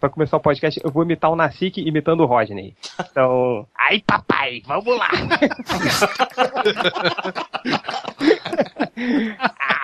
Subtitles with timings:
[0.00, 2.74] pra começar o podcast, eu vou imitar o Nasik imitando o Rodney.
[2.98, 3.66] Então.
[3.78, 5.10] Aí, papai, vamos lá!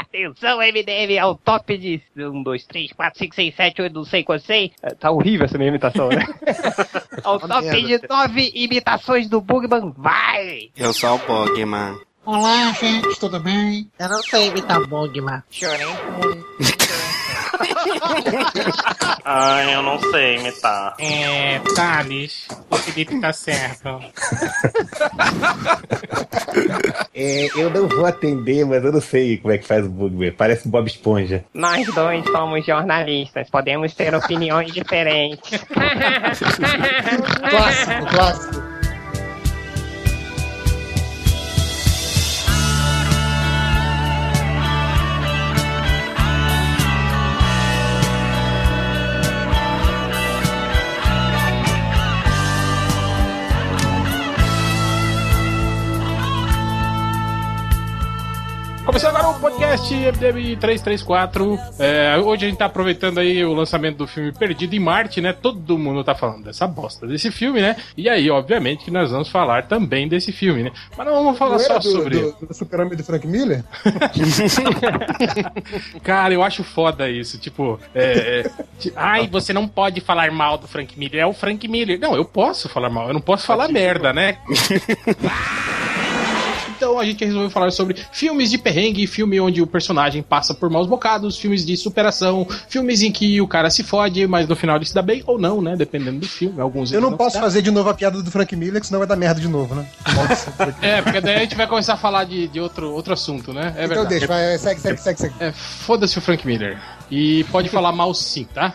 [0.00, 4.04] Atenção, MDM, é o top de 1, 2, 3, 4, 5, 6, 7, 8, não
[4.04, 4.72] sei quanto sei.
[4.82, 6.24] É, Tá horrível essa minha imitação, né?
[7.22, 10.70] Ao top de 9 imitações do Bugman, vai!
[10.76, 11.98] Eu sou o Bogman.
[12.24, 13.88] Olá, gente, tudo bem?
[13.98, 15.42] Eu não sei imitar Bugman.
[15.50, 15.86] Chorei.
[19.24, 20.94] Ah, eu não sei imitar.
[20.98, 24.00] É, Thales, o Felipe tá certo.
[27.14, 30.32] É, eu não vou atender, mas eu não sei como é que faz o Bugman.
[30.32, 31.44] Parece um Bob Esponja.
[31.52, 35.60] Nós dois somos jornalistas, podemos ter opiniões diferentes.
[37.50, 38.65] Clássico, clássico.
[58.96, 61.58] Começando agora o podcast MDM 334.
[61.78, 65.34] É, hoje a gente tá aproveitando aí o lançamento do filme Perdido em Marte, né?
[65.34, 67.76] Todo mundo tá falando dessa bosta desse filme, né?
[67.94, 70.72] E aí, obviamente, que nós vamos falar também desse filme, né?
[70.96, 72.20] Mas não vamos falar Não só do, sobre.
[72.20, 73.62] do, do Super-Homem do Frank Miller?
[76.02, 77.36] Cara, eu acho foda isso.
[77.36, 78.50] Tipo, é, é,
[78.96, 81.20] ai, você não pode falar mal do Frank Miller.
[81.20, 82.00] É o Frank Miller.
[82.00, 84.38] Não, eu posso falar mal, eu não posso falar merda, né?
[86.76, 90.68] Então a gente resolveu falar sobre filmes de perrengue, filme onde o personagem passa por
[90.68, 94.76] maus bocados, filmes de superação, filmes em que o cara se fode, mas no final
[94.76, 95.74] ele se dá bem ou não, né?
[95.76, 96.60] Dependendo do filme.
[96.60, 98.98] Alguns Eu ele não posso fazer de novo a piada do Frank Miller, que senão
[98.98, 99.86] vai dar merda de novo, né?
[100.82, 103.74] É, porque daí a gente vai começar a falar de, de outro, outro assunto, né?
[103.76, 104.08] É então verdade.
[104.08, 105.34] deixa, vai, segue, segue, segue, segue.
[105.40, 106.78] É, foda-se o Frank Miller.
[107.08, 108.74] E pode falar mal sim, tá?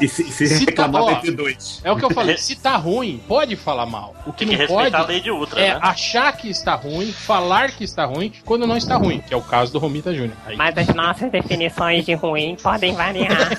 [0.00, 1.80] E se, se Se reclamar, tá- ó, vai ter dois.
[1.84, 2.38] É o que eu falei.
[2.38, 4.14] Se tá ruim, pode falar mal.
[4.24, 5.78] O que Tem que não pode a lei de Ultra, é né?
[5.82, 9.42] achar que está ruim, falar que está ruim, quando não está ruim, que é o
[9.42, 10.36] caso do Romita Júnior.
[10.56, 13.32] Mas as nossas definições de ruim podem variar.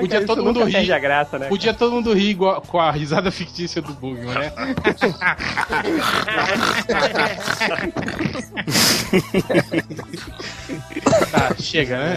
[0.00, 0.92] Podia todo mundo rir.
[0.92, 1.46] A graça, né?
[1.48, 4.52] Podia todo mundo rir igual- com a risada fictícia do Bugman, né?
[11.30, 12.16] tá, chega, né?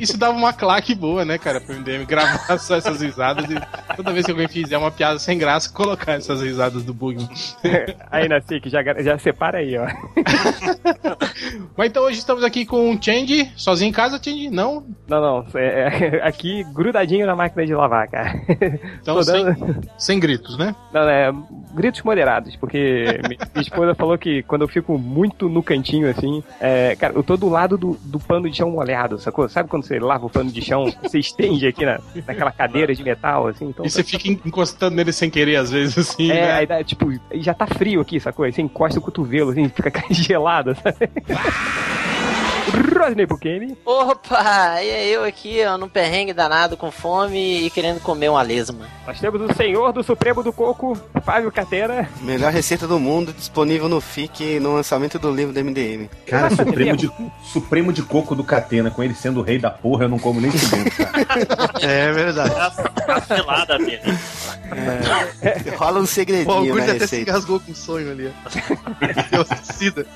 [0.00, 4.12] Isso dava uma claque boa, né, cara, pro MDM gravar só essas risadas e toda
[4.12, 7.28] vez que alguém fizer uma piada sem graça, colocar essas risadas do Bugman.
[8.10, 9.86] Aí, Nasik, já, já separa aí, ó.
[11.76, 14.50] Mas então hoje estamos aqui com o Change, sozinho em casa, Change?
[14.50, 14.84] Não?
[15.08, 18.40] Não, não, é, é aqui grudadinho na máquina de lavar, cara.
[19.00, 20.74] Então Tô sem, dando- sem gritos, né?
[20.92, 21.32] Não, é
[21.74, 26.42] gritos moderados, porque mi- minha esposa falou que quando eu fico muito no cantinho assim,
[26.60, 29.48] é, cara, eu tô do lado do, do pano de chão molhado, sacou?
[29.48, 33.02] Sabe quando você lava o pano de chão, você estende aqui na, naquela cadeira de
[33.04, 33.66] metal, assim?
[33.66, 36.52] Então, E você fica encostando nele sem querer, às vezes, assim, É, né?
[36.52, 38.44] aí dá, tipo, já tá frio aqui, sacou?
[38.44, 41.08] Aí você encosta o cotovelo, assim, fica gelado, sabe?
[42.70, 43.76] Rodney Bukemi.
[43.84, 48.42] Opa, e é eu aqui, ó, num perrengue danado, com fome e querendo comer uma
[48.42, 48.86] lesma.
[49.06, 52.08] Nós temos o senhor do Supremo do Coco, Fábio Catena.
[52.22, 56.08] Melhor receita do mundo disponível no FIC no lançamento do livro do MDM.
[56.26, 57.10] Cara, Supremo de,
[57.52, 60.40] Supremo de Coco do Catena, com ele sendo o rei da porra, eu não como
[60.40, 61.14] nem cara.
[61.82, 62.54] É verdade.
[63.06, 64.00] Cancelada, minha.
[65.76, 68.28] Rola um O segredinho Augusto na até se engasgou com um sonho ali.
[68.28, 68.50] ó.
[69.30, 70.06] Deu suicida.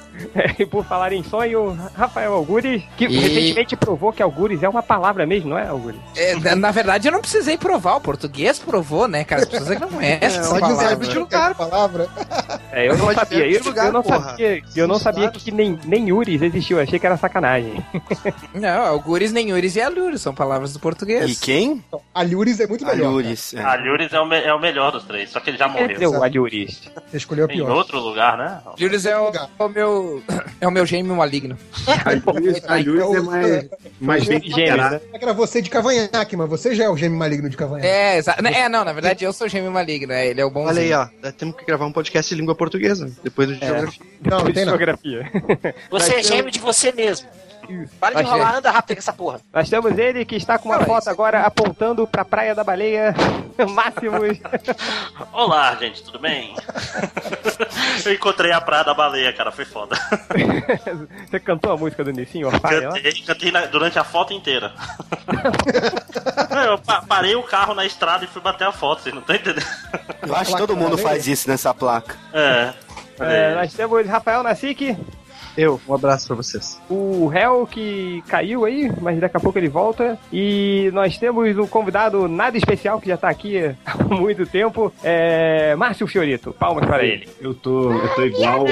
[0.58, 4.82] E por falar em sonho, Rafael Algures, que E- recentemente provou que Algures é uma
[4.82, 6.00] palavra mesmo, não é, Algures?
[6.16, 7.96] É, na- verdade, eu não precisei provar.
[7.96, 9.42] O português provou, né, cara?
[9.42, 11.06] As pessoas que não conhecem essa Pode usar palavra.
[11.06, 11.54] de lugar.
[11.54, 12.08] palavra.
[12.72, 13.46] É, eu não sabia.
[13.46, 14.20] Eu, de lugar, eu não porra.
[14.30, 16.80] sabia, eu não sabia que, nem, nem Uris existiu.
[16.80, 17.84] Achei que era sacanagem.
[18.54, 21.30] Não, algures, nem uris e alures são palavras do português.
[21.30, 21.84] E quem?
[22.14, 23.06] Alhures é muito melhor.
[23.08, 23.54] Alures.
[23.54, 23.62] É.
[23.62, 26.10] Alhures é o, é o melhor dos três, só que ele já morreu.
[26.12, 26.80] o Alures.
[27.10, 27.70] Você escolheu Em pior.
[27.70, 28.60] outro lugar, né?
[28.66, 30.22] Alures é o, o meu
[30.60, 31.56] é o meu gêmeo maligno.
[32.28, 33.68] Alures é mais,
[34.00, 35.00] mais bem né?
[35.12, 37.86] É que era você de cavanhaque, mas você já é o gêmeo maligno de cavanhaque.
[37.86, 40.50] É, exa- é, não, na verdade eu sou o gêmeo maligno, é, ele é o
[40.50, 40.66] bom.
[40.66, 41.06] Olha aí, ó.
[41.32, 43.10] Temos que gravar um podcast de língua portuguesa.
[43.22, 44.06] Depois do de geografia.
[44.24, 44.72] Não, não tem não.
[44.72, 45.30] Geografia.
[45.90, 47.26] Você é gêmeo de você mesmo.
[48.00, 48.56] Para de enrolar, é.
[48.58, 49.40] anda rápido com essa porra.
[49.52, 53.14] Nós temos ele que está com uma foto agora apontando pra Praia da Baleia.
[53.70, 54.38] Máximos.
[55.32, 56.54] Olá, gente, tudo bem?
[58.06, 59.96] Eu encontrei a Praia da Baleia, cara, foi foda.
[61.28, 62.88] Você cantou a música do Nissin, Orfalha?
[62.88, 62.94] lá?
[62.94, 64.72] Cantei, cantei na- durante a foto inteira.
[66.50, 69.20] Não, Eu pa- parei o carro na estrada e fui bater a foto, vocês não
[69.20, 69.66] estão entendendo?
[70.26, 72.16] Eu acho que todo mundo faz isso nessa placa.
[72.32, 72.72] É.
[73.20, 74.96] É, nós temos Rafael Nassik.
[75.56, 76.80] Eu, um abraço pra vocês.
[76.88, 80.18] O réu que caiu aí, mas daqui a pouco ele volta.
[80.32, 84.92] E nós temos um convidado nada especial que já tá aqui há muito tempo.
[85.02, 86.52] É Márcio Fiorito.
[86.52, 87.28] Palmas para ele.
[87.40, 88.64] Eu tô, eu tô igual.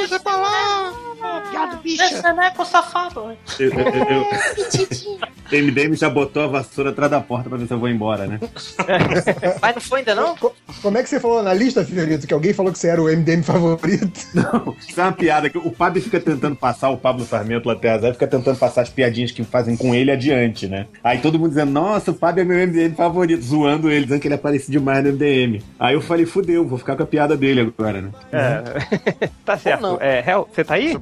[0.00, 1.03] Deixa pra lá!
[1.50, 2.04] Viado, bicha!
[2.04, 3.36] Esse neco safado!
[3.58, 5.64] Eu, eu, eu.
[5.64, 8.40] MDM já botou a vassoura atrás da porta pra ver se eu vou embora, né?
[9.60, 10.36] Mas não foi ainda não?
[10.36, 13.00] Co- Como é que você falou na lista, Fiorito, que alguém falou que você era
[13.02, 14.20] o MDM favorito?
[14.34, 18.12] Não, isso é uma piada que o Pablo fica tentando passar, o Pablo Sarmento Lateazar
[18.12, 20.86] fica tentando passar as piadinhas que fazem com ele adiante, né?
[21.02, 24.28] Aí todo mundo dizendo, nossa, o Pablo é meu MDM favorito, zoando ele, dizendo que
[24.28, 25.62] ele aparece demais no MDM.
[25.78, 28.10] Aí eu falei, fudeu, vou ficar com a piada dele agora, né?
[28.32, 29.28] É.
[29.44, 29.80] tá certo.
[29.82, 29.98] não.
[30.00, 30.96] É, réu, você tá aí?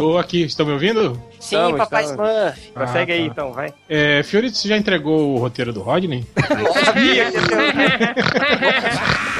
[0.00, 1.12] Tô aqui, estão me ouvindo?
[1.38, 2.30] Sim, Estamos, papai estamos.
[2.30, 2.70] Smurf.
[2.72, 3.32] Prossegue Ah, aí tá.
[3.32, 3.74] então, vai.
[3.88, 6.24] É, Fiorito, você já entregou o roteiro do Rodney?
[6.84, 7.40] Sabia que ia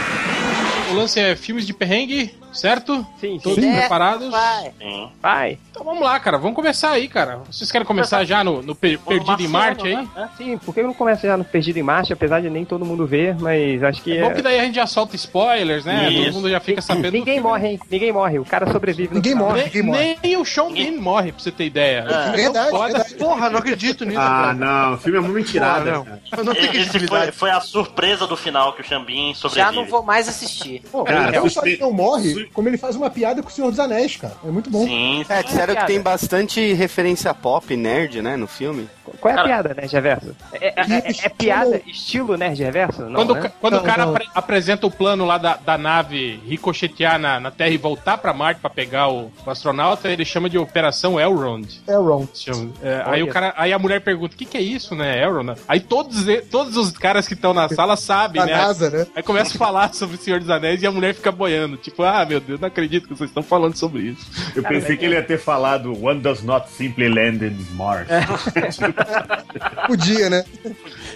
[0.90, 3.06] O lance é filmes de perrengue, certo?
[3.20, 3.70] Sim, Todos sim.
[3.70, 4.30] É, preparados?
[4.30, 4.72] Vai.
[4.78, 5.08] Sim.
[5.20, 5.58] Vai.
[5.70, 6.38] Então vamos lá, cara.
[6.38, 7.40] Vamos começar aí, cara.
[7.50, 9.96] Vocês querem começar já no, no Per- Perdido em Marte aí?
[9.96, 10.28] Né?
[10.36, 12.84] Sim, por que eu não começo já no Perdido em Marcha, apesar de nem todo
[12.84, 16.10] mundo ver, mas acho que É bom que daí a gente já solta spoilers, né?
[16.10, 16.24] Isso.
[16.24, 17.10] Todo mundo já fica sabendo.
[17.12, 17.80] do Ninguém morre, hein?
[17.90, 18.38] Ninguém morre.
[18.38, 19.14] O cara sobrevive.
[19.14, 20.18] Ninguém morre, Nem, ninguém morre.
[20.22, 22.06] nem o Sean Bean morre, pra você ter ideia.
[22.08, 22.30] É.
[22.36, 22.86] Verdade, Foda.
[22.92, 23.14] verdade.
[23.14, 24.18] Porra, não acredito nisso.
[24.20, 24.54] Ah, cara.
[24.54, 25.92] não, o filme é uma mentirada.
[25.92, 26.38] Porra, não.
[26.38, 29.66] Eu não tenho foi, foi a surpresa do final que o Xambin sobrevive.
[29.66, 30.82] Já não vou mais assistir.
[30.90, 33.70] Pô, Cara, só suspe- ele não morre, como ele faz uma piada com o Senhor
[33.70, 34.34] dos Anéis, cara.
[34.44, 34.84] É muito bom.
[34.84, 38.88] Sim, É, disseram que tem bastante referência pop, nerd, né, no filme.
[39.20, 40.36] Qual é a Cara- piada, Nerd Reverso?
[40.52, 43.02] É, é- é- é piada estilo Nerd Reverso?
[43.02, 43.52] Não, Quando, o né?
[43.60, 44.12] quando Não, o cara não.
[44.14, 48.32] apre- apresenta o plano lá da, da nave ricochetear na, na Terra e voltar pra
[48.32, 51.66] Marte pra pegar o, o astronauta, ele chama de Operação Elrond.
[51.86, 51.92] É.
[52.34, 55.22] Chama- é, aí, o cara, aí a mulher pergunta: o que, que é isso, né,
[55.22, 55.54] Elrond?
[55.66, 58.52] Aí todos, todos os caras que estão na sala sabem, né?
[58.56, 59.06] NASA, né?
[59.14, 61.76] Aí começa a falar sobre o Senhor dos Anéis e a mulher fica boiando.
[61.76, 64.26] Tipo, ah, meu Deus, não acredito que vocês estão falando sobre isso.
[64.54, 68.08] Eu pensei que ele ia ter falado One does not simply land in Mars.
[69.86, 70.44] Podia, né?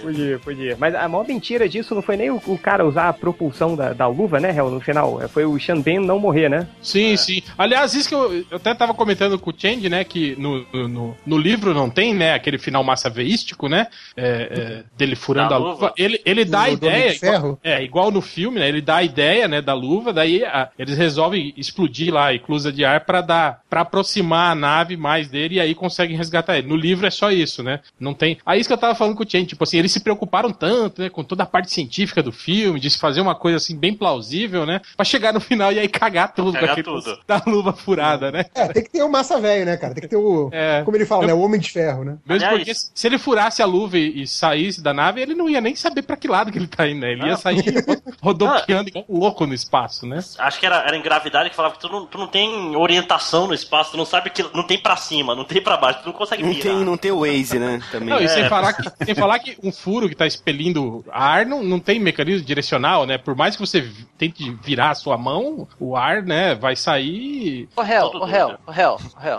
[0.01, 0.77] Podia, podia.
[0.79, 3.93] Mas a maior mentira disso não foi nem o, o cara usar a propulsão da,
[3.93, 5.19] da luva, né, Hel, no final.
[5.29, 6.67] Foi o Xanben não morrer, né?
[6.81, 7.41] Sim, sim.
[7.57, 10.03] Aliás, isso que eu, eu até tava comentando com o Change, né?
[10.03, 12.33] Que no, no, no- livro não tem, né?
[12.33, 13.87] Aquele final massa veístico, né?
[14.17, 15.71] é, é, dele furando Da a luva.
[15.73, 15.93] luva.
[15.97, 17.13] Ele, ele dá a ideia.
[17.15, 18.67] Igual, é, igual no filme, né?
[18.67, 19.61] Ele dá a ideia, né?
[19.61, 23.61] Da luva, daí a- eles resolvem explodir lá a eclusa de ar pra dar.
[23.69, 26.67] para aproximar a nave mais dele e aí conseguem resgatar ele.
[26.67, 27.74] No livro é só isso, né?
[27.99, 28.37] Não tem.
[28.45, 31.01] Aí isso que eu tava falando com o Change, tipo assim, eles se preocuparam tanto,
[31.01, 31.09] né?
[31.09, 34.65] Com toda a parte científica do filme, de se fazer uma coisa assim bem plausível,
[34.65, 34.81] né?
[34.95, 37.19] Pra chegar no final e aí cagar tudo Cagar tudo.
[37.27, 38.45] da luva furada, né?
[38.55, 39.93] É, tem que ter o massa velho, né, cara?
[39.93, 40.49] Tem que ter o.
[40.55, 40.81] É.
[40.83, 41.33] Como ele fala, Eu- né?
[41.33, 42.17] O Homem de Ferro, né?
[42.25, 45.35] Mesmo Aliás- porque se se ele furasse a luva e, e saísse da nave, ele
[45.35, 47.11] não ia nem saber pra que lado que ele tá indo, né?
[47.11, 47.37] Ele ia Não.
[47.37, 47.61] sair
[48.21, 50.19] rodopiando igual um louco no espaço, né?
[50.39, 53.47] Acho que era, era em gravidade que falava que tu não, tu não tem orientação
[53.47, 56.05] no espaço, tu não sabe que não tem pra cima, não tem pra baixo, tu
[56.07, 57.81] não consegue Não tem, não tem o Waze, né?
[57.91, 58.09] Também.
[58.09, 58.49] Não, e sem É.
[58.49, 62.45] falar, que, sem falar que um furo que tá expelindo ar não, não tem mecanismo
[62.45, 63.17] direcional, né?
[63.17, 67.67] Por mais que você tente virar a sua mão, o ar, né, vai sair.
[67.75, 68.97] Ô, réu, ô, réu, ô, réu,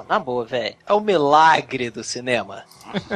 [0.09, 0.75] na boa, velho.
[0.87, 2.65] É o milagre do cinema.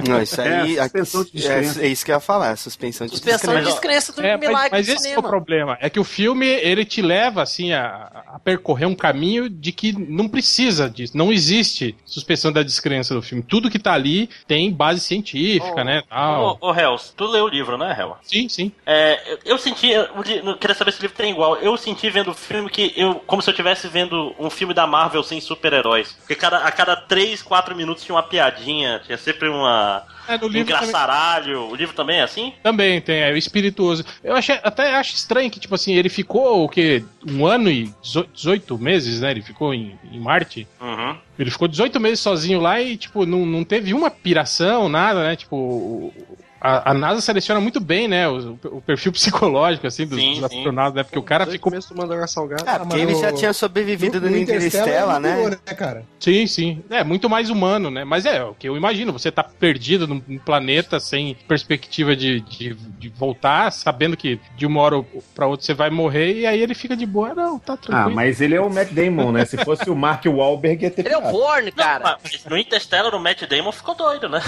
[0.07, 0.79] Não, isso aí.
[0.79, 1.81] É, suspensão de descrença.
[1.81, 3.71] é, é isso que eu ia falar, suspensão de Suspensão de descrença.
[3.71, 5.29] descrença do É, mas, milagre mas do esse que é o cinema.
[5.29, 5.79] problema.
[5.81, 9.93] É que o filme, ele te leva, assim, a, a percorrer um caminho de que
[9.93, 11.17] não precisa disso.
[11.17, 13.43] Não existe suspensão da descrença do filme.
[13.43, 16.03] Tudo que tá ali tem base científica, Ô, né?
[16.11, 18.17] Ô, ô Hells, tu leu o livro, né, Hel?
[18.23, 18.73] Sim, sim.
[18.87, 21.57] É, eu, eu senti, eu queria saber se o livro tem igual.
[21.57, 24.87] Eu senti vendo o filme que eu, como se eu estivesse vendo um filme da
[24.87, 26.13] Marvel sem super-heróis.
[26.21, 30.03] Porque cada, a cada 3, 4 minutos tinha uma piadinha, tinha sempre uma.
[30.29, 31.69] É, no livro também, engraçaralho.
[31.71, 32.53] O livro também é assim?
[32.63, 34.05] também tem, é o espirituoso.
[34.23, 37.03] Eu achei, até acho estranho que, tipo assim, ele ficou o quê?
[37.27, 37.93] Um ano e
[38.35, 39.33] 18 meses, né?
[39.33, 40.69] Ele ficou em, em Marte.
[40.81, 41.17] Uhum.
[41.39, 45.35] Ele ficou 18 meses sozinho lá e, tipo, não, não teve uma piração, nada, né?
[45.37, 46.15] Tipo, o-
[46.61, 48.29] a, a NASA seleciona muito bem, né?
[48.29, 50.59] O, o perfil psicológico, assim, dos, Sim, dos sim.
[50.59, 51.03] astronautas, né?
[51.05, 51.71] Porque o cara ficou.
[51.71, 52.65] começo tomando água salgada.
[52.67, 55.37] Ah, porque mas ele já tinha sobrevivido no, No Interstellar, né?
[55.37, 56.05] virou, cara?
[56.19, 56.83] Sim, sim.
[56.91, 58.05] É muito mais humano, né?
[58.05, 59.13] Mas é o que eu imagino.
[59.13, 64.67] Você tá perdido num, num planeta sem perspectiva de, de, de voltar, sabendo que de
[64.67, 67.35] uma hora pra outra você vai morrer, e aí ele fica de boa.
[67.35, 68.15] Não, tá Ah, tranquilo.
[68.17, 69.45] mas ele é o Matt Damon, né?
[69.45, 71.31] Se fosse o Mark Wahlberg, ia ter Ele é o.
[71.31, 72.19] Borne, Não, cara.
[72.23, 74.41] mas no Interstellar o Matt Damon ficou doido, né?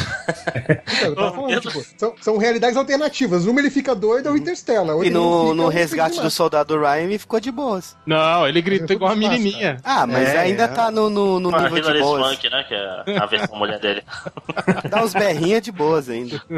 [0.57, 3.47] Então, eu tava falando, tipo, são, são realidades alternativas.
[3.47, 4.97] Uma ele fica doido, é o Interstellar.
[4.97, 7.97] outra E no, fica, no é resgate do soldado Ryan ele ficou de boas.
[8.04, 9.76] Não, ele gritou igual a muito fácil, menininha.
[9.85, 10.68] Ah, mas É, ainda é.
[10.68, 12.23] tá no, no, no Com a nível de Hilary boas.
[12.26, 12.64] Swank, né?
[12.66, 14.02] Que é a versão mulher dele.
[14.90, 16.42] Dá uns berrinhas de boas ainda.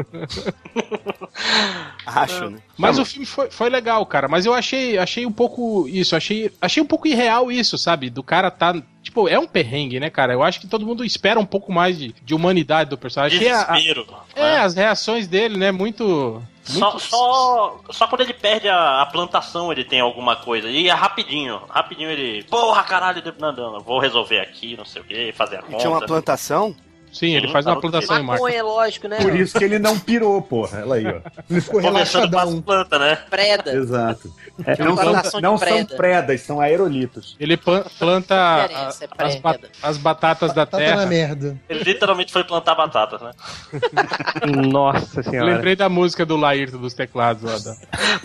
[2.05, 2.59] Acho, né?
[2.77, 4.27] Mas o filme foi, foi legal, cara.
[4.27, 6.15] Mas eu achei, achei um pouco isso.
[6.15, 8.09] Achei, achei um pouco irreal isso, sabe?
[8.09, 8.75] Do cara tá.
[9.01, 10.33] Tipo, é um perrengue, né, cara?
[10.33, 13.37] Eu acho que todo mundo espera um pouco mais de, de humanidade do personagem.
[13.37, 14.07] Achei a- a- Desespero.
[14.35, 15.71] é, as reações dele, né?
[15.71, 16.41] Muito.
[16.63, 20.69] Só, muito- só, só quando ele perde a, a plantação ele tem alguma coisa.
[20.69, 21.61] E é rapidinho.
[21.69, 22.43] Rapidinho ele.
[22.43, 25.63] Porra, caralho, não, não, não, vou resolver aqui, não sei o que, fazer a E
[25.63, 25.77] conta.
[25.77, 26.75] tinha uma plantação?
[27.17, 28.41] Sim, ele faz uma plantação em Marte.
[28.41, 29.17] Maconha, lógico, né?
[29.21, 30.79] Por isso que ele não pirou, porra.
[30.79, 31.21] Ela aí, ó.
[31.49, 32.61] Ele ficou as relaxadão.
[32.61, 33.15] plantas, né?
[33.29, 33.73] Preda.
[33.73, 34.33] Exato.
[34.65, 35.95] É não são, não são preda.
[35.95, 37.35] predas, são aerolitos.
[37.39, 41.05] Ele plan- planta a- é as, ba- as batatas da Tá na terra.
[41.05, 41.57] merda.
[41.69, 43.31] Ele literalmente foi plantar batatas, né?
[44.69, 45.53] Nossa Eu senhora.
[45.53, 47.57] lembrei da música do Laírto dos teclados lá.
[47.57, 47.75] Da,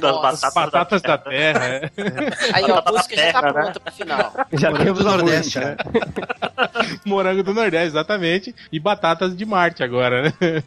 [0.01, 1.65] Das Nossa, as batatas da terra.
[1.67, 1.91] é.
[2.55, 3.63] Aí, ó, a Batata música já tá terra, né?
[3.63, 4.33] pronta pro final.
[4.53, 5.77] Já Morango temos do Nordeste, né?
[7.05, 8.55] Morango do Nordeste, exatamente.
[8.73, 10.33] E batatas de Marte agora, né?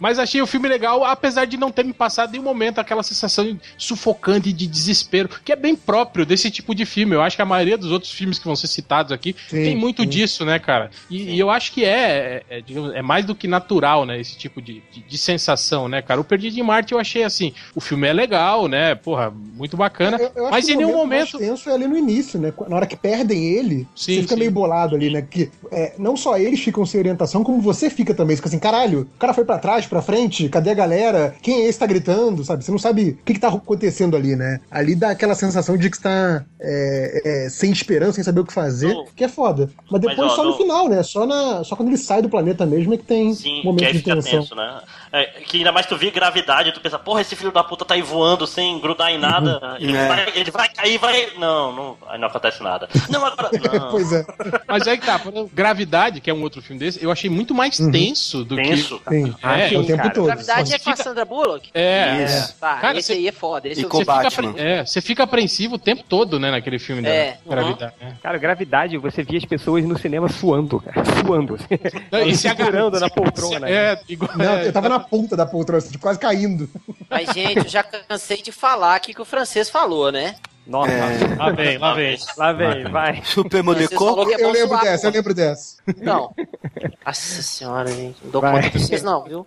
[0.00, 3.02] Mas achei o filme legal, apesar de não ter me passado em um momento aquela
[3.02, 7.14] sensação sufocante de desespero, que é bem próprio desse tipo de filme.
[7.14, 9.76] Eu acho que a maioria dos outros filmes que vão ser citados aqui Sim, tem
[9.76, 10.08] muito sim.
[10.08, 10.90] disso, né, cara?
[11.10, 14.20] E, e eu acho que é, é, digamos, é mais do que natural, né?
[14.20, 16.20] Esse tipo de, de, de sensação, né, cara?
[16.20, 18.94] O Perdido em Marte eu achei assim, o filme é legal, né?
[18.94, 20.16] Porra, muito bacana.
[20.18, 21.38] Eu- eu mas em o nenhum mais momento.
[21.38, 22.52] tenso é ali no início, né?
[22.68, 24.38] Na hora que perdem ele, Sim, você fica sim.
[24.40, 25.22] meio bolado ali, né?
[25.22, 28.34] Que é, não só eles ficam sem orientação, como você fica também.
[28.36, 31.34] Você fica assim, caralho, o cara foi pra trás, pra frente, cadê a galera?
[31.42, 32.64] Quem é esse que tá gritando, sabe?
[32.64, 34.60] Você não sabe o que, que tá acontecendo ali, né?
[34.70, 38.44] Ali dá aquela sensação de que você tá é, é, sem esperança, sem saber o
[38.44, 39.04] que fazer, Não.
[39.14, 39.70] que é foda.
[39.90, 41.02] Mas depois Mas, ó, só no não- final, né?
[41.02, 43.92] Só, na, só quando ele sai do planeta mesmo é que tem Sim, que momentos
[43.92, 44.30] de tensão.
[44.40, 44.80] tenso, né?
[45.12, 47.94] É, que ainda mais tu vê gravidade, tu pensa, porra, esse filho da puta tá
[47.94, 49.60] aí voando sem grudar em nada.
[49.80, 50.08] Ele, É.
[50.08, 51.28] vai, ele vai cair, vai.
[51.38, 52.88] Não, não, aí não acontece nada.
[53.08, 53.50] Não, agora.
[53.78, 53.90] Não.
[53.90, 54.24] Pois é.
[54.66, 55.20] Mas aí que tá,
[55.52, 59.00] Gravidade, que é um outro filme desse, eu achei muito mais tenso do Tenso.
[59.08, 59.34] Sim.
[59.42, 60.10] Ah, É, sim, o tempo cara.
[60.14, 60.26] todo.
[60.26, 61.70] Gravidade é com a Sandra Bullock?
[61.70, 61.78] que.
[61.78, 62.54] É, Isso.
[62.58, 63.68] Tá, Cara, esse você- aí é foda.
[63.68, 67.02] Esse E eu com fica, é, você fica apreensivo o tempo todo, né, naquele filme
[67.02, 67.50] da É, uhum.
[67.50, 67.92] Gravidade.
[68.00, 68.16] né?
[68.22, 71.02] Cara, gravidade, você via as pessoas no cinema suando, cara.
[71.24, 71.54] Suando.
[71.54, 71.66] assim.
[72.10, 73.68] Não, e se segurando na poltrona.
[73.68, 74.30] É, igual.
[74.36, 76.68] Não, é, eu tava na ponta da poltrona, assim, quase caindo.
[77.10, 80.34] Mas, gente, eu já cansei de falar aqui que o francês falou, né?
[80.68, 80.92] Nossa,
[81.38, 82.18] Lá vem, lá vem.
[82.36, 83.22] lá vem, vai.
[83.24, 84.04] Super O francês Monaco?
[84.04, 85.16] falou que é Eu lembro suar, dessa, eu pô.
[85.16, 85.76] lembro dessa.
[86.02, 86.34] Não.
[87.06, 88.22] Nossa senhora, gente.
[88.22, 89.46] Não dou conta de vocês, não, viu?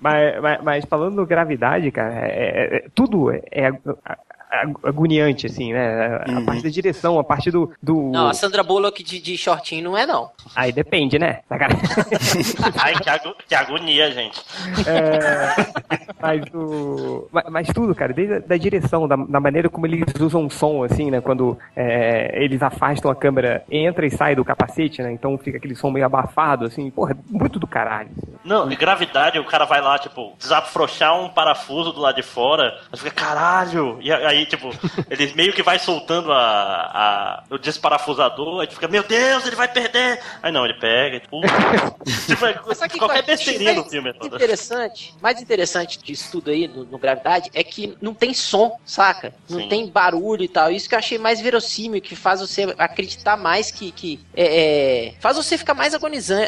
[0.00, 3.70] Mas, mas, mas falando no gravidade, cara, é, é- é- tudo é, é
[4.82, 6.20] agoniante, assim, né?
[6.26, 6.44] A Uhum.
[6.44, 7.72] parte da direção, a parte do.
[7.82, 8.10] do...
[8.12, 10.30] Não, a Sandra Bullock de, de shortinho não é, não.
[10.54, 11.40] Aí depende, né?
[11.48, 11.80] Sacanagem.
[12.80, 14.40] Ai, que, ago- que agonia, gente.
[14.86, 15.54] É,
[16.20, 20.04] mas, o, mas, mas tudo, cara, desde a da direção, da, da maneira como eles
[20.20, 21.20] usam o som, assim, né?
[21.20, 25.12] Quando é, eles afastam a câmera, entra e sai do capacete, né?
[25.12, 28.10] Então fica aquele som meio abafado, assim, porra, muito do caralho.
[28.16, 28.32] assim.
[28.44, 32.78] Não, e gravidade, o cara vai lá, tipo, desafrouxar um parafuso do lado de fora,
[32.92, 33.98] aí fica, caralho!
[34.00, 34.70] E aí, tipo,
[35.10, 39.56] ele meio que vai soltando a, a, o desparafusador, aí tu fica, meu Deus, ele
[39.56, 40.20] vai perder!
[40.42, 41.46] Aí não, ele pega, e, puta.
[42.26, 42.54] tipo, é
[42.98, 44.10] qualquer besteirinha no filme.
[44.10, 48.78] é interessante, mais interessante disso tudo aí no, no Gravidade é que não tem som,
[48.84, 49.34] saca?
[49.48, 49.68] Não Sim.
[49.68, 50.70] tem barulho e tal.
[50.70, 53.92] Isso que eu achei mais verossímil, que faz você acreditar mais que.
[53.92, 55.94] que é, é, faz você ficar mais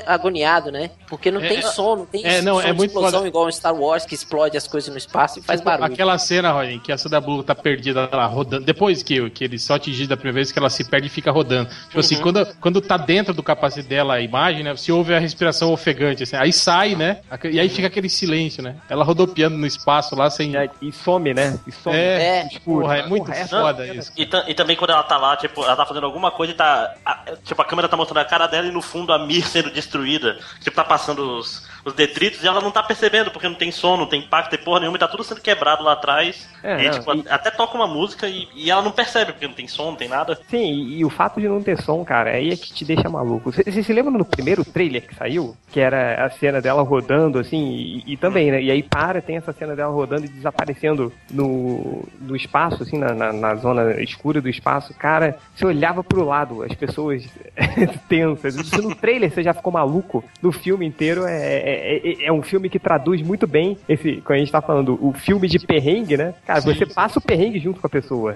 [0.06, 0.90] agoniado, né?
[1.06, 3.26] Porque não É, tem é, som, não tem é, não, som é de muito explosão
[3.26, 5.92] igual em Star Wars que explode as coisas no espaço e faz Tipo, barulho.
[5.92, 8.64] Aquela cena, Rodney, que a Sandra Bullock tá perdida lá, rodando.
[8.64, 11.30] Depois que, que ele só atingido da primeira vez que ela se perde e fica
[11.30, 11.68] rodando.
[11.88, 14.72] Tipo assim, quando, quando tá dentro do capacete dela a imagem, né?
[14.76, 16.36] Você ouve a respiração ofegante, assim.
[16.36, 17.20] Aí sai, né?
[17.50, 18.76] E aí fica aquele silêncio, né?
[18.88, 20.54] Ela rodopiando no espaço lá sem.
[20.56, 21.58] E, e some, né?
[21.66, 21.96] E some.
[21.96, 22.46] É, É.
[22.46, 22.82] escuro.
[22.82, 24.12] porra, é muito Porra, é foda isso.
[24.16, 26.94] E, e também quando ela tá lá, tipo, ela tá fazendo alguma coisa e tá.
[27.04, 29.70] a- tipo, a câmera tá mostrando a cara dela e no fundo a Mir sendo
[29.70, 30.38] destruída.
[30.60, 33.96] Tipo, tá passando os, os detritos e ela não tá percebendo, porque não tem som,
[33.96, 36.48] não tem impacto, tem porra nenhuma, e tá tudo sendo quebrado lá atrás.
[36.62, 39.46] É, e, não, tipo, e- até toca uma música e, e ela não percebe, porque
[39.46, 40.38] não tem som, não tem nada.
[40.48, 43.08] Sim, e, e o fato de não ter som, cara, aí é que te deixa
[43.08, 43.52] maluco.
[43.52, 45.56] Você se lembra no primeiro trailer que saiu?
[45.70, 48.62] Que era a cena dela rodando, assim, e, e também, né?
[48.62, 53.12] E aí para, tem essa cena dela rodando e desaparecendo no, no espaço, assim, na,
[53.14, 54.94] na, na zona escura do espaço.
[54.94, 57.24] Cara, você olhava pro lado, as pessoas
[58.08, 58.54] tensas.
[58.54, 62.42] Se no trailer você já ficou maluco, no filme inteiro é, é, é- é um
[62.42, 66.16] filme que traduz muito bem esse, quando a gente tá falando, o filme de perrengue,
[66.16, 66.34] né?
[66.46, 68.34] Cara, você passa o perrengue junto com a pessoa.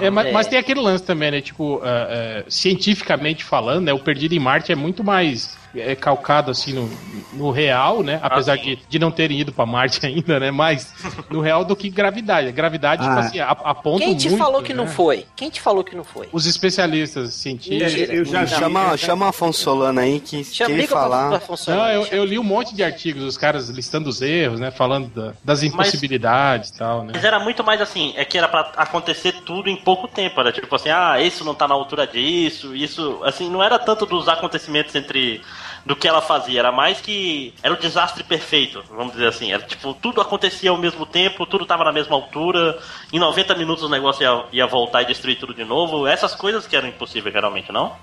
[0.00, 0.32] É, mas, É.
[0.32, 1.40] mas tem aquele lance também, né?
[1.40, 2.08] Tipo, ah,
[2.40, 3.92] ah, cientificamente falando, né?
[3.92, 6.90] O Perdido em Marte é muito mais é calcado assim no,
[7.32, 8.18] no real, né?
[8.22, 10.50] Apesar de, de não terem ido pra Marte ainda, né?
[10.50, 10.92] Mais
[11.30, 12.48] no real do que gravidade.
[12.48, 13.20] A gravidade, tipo Ah.
[13.20, 14.76] assim, a- aponta Quem te muito, falou que né?
[14.82, 15.26] não foi?
[15.36, 16.28] Quem te falou que não foi?
[16.32, 17.92] Os especialistas científicos.
[17.94, 18.14] Mentira.
[18.14, 18.46] Eu já.
[18.46, 21.40] Chama, chama o Afonso Solano aí que Chama quem falar.
[21.68, 24.70] Não, eu, eu li um monte de artigos, os caras listando os erros, né?
[24.70, 27.12] Falando da- das impossibilidades e tal, né?
[27.14, 30.38] Mas era muito mais assim, é que era pra acontecer tudo em pouco tempo.
[30.40, 33.20] Era tipo assim, ah, isso não tá na altura disso, isso.
[33.24, 35.40] Assim, não era tanto dos acontecimentos entre.
[35.84, 37.52] Do que ela fazia, era mais que.
[37.62, 39.52] Era o desastre perfeito, vamos dizer assim.
[39.52, 42.78] Era tipo, tudo acontecia ao mesmo tempo, tudo tava na mesma altura,
[43.12, 46.06] em 90 minutos o negócio ia, ia voltar e destruir tudo de novo.
[46.06, 47.96] Essas coisas que eram impossíveis, geralmente, não?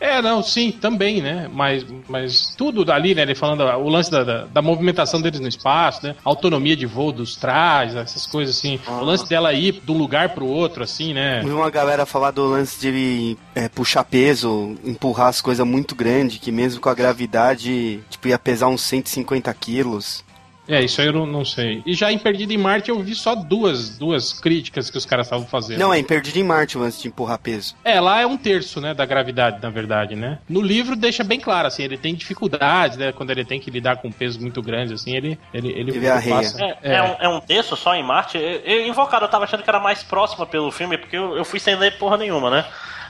[0.00, 1.48] É, não, sim, também, né?
[1.52, 3.22] Mas, mas tudo dali, né?
[3.22, 6.14] Ele falando ah, o lance da, da, da movimentação deles no espaço, né?
[6.24, 8.78] Autonomia de voo dos trajes, essas coisas assim.
[8.86, 11.40] O lance dela ir de um lugar pro outro, assim, né?
[11.42, 16.38] Vi uma galera falar do lance de é, puxar peso, empurrar as coisas muito grande,
[16.38, 20.25] que mesmo com a gravidade, tipo, ia pesar uns 150 quilos.
[20.68, 21.82] É, isso aí eu não, não sei.
[21.86, 25.26] E já em Perdido em Marte eu vi só duas, duas críticas que os caras
[25.26, 25.78] estavam fazendo.
[25.78, 27.74] Não, é em Perdido em Marte lance de empurrar peso.
[27.84, 30.38] É, lá é um terço, né, da gravidade, na verdade, né?
[30.48, 33.12] No livro deixa bem claro, assim, ele tem dificuldades, né?
[33.12, 36.34] Quando ele tem que lidar com peso muito grande, assim, ele ele ele, Ele arreia.
[36.36, 38.36] passa- É, é um, é um texto só em Marte.
[38.36, 41.44] Eu, eu, invocado, eu tava achando que era mais próxima pelo filme, porque eu, eu
[41.44, 42.64] fui sem ler porra nenhuma, né?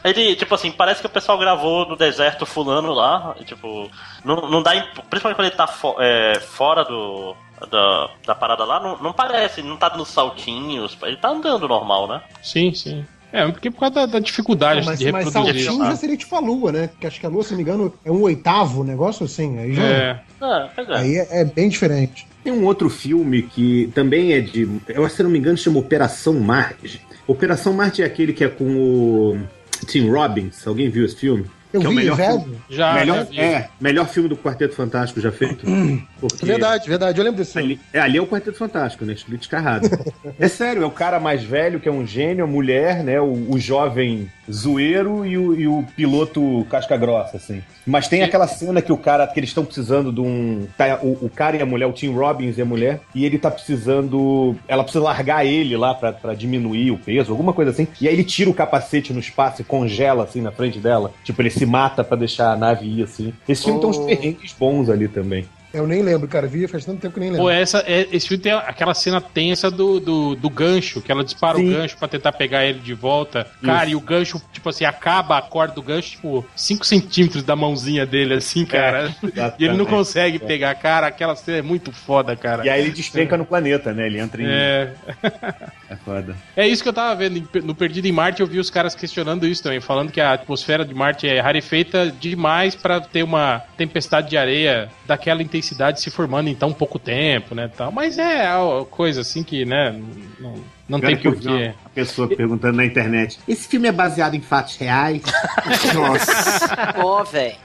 [0.04, 3.34] Ele, tipo assim, parece que o pessoal gravou no deserto fulano lá.
[3.44, 3.90] Tipo,
[4.24, 4.70] não, não dá.
[5.10, 7.34] Principalmente quando ele tá fo- é, fora do.
[7.70, 12.06] Da, da parada lá, não, não parece, não tá nos saltinhos, ele tá andando normal,
[12.06, 12.22] né?
[12.42, 13.04] Sim, sim.
[13.32, 15.64] É, porque por causa da, da dificuldade mas, de mas reproduzir.
[15.64, 16.90] saltinho já seria tipo a lua, né?
[17.00, 19.58] Que acho que a lua, se não me engano, é um oitavo negócio assim.
[19.58, 19.82] Aí já.
[19.82, 20.20] É.
[20.40, 20.96] É, pois é.
[20.96, 22.26] Aí é, é bem diferente.
[22.44, 24.68] Tem um outro filme que também é de.
[24.88, 27.00] Eu, se não me engano, chama Operação Marte.
[27.26, 29.38] Operação Marte é aquele que é com o
[29.86, 30.66] Tim Robbins.
[30.66, 31.44] Alguém viu esse filme?
[31.72, 32.40] Eu que é o vi, melhor velho.
[32.40, 33.40] filme- Já, melhor, já vi.
[33.40, 35.66] é, melhor filme do Quarteto Fantástico já feito.
[36.20, 37.18] Porque Verdade, verdade.
[37.18, 37.72] Eu lembro desse filme.
[37.74, 39.12] Ali, é, ali é o Quarteto Fantástico, né?
[39.12, 39.88] Escrito descarrado.
[40.38, 43.20] é sério, é o cara mais velho, que é um gênio, a mulher, né?
[43.20, 47.62] O, o jovem zoeiro e o, e o piloto casca grossa, assim.
[47.86, 50.66] Mas tem aquela cena que o cara, que eles estão precisando de um.
[50.76, 53.38] tá, o, o cara e a mulher, o Tim Robbins e a mulher, e ele
[53.38, 54.56] tá precisando.
[54.66, 57.86] Ela precisa largar ele lá pra, pra diminuir o peso, alguma coisa assim.
[58.00, 61.12] E aí ele tira o capacete no espaço e congela assim na frente dela.
[61.24, 63.32] Tipo, ele se mata pra deixar a nave ir assim.
[63.48, 64.04] Esse filme tem uns Oh.
[64.06, 65.46] perrengues bons ali também.
[65.76, 66.46] Eu nem lembro, cara.
[66.46, 67.44] Vi faz tanto tempo que nem lembro.
[67.44, 71.22] Pô, essa, é- esse filme tem aquela cena tensa do, do, do gancho, que ela
[71.22, 71.68] dispara Sim.
[71.68, 73.46] o gancho pra tentar pegar ele de volta.
[73.62, 77.54] Cara, e o gancho, tipo assim, acaba a corda do gancho, tipo, 5 centímetros da
[77.54, 79.14] mãozinha dele, assim, cara.
[79.58, 80.74] e ele não consegue pegar.
[80.76, 82.64] Cara, aquela cena é muito foda, cara.
[82.64, 84.06] E aí ele despenca no planeta, né?
[84.06, 84.46] Ele entra em.
[84.48, 84.92] É,
[85.88, 86.34] É foda.
[86.56, 87.48] é isso que eu tava vendo.
[87.62, 90.84] No Perdido em Marte, eu vi os caras questionando isso também, falando que a atmosfera
[90.84, 95.65] de Marte é rarefeita demais pra ter uma tempestade de areia daquela intensidade
[95.98, 97.70] se formando em tão pouco tempo, né?
[97.76, 97.90] Tal.
[97.90, 98.58] Mas é a
[98.90, 99.90] coisa assim que, né?
[100.38, 100.54] Não,
[100.88, 101.48] não Agora tem porquê.
[101.48, 105.22] uma pessoa perguntando na internet: esse filme é baseado em fatos reais?
[105.94, 106.94] Nossa.
[106.98, 107.56] Ó, velho.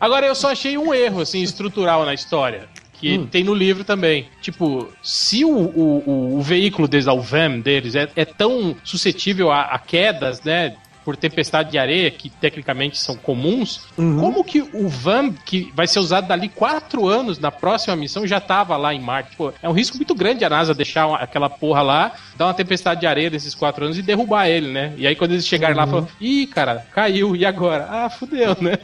[0.00, 2.68] Agora eu só achei um erro, assim, estrutural na história.
[2.92, 4.28] Que tem no livro também.
[4.42, 9.50] Tipo, se o, o, o- o veículo deles, o van deles, é, é tão suscetível
[9.50, 10.74] a, a quedas, né?
[11.04, 15.98] Por tempestade de areia, que tecnicamente são comuns, como que o van, que vai ser
[15.98, 19.34] usado dali quatro anos na próxima missão, já tava lá em Marte?
[19.36, 22.54] Pô, é um risco muito grande a NASA deixar uma- aquela porra lá, dar uma
[22.54, 24.92] tempestade de areia desses quatro anos e derrubar ele, né?
[24.96, 27.86] E aí quando eles chegarem lá, falam, ih, cara, caiu, e agora?
[27.90, 28.78] Ah, fudeu, né?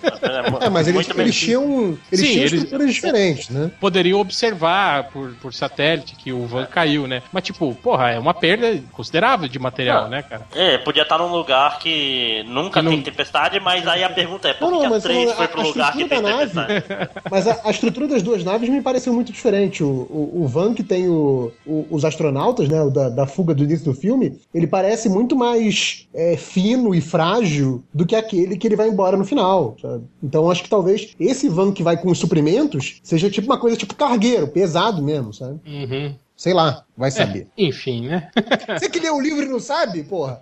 [0.63, 3.71] É, mas eles, eles tinham, eles Sim, tinham eles- estruturas diferentes, né?
[3.81, 7.23] poderiam observar por, por satélite que o van caiu, né?
[7.33, 10.09] Mas, tipo, porra, é uma perda considerável de material, Ah.
[10.09, 10.47] né, cara?
[10.55, 12.16] É, podia estar num lugar que
[12.47, 14.91] nunca Que não- tem tempestade, mas aí a pergunta é, por Não, que não, a
[14.95, 16.85] mas 3 a- foi a pro lugar que tem nave- tempestade?
[17.31, 19.83] Mas a, a estrutura das duas naves me pareceu muito diferente.
[19.83, 22.81] O, o, o van que tem o, o- os astronautas, né?
[22.83, 27.01] O da, da fuga do início do filme, ele parece muito mais é, fino e
[27.01, 29.77] frágil do que aquele que ele vai embora no final.
[29.81, 30.05] sabe?
[30.23, 33.77] Então acho que talvez esse van que vai com os suprimentos seja tipo uma coisa
[33.77, 35.59] tipo cargueiro, pesado mesmo, sabe?
[35.67, 36.15] Uhum.
[36.37, 37.47] Sei lá, vai saber.
[37.57, 38.29] Enfim, né?
[38.79, 40.41] Você que leu o livro e não sabe, porra?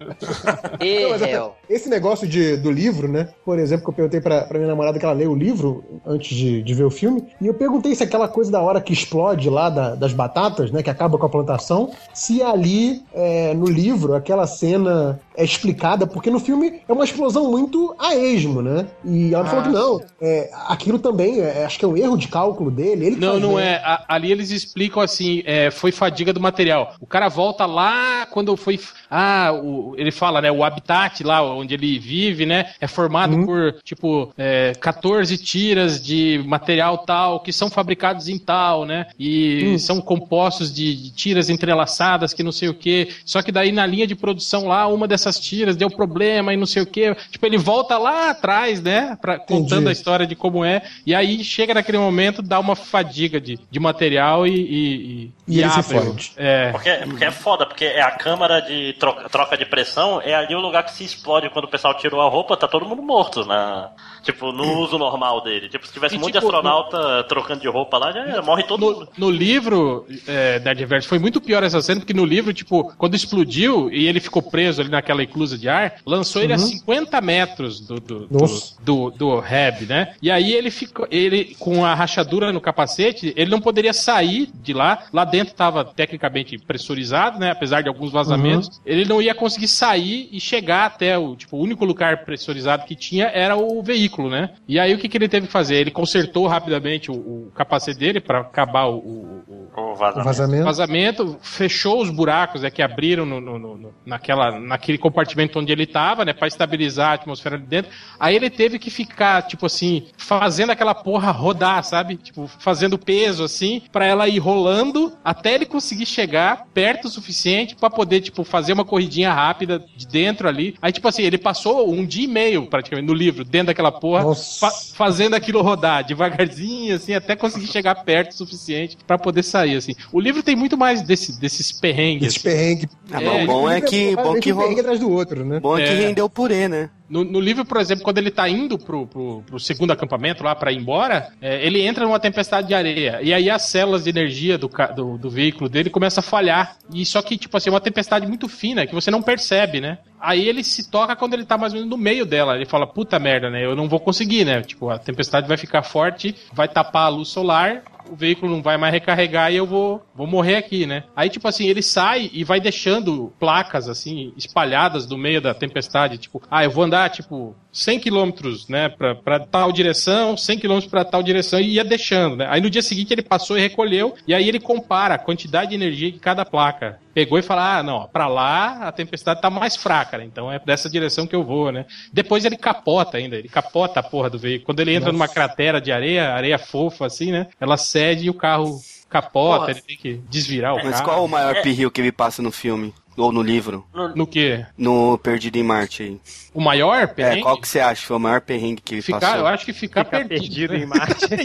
[0.81, 1.43] E, Não, mas é-.
[1.69, 3.29] Esse negócio de, do livro, né?
[3.45, 6.37] Por exemplo, que eu perguntei pra, pra minha namorada que ela leu o livro antes
[6.37, 9.49] de, de ver o filme, e eu perguntei se aquela coisa da hora que explode
[9.49, 10.83] lá da- das batatas, né?
[10.83, 16.31] Que acaba com a plantação, se ali é, no livro aquela cena é explicada, porque
[16.31, 18.87] no filme é uma explosão muito a esmo, né?
[19.05, 22.29] E ela falou que não, é, aquilo também, é, acho que é um erro de
[22.29, 23.17] cálculo dele.
[23.19, 23.65] Não, não bem.
[23.65, 23.77] é.
[23.77, 26.95] A- ali eles explicam assim: é, foi fadiga do material.
[27.01, 28.79] O cara volta lá quando foi.
[29.11, 30.51] Ah, o- ele fala, né?
[30.53, 32.73] O habitat lá onde ele vive, né?
[32.81, 38.85] É formado por, tipo, é, 14 tiras de material tal que são fabricados em tal,
[38.85, 39.07] né?
[39.19, 43.09] E são compostos de, de tiras entrelaçadas que não sei o que.
[43.25, 46.67] Só que daí na linha de produção lá, uma dessas tiras deu problema e não
[46.67, 47.15] sei o que.
[47.31, 49.17] Tipo, ele volta lá atrás, né?
[49.21, 50.83] Pra, contando a história de como é.
[51.07, 54.55] E aí chega naquele momento, dá uma fadiga de, de material e.
[54.75, 56.33] E, E ele se abre o- fode.
[56.37, 56.71] É.
[56.71, 60.55] Porque, porque é foda, porque é a câmara de troca, troca de pressão, é ali
[60.55, 63.45] o lugar que se explode quando o pessoal tirou a roupa, tá todo mundo morto,
[63.45, 63.91] na,
[64.23, 65.69] tipo, no uso normal dele.
[65.69, 68.43] Tipo, se tivesse E, um monte tipo, de astronauta trocando de roupa lá, já era,
[68.43, 69.09] morre todo mundo.
[69.17, 72.93] No, no livro, é, Nerd Reverso, foi muito pior essa cena, porque no livro, tipo,
[72.97, 77.21] quando explodiu e ele ficou preso ali naquela eclusa de ar, lançou ele a 50
[77.21, 78.47] metros do, do, do,
[78.81, 80.15] do, do Reb, né?
[80.21, 84.73] E aí ele ficou, ele, com a rachadura no capacete, ele não poderia sair de
[84.73, 85.05] lá.
[85.13, 85.85] Lá dentro estava
[86.25, 87.51] tecnicamente pressurizado, né?
[87.51, 88.81] Apesar de alguns vazamentos.
[88.85, 92.95] Ele não ia conseguir sair e chegar até o, tipo, o único lugar pressurizado que
[92.95, 94.51] tinha era o veículo, né?
[94.67, 95.77] E aí o que, que ele teve que fazer?
[95.77, 100.25] Ele consertou rapidamente o, o capacete dele para acabar o- o- o, vazamento.
[100.25, 100.65] vazamento.
[100.65, 105.73] vazamento, fechou os buracos é, que abriram no, no- no- no- naquela, naquele compartimento onde
[105.73, 107.91] ele estava, né, para estabilizar a atmosfera ali dentro.
[108.19, 112.17] Aí ele teve que ficar, tipo assim, fazendo aquela porra rodar, sabe?
[112.17, 117.75] Tipo, fazendo peso assim, para ela ir rolando até ele conseguir chegar perto o suficiente
[117.77, 120.75] para poder, tipo, fazer uma corridinha rápida de dentro ali.
[120.81, 124.35] Aí, tipo assim, ele passou um dia e meio praticamente no livro, dentro daquela porra,
[124.35, 129.77] fa- fazendo aquilo rodar devagarzinho, assim, até conseguir chegar perto o suficiente para poder sair,
[129.77, 129.95] assim.
[130.13, 132.29] O livro tem muito mais desse, desses perrengues.
[132.29, 132.89] Esse perrengue.
[133.11, 135.45] Ah, É, mas o bom é que, bom que, um perrengue ro- atrás do outro,
[135.45, 135.61] né?
[135.61, 135.95] bom é que É.
[136.07, 136.91] rendeu purê, né?
[137.09, 140.55] No, no livro, por exemplo, quando ele tá indo pro, pro, pro segundo acampamento lá
[140.55, 143.21] pra ir embora, é, ele entra numa tempestade de areia.
[143.23, 146.77] E aí as células de energia do, do, do veículo dele começam a falhar.
[146.93, 149.99] E só que, tipo assim, é uma tempestade muito fina que você não percebe, né?
[150.19, 152.57] Aí ele se toca quando ele tá mais ou menos no meio dela.
[152.57, 153.65] Ele fala, puta merda, né?
[153.65, 154.63] Eu não vou conseguir, né?
[154.63, 157.83] Tipo, a tempestade vai ficar forte, vai tapar a luz solar.
[158.11, 161.05] O veículo não vai mais recarregar e eu vou, vou morrer aqui, né?
[161.17, 166.19] Aí, tipo assim, ele sai e vai deixando placas, assim, espalhadas do meio da tempestade.
[166.19, 170.89] Tipo, ah, eu vou andar, tipo, 100 quilômetros, né, pra, pra tal direção, 100 quilômetros
[170.91, 172.47] pra tal direção, e ia deixando, né?
[172.49, 175.75] Aí no dia seguinte ele passou e recolheu, e aí ele compara a quantidade de
[175.75, 179.75] energia que cada placa pegou e fala, ah, não, pra lá a tempestade tá mais
[179.77, 180.25] fraca, né?
[180.25, 181.85] Então é dessa direção que eu vou, né?
[182.13, 184.67] Depois ele capota ainda, ele capota a porra do veículo.
[184.67, 187.49] Quando ele entra numa cratera de areia, areia fofa, assim, né?
[187.61, 189.71] Ela cede e o carro capota, Porra.
[189.71, 191.05] ele tem que desvirar o Mas carro.
[191.05, 191.63] qual o maior É.
[191.63, 192.93] perril que ele passa no filme?
[193.17, 193.87] Ou no livro?
[194.15, 194.65] No que?
[194.77, 196.21] No Perdido em Marte aí.
[196.53, 197.43] O maior É, perrengue?
[197.43, 199.39] qual que você acha foi o maior perrengue que ele Ficar, passou?
[199.39, 200.41] eu acho que ficar, Ficar perdido.
[200.41, 201.27] perdido em Marte.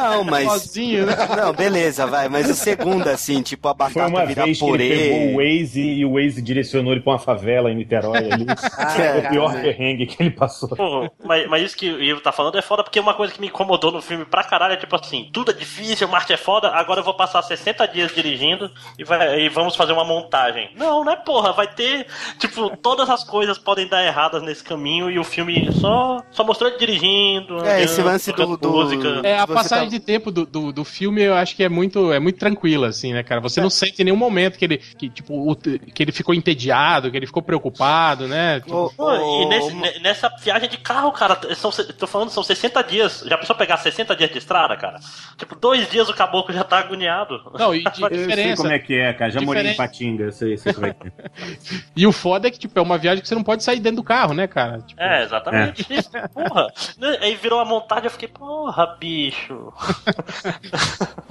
[0.00, 0.44] Não, mas.
[0.48, 1.14] Sozinho, né?
[1.36, 2.28] Não, beleza, vai.
[2.28, 5.34] Mas o segundo, assim, tipo, a Foi batata uma virar vez que ele pegou o
[5.34, 5.58] purê.
[5.60, 8.46] Waze e o Waze direcionou ele pra uma favela em Niterói ali.
[8.94, 10.68] Foi o pior perrengue que ele passou.
[10.70, 13.40] Pô, mas, mas isso que o Ivo tá falando é foda porque uma coisa que
[13.40, 16.68] me incomodou no filme pra caralho é tipo assim, tudo é difícil, Marte é foda,
[16.70, 20.70] agora eu vou passar 60 dias dirigindo e, vai, e vamos fazer uma montagem.
[20.76, 21.52] Não, né, porra?
[21.52, 22.06] Vai ter,
[22.38, 26.70] tipo, todas as coisas podem dar erradas nesse caminho e o filme só, só mostrou
[26.70, 27.64] ele dirigindo.
[27.64, 29.20] É, esse lance do- do- música.
[29.22, 32.12] É, a passagem tá- de tempo do, do, do filme eu acho que é muito,
[32.12, 33.40] é muito tranquila, assim, né, cara?
[33.40, 37.10] Você não sente em nenhum momento que ele, que, tipo, o- que ele ficou entediado,
[37.10, 38.60] que ele ficou preocupado, né?
[38.60, 42.42] Tipo, Ô, Pô, e nesse- ne- nessa viagem de carro, cara, são, tô falando, são
[42.42, 43.24] 60 dias.
[43.26, 44.98] Já pensou pegar 60 dias de estrada, cara?
[45.36, 47.40] Tipo, dois dias o caboclo já tá agoniado.
[47.58, 48.62] não, e de Eu sei diferença.
[48.62, 49.30] como é que é, cara.
[49.30, 49.74] Já morei em.
[49.76, 50.93] Patinga, eu sei, sei como é que é.
[51.96, 53.96] E o foda é que, tipo, é uma viagem que você não pode sair dentro
[53.96, 54.80] do carro, né, cara?
[54.82, 55.86] Tipo, É, exatamente.
[55.92, 56.10] isso.
[56.32, 56.66] Porra.
[56.98, 59.72] Né, Aí virou a montagem, eu fiquei, porra, bicho.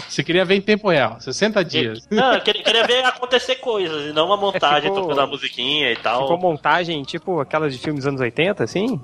[0.08, 2.08] Você queria ver em tempo real, 60 dias.
[2.10, 5.92] Não, eu queria, queria ver acontecer coisas, e não uma montagem ficou- tocando a musiquinha
[5.92, 6.22] e tal.
[6.24, 9.02] Ficou montagem, tipo aquelas de filmes dos anos 80, assim?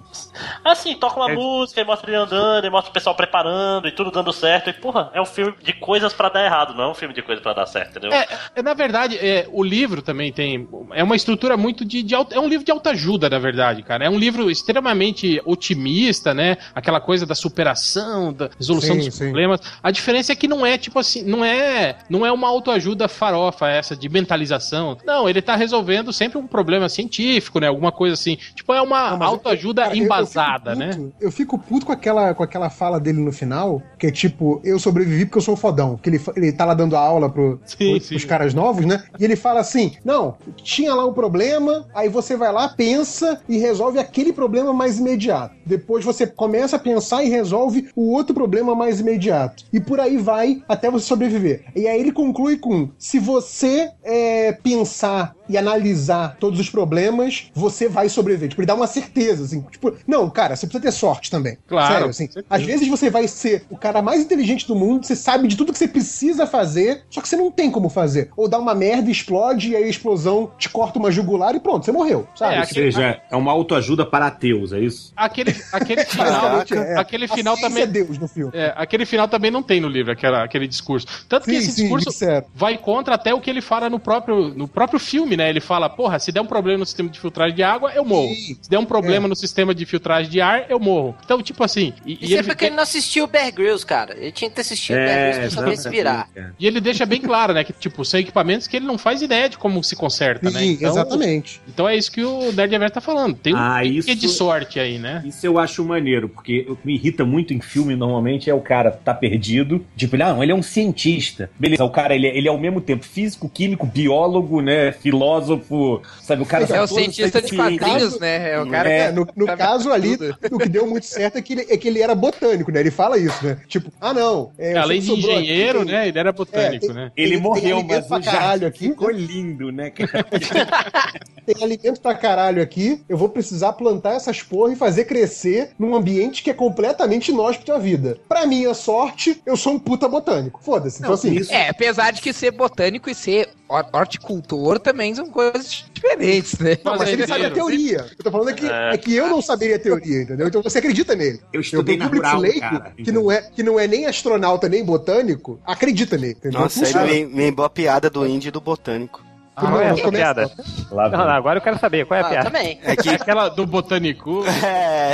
[0.64, 1.36] Assim, toca uma É.
[1.36, 4.70] música, e mostra ele andando, e mostra o pessoal preparando, e tudo dando certo.
[4.70, 7.22] E, porra, é um filme de coisas pra dar errado, não é um filme de
[7.22, 8.12] coisas pra dar certo, entendeu?
[8.14, 10.49] É, é, na verdade, é, o livro também tem.
[10.94, 12.02] É uma estrutura muito de.
[12.04, 14.06] de alta- é um livro de autoajuda, na verdade, cara.
[14.06, 16.58] É um livro extremamente otimista, né?
[16.74, 19.26] Aquela coisa da superação, da resolução Sim, dos sim.
[19.26, 19.60] problemas.
[19.84, 21.98] A diferença é que não é, tipo assim, não é.
[22.10, 24.98] Não é uma autoajuda farofa essa de mentalização.
[25.06, 27.68] Não, ele tá resolvendo sempre um problema científico, né?
[27.68, 28.38] Alguma coisa assim.
[28.56, 30.50] Tipo, é uma Não, autoajuda Cara, eu- eu embasada.
[30.74, 30.90] porrada, né?
[30.96, 34.62] puto- Eu fico puto com aquela, com aquela fala dele no final, que é tipo,
[34.64, 35.98] eu sobrevivi porque eu sou fodão.
[35.98, 38.08] Que ele, ele tá lá dando aula pro, Sim, pro- sim.
[38.16, 39.04] pros caras novos, né?
[39.20, 43.58] E ele fala assim: não, tinha lá um problema, aí você vai lá, pensa e
[43.58, 45.56] resolve aquele problema mais imediato.
[45.66, 49.64] Depois você começa a pensar e resolve o outro problema mais imediato.
[49.72, 51.66] E por aí vai até você sobreviver.
[51.76, 57.90] E aí ele conclui com: se você é, pensar e analisar todos os problemas, você
[57.90, 58.50] vai sobreviver.
[58.50, 59.62] Tipo, ele dá uma certeza, assim.
[59.72, 61.58] Tipo, não, cara, você precisa ter sorte também.
[61.68, 62.30] Claro, Sério, assim.
[62.50, 65.72] Às vezes você vai ser o cara mais inteligente do mundo, você sabe de tudo
[65.74, 68.30] que você precisa fazer, só que você não tem como fazer.
[68.38, 71.86] Ou dá uma merda, explode, e aí a explosão te corta uma jugular e pronto,
[71.86, 72.54] você morreu, sabe?
[72.56, 75.12] É, Ou aqui- seja, é uma autoajuda para ateus, é isso?
[75.16, 77.00] Aquele, aquele final, é.
[77.00, 77.84] aquele final A também.
[77.84, 78.52] é Deus no filme.
[78.56, 81.06] É, aquele final também não tem no livro, aquela, aquele discurso.
[81.28, 82.46] Tanto que Sim, esse sim, discurso disseram.
[82.56, 85.50] vai contra até o que ele fala no próprio, no próprio filme, né?
[85.50, 88.34] Ele fala, porra, se der um problema no sistema de filtragem de água, eu morro.
[88.34, 88.58] Sim.
[88.62, 89.30] Se der um problema É.
[89.30, 91.16] no sistema de filtragem de ar, eu morro.
[91.24, 91.94] Então, tipo assim.
[92.06, 94.16] E, e Isso é ele, porque ele não assistiu o Bear Grylls, cara.
[94.18, 96.28] Ele tinha que ter assistido o Bear É, Grylls pra saber se virar.
[96.34, 96.54] cara.
[96.60, 97.64] e ele deixa bem claro, né?
[97.64, 100.60] Que, tipo, são equipamentos que ele não faz ideia de como se conserta, né?
[100.60, 101.62] Sim, Então, exatamente.
[101.68, 103.36] Então é isso que o Nerd Reverso tá falando.
[103.36, 105.24] Tem um Ah, quê de isso- sorte aí, né?
[105.26, 108.62] Isso eu acho maneiro, porque o que me irrita muito em filme normalmente é o
[108.62, 109.86] cara tá perdido.
[109.96, 111.50] Tipo, ele, ah, não, ele é um cientista.
[111.60, 114.92] Beleza, o cara, ele, é- ele é ao mesmo tempo físico, químico, biólogo, né?
[114.92, 116.42] Filósofo, sabe?
[116.42, 118.52] O cara É sabe o as cientista de quadrinhos, né?
[118.54, 120.36] É o cara É, que no, no caso ali, tudo.
[120.52, 122.80] o que deu muito certo é que ele, é que ele era botânico, né?
[122.80, 123.58] Ele fala isso, né?
[123.68, 124.52] Tipo, ah, não.
[124.58, 126.08] é, Além de engenheiro, aqui, né?
[126.08, 127.12] Ele era botânico, É, tem- né?
[127.16, 129.20] Ele tem morreu, mas o jardim aqui, ficou né?
[129.20, 129.90] lindo, né?
[131.46, 135.96] Tem alimento pra caralho aqui, eu vou precisar plantar essas porra e fazer crescer num
[135.96, 138.18] ambiente que é completamente inóspito à vida.
[138.30, 140.62] Pra minha sorte, eu sou um puta botânico.
[140.64, 141.00] Foda-se.
[141.00, 145.28] Então, assim, isso- É, apesar de que ser botânico e ser hor- horticultor também são
[145.30, 146.78] coisas diferentes, né?
[146.84, 148.06] Não, mas ele sabe a teoria.
[148.18, 148.94] Eu tô falando é que, É.
[148.94, 150.48] é que eu não saberia a teoria, entendeu?
[150.48, 151.40] Então você acredita nele.
[151.52, 152.94] Eu estudei o na público rural, leigo, cara.
[152.96, 156.60] que não, é, que não é nem astronauta nem botânico, acredita nele, entendeu?
[156.62, 159.28] Nossa, ele me lembrou a piada do índio e do botânico.
[159.60, 160.52] Qual é não, essa começa- piada?
[160.92, 162.46] Lá Não, não, agora eu quero saber qual é a Ah, piada.
[162.52, 162.80] também.
[162.84, 163.10] É que.
[163.10, 164.44] Aquela do botânico.
[164.64, 165.14] É.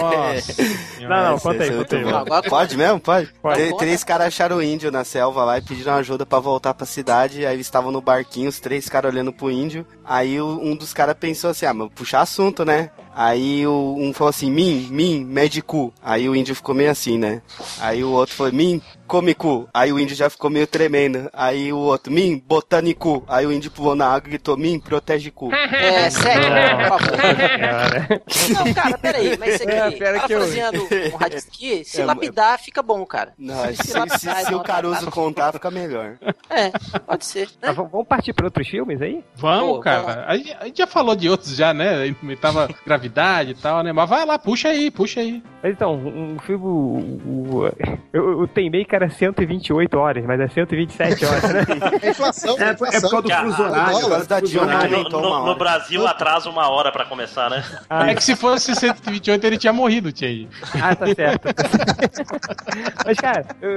[0.00, 0.62] Nossa.
[1.00, 2.08] Não, não, conta aí, é conta aí.
[2.08, 3.00] Agora- Pode mesmo?
[3.00, 3.28] Pode?
[3.42, 3.56] Pode.
[3.56, 6.86] Tre- Três caras acharam o índio na selva lá e pediram ajuda pra voltar pra
[6.86, 7.44] cidade.
[7.46, 9.86] Aí eles estavam no barquinho, os três caras olhando pro índio.
[10.04, 12.90] Aí um dos caras pensou assim: ah, mas puxar assunto, né?
[13.18, 15.92] Aí o, um falou assim: mim, mim, médico.
[16.02, 17.40] Aí o índio ficou meio assim, né?
[17.80, 19.66] Aí o outro falou: mim, come cu.
[19.72, 21.30] Aí o índio já ficou meio tremendo.
[21.32, 23.24] Aí o outro: mim, botânico.
[23.26, 25.48] Aí o índio pulou na água e gritou: mim, protege cu.
[25.86, 26.46] É, segue,
[26.88, 28.64] por favor.
[28.64, 32.04] Não, cara, peraí, mas isso aqui, É, que eu- parafraseando o Raditz aqui, se É,
[32.04, 33.32] lapidar fica bom, cara.
[33.38, 36.18] Não, se, se- lapidar se e dar o Caruso contar, fica melhor.
[36.50, 36.70] É,
[37.06, 37.48] pode ser.
[37.60, 37.74] mas Né?
[37.74, 39.24] vamos vamos partir para outros filmes aí?
[39.36, 40.24] Vamos, Pô, cara.
[40.26, 41.94] A gente, a gente já falou de outros já, né?
[41.94, 42.68] A gente Tava
[43.10, 43.92] gravidade e tal, né?
[43.92, 45.42] Mas vai lá, puxa aí, puxa aí.
[45.62, 46.64] Mas então, um filme.
[46.64, 47.70] o-
[48.12, 51.60] Eu, eu teimei que era 128 horas, mas é 127 horas, né?
[52.02, 54.46] É inflação, É, é por causa do Ah, fuso horário.
[54.48, 55.02] Dilma horário.
[55.04, 55.56] No, uma no- no.
[55.56, 57.64] Brasil atrasa uma hora pra começar, né?
[57.88, 60.46] Ah, É que se fosse 128 ele tinha morrido, Tchê.
[60.80, 61.48] Ah, tá certo.
[63.04, 63.70] Mas, cara, eu,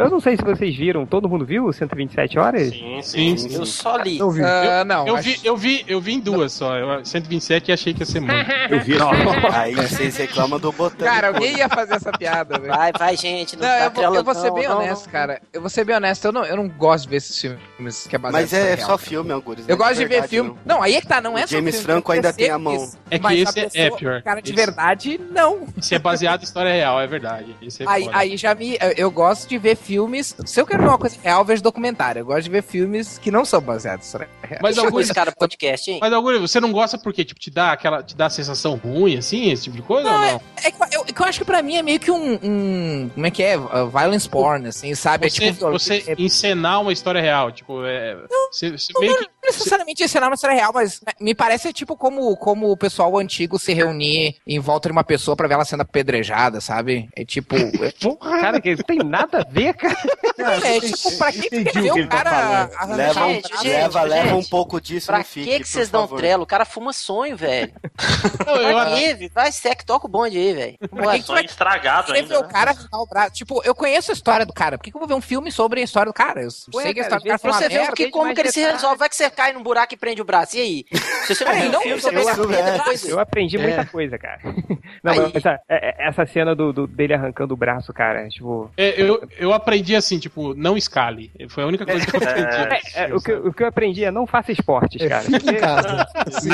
[0.00, 1.04] eu não sei se vocês viram.
[1.06, 2.68] Todo mundo viu 127 horas?
[2.70, 3.48] Sim, Sim, sim.
[3.48, 3.54] sim.
[3.56, 4.18] Eu só li.
[4.18, 4.42] Não vi.
[4.42, 6.76] Ah, não, Eu acho- vi, eu vi, eu vi em duas só.
[6.76, 8.32] Eu, 127 e achei que ia ser muito.
[8.70, 8.94] Eu vi
[9.54, 11.04] Aí vocês reclamam do botânico.
[11.04, 12.72] Cara, alguém ia fazer essa piada, velho.
[12.74, 13.56] Vai, vai, gente.
[13.56, 15.12] Não, Não, tá eu vou, eu vou ser não, bem não, honesto, não.
[15.12, 15.40] cara.
[15.52, 18.16] Eu vou ser bem honesto, eu não, eu não gosto de ver esses filmes que
[18.16, 18.98] é baseado Mas em é, história só real.
[18.98, 19.68] filme, Algures.
[19.68, 20.50] Eu não é gosto de ver verdade, filme.
[20.64, 20.76] não.
[20.76, 20.82] Não.
[20.82, 22.74] aí é que tá, não é O só James filme, Franco ainda tem a mão.
[22.74, 24.22] isso, É que esse é- é pessoa- pior.
[24.22, 25.66] Cara, de Esse- verdade, não.
[25.76, 27.54] Isso é baseado em história real, é verdade.
[27.62, 28.16] Isso é Aí, foda.
[28.18, 28.76] aí já me.
[28.80, 30.34] eu- Eu gosto de ver filmes.
[30.44, 32.20] Se eu quero ver uma coisa real, eu vejo documentário.
[32.20, 34.60] Eu gosto de ver filmes que não são baseados em história real.
[34.62, 35.98] Mas esse cara podcast, hein?
[36.00, 39.16] mas alguns, você não gosta porque tipo te dá aquela, te dá a sensação ruim
[39.16, 40.40] assim, esse tipo de coisa ou não?
[40.64, 42.38] É que eu, que eu acho que pra mim é meio que um.
[42.42, 43.56] um- como é que é?
[43.58, 45.28] Uh, violence porn, assim, sabe?
[45.30, 45.70] Você, é tipo.
[45.70, 48.16] você é- encenar uma história real, tipo, é,
[48.50, 52.36] você, você meio que Não necessariamente ensinar uma história real, mas me parece tipo como,
[52.36, 55.82] como o pessoal antigo se reunir em volta de uma pessoa pra ver ela sendo
[55.82, 57.08] apedrejada, sabe?
[57.16, 57.56] É tipo.
[57.56, 59.96] É, Porra, Cara, que não tem nada a ver, cara.
[60.64, 62.70] é tipo, pra que que o ver que o ele tá cara.
[62.76, 65.52] arranjar Leva, um Gente, cara- gente, leva, leva um pouco disso Pra no FIC, que,
[65.52, 66.42] que por vocês dão trelo?
[66.44, 67.72] O cara fuma sonho, velho.
[68.46, 70.78] não, Vai, Sec, toca o bonde aí, velho.
[70.90, 72.38] Pra que que vai estragado ainda.
[72.38, 72.48] o né?
[72.48, 73.32] cara o braço?
[73.32, 74.78] Tipo, eu conheço a história do cara.
[74.78, 76.42] Por que, que eu vou ver um filme sobre a história do cara?
[76.42, 78.52] Eu sei que a história do cara Pra você ver o que, como que ele
[78.52, 78.96] se resolve.
[78.98, 80.56] Vai que você cai num buraco e prende o braço.
[80.56, 80.84] E aí?
[81.26, 83.08] Se você não viu não, o filme, você eu- é, depois.
[83.08, 83.84] Eu aprendi muita É.
[83.84, 84.40] coisa, cara.
[85.04, 85.20] Não, Aí.
[85.20, 88.68] mas essa, é- é- essa cena do, do- dele arrancando o braço, cara, tipo.
[88.76, 91.30] É, eu, eu aprendi assim, tipo, não escale.
[91.50, 92.56] Foi a única coisa que eu aprendi.
[92.96, 95.24] É, é, o, que, eu- o que eu aprendi é não faça esportes, cara.
[95.60, 96.06] Casa.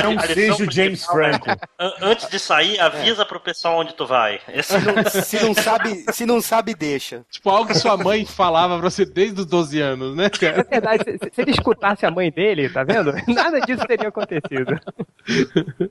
[0.03, 1.51] Não seja o James principal é, Franco.
[1.79, 4.39] an- Antes de sair, avisa pro pessoal onde tu vai.
[4.53, 4.75] Esse
[5.23, 7.25] Se não sabe, se não sabe, deixa.
[7.31, 10.67] Tipo, algo que sua mãe falava pra você desde os 12 anos, né, Na cara?
[10.69, 13.13] verdade, se, se ele escutasse a mãe dele, tá vendo?
[13.33, 14.79] Nada disso teria acontecido.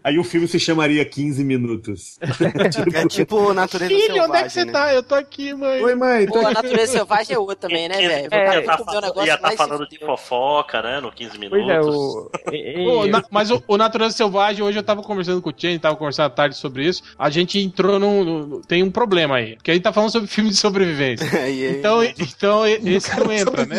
[0.04, 2.20] Aí o filme se chamaria 15 minutos.
[2.22, 4.72] É tipo natureza Filho, selvagem, onde é que você né?
[4.72, 4.94] tá?
[4.94, 5.82] Eu tô aqui, mãe.
[5.82, 6.26] Oi, mãe.
[6.28, 8.28] Pô, a natureza selvagem é outra também, né, velho?
[8.32, 8.78] É, ia tá,
[9.16, 11.00] um ia tá falando de fofoca, né?
[11.00, 11.66] No 15 minutos.
[11.66, 12.30] Pois é, o.
[12.86, 15.96] Pô, na- mas o, o Natureza Selvagem, hoje eu tava conversando com o Chen, tava
[15.96, 17.02] conversando à tarde sobre isso.
[17.18, 18.24] A gente entrou num.
[18.24, 19.56] num- tem um problema aí.
[19.56, 21.24] Porque a gente tá falando sobre filme de sobrevivência.
[21.84, 23.78] Então, então e- esse não entra, né?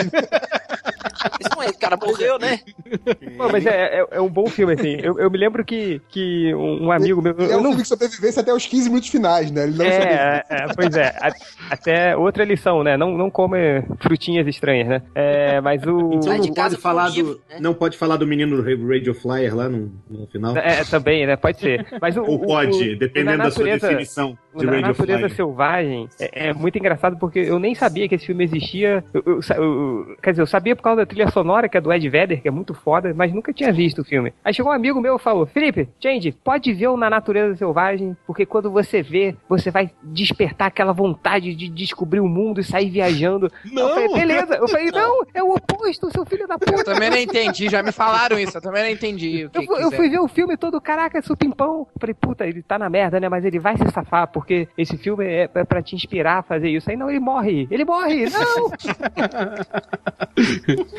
[1.41, 2.61] Isso não é, cara morreu, né?
[3.37, 4.97] Pô, mas é, é, é um bom filme, assim.
[5.03, 7.35] Eu, eu me lembro que, que um amigo meu.
[7.39, 9.65] É Eu um não filme de sobrevivência até os 15 minutos finais, né?
[9.65, 9.85] Ele não.
[9.85, 11.09] É, é, pois é.
[11.21, 11.33] A-
[11.71, 12.97] até outra lição, né?
[12.97, 13.57] Não, não come
[14.01, 15.03] frutinhas estranhas, né?
[15.15, 16.13] É, mas o.
[16.15, 17.57] Então Não casa pode, falar do, né?
[17.61, 20.57] não pode falar do menino do Radio Flyer lá no, no final?
[20.57, 21.37] É, também, né?
[21.37, 21.87] Pode ser.
[22.01, 25.35] Mas o, Ou pode, o- dependendo da sua definição de Na Radio natureza Flyer.
[25.37, 29.05] selvagem é, é muito engraçado porque eu nem sabia que esse filme existia.
[29.13, 31.93] Eu- eu eu- quer dizer, eu sabia por causa da trilha sonora, que é do
[31.93, 34.33] Ed Vedder, que é muito foda, mas nunca tinha visto o filme.
[34.45, 38.17] Aí chegou um amigo meu e falou: Felipe, Change, pode ver o Na Natureza Selvagem,
[38.27, 42.89] porque quando você vê, você vai despertar aquela vontade de descobrir o mundo e sair
[42.91, 43.51] viajando.
[43.65, 44.55] Eu falei, beleza.
[44.57, 46.85] Eu falei, não, é o oposto, seu filho da Eu puta.
[46.85, 49.45] também não entendi, já me falaram isso, eu também não entendi.
[49.47, 51.87] O que Eu, fui- eu fui ver o filme todo, caraca, supimpão.
[52.01, 53.29] Falei, puta, ele tá na merda, né?
[53.29, 56.69] Mas ele vai se safar, porque esse filme é pra, pra te inspirar a fazer
[56.71, 56.91] isso.
[56.91, 57.69] Aí não, ele morre.
[57.71, 58.71] Ele morre, não!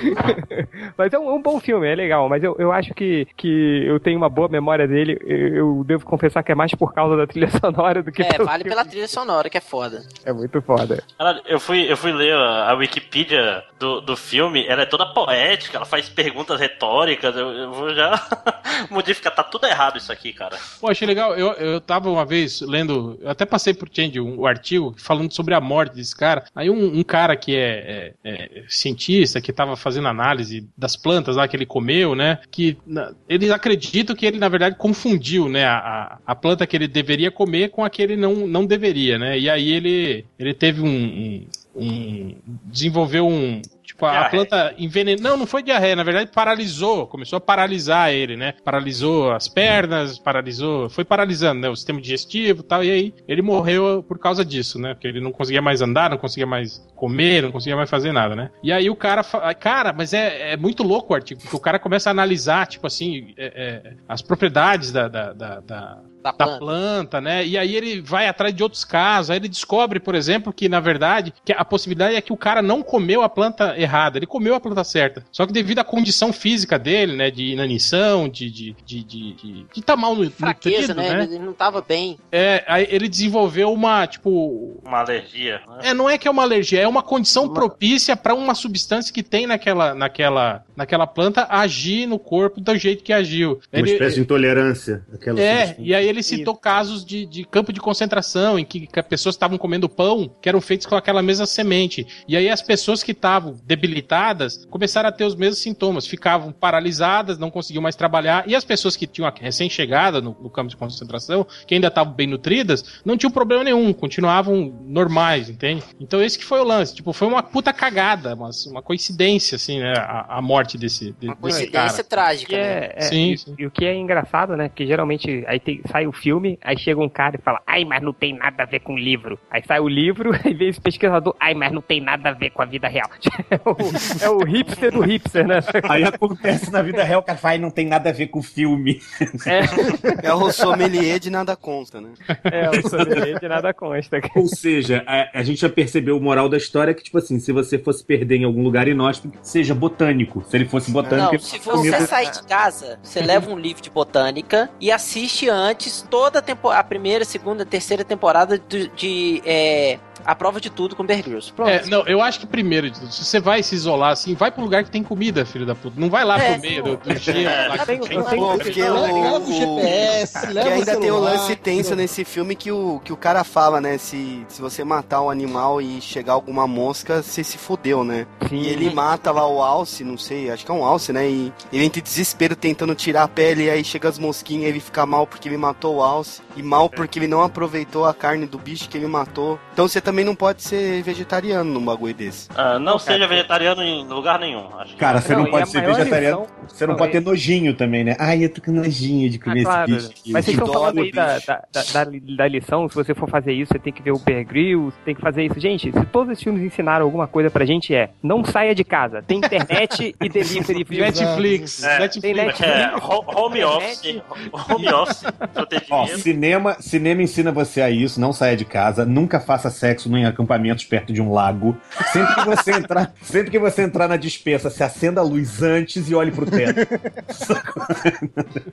[0.97, 2.27] mas é um, é um bom filme, é legal.
[2.29, 5.17] Mas eu, eu acho que, que eu tenho uma boa memória dele.
[5.25, 8.25] Eu, eu devo confessar que é mais por causa da trilha sonora do que É,
[8.34, 8.69] pelo vale filme.
[8.75, 10.03] pela trilha sonora, que é foda.
[10.25, 11.03] É muito foda.
[11.17, 15.05] Caralho, eu fui, eu fui ler a, a Wikipedia do, do filme, ela é toda
[15.08, 18.13] poética, ela faz perguntas retóricas, eu, eu vou já
[18.89, 20.58] modificar, tá tudo errado isso aqui, cara.
[20.79, 21.36] Pô, achei legal.
[21.36, 25.31] Eu, eu tava uma vez lendo, eu até passei por Change um, um artigo falando
[25.34, 26.45] sobre a morte desse cara.
[26.55, 31.36] Aí um, um cara que é, é- é cientista, que tava fazendo análise das plantas
[31.36, 32.39] lá que ele comeu, né?
[32.50, 35.63] Que na- eles acreditam que ele, na verdade, confundiu, né?
[35.63, 39.38] A, a, planta que ele deveria comer com a que ele não, não deveria, né?
[39.38, 40.88] E aí ele, ele teve um.
[40.88, 42.35] um- um-
[42.65, 43.61] desenvolveu um.
[43.83, 45.21] Tipo, a, a planta envenenou.
[45.23, 47.05] Não, não foi diarreia, na verdade paralisou.
[47.07, 48.53] Começou a paralisar ele, né?
[48.63, 50.89] Paralisou as pernas, paralisou.
[50.89, 51.69] Foi paralisando, né?
[51.69, 52.83] O sistema digestivo e tal.
[52.83, 54.93] E aí ele morreu por causa disso, né?
[54.95, 58.35] Porque ele não conseguia mais andar, não conseguia mais comer, não conseguia mais fazer nada,
[58.35, 58.49] né?
[58.63, 59.21] E aí o cara.
[59.23, 62.65] fa- Cara, mas é, é muito louco o artigo, porque o cara começa a analisar,
[62.67, 66.59] tipo assim, é- é, as propriedades da- da- da- da, Da da planta.
[66.59, 67.45] planta, né?
[67.45, 69.29] E aí ele vai atrás de outros casos.
[69.29, 72.61] Aí ele descobre, por exemplo, que na verdade que a possibilidade é que o cara
[72.61, 75.23] não comeu a planta errada, ele comeu a planta certa.
[75.31, 77.29] Só que devido à condição física dele, né?
[77.29, 81.23] De inanição, de de de, de, de, de tá mal nu- Fraqueza, nutrido, né?
[81.25, 82.17] Ele não tava bem.
[82.31, 85.61] É, aí ele desenvolveu uma tipo Uma alergia.
[85.67, 85.89] né?
[85.89, 89.21] é, não é que é uma alergia, é uma condição propícia para uma substância que
[89.21, 93.59] tem naquela, naquela, naquela planta agir no corpo do jeito que agiu.
[93.71, 95.05] Uma Ele- espécie de intolerância.
[95.13, 95.75] Aquela é, substância.
[95.79, 99.35] e aí ele citou casos de, de campo de concentração, em que, que as pessoas
[99.35, 102.05] estavam comendo pão que eram feitos com aquela mesma semente.
[102.27, 107.38] E aí as pessoas que estavam debilitadas começaram a ter os mesmos sintomas, ficavam paralisadas,
[107.38, 108.43] não conseguiam mais trabalhar.
[108.47, 112.13] E as pessoas que tinham a recém-chegada no, no campo de concentração, que ainda estavam
[112.13, 115.83] bem nutridas, não tinham problema nenhum, continuavam normais, entende?
[115.99, 116.95] Então esse que foi o lance.
[116.95, 119.93] Tipo, foi uma puta cagada, uma, uma coincidência, assim, né?
[119.97, 122.10] A, a morte desse, de- Uma desse coincidência cara.
[122.10, 122.63] trágica, Que né?
[122.63, 123.56] é, é- Sim, e, sim.
[123.60, 124.67] e o que é engraçado, né?
[124.69, 128.01] Porque geralmente aí tem- sai o filme, aí chega um cara e fala, ai, mas
[128.01, 129.38] não tem nada a ver com o livro.
[129.49, 132.49] Aí sai o livro, aí vem esse pesquisador, ai, mas não tem nada a ver
[132.49, 133.10] com a vida real.
[133.49, 135.60] É o, é o hipster do hipster, né?
[135.88, 138.39] Aí acontece na vida real, o cara fala, "Ai, não tem nada a ver com
[138.39, 138.99] o filme.
[139.45, 142.10] É, É o sommelier de nada consta, né?
[142.43, 144.19] é o sommelier de nada consta.
[144.36, 147.51] Ou seja, a, a gente já percebeu o moral da história que, tipo assim, se
[147.51, 150.43] você fosse perder em algum lugar inóspito, seja botânico.
[150.56, 153.89] Se ele fosse botânico, Não, se você sair de casa, você leva um livro de
[153.89, 160.00] botânica e assiste antes toda a, tempo- a primeira, segunda, terceira temporada do- de é,
[160.25, 161.51] A prova de tudo com Bear Grylls.
[161.53, 161.69] Pronto.
[161.69, 164.51] É, não, eu acho que primeiro de tudo, se você vai se isolar assim, vai
[164.51, 165.99] pro lugar que tem comida, filho da puta.
[165.99, 167.43] Não vai lá É, pro meio do, do gelo.
[167.69, 171.19] lá que tenho- tem eu tenho- Pô, porque o, o GPS, leva ainda tem o
[171.19, 173.97] lance tenso nesse filme que o, que o cara fala, né?
[173.97, 178.25] Se, se você matar um animal e chegar alguma mosca, você se fudeu, né?
[178.49, 178.55] Sim.
[178.61, 181.27] E ele mata lá o alce, não sei, acho que é um alce, né?
[181.29, 184.67] E ele entra em desespero tentando tirar a pele, e aí chega as mosquinhas e
[184.69, 186.41] ele fica mal porque ele matou o alce.
[186.55, 189.59] E mal porque ele não aproveitou a carne do bicho que ele matou.
[189.73, 192.47] Então você também não pode ser vegetariano num bagulho desse.
[192.56, 194.67] Ah, não Não, seja vegetariano em lugar nenhum.
[194.80, 196.41] Acho que- Cara, você não, Não, pode ser vegetariano.
[196.41, 198.15] lição- Você não, pode ter nojinho também, né?
[198.19, 199.95] Ai, eu tô com nojinho de Ah, comer claro.
[199.95, 200.21] esse bicho.
[200.28, 202.04] Mas vocês estão falando aí da, da, da,
[202.38, 205.13] da- lição, se você for fazer isso, você tem que ver o Bear Grylls, tem
[205.15, 205.60] que fazer isso.
[205.60, 209.21] Gente, se todos os filmes ensinaram alguma coisa pra gente é, não saia de casa.
[209.21, 210.99] Tem internet e delivery.
[211.01, 211.84] Netflix.
[211.84, 212.22] É, Netflix.
[212.22, 212.72] Tem Netflix.
[212.74, 214.22] É, ho- home office.
[214.70, 215.24] Home office.
[215.91, 220.26] Ó, cinema, cinema ensina você a isso, não saia de casa, nunca faça sexo em
[220.26, 221.76] acampamentos perto de um lago.
[222.12, 226.10] Sempre que você entrar, sempre que você entrar na dispensa, se acenda a luz antes
[226.10, 226.88] e olhe pro teto.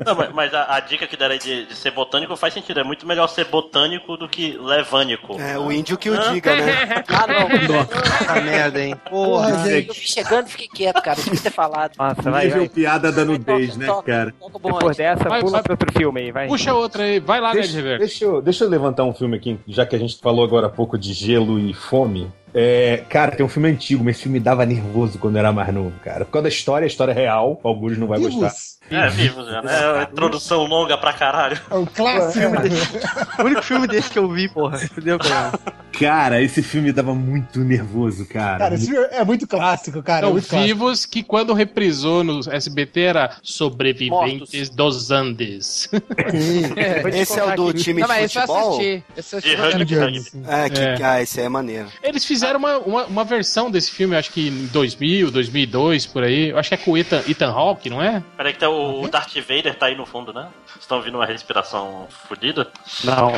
[0.05, 2.81] Não, mas, mas a, a dica que deram aí de, de ser botânico faz sentido.
[2.81, 5.41] É muito melhor ser botânico do que levânico.
[5.41, 6.33] É, o índio que o Ah.
[6.33, 7.05] diga, né?
[7.09, 7.49] Ah, não.
[7.87, 8.95] Puta merda, hein?
[9.09, 9.51] Porra.
[9.51, 9.89] Porra, gente.
[9.89, 11.19] Eu vi chegando e fiquei quieto, cara.
[11.19, 11.93] Eu devia ter falado.
[11.99, 12.69] Nossa, vai, vai.
[12.69, 14.35] piada da nudez, né, toca, cara?
[14.39, 14.59] toca.
[14.59, 15.63] Depois dessa, Vai, pula vai.
[15.63, 16.49] pra outro filme aí, vai.
[16.49, 17.21] Puxa outra aí.
[17.21, 17.99] Vai lá, Deixa, Reverso.
[17.99, 20.71] deixa, eu, deixa eu levantar um filme aqui, já que a gente falou agora há
[20.71, 22.31] pouco de gelo e fome.
[22.55, 25.53] É, cara, tem um filme antigo, mas esse filme me dava nervoso quando eu era
[25.53, 26.25] mais novo, cara.
[26.25, 28.53] Por causa da história, a história é real, alguns não vai gostar.
[28.93, 29.05] Vivos.
[29.05, 29.83] É, vivos já, né?
[29.83, 31.61] É uma introdução longa pra caralho.
[31.71, 32.43] É um clássico.
[33.43, 34.79] O único filme desse que eu vi, porra.
[34.79, 35.59] Fudeu, cara.
[35.99, 38.59] Cara, esse filme me dava muito nervoso, cara.
[38.59, 40.21] Cara, esse filme é muito clássico, cara.
[40.21, 40.67] é Não, muito clássico.
[40.67, 44.69] Vivos, que quando reprisou no SBT era Sobreviventes Mortos.
[44.71, 45.89] dos Andes.
[46.31, 48.71] Te Esse é o do time Não, de mas esse eu futebol?
[48.71, 49.05] assisti.
[49.17, 49.77] Esse eu De assisti.
[49.77, 50.31] rugby, rugby.
[50.49, 51.05] É, que, É.
[51.05, 51.89] ah, esse é maneiro.
[52.03, 56.51] Eles fizeram uma, uma, uma versão desse filme, acho que em 2000, 2002, por aí.
[56.51, 58.23] Eu acho que é com o Ethan, Ethan Hawke, não é?
[58.37, 60.49] Peraí que tá o, o Darth Vader tá aí no fundo, né?
[60.67, 62.71] Vocês estão ouvindo uma respiração fodida?
[63.05, 63.33] Não.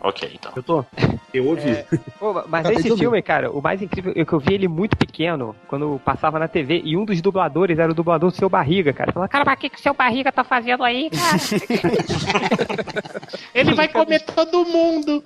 [0.00, 0.52] Ok, então.
[0.54, 0.84] Eu tô.
[1.32, 1.84] Eu ouvi.
[2.18, 4.96] Pô, mas Acabei esse filme, cara, o mais incrível é que eu vi ele muito
[4.96, 8.92] pequeno, quando passava na TV, e um dos dubladores era o dublador do Seu Barriga,
[8.92, 9.12] cara.
[9.12, 11.36] Falava, cara, mas o que, que o Seu Barriga tá fazendo aí, cara?
[13.54, 15.22] Ele vai comer todo mundo.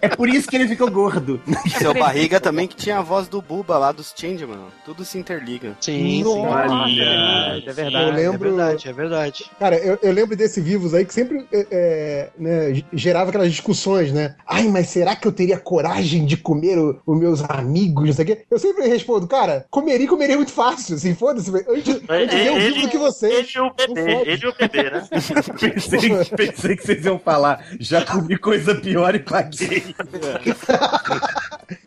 [0.00, 1.40] É por isso que ele ficou gordo.
[1.78, 4.58] Seu barriga também que tinha a voz do Buba lá dos Changeman.
[4.84, 5.76] Tudo se interliga.
[5.80, 6.46] Sim, sim.
[6.46, 8.16] É Eu verdade.
[8.16, 9.44] lembro- É verdade, é verdade.
[9.58, 14.12] Cara, eu, eu lembro desse Vivos aí que sempre é, é, né, gerava aquelas discussões,
[14.12, 14.34] né?
[14.46, 18.06] Ai, mas será que eu teria coragem de comer o- os meus amigos?
[18.06, 18.44] Não sei o quê?
[18.50, 20.96] Eu sempre respondo, cara, comeria e comeria muito fácil.
[20.96, 21.50] Assim, foda-se.
[21.50, 23.48] Antes, antes eu vivo do que Ele vocês.
[23.54, 25.08] e o bebê, ele e o bebê, né?
[25.60, 27.64] pensei, pensei que vocês iam falar.
[27.80, 29.94] Já comi coisa pior e paguei.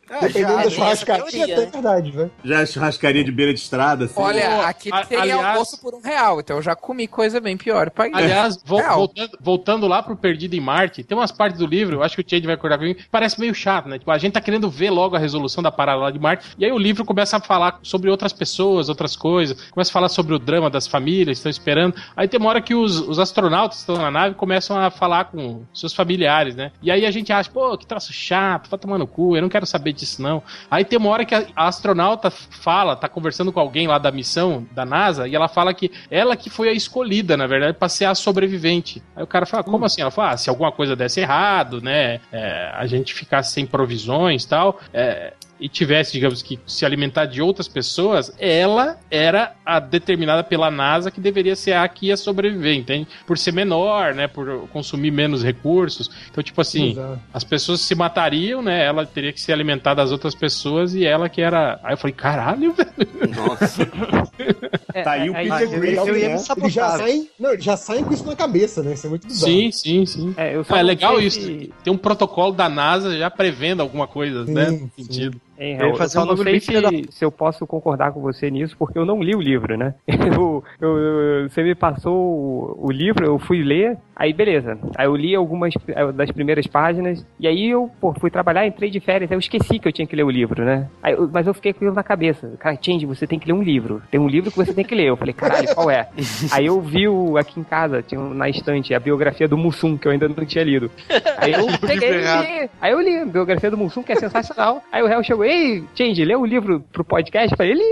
[0.10, 1.66] Ah, Dependendo já, da churrascaria, teoria, é né?
[1.72, 2.30] verdade, né?
[2.44, 4.14] Já churrascaria de beira de estrada, assim.
[4.18, 7.56] Olha, aqui A- tem aliás- almoço por um real, então eu já comi coisa bem
[7.58, 7.90] pior.
[7.92, 8.16] paguei.
[8.16, 8.96] Aliás, vo- Real.
[8.98, 12.22] voltando, voltando lá pro Perdido em Marte, tem umas partes do livro, eu acho que
[12.22, 14.00] o Change vai acordar comigo, parece meio chato, né?
[14.00, 16.66] Tipo, a gente tá querendo ver logo a resolução da parada lá de Marte, e
[16.66, 20.34] aí o livro começa a falar sobre outras pessoas, outras coisas, começa a falar sobre
[20.34, 21.96] o drama das famílias, estão esperando.
[22.16, 25.26] Aí tem uma hora que os, os astronautas que estão na nave começam a falar
[25.26, 26.72] com seus familiares, né?
[26.82, 29.50] E aí a gente acha, pô, que troço chato, vai tomar no cu, eu não
[29.50, 30.42] quero saber disso não.
[30.70, 34.12] Aí tem uma hora que a, a astronauta fala, tá conversando com alguém lá da
[34.12, 37.90] missão da NASA, e ela fala que ela que foi a escolhida, na verdade, pra
[37.90, 39.04] ser a sobrevivente.
[39.16, 40.02] Aí o cara fala, como assim?
[40.02, 42.20] Ela fala, ah, se alguma coisa desse errado, né?
[42.32, 44.80] é, a gente ficasse sem provisões e tal.
[44.94, 50.72] é, e tivesse, digamos que, se alimentar de outras pessoas, ela era a determinada pela
[50.72, 53.08] NASA que deveria ser a que ia sobreviver, entende?
[53.28, 54.28] Por ser menor, né?
[54.28, 56.10] Por consumir menos recursos.
[56.32, 57.20] Então, tipo assim, Exato.
[57.34, 58.86] as pessoas se matariam, né?
[58.86, 61.80] Ela teria que se alimentar das outras pessoas e ela que era.
[61.84, 62.90] Aí eu falei, caralho, velho.
[63.36, 63.90] Nossa.
[64.94, 66.98] É, Tá aí o é, Peter é, O Griffin, é eles já.
[67.40, 68.94] Não, eles já saem com isso na cabeça, né?
[68.94, 69.52] Isso é muito bizarro.
[69.52, 70.34] Sim, sim, sim.
[70.36, 71.40] é, Ah, é legal isso.
[71.84, 74.66] Tem um protocolo da NASA já prevendo alguma coisa, Sim, né?
[74.66, 74.80] sim.
[74.98, 75.42] No sentido.
[75.60, 77.68] Hein, Eu ia eu fazer só um não sei filho da se, se eu posso
[77.68, 79.94] concordar com você nisso, porque eu não li o livro, né?
[80.40, 84.78] Eu, eu- eu- você me passou o, o livro, eu fui ler, aí beleza.
[84.96, 88.90] Aí eu li algumas eh, das primeiras páginas, e aí eu pô, fui trabalhar, entrei
[88.90, 90.88] de férias, aí eu esqueci que eu tinha que ler o livro, né?
[91.04, 92.52] Aí eu- mas eu fiquei com isso na cabeça.
[92.60, 94.02] Cara, Change, você tem que ler um livro.
[94.12, 95.08] Tem um livro que você tem que ler.
[95.10, 96.08] Eu falei, caralho, qual é?
[96.54, 100.08] aí eu vi o, aqui em casa, tinha na estante, a biografia do Mussum, que
[100.08, 100.90] eu ainda não tinha lido.
[101.38, 102.70] Aí eu peguei e li.
[102.82, 104.82] Aí eu li a biografia do Mussum, que é sensacional.
[104.92, 107.52] Aí o réu chegou, ei, Change, lê o livro pro podcast?
[107.52, 107.84] Eu falei, ele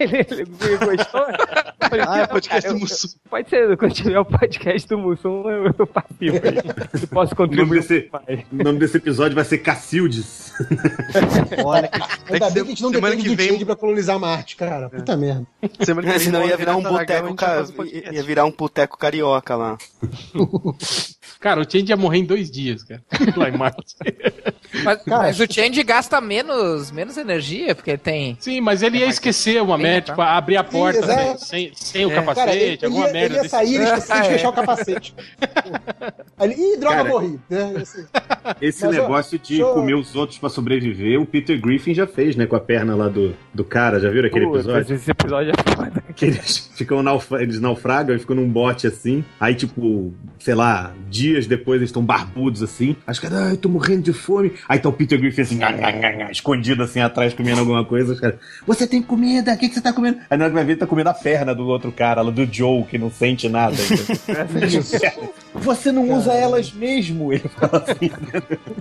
[0.00, 0.44] ele, ele
[0.96, 1.20] gostou.
[1.20, 4.24] Eu falei, Ah, é "Não, podcast cara, do eu- Mussum." Pode ser, quando tiver o
[4.24, 6.36] podcast do Mussum, eu, eu participo.
[6.36, 8.10] Eu posso O nome, contribuir
[8.52, 10.52] o nome desse episódio vai ser Cacildes.
[11.64, 14.18] Olha, que- Ainda bem que a gente não depende que do vem, Change pra colonizar
[14.18, 14.88] Marte, cara.
[14.88, 15.46] Puta merda.
[15.84, 17.36] semana que vem Senão ia virar um boteco,
[18.12, 19.78] ia virar um boteco carioca lá.
[21.40, 23.02] Cara, o Change ia morrer em dois dias, cara.
[23.34, 23.96] Lá em Marte.
[24.84, 28.36] Mas, Cara, mas o Change gasta menos, menos energia, porque ele tem.
[28.38, 31.44] Sim, mas ele ia esquecer uma merda, tipo, abrir a porta sem, exato.
[31.44, 32.14] sem, sem o É.
[32.14, 34.30] capacete, Cara, ele, ele alguma ia, merda ele ia desse sair, ele esqueceu de É.
[34.30, 35.14] fechar o capacete.
[36.38, 37.40] Aí, Ih, droga, Cara, morri.
[37.48, 37.74] né?
[37.80, 38.04] Assim.
[38.60, 41.94] Esse Mas, ó, negócio de deixa eu- comer os outros pra sobreviver, o Peter Griffin
[41.94, 42.46] já fez, né?
[42.46, 43.98] Com a perna lá do, do cara.
[44.00, 44.94] Já viram aquele Putz, episódio?
[44.94, 46.04] Esse episódio é foda.
[46.14, 49.24] Que eles ficam naufra eles naufragam, eles ficam num bote assim.
[49.38, 52.96] Aí, tipo, sei lá, dias depois eles estão barbudos assim.
[53.06, 54.52] Aí os caras, ai, tô morrendo de fome.
[54.68, 57.84] Aí tá o Peter Griffin assim, nha, nha, nha, nha, escondido assim atrás, comendo alguma
[57.84, 58.12] coisa.
[58.12, 60.18] Os caras, você tem comida, o que, que você tá comendo?
[60.30, 62.30] Aí na hora que vai ver, ele tá comendo a perna do outro cara, lá
[62.30, 63.74] do Joe, que não sente nada.
[63.74, 64.82] entendeu?
[65.54, 68.08] você não usa elas mesmo, ele fala assim.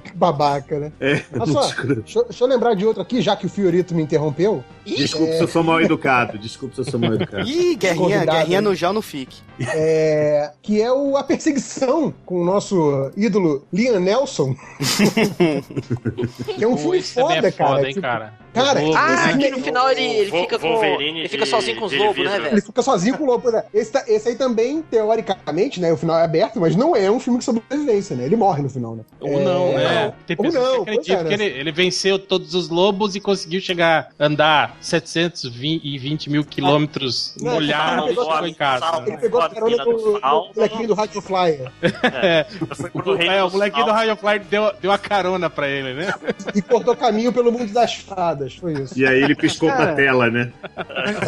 [0.04, 0.92] Que babaca, né?
[1.00, 3.94] É, Olha só, deixa, eu- deixa eu lembrar de outro aqui, já que o Fiorito
[3.96, 4.64] me interrompeu.
[4.86, 6.38] Desculpa se eu sou mal educado.
[6.38, 7.48] Desculpa se eu sou mal educado.
[7.48, 9.38] Ih, guerrinha, Convidado, guerrinha no gel no fique.
[9.74, 14.56] É, que é o, a perseguição com o nosso ídolo Liam Nelson.
[16.58, 17.82] que é um filme foda, é foda, cara.
[17.88, 18.34] hein, Tipo, cara.
[18.54, 19.38] Cara, Lobo, Ah, né?
[19.38, 20.68] que no final ele, ele fica com.
[20.70, 22.36] Wolverine Ele fica sozinho com os lobos, né, vidro.
[22.42, 22.62] Ele velho?
[22.64, 23.52] fica sozinho com o lobo.
[23.52, 23.64] né?
[23.74, 25.92] Esse, tá- esse aí também, teoricamente, né?
[25.94, 28.26] O final é aberto, mas não é um filme de sobrevivência, né?
[28.26, 29.04] Ele morre no final, né?
[29.20, 30.14] Ou não, É, né?
[30.28, 31.46] Tem Ou não, que pois acreditam é, que né?
[31.46, 38.06] ele, ele venceu todos os lobos e conseguiu chegar, andar 720 mil quilômetros Não, molhado
[38.06, 39.04] e pegou- chegou em casa.
[39.06, 42.46] Ele pegou a carona do, do molequinho do Radio Flyer É,
[42.94, 43.92] o, é, o molequinho do.
[43.92, 46.14] Raio Flyer deu, deu a carona pra ele, né?
[46.56, 48.39] e cortou caminho pelo mundo das fadas.
[48.60, 48.98] Foi isso.
[48.98, 49.96] E aí ele piscou pra Cara.
[49.96, 50.52] tela, né?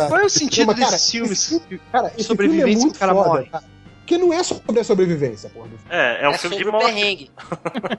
[0.07, 1.61] Qual é o sentido cara, desses filmes?
[1.91, 3.45] Cara, esse filme é Sobrevivência muito que o cara foda, morre.
[3.45, 3.63] cara.
[4.01, 5.67] Porque não é sobre a sobrevivência, porra.
[5.89, 6.85] É, é um É filme sobre de morte.
[6.93, 7.31] perrengue.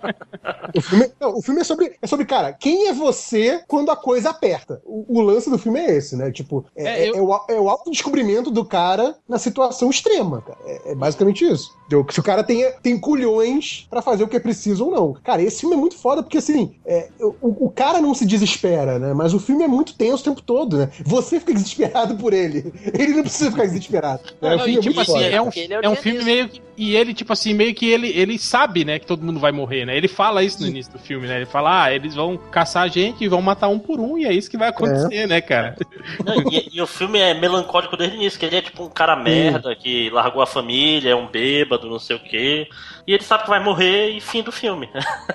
[0.74, 3.96] O filme, não, o filme é sobre, é sobre, cara, quem é você quando a
[3.96, 4.80] coisa aperta?
[4.86, 6.30] O, o lance do filme é esse, né?
[6.30, 10.58] Tipo, é, É, eu- é o, é o autodescobrimento do cara na situação extrema, cara.
[10.64, 11.70] É, é basicamente isso.
[11.86, 12.06] Entendeu?
[12.10, 15.12] Se o cara tem, tem culhões pra fazer o que é preciso ou não.
[15.22, 18.98] Cara, esse filme é muito foda porque, assim, é, o, o cara não se desespera,
[18.98, 19.12] né?
[19.12, 20.90] Mas o filme é muito tenso o tempo todo, né?
[21.04, 22.72] Você fica desesperado por ele.
[22.98, 24.22] Ele não precisa ficar desesperado.
[24.40, 24.50] né?
[24.50, 25.26] Não, o filme e, é tipo muito assim, foda.
[25.26, 26.62] é um, é é um dia filme meio que.
[26.76, 29.84] E ele, tipo assim, meio que ele, ele sabe, né, que todo mundo vai morrer,
[29.84, 29.96] né?
[29.96, 31.36] Ele fala isso no início do filme, né?
[31.36, 34.24] Ele fala, ah, eles vão caçar a gente e vão matar um por um, e
[34.24, 35.76] é isso que vai acontecer, né, cara?
[36.24, 38.88] Não, e, e o filme é melancólico desde o início, que ele é tipo um
[38.88, 42.66] cara merda que largou a família, é um bêbado, não sei o quê.
[43.06, 44.88] E ele sabe que vai morrer e fim do filme.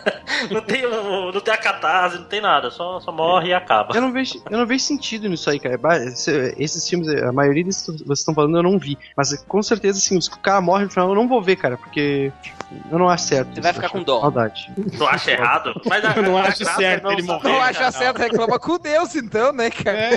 [0.51, 3.93] não, tem, não tem a catarse, não tem nada, só, só morre e acaba.
[3.95, 5.77] Eu não vejo, eu não vejo sentido nisso aí, cara.
[6.57, 8.97] Esses filmes, a maioria desses que vocês estão falando eu não vi.
[9.15, 11.57] Mas com certeza, assim, os que o cara morre no final eu não vou ver,
[11.57, 12.31] cara, porque
[12.91, 13.53] eu não acho certo.
[13.53, 14.21] Você vai ficar com dó.
[14.21, 14.71] Saudade.
[14.97, 15.81] Tu acha errado?
[15.85, 17.49] Mas a- Eu não acho graça certo é não ele morrer.
[17.49, 17.91] Não acha cara?
[17.91, 20.09] certo, reclama com Deus, então, né, cara?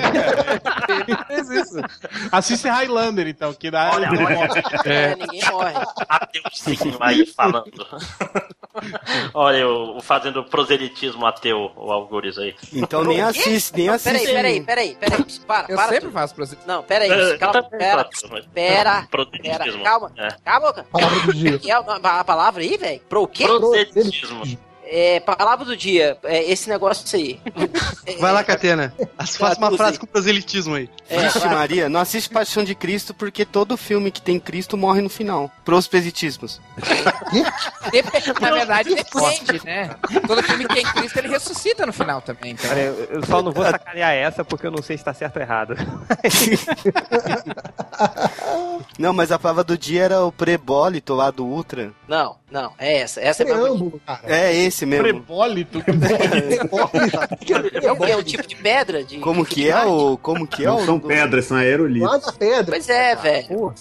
[0.89, 1.77] Ele fez isso.
[2.31, 3.91] Assiste Highlander, então, que dá.
[3.95, 4.51] Olha, olha,
[4.85, 5.73] É, ninguém morre.
[6.09, 7.71] ateuzinho aí falando.
[9.35, 12.55] olha, eu eu fazendo proselitismo ateu, o Algures aí.
[12.73, 14.27] Então nem assiste, nem assiste.
[14.27, 15.25] Peraí, peraí, peraí, peraí.
[15.47, 15.89] Para, Eu para.
[15.89, 16.13] sempre tudo.
[16.13, 16.57] faço você.
[16.67, 19.59] Não, peraí, É, calma, eu pera, faço, pera, Proselitismo.
[19.59, 20.13] pera, calma.
[20.17, 20.29] É.
[20.45, 20.87] Cala a boca.
[20.91, 21.59] Palavra do dia.
[21.59, 23.01] Que é a, a palavra aí, velho?
[23.09, 23.45] Pro quê?
[23.45, 24.70] Proselitismo.
[24.85, 27.41] É, palavra do dia, é esse negócio aí.
[28.07, 28.93] É, Vai lá, Catena.
[29.39, 30.89] Faça uma frase com proselitismo aí.
[31.09, 31.47] É, Vixe.
[31.47, 35.51] Maria, não assiste Paixão de Cristo porque todo filme que tem Cristo morre no final.
[35.65, 36.61] Prospesitismos.
[37.93, 39.95] Dep- Na verdade, depende, né?
[40.27, 42.53] Todo filme que tem Cristo, ele ressuscita no final também.
[42.53, 42.69] Então.
[42.69, 45.37] Cara, eu, eu só não vou sacanear essa porque eu não sei se tá certo
[45.37, 45.75] ou errado.
[48.99, 51.93] Não, mas a palavra do dia era o prebólito lá do Ultra.
[52.09, 53.21] Não, não, é essa.
[53.21, 53.47] Essa é.
[53.47, 54.21] Preâmbulo, cara.
[54.25, 55.05] É esse mesmo.
[55.25, 55.83] Prebólito.
[57.83, 58.11] É o que?
[58.11, 59.05] É o tipo de pedra?
[59.05, 60.17] De, Como que é o.
[60.19, 60.85] Como que é Não o.
[60.85, 62.09] são pedras, são aerolitos.
[62.09, 62.73] Lá na pedra.
[62.77, 63.49] Pois é, velho.
[63.49, 63.73] Pô,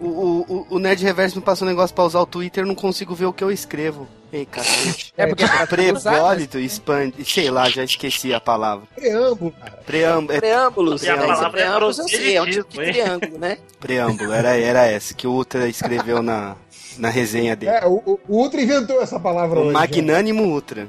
[0.00, 2.74] O, o, o Nerd Reverso me passou um negócio pra usar o Twitter, eu não
[2.74, 4.06] consigo ver o que eu escrevo.
[4.32, 5.14] Ei, cacete.
[5.16, 7.24] É porque tu usar, Prebólito, expande.
[7.24, 8.84] Sei lá, já esqueci a palavra.
[8.94, 9.82] preâmbulo, cara.
[9.86, 10.32] Preâmbulo.
[10.32, 11.02] É Preâmbulos.
[11.04, 11.26] E a né?
[11.28, 13.58] É é preâmbulos, eu sei, é um tipo de triângulo, né?
[13.78, 16.56] preâmbulo, era, era essa que o Ultra escreveu na,
[16.98, 17.72] na resenha dele.
[17.72, 19.72] É, o, o- Ultra inventou essa palavra O hoje.
[19.72, 20.88] magnânimo Ultra.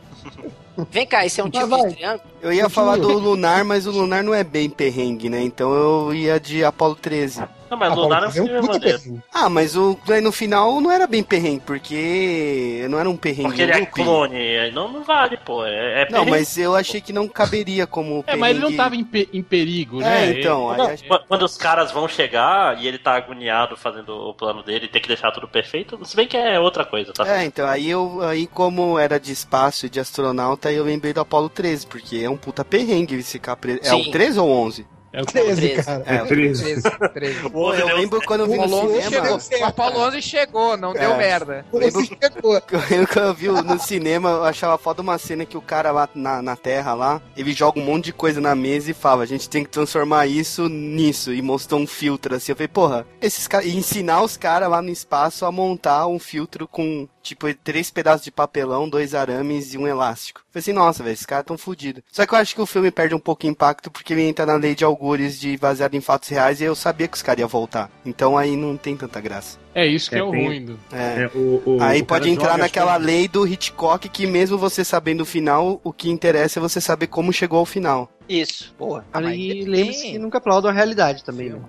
[0.92, 1.88] Vem cá, esse é um Mas tipo vai.
[1.90, 2.30] de triângulo?
[2.46, 2.70] Eu ia Continua.
[2.70, 5.42] falar do Lunar, mas o Lunar não é bem perrengue, né?
[5.42, 7.44] Então eu ia de Apolo 13.
[7.68, 9.00] Não, mas Ah, Lunar é um filme puta maneiro.
[9.00, 9.24] perrengue.
[9.34, 13.50] Ah, mas o, aí no final não era bem perrengue, porque não era um perrengue.
[13.50, 13.92] Porque ele é loop.
[13.92, 14.36] clone.
[14.38, 15.66] aí Não, não vale, pô.
[15.66, 16.32] É, é Não, perrengue.
[16.32, 18.78] mas eu achei que não caberia como É, mas ele não perrengue.
[18.78, 20.28] tava em, pe- em perigo, né?
[20.30, 24.10] É, então, aí Não, acho- Quando os caras vão chegar e ele tá agoniado fazendo
[24.16, 27.12] o plano dele e tem que deixar tudo perfeito, se bem que é outra coisa,
[27.14, 27.28] tá?
[27.28, 31.22] É, então, aí eu, aí como era de espaço e de astronauta, eu lembrei do
[31.22, 33.80] Apollo 13, porque é um puta perrengue esse ficar preso.
[33.84, 34.10] É Sim.
[34.10, 34.86] o 13 ou 11?
[35.14, 35.84] É o 13, 13.
[35.86, 36.04] cara.
[36.06, 36.64] É, o 13.
[36.82, 37.50] 13, 13.
[37.50, 39.40] Pô, eu lembro quando eu vi O no Apollo 11 cinema.
[39.40, 41.18] chegou, o Apollo 11 chegou, não deu É.
[41.18, 41.66] merda.
[41.72, 42.54] Lembro- Você chegou.
[42.56, 45.90] Eu lembro que eu vi no cinema, eu achava foda uma cena que o cara
[45.92, 49.24] lá na, na Terra lá, ele joga um monte de coisa na mesa e fala,
[49.24, 52.52] a gente tem que transformar isso nisso, e mostrou um filtro assim.
[52.52, 53.68] Eu falei, porra, esses caras.
[53.68, 58.24] E ensinar os caras lá no espaço a montar um filtro com, tipo, três pedaços
[58.24, 60.40] de papelão, dois arames e um elástico.
[60.42, 62.04] Eu falei assim, nossa, velho, esses caras tão fodidos.
[62.12, 64.46] Só que eu acho que o filme perde um pouco de impacto porque ele entra
[64.46, 67.40] na lei de algures de baseado em fatos reais e eu sabia que os caras
[67.40, 67.90] iam voltar.
[68.06, 69.58] Então aí não tem tanta graça.
[69.74, 70.80] É isso que é, É, o tem- ruim do.
[70.94, 71.24] É.
[71.24, 74.86] É, o- o- Aí o pode entrar naquela as lei do Hitchcock que mesmo você
[74.86, 78.10] sabendo o final, o que interessa é você saber como chegou ao final.
[78.30, 78.74] Isso.
[78.80, 79.04] Boa.
[79.12, 79.66] Ah, depende.
[79.66, 81.60] lembre-se que nunca aplaudam a realidade também, né?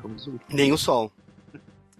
[0.49, 1.11] Nem o sol.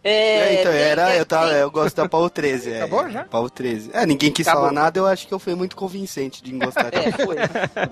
[0.09, 2.71] É, É, então, era, eu, tava, eu gosto da Paulo 13.
[2.77, 3.25] É, Acabou já?
[3.25, 3.91] Paulo 13.
[3.93, 4.69] É, ninguém quis Acabou.
[4.69, 7.17] falar nada, eu acho que eu fui muito convincente de gostar É, disso.
[7.25, 7.37] foi.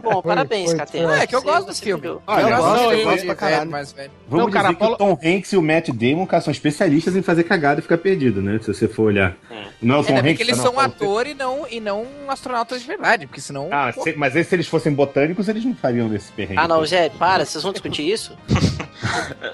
[0.02, 1.08] Bom, parabéns, foi, Catena.
[1.08, 1.18] foi.
[1.20, 2.06] É, que eu gosto do filme.
[2.26, 3.70] Olha, eu não, gosto, eu eu- gosto pra velho, caralho.
[3.70, 4.10] mais velho.
[4.28, 6.52] Vamos Não, cara, dizer que Apolo- o Tom Hanks e o Matt Damon cara, são
[6.52, 8.58] especialistas em fazer cagada e ficar perdido, né?
[8.62, 9.34] Se você for olhar.
[9.82, 12.80] Não é o Tom bem Hanks que eles são ator e não, e não astronautas
[12.80, 13.68] de verdade, porque senão.
[13.72, 16.60] Ah, pô, se- mas aí, se eles fossem botânicos, eles não fariam desse perrengue.
[16.60, 18.36] Ah, não, Zé, para, vocês vão discutir isso?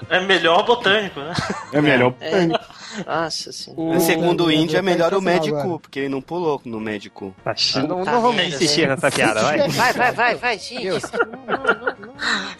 [0.09, 1.33] É melhor botânico, né?
[1.73, 2.29] É melhor É.
[2.31, 2.50] botânico.
[3.07, 3.97] Nossa senhora.
[3.97, 5.79] o- Segundo o índio, é melhor o Tá médico, agora.
[5.79, 7.33] porque ele não pulou no médico.
[7.43, 7.53] Tá,
[7.87, 9.67] não, Tá não vamos vendo, insistir nessa piada, vai.
[9.69, 10.85] Vai, vai, vai, vai, gente.
[10.85, 12.11] Não, não, não, não.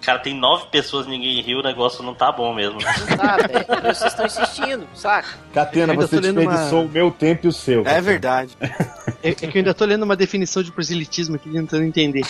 [0.02, 2.80] Cara, tem nove pessoas, ninguém riu, o negócio não tá bom mesmo.
[2.82, 3.94] Não tá, velho.
[3.94, 5.28] Vocês estão insistindo, saca?
[5.54, 7.86] Catena, você desperdiçou uma- o meu tempo e o seu.
[7.86, 8.56] É verdade.
[9.24, 12.24] É, é que eu ainda tô lendo uma definição de proselitismo aqui tentando entender.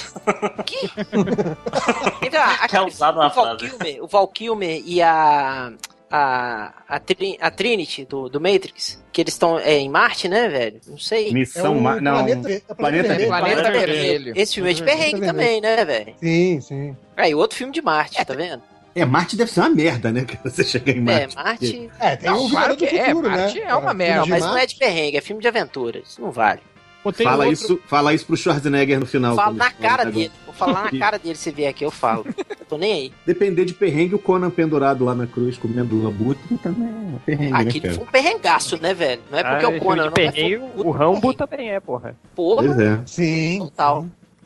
[1.13, 3.57] Uma do Val frase.
[3.69, 5.71] Kilmer, o Val Kilmer e a.
[6.11, 10.49] A, a, Tri- a Trinity do, do Matrix, que eles estão é, em Marte, né,
[10.49, 10.81] velho?
[10.87, 11.31] Não sei.
[11.31, 11.77] Missão.
[11.77, 12.13] o Ma- Não.
[12.25, 13.27] planeta, é Planeta planeta É Vermelho.
[13.29, 14.33] planeta Planeta vermelho.
[14.35, 16.13] Esse filme é de perrengue Planeta também, né, velho?
[16.19, 16.97] Sim, sim.
[17.15, 18.61] Aí, outro filme de Marte, tá vendo?
[18.93, 20.25] É, Marte deve ser uma merda, né?
[20.25, 21.35] Que você chega em É, Marte.
[21.37, 21.89] Marte.
[21.97, 23.65] É, tem Não, um claro do que é, Futuro, Marte né?
[23.67, 24.73] é uma merda, Não, filme mas de não é Marte.
[24.73, 25.99] de perrengue, é filme de aventura.
[25.99, 26.59] Isso não vale.
[27.03, 29.35] Pô, tem Fala, outro- isso, fala isso pro Schwarzenegger no final.
[29.35, 30.31] Quando na fala, cara dele.
[30.45, 32.25] Vou falar na cara dele se vier aqui, eu falo.
[32.69, 33.13] Tô nem aí.
[33.25, 37.59] Depender de perrengue, o Conan pendurado lá na cruz comendo abutre também é perrengue, né,
[37.59, 37.93] Aquilo cara?
[37.95, 39.21] foi um perrengaço, né, velho?
[39.31, 41.37] Não é porque Ah, o Conan não perrengue, um o Rambo perrengue.
[41.37, 42.15] também é, porra.
[42.35, 42.99] Porra, Pois é.
[43.07, 43.59] Sim.
[43.59, 44.05] total.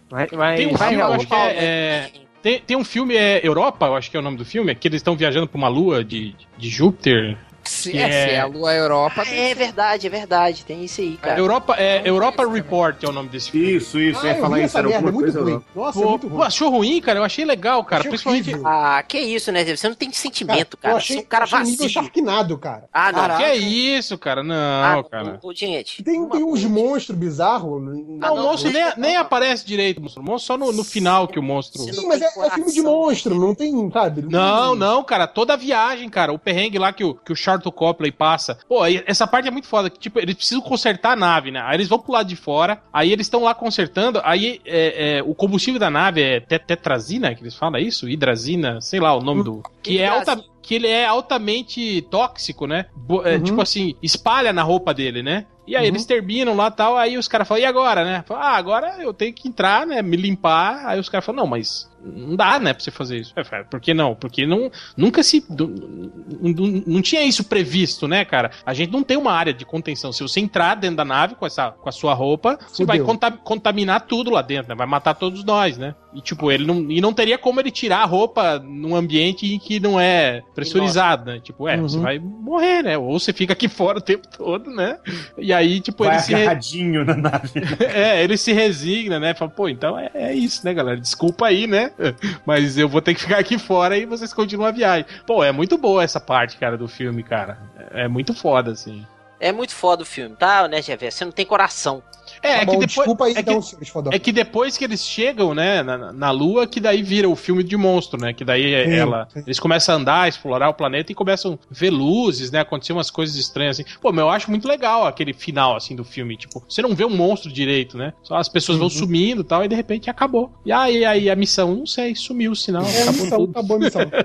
[0.10, 3.42] Mas, mas Tem um filme, eu acho que é, é- tem, tem um filme, é
[3.46, 5.58] Europa, eu acho que é o nome do filme, é que eles estão viajando pra
[5.58, 7.36] uma lua de, de Júpiter.
[7.66, 9.24] Se, que é, é- se é a Lua Europa.
[9.26, 10.66] Ah, é verdade, é verdade.
[10.66, 11.40] Tem isso aí, cara.
[11.40, 13.76] Europa, é, Europa Report é o nome desse filme.
[13.76, 15.62] Isso, isso, Ah, eu ia eu falar isso, era merda, é muito ruim.
[15.76, 16.46] Nossa, é Pô, muito pô, ruim.
[16.48, 17.20] achou ruim, cara?
[17.20, 18.00] Eu achei legal, cara.
[18.02, 18.50] Achei Principalmente.
[18.52, 18.68] horrível.
[18.68, 19.64] Ah, que isso, né?
[19.64, 20.96] Você não tem sentimento, eu cara.
[20.98, 21.90] achei, Você é um cara nível vazio.
[21.90, 22.86] Sharknado, cara.
[22.94, 23.20] Ah, não.
[23.22, 23.38] Caraca.
[23.40, 24.44] Que é isso, cara?
[24.44, 25.40] Não, Ah, cara.
[25.42, 26.04] ô, gente.
[26.04, 27.82] Tem, tem uns monstros bizarros.
[27.82, 30.22] Não, o monstro nem, nem aparece direito, o monstro.
[30.22, 31.82] O monstro só no, no final que o monstro.
[31.82, 34.22] Sim, mas é, é filme de monstro, não tem, sabe?
[34.30, 37.72] Não, não, cara, toda a viagem, cara, o perrengue lá que o, que o Charlton
[37.72, 38.58] Copley passa.
[38.68, 41.62] Pô, essa parte é muito foda, que tipo, eles precisam consertar a nave, né?
[41.64, 45.24] Aí eles vão pro lado de fora, aí eles estão lá consertando, aí é, é,
[45.24, 48.10] o combustível da nave é te- tetrazina, que eles falam isso?
[48.10, 49.64] Hidrazina, sei lá o nome do...
[49.82, 52.86] Que é alta, que ele é altamente tóxico, né?
[52.96, 53.44] Bo- é, Uhum.
[53.44, 55.46] Tipo assim, espalha na roupa dele, né?
[55.68, 55.88] E aí Uhum.
[55.90, 58.24] eles terminam lá e tal, aí os caras falam, e agora, né?
[58.28, 60.02] Fala, ah, agora eu tenho que entrar, né?
[60.02, 60.86] Me limpar.
[60.86, 63.34] Aí os caras falam, não, mas não dá, né, pra você fazer isso.
[63.44, 64.14] Falo, Por que não?
[64.16, 65.44] Porque não, nunca se.
[65.50, 68.52] Não, tinha isso previsto, né, cara?
[68.66, 70.12] A gente não tem uma área de contenção.
[70.12, 73.06] Se você entrar dentro da nave com, essa, com a sua roupa, você vai Fudeu.
[73.14, 74.76] conta- contaminar tudo lá dentro, né?
[74.76, 75.96] Vai matar todos nós, né?
[76.14, 76.90] E tipo, ele não.
[76.92, 81.26] E não teria como ele tirar a roupa num ambiente em que não é pressurizado,
[81.32, 81.40] né?
[81.40, 82.04] Tipo, é, você Uhum.
[82.04, 82.98] vai morrer, né?
[82.98, 84.98] Ou você fica aqui fora o tempo todo, né?
[85.38, 86.34] E aí, tipo, Vai ele se.
[86.34, 87.50] re- na nave.
[87.94, 89.34] é, ele se resigna, né?
[89.34, 91.00] Fala, pô, então é, é isso, né, galera?
[91.00, 91.92] Desculpa aí, né?
[92.46, 95.06] Mas eu vou ter que ficar aqui fora e vocês continuam a viagem.
[95.26, 97.58] Pô, é muito boa essa parte, cara, do filme, cara.
[97.92, 99.06] É muito foda, assim.
[99.40, 101.12] É muito foda o filme, tá, né, Jeff?
[101.12, 102.02] Você não tem coração.
[102.42, 102.96] É, Tá é bom, que depois.
[102.96, 106.68] desculpa aí, é, então, que, é que depois que eles chegam, né, na, na Lua,
[106.68, 108.34] que daí vira o filme de monstro, né?
[108.34, 109.28] Que daí Sim, ela.
[109.34, 109.40] sim.
[109.46, 112.60] Eles começam a andar, explorar o planeta e começam a ver luzes, né?
[112.60, 113.90] Acontecer umas coisas estranhas assim.
[114.02, 116.36] Pô, meu, eu acho muito legal aquele final, assim, do filme.
[116.38, 118.14] Tipo, você não vê um monstro direito, né?
[118.24, 118.82] Só as pessoas Uhum.
[118.82, 120.52] vão sumindo e tal, e de repente acabou.
[120.66, 122.84] E aí, aí a missão, não sei, sumiu o sinal.
[122.86, 124.02] É, acabou missão, acabou a missão.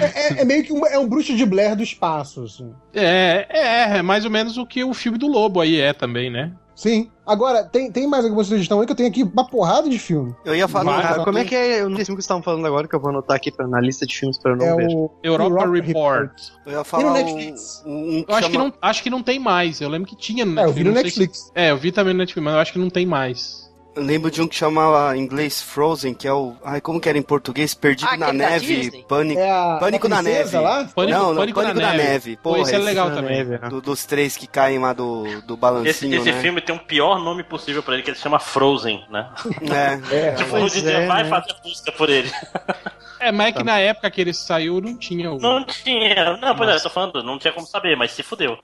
[0.00, 0.04] É,
[0.38, 2.72] é- é meio que um, é um bruxo de Blair do espaço, assim.
[2.94, 6.30] É, é, é mais ou menos o que o filme do Lobo aí é também,
[6.30, 6.52] né?
[6.78, 7.10] Sim.
[7.26, 10.32] Agora, tem, tem mais alguma sugestão aí que eu tenho aqui uma porrada de filme.
[10.44, 11.02] Eu ia falar.
[11.02, 13.10] Cara, como é que é o filme que vocês estavam falando agora que eu vou
[13.10, 14.94] anotar aqui pra, na lista de filmes pra eu não É ver?
[14.94, 16.30] o Europa, Report.
[16.64, 17.82] Eu ia falar no um, Netflix?
[17.84, 19.80] um que Eu acho que, não, acho que não tem mais.
[19.80, 21.50] Eu lembro que tinha no É, eu vi no Netflix.
[21.52, 23.67] É, eu vi também no Netflix, mas eu acho que não tem mais.
[23.98, 26.54] Lembro de um que chamava em inglês Frozen, que é o.
[26.64, 27.74] Ai, como que era em português?
[27.74, 29.04] Perdido Ah, na da neve.
[29.08, 29.40] Pânico.
[29.40, 30.56] É a, Pânico a na neve.
[30.58, 30.84] lá?
[30.94, 32.08] Pânico, não, não, Pânico, Pânico na, na neve.
[32.08, 32.36] Neve.
[32.36, 33.44] Pô, Porra, esse é esse- legal Na também.
[33.44, 33.58] neve?
[33.68, 36.40] Do- dos três que caem lá do, do Esse, balancinho, esse né?
[36.40, 39.28] filme tem um pior nome possível pra ele, que ele se chama Frozen, né?
[39.70, 39.98] É.
[40.28, 40.32] É.
[40.32, 41.28] Tipo, em dia é, vai né?
[41.28, 42.30] fazer busca por ele.
[43.20, 45.40] É, mas é que na época que ele saiu não tinha o.
[45.40, 46.36] Não tinha.
[46.36, 48.56] Não, pois é, eu tô falando, não tinha como saber, mas se fudeu.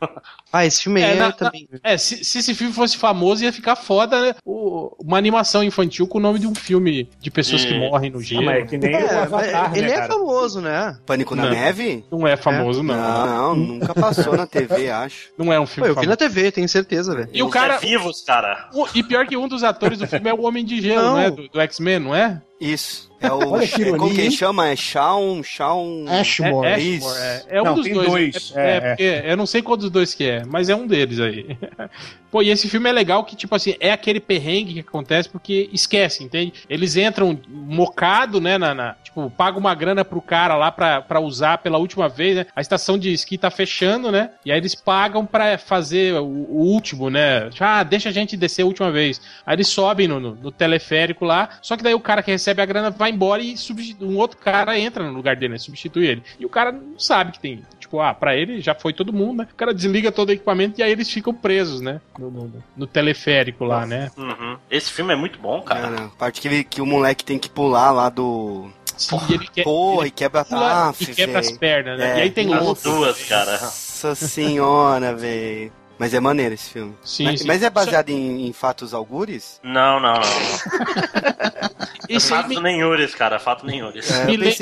[0.52, 1.68] Ah, esse filme É, aí na- também.
[1.82, 4.34] É, se, se esse filme fosse famoso, ia ficar foda né?
[4.44, 8.20] O- uma animação infantil com o nome de um filme de pessoas que morrem no
[8.20, 8.42] gelo.
[8.42, 10.12] Ah, mas é que nem o É, Avatar, ele né, é cara?
[10.12, 10.98] famoso, né?
[11.06, 11.50] Pânico na Não.
[11.50, 12.04] Neve?
[12.12, 12.94] Não é famoso, não.
[12.94, 15.30] Não, não, nunca passou na TV, acho.
[15.38, 16.10] Não é um Pô, filme eu vi famoso.
[16.10, 17.28] na TV, tenho certeza, velho.
[17.32, 17.74] E o Os cara.
[17.74, 18.68] é vivos, cara.
[18.74, 21.16] o- e pior que um dos atores do filme é o Homem de Gelo, Não.
[21.16, 21.30] né?
[21.30, 22.40] Do, do X-Men, não é?
[22.60, 23.12] Isso.
[23.20, 23.52] É o.
[23.52, 24.68] Olha que é, como que chama?
[24.68, 25.42] É Shawn.
[25.42, 26.04] Shawn.
[26.08, 26.68] Ashmore.
[26.68, 27.06] É, Isso.
[27.08, 28.06] Ashmore, é, é um Não, dos tem dois.
[28.08, 30.76] dois, É, é, é, porque eu não sei qual dos dois que é, mas é
[30.76, 31.56] um deles aí.
[32.30, 35.70] Pô, e esse filme é legal que, tipo assim, é aquele perrengue que acontece porque
[35.72, 36.52] esquece, entende?
[36.68, 41.20] Eles entram mocado, né, na, na- tipo, paga uma grana pro cara lá pra, pra
[41.20, 42.46] usar pela última vez, né?
[42.54, 44.30] A estação de esqui tá fechando, né?
[44.44, 47.48] E aí eles pagam pra fazer o, o último, né?
[47.60, 49.20] Ah, deixa a gente descer a última vez.
[49.46, 52.43] Aí eles sobem no, no- no teleférico lá, só que daí o cara que recebe
[52.50, 53.54] a grana vai embora e
[54.00, 55.58] um outro cara entra no lugar dele, né?
[55.58, 56.22] Substitui ele.
[56.38, 57.62] E o cara não sabe que tem.
[57.78, 59.48] Tipo, ah, pra ele já foi todo mundo, né?
[59.52, 62.00] O cara desliga todo o equipamento e aí eles ficam presos, né?
[62.18, 64.10] No, no- no teleférico lá, né?
[64.16, 64.56] Uhum.
[64.70, 65.80] Esse filme é muito bom, cara.
[65.82, 68.70] Cara, a parte que, ele- que o moleque tem que pular lá do.
[68.96, 69.64] Sim, e ele quer.
[69.64, 72.12] Porra, ele e quebra pula Aff, e quebra as pernas, né?
[72.12, 72.18] É.
[72.18, 73.52] E aí tem As duas, cara.
[73.60, 75.72] Nossa senhora, velho.
[75.98, 76.94] Mas é maneiro esse filme.
[77.04, 77.46] Sim, mas, sim.
[77.46, 79.60] mas é baseado em, em fatos algures?
[79.62, 80.20] Não, não, não.
[82.08, 83.38] Esse aí Fato me, nenhures, cara.
[83.38, 84.10] Fato nenhures.
[84.10, 84.54] É, Me le-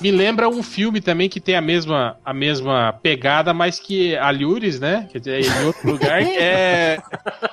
[0.00, 4.80] me- lembra um filme também que tem a mesma, a mesma pegada, mas que Alhures,
[4.80, 5.06] né?
[5.10, 6.98] Quer dizer, em outro lugar, que é,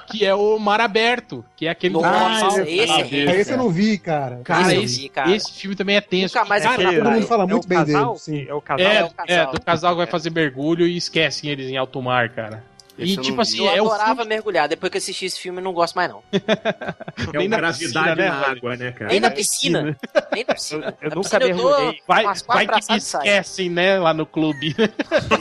[0.08, 3.58] que é o Mar Aberto, que é aquele Nossa, Ah, esse é É, esse eu
[3.58, 4.42] não vi, cara.
[4.44, 5.32] Cara, Esse esse, vi, cara.
[5.36, 6.36] esse filme também é tenso.
[6.38, 8.06] Nunca mais Cara, Todo mundo fala É muito bem casal?
[8.08, 8.20] dele.
[8.20, 8.46] Sim.
[8.50, 8.88] É o casal.
[8.88, 9.26] É, É o casal.
[9.38, 12.64] é, do casal que vai fazer mergulho e esquecem eles em alto mar, cara.
[12.98, 13.60] Esse E eu tipo assim.
[13.60, 14.68] Eu é adorava filme mergulhar.
[14.68, 16.24] Depois que eu assisti esse filme, eu não gosto mais, não.
[17.18, 19.12] É Nem uma na gravidade piscina, né, na água, né, cara?
[19.12, 19.98] Nem na piscina.
[20.32, 20.98] Nem na piscina.
[21.02, 22.02] Eu Na nunca piscina eu mergulhei.
[22.08, 24.76] Vai, vai que me esquecem, né, lá no clube.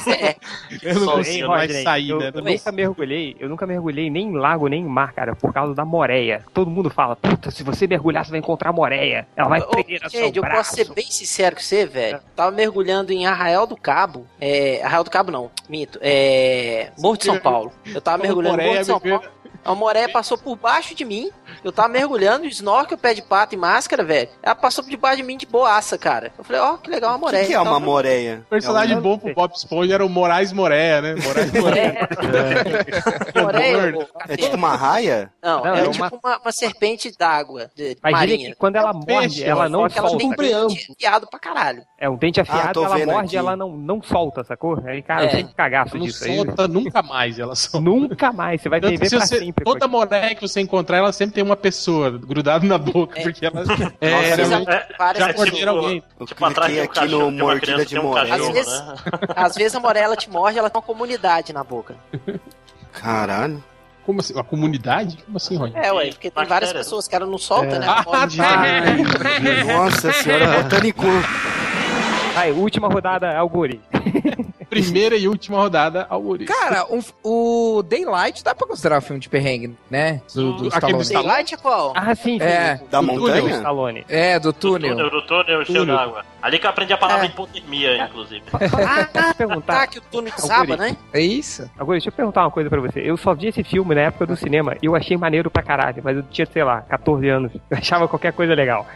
[0.06, 0.36] É.
[0.82, 2.30] Eu não consigo mais Rodney, sair, eu, né?
[2.34, 5.74] eu nunca mergulhei, eu nunca mergulhei nem em lago, nem em mar, cara, por causa
[5.74, 6.42] da moreia.
[6.52, 9.26] Todo mundo fala, puta, se você mergulhar, você vai encontrar moreia.
[9.36, 10.56] Ela vai prender seu Gente, eu braço.
[10.56, 12.20] posso ser bem sincero com você, velho.
[12.34, 14.26] Tava mergulhando em Arraial do Cabo.
[14.40, 15.98] É, Arraial do Cabo não, minto.
[16.02, 16.90] É.
[16.98, 17.72] Morro de São Paulo.
[17.86, 19.24] Eu tava Como mergulhando no Morro de São Paulo.
[19.64, 21.30] A moreia passou por baixo de mim.
[21.66, 24.28] Eu tava mergulhando, snorkel, pé de pato e máscara, velho.
[24.40, 26.32] Ela passou por debaixo de mim de boaça, cara.
[26.38, 27.42] Eu falei, ó, que legal uma O moreia.
[27.42, 28.42] que, que é Então, uma moreia?
[28.46, 31.14] O personagem É um- bom pro Bob Esponja era o Moraes Moreia, né?
[31.16, 32.08] Moraes Moreia.
[33.34, 34.06] É, moreia, horror.
[34.14, 35.32] ô, É tipo uma raia?
[35.42, 38.50] Não, Não, é, é tipo uma, uma serpente d'água, Imagina marinha.
[38.50, 40.24] que quando ela morde, peixe, ela não Só que ela solta.
[40.24, 40.36] tem Um
[40.66, 41.82] dente afiado pra caralho.
[41.98, 43.36] É um dente Ah, afiado, tô ela morde aqui.
[43.36, 44.80] ela não, não solta, sacou?
[44.86, 45.28] Aí, cara, É.
[45.28, 46.36] tenho cagaço Não disso aí.
[46.36, 47.80] solta nunca mais, ela solta.
[47.84, 49.64] Nunca mais, você vai viver se pra sempre.
[49.64, 53.22] toda moreia que você encontrar, ela sempre tem uma pessoa grudada na boca, É.
[53.22, 56.02] porque ela Nossa, é, Às vezes realmente- a- várias já é pessoas- morderam alguém.
[56.20, 58.80] Eu Tipo, atrás cliquei um aqui cachorro, no uma mordida de tem um Às vezes-
[58.82, 58.94] né?
[59.34, 61.94] Às vezes a morela te morde, ela tem uma comunidade na boca.
[62.92, 63.62] Caralho.
[64.04, 64.34] Como assim?
[64.34, 65.16] Uma comunidade?
[65.24, 65.72] Como assim, Rony?
[65.74, 66.48] É, ué, porque tem Bactéria.
[66.48, 67.78] várias pessoas que ela não solta, É.
[67.80, 67.86] né?
[67.90, 68.26] Ah, tá.
[69.76, 71.02] Nossa senhora, botânico.
[72.36, 73.80] Aí, última rodada, Alguri.
[74.82, 76.44] Primeira e última rodada ao Uri.
[76.44, 80.20] Cara, um- o Daylight dá pra considerar um filme de perrengue, né?
[80.34, 81.08] Do, do Aquele do?
[81.08, 81.92] Daylight é qual?
[81.96, 82.42] Ah, sim, sim.
[82.44, 82.80] É.
[82.90, 83.40] Da Do montanha?
[83.42, 84.04] túnel, Stallone.
[84.08, 84.90] É, do Do túnel.
[84.96, 85.96] túnel, do túnel cheio Túnel.
[85.96, 86.24] d'água.
[86.46, 87.28] Ali que eu aprendi a palavra É.
[87.28, 88.42] hipotermia, inclusive.
[89.16, 89.72] Ah, perguntar.
[89.74, 90.96] Ataque o Tony Saba, né?
[91.12, 91.68] É isso.
[91.76, 93.00] Agora, deixa eu perguntar uma coisa pra você.
[93.00, 96.00] Eu só vi esse filme na época do cinema e eu achei maneiro pra caralho,
[96.04, 97.52] mas eu tinha, sei lá, 14 anos.
[97.68, 98.86] Eu achava qualquer coisa legal.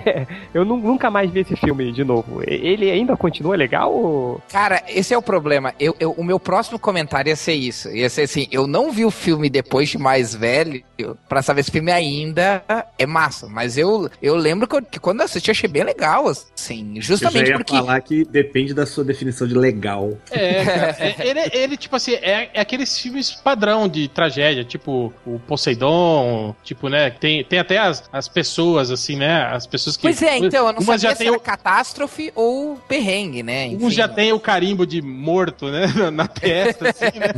[0.54, 2.40] eu nu- nunca mais vi esse filme de novo.
[2.46, 4.40] Ele ainda continua legal ou.
[4.50, 5.74] Cara, esse é o problema.
[5.78, 7.88] Eu, eu- o meu próximo comentário ia ser isso.
[7.90, 10.82] Ia ser assim, eu não vi o filme depois de mais velho
[11.28, 12.64] pra saber se o filme ainda
[12.98, 13.46] é massa.
[13.48, 16.93] Mas eu, eu lembro que, eu- que quando eu assisti eu achei bem legal, assim.
[16.98, 17.76] Eu já Justamente ia porque...
[17.76, 20.12] falar que depende da sua definição de legal.
[20.30, 25.12] É, cara, é- ele, ele, tipo assim, é, é aqueles filmes padrão de tragédia, tipo
[25.26, 30.02] o Poseidon, tipo, né, tem, tem até as, as pessoas, assim, né, as pessoas que...
[30.02, 33.42] Pois é, então, eu não umas sabia já se tem era o, catástrofe ou perrengue,
[33.42, 33.68] né?
[33.80, 37.32] um já tem o carimbo de morto, né, na- na testa, assim, né?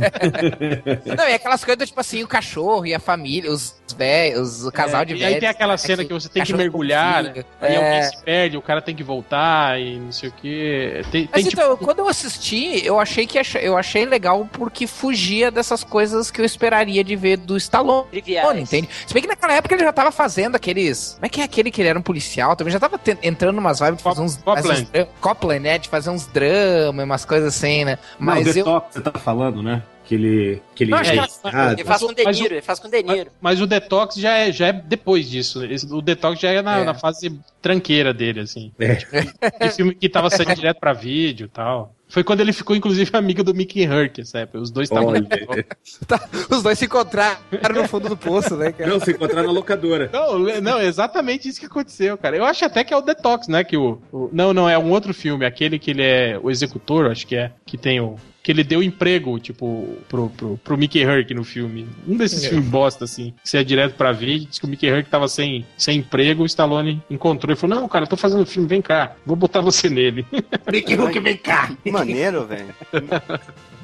[1.17, 5.01] Não, e aquelas coisas, tipo assim, o cachorro e a família, os velhos, o casal
[5.01, 5.33] É, de E velhos.
[5.35, 7.43] aí tem aquela cena que você tem que cachorro mergulhar, né?
[7.61, 7.75] É.
[7.77, 9.37] alguém se perde, o cara tem que voltar
[9.79, 11.01] e não sei o quê.
[11.11, 14.47] Tem, Mas tem, tipo, então, quando eu assisti, eu achei que ach- eu achei legal
[14.51, 18.59] porque fugia dessas coisas que eu esperaria de ver do Stallone, Triviais.
[18.59, 18.89] entende?
[19.05, 21.13] Se bem que naquela época ele já tava fazendo aqueles.
[21.15, 22.55] Como é que é aquele que ele era um policial?
[22.55, 24.37] Também já tava te- entrando numas vibes de fazer uns.
[24.37, 24.87] Copland.
[24.93, 25.77] uns Copland, né?
[25.77, 27.97] De fazer uns dramas, umas coisas assim, né?
[28.19, 28.65] Mas Mas o eu.
[28.65, 29.81] Detox, você tá falando, né?
[30.07, 30.61] Que ele.
[30.73, 31.73] Que ele Não, acho que é ela-.
[31.73, 33.29] Ele faz com De Mas o- Niro, ele faz com De Niro.
[33.41, 35.65] Mas o detox já é, já é depois disso.
[35.65, 36.83] Esse- O detox já é na, É.
[36.85, 38.71] na fase tranqueira dele, assim.
[38.79, 38.95] É.
[38.95, 41.93] De filme que tava saindo direto pra vídeo e tal.
[42.07, 44.59] Foi quando ele ficou, inclusive, amigo do Mickey Herc, essa época.
[44.59, 45.09] Os dois estavam.
[45.09, 45.27] Olha.
[46.49, 47.37] Os dois se encontraram
[47.75, 48.89] no fundo do poço, né, cara?
[48.89, 50.09] Não, se encontrar na locadora.
[50.13, 52.37] Não, não, é exatamente isso que aconteceu, cara.
[52.37, 53.61] Eu acho até que é o Detox, né?
[53.65, 57.11] Que o, o- não, não, é um outro filme, aquele que ele é o executor,
[57.11, 58.15] acho que é, que tem o.
[58.47, 61.85] Que ele deu emprego, tipo, pro, pro, pro Mickey Herc no filme.
[62.07, 62.47] Um desses É.
[62.47, 63.33] filmes bosta, assim.
[63.43, 66.43] Que você é direto pra ver, diz que o Mickey Herc tava sem, sem emprego,
[66.43, 69.59] o Stallone encontrou e falou: Não, cara, eu tô fazendo filme, vem cá, vou botar
[69.59, 70.25] você nele.
[70.71, 71.69] Mickey Hulk, vem cá.
[71.83, 72.73] Que maneiro, velho.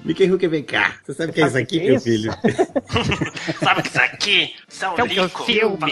[0.05, 0.95] Mickey Hulk, vem cá.
[1.03, 2.05] Você sabe o que é isso aqui, meu Isso.
[2.05, 2.31] filho?
[3.59, 4.53] Sabe o que isso aqui?
[4.69, 5.43] Isso é um É um lico.
[5.43, 5.91] filme.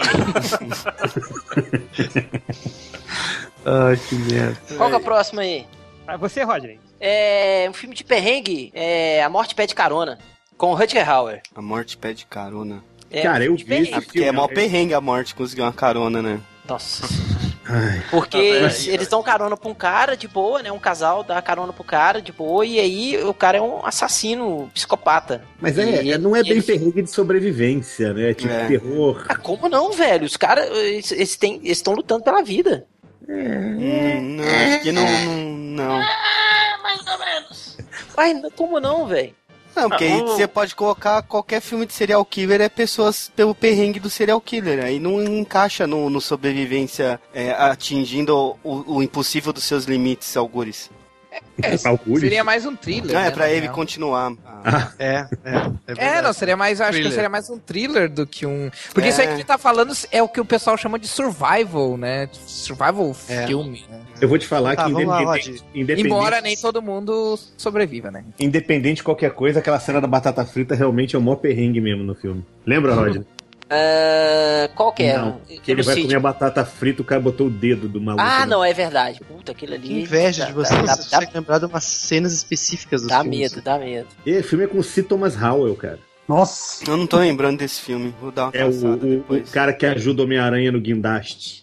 [3.66, 4.56] Ai, que merda.
[4.78, 5.66] Qual que é o próximo aí?
[6.06, 6.80] Ah, Você, Rodney.
[7.04, 10.18] É um filme de perrengue, é A Morte Pede Carona,
[10.56, 11.42] com o Rutger Hauer.
[11.52, 12.80] A morte pede carona.
[13.10, 14.06] É Cara, um eu filme vi esse perrengue.
[14.06, 16.40] Porque é mó perrengue a morte conseguir uma carona, né?
[16.66, 17.02] Nossa.
[18.10, 20.70] Porque Tá, eles, eles dão carona pra um cara de boa, né?
[20.70, 24.70] Um casal dá carona pro cara de boa, e aí o cara é um assassino,
[24.74, 25.42] psicopata.
[25.60, 28.30] mas é, E- é- não é bem ele- perrengue de sobrevivência, né?
[28.30, 28.66] É tipo É.
[28.66, 29.24] terror.
[29.28, 30.24] Ah, como não, velho?
[30.24, 32.86] Os caras, eles eles têm- eles estão lutando pela vida.
[33.34, 35.04] Hum, não, acho que não.
[35.04, 36.02] Não, não.
[38.16, 39.34] Ai, como não, velho?
[39.74, 43.32] Não, porque aí Ah, o- você pode colocar qualquer filme de serial killer é pessoas
[43.34, 44.84] pelo perrengue do serial killer.
[44.84, 50.36] Aí não encaixa no, no sobrevivência é, atingindo o, o- o impossível dos seus limites,
[50.36, 50.90] algures.
[51.62, 53.12] É, seria mais um thriller.
[53.14, 53.74] Não, é né, pra na ele real.
[53.74, 54.32] continuar.
[54.98, 55.70] É, é.
[55.86, 56.80] É, É, não, seria mais.
[56.80, 57.12] Acho que Thriller.
[57.12, 58.70] seria mais um thriller do que um.
[58.92, 59.10] Porque É.
[59.10, 62.28] isso aí que ele tá falando é o que o pessoal chama de survival, né?
[62.46, 63.46] Survival É.
[63.46, 63.84] filme?
[64.20, 68.10] Eu vou te falar Tá, que vamos lá, independente, independente, Embora nem todo mundo sobreviva,
[68.10, 68.24] né?
[68.38, 72.04] independente de qualquer coisa, aquela cena da batata frita realmente é o maior perrengue mesmo
[72.04, 72.44] no filme.
[72.64, 73.22] Lembra, Rod?
[73.74, 75.16] Ah, qual que é?
[75.16, 78.00] Não, que ele vai sei, comer a batata frita, o cara botou o dedo do
[78.00, 78.22] maluco.
[78.22, 78.46] Ah, né?
[78.46, 79.20] não, é verdade.
[79.26, 79.88] Puta, aquilo ali.
[79.88, 83.08] Que inveja de dá- você, Dá, você dá, consegue lembrar de umas cenas específicas dos
[83.08, 83.52] dá filmes.
[83.52, 84.08] medo, dá medo.
[84.26, 85.02] E o filme é com o C.
[85.02, 85.98] Thomas Howell, cara.
[86.28, 86.88] Nossa.
[86.88, 88.14] Eu não tô lembrando desse filme.
[88.20, 91.62] Vou dar uma É o, o- o cara que ajuda o Homem-Aranha no guindaste.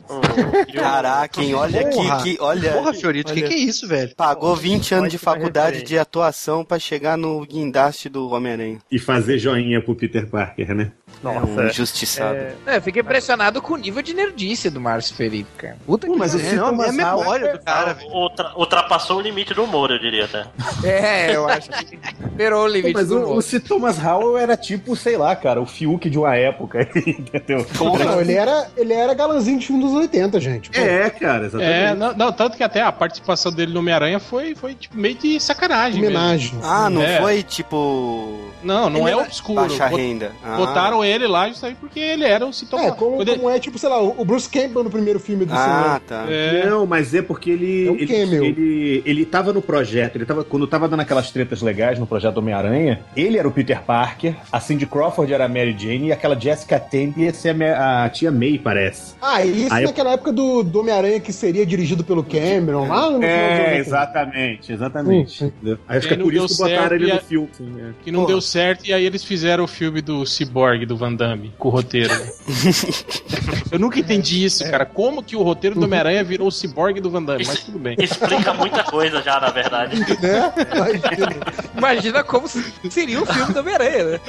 [0.73, 1.53] Caraca, hein?
[1.55, 2.73] Olha aqui, que, olha.
[2.73, 4.13] Porra, Fiorito, o que, que é isso, velho?
[4.15, 8.79] Pagou 20 anos de faculdade de atuação pra chegar no guindaste do Homem-Aranha.
[8.91, 10.91] E fazer joinha pro Peter Parker, né?
[11.23, 12.35] É um injustiçado.
[12.37, 15.77] É, É, eu fiquei impressionado com o nível de nerdice do Márcio Felipe, cara.
[15.85, 18.09] Puta que mas É, esse não, é a memória do cara, velho.
[18.09, 20.45] Ultra- ultrapassou o limite do humor, eu diria até.
[20.83, 23.43] É, eu acho que superou o limite Mas do o, o humor.
[23.43, 23.59] C.
[23.59, 27.65] Thomas Howell era tipo, sei lá, cara, o Fiuk de uma época, entendeu?
[27.79, 30.69] Não, ele era, ele era galanzinho de filme dos 80, gente.
[30.69, 30.79] Pô.
[30.79, 31.73] É, cara, exatamente.
[31.73, 35.15] É, não, não, tanto que até a participação dele no Homem-Aranha foi, foi tipo, meio
[35.15, 36.01] de sacanagem.
[36.01, 36.15] mesmo.
[36.17, 36.53] Homenagem.
[36.63, 37.19] Ah, não É.
[37.21, 38.49] foi tipo.
[38.63, 39.61] Não, não Ele é obscuro.
[39.61, 40.31] Baixa renda.
[40.43, 40.55] Ah.
[40.57, 42.83] Botaram ele lá justamente porque ele era o sintoma.
[42.87, 45.53] É, como, ele- como é, tipo, sei lá, o Bruce Campbell no primeiro filme do
[45.53, 46.01] Ah, cinema.
[46.07, 46.25] tá.
[46.29, 47.87] É, Não, mas é porque ele.
[47.87, 48.13] É um ele,
[48.45, 50.43] ele, ele tava no projeto, ele tava.
[50.43, 54.59] Quando tava dando aquelas tretas legais no projeto Homem-Aranha, ele era o Peter Parker, a
[54.59, 58.31] Cindy Crawford era a Mary Jane e aquela Jessica Temp ia ser a, a tia
[58.31, 59.13] May, parece.
[59.21, 62.87] Ah, e isso Aí eu- naquela época do, do Homem-Aranha que seria dirigido pelo Cameron,
[62.87, 63.77] lá no É, anos 80.
[63.79, 65.43] exatamente, exatamente.
[65.45, 67.49] Hum, acho que é por deu isso que botaram certo ele e no a- filme.
[67.53, 67.89] sim, é.
[68.03, 68.27] Que não Pô.
[68.27, 71.71] deu certo e aí eles fizeram o filme do Cyborg, do Van Damme, com o
[71.71, 72.13] roteiro.
[73.71, 74.85] Eu nunca entendi isso, cara.
[74.85, 77.43] Como que o roteiro do Homem-Aranha virou o Cyborg do Van Damme?
[77.45, 77.95] Mas tudo bem.
[77.99, 79.99] Explica muita coisa já, na verdade.
[80.19, 80.53] Né?
[80.73, 81.35] Imagina.
[81.77, 84.19] Imagina como seria o filme do Homem-Aranha, né?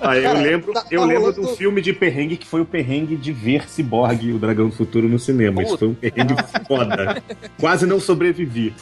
[0.00, 2.60] Ah, eu lembro, tá- eu tá lembro rolando- de um filme de perrengue que foi
[2.60, 5.62] o perrengue de ver Cyborg, o Dragão do Futuro, no cinema.
[5.62, 6.34] Isso foi um perrengue
[6.66, 7.22] foda.
[7.60, 8.74] Quase não sobrevivi.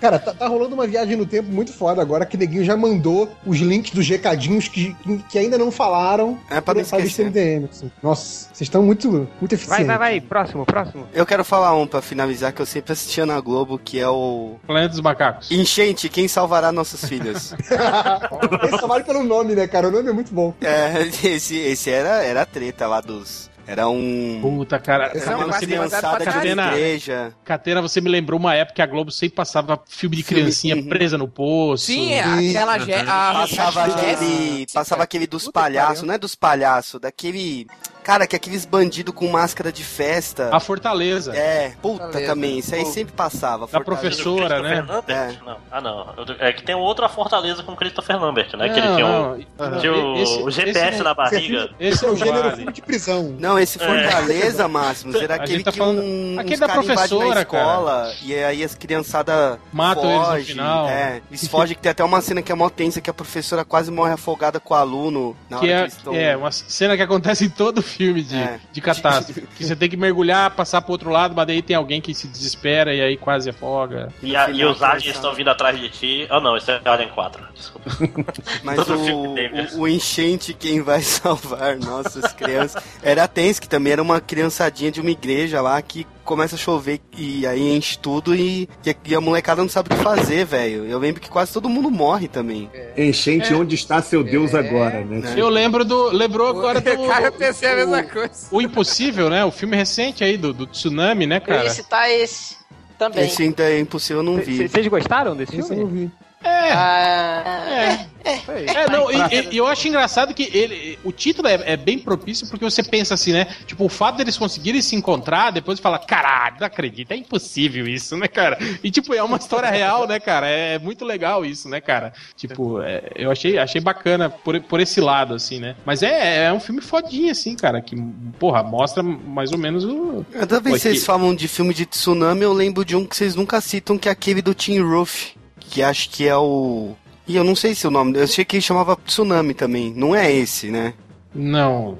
[0.00, 3.28] Cara, tá, tá rolando uma viagem no tempo muito foda agora que Neguinho já mandou
[3.46, 4.94] os links dos recadinhos que,
[5.28, 7.26] que ainda não falaram É pra não esquecer.
[7.26, 7.68] MDM.
[7.70, 7.90] assim.
[8.02, 9.86] Nossa, vocês estão muito, muito Vai, eficientes.
[9.86, 10.20] vai, vai.
[10.20, 11.06] Próximo, próximo.
[11.12, 14.56] Eu quero falar um pra finalizar que eu sempre assistia na Globo, que é o
[14.66, 15.50] Planeta dos Macacos.
[15.50, 17.54] Enchente, quem salvará nossos filhos?
[18.64, 19.88] Esse só vale pelo nome, né, cara?
[19.88, 20.54] O nome é muito bom.
[20.60, 23.50] é, esse, esse era, era a treta lá dos.
[23.64, 24.40] Era um.
[24.42, 25.12] Puta, cara.
[25.14, 27.32] Era uma criançada de igreja.
[27.44, 30.88] Catena, você me lembrou uma época que a Globo sempre passava filme de criancinha uhum.
[30.88, 31.86] presa no poço.
[31.86, 32.74] Sim, é aquela.
[32.74, 34.66] A- Passava a- aquele.
[34.72, 37.68] Passava aquele dos palhaços, não é dos palhaços, daquele.
[38.02, 40.50] Cara, que é aqueles bandidos com máscara de festa.
[40.54, 41.34] A Fortaleza.
[41.36, 42.32] É, puta Fortaleza.
[42.34, 43.66] também, isso aí sempre passava.
[43.66, 43.82] Da Fortaleza.
[43.84, 44.84] professora, né?
[44.86, 45.38] Lambert?
[45.44, 45.56] Não.
[45.70, 46.14] Ah, não.
[46.38, 48.68] É que tem outra Fortaleza com Christopher Lambert, né?
[48.68, 49.78] que ele tinha, um, não.
[49.80, 51.70] tinha o, Esse- o GPS esse não- na barriga.
[51.78, 52.56] Esse é o gênero vale.
[52.56, 53.36] filme de prisão.
[53.38, 53.86] Não, esse É.
[53.86, 58.34] Fortaleza, Máximos, era A aquele tá que falando- um, aquele da professora, na escola e
[58.34, 60.88] aí as criançadas Matam eles no final.
[60.88, 63.64] É, eles fogem, que tem até uma cena que é mó tensa, que a professora
[63.64, 66.14] quase morre afogada com o aluno na Que hora é, que eles estão...
[66.14, 68.58] é uma cena que acontece em todo filme de, É.
[68.72, 69.42] de catástrofe.
[69.56, 72.26] que você tem que mergulhar, passar pro outro lado, mas daí tem alguém que se
[72.28, 74.08] desespera e aí quase afoga.
[74.22, 76.26] E, a- e os aliens estão vindo atrás de ti.
[76.30, 77.42] Ah, não, esse é Alien 4.
[77.54, 77.90] Desculpa.
[78.64, 83.92] Mas o, o, o enchente, quem vai salvar nossas crianças, era a Tens, que também
[83.92, 88.34] era uma criançadinha de uma igreja lá que começa a chover e aí enche tudo
[88.34, 90.84] e, e a- e a molecada não sabe o que fazer, velho.
[90.86, 92.70] Eu lembro que quase todo mundo morre também.
[92.96, 94.58] Enchente, onde está seu Deus É.
[94.58, 95.34] agora, né?
[95.36, 95.40] É.
[95.40, 96.10] Eu lembro do.
[96.10, 97.06] Lembrou agora do.
[97.06, 98.32] Cara, eu pensei a mesma o- coisa.
[98.50, 99.44] O Impossível, né?
[99.44, 101.64] O filme recente aí do, do tsunami, né, cara?
[101.64, 102.56] ia citar esse
[102.98, 103.24] também.
[103.26, 104.68] Esse ainda é impossível, eu não vi.
[104.68, 106.06] Vocês gostaram desse Esse eu não filme?
[106.06, 106.10] vi.
[106.44, 109.16] É, Ah, é, não, e,
[109.50, 113.14] e- eu acho engraçado que ele, o título é, é bem propício porque você pensa
[113.14, 113.46] assim, né?
[113.66, 118.16] Tipo, o fato deles conseguirem se encontrar, depois fala, caralho, não acredito, é impossível isso,
[118.16, 118.58] né, cara?
[118.82, 120.46] E tipo, é uma história real, né, cara?
[120.48, 122.12] É muito legal isso, né, cara?
[122.36, 125.74] Tipo, é, eu achei, achei bacana por, por esse lado, assim, né?
[125.84, 127.96] Mas é, é um filme fodinho, assim, cara, que,
[128.38, 130.24] porra, mostra mais ou menos o.
[130.32, 133.34] Cada vez que vocês falam de filme de tsunami, eu lembro de um que vocês
[133.34, 135.32] nunca citam, que é aquele do Tim Roof,
[135.64, 136.94] que acho que é o...
[137.26, 140.14] E eu não sei se o nome, eu achei que ele chamava Tsunami também, não
[140.14, 140.94] é esse, né?
[141.34, 141.96] Não,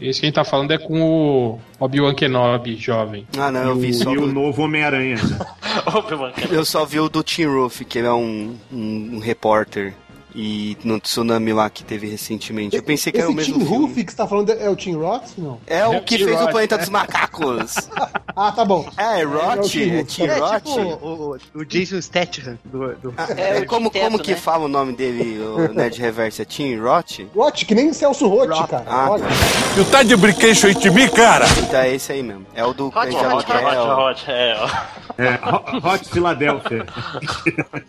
[0.00, 3.26] esse que a gente tá falando é com o Obi-Wan Kenobi, jovem.
[3.38, 5.16] Ah, não, eu vi E só o do, novo Homem-Aranha.
[5.16, 5.38] né?
[6.50, 9.94] Eu só vi o do Tim Roof, que ele é um, um, um repórter.
[10.34, 12.74] E no tsunami lá que teve recentemente.
[12.76, 13.86] Eu pensei que era o Esse mesmo Tim filme.
[13.86, 15.28] Roof que você tá falando é o Tim Roth?
[15.36, 15.60] Não.
[15.66, 16.50] É o É o que Tim fez o Roth.
[16.52, 17.74] Planeta dos Macacos.
[18.34, 18.88] Ah, tá bom.
[18.96, 19.44] É, é o Roth?
[19.76, 20.06] É Roth.
[20.06, 20.62] Tim É Roth?
[20.64, 24.30] tipo o, o- o Jason Statham do, do- Ah, É, o como, Quinteto, como que
[24.30, 24.36] né?
[24.38, 26.40] fala o nome dele, o Ned Reverse?
[26.40, 27.20] É Tim Roth?
[27.36, 28.84] Roth, que nem Celso Roth, cara.
[28.86, 29.24] Ah, Olha.
[29.74, 31.44] Tu tá de brinquedo aí de mim, cara?
[31.58, 32.46] Então é esse aí mesmo.
[32.54, 34.24] É o do Hot, hot, Hot, hot, hot.
[34.30, 34.68] É, ó.
[35.22, 36.86] É, Ho- Hot Philadelphia.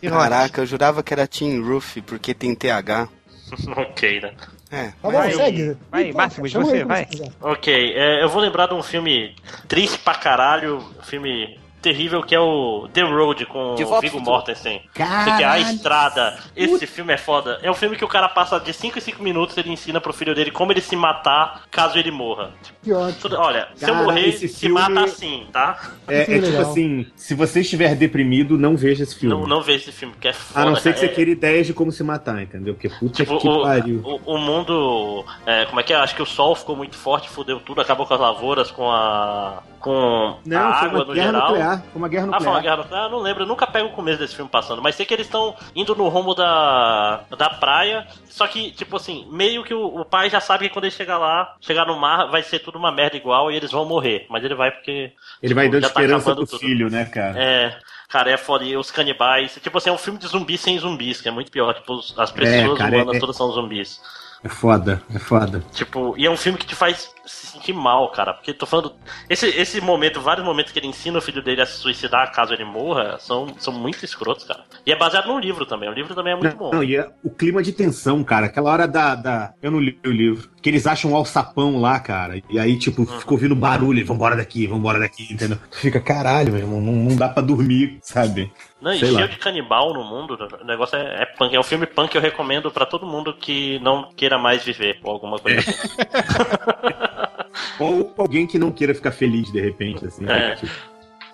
[0.01, 3.07] Caraca, eu jurava que era Tim Roof, porque tem TH.
[3.77, 4.33] ok, né?
[4.71, 5.77] É, Tá bom, mas- segue.
[5.91, 7.07] vai, Ih, Máximos, chama você, vai.
[7.41, 9.35] Ok, é, eu vou lembrar de um filme
[9.67, 14.19] triste pra caralho, filme terrível que é o The Road com De o Viggo.
[14.19, 14.81] Mortensen.
[14.93, 16.39] Você quer a estrada.
[16.55, 17.59] Esse filme é foda.
[17.61, 20.13] É um filme que o cara passa de 5 em 5 minutos ele ensina pro
[20.13, 22.51] filho dele como ele se matar caso ele morra.
[22.81, 23.19] Que ótimo.
[23.21, 25.91] Tudo- Olha, se eu Cara, morrer, se filme- mata assim, tá?
[26.07, 29.35] É, é Que tipo assim, se você estiver deprimido, não veja esse filme.
[29.35, 30.61] Não, não vejo esse filme, porque é foda.
[30.61, 31.11] A não ser que você cara.
[31.11, 32.73] É- queira ideias de como se matar, entendeu?
[32.73, 34.01] Porque puta Tipo, que o, pariu.
[34.03, 35.25] o, o mundo.
[35.45, 35.97] é, como é que é?
[35.97, 39.61] Acho que o sol ficou muito forte, fudeu tudo, acabou com as lavouras, com a.
[39.83, 41.47] com Não, a foi água uma no guerra geral.
[41.49, 41.83] nuclear.
[41.83, 42.53] Foi uma guerra Ah, foi nuclear.
[42.55, 43.09] uma guerra nuclear?
[43.09, 45.53] Não lembro, eu nunca pego o começo desse filme passando, mas sei que eles estão
[45.75, 50.29] indo no rumo da, da praia, só que, tipo assim, meio que o, o pai
[50.29, 53.17] já sabe que quando ele chegar lá, chegar no mar, vai ser tudo uma merda
[53.17, 54.25] igual e eles vão morrer.
[54.29, 55.11] Mas ele vai porque.
[55.41, 56.67] Ele vai tipo, dando já tá esperança acabando pro tudo.
[56.67, 57.37] filho, né, cara?
[57.43, 57.77] É.
[58.09, 58.63] Cara, é foda.
[58.63, 59.57] E os canibais.
[59.61, 61.73] Tipo assim, é um filme de zumbis sem zumbis, que é muito pior.
[61.73, 63.99] Tipo, as pessoas cara, humanas é- todas são zumbis.
[64.43, 65.63] É foda, é foda.
[65.71, 68.33] Tipo, e é um filme que te faz se sentir mal, cara.
[68.33, 68.93] Porque tô falando.
[69.29, 72.53] Esse, esse momento, vários momentos que ele ensina o filho dele a se suicidar caso
[72.53, 74.63] ele morra, são, são muito escrotos, cara.
[74.85, 75.89] E é baseado num livro também.
[75.89, 76.71] O livro também é muito bom.
[76.73, 78.47] Não, e é o clima de tensão, cara.
[78.47, 79.53] Aquela hora da, da.
[79.61, 80.49] Eu não li o livro.
[80.61, 82.41] Que eles acham um alçapão lá, cara.
[82.49, 84.05] E aí, tipo, fica ouvindo barulho.
[84.05, 85.57] Vambora daqui, vambora daqui, entendeu?
[85.71, 86.81] Tu fica, caralho, meu irmão.
[86.81, 88.51] Não, não dá pra dormir, sabe?
[88.83, 89.27] Não, e Sei cheio lá.
[89.27, 91.55] de canibal no mundo, o negócio é, é punk.
[91.55, 94.99] É um filme punk que eu recomendo pra todo mundo que não queira mais viver,
[95.01, 95.71] ou alguma coisa assim.
[97.79, 100.25] Ou alguém que não queira ficar feliz de repente, assim.
[100.29, 100.55] É.
[100.55, 100.71] Tipo,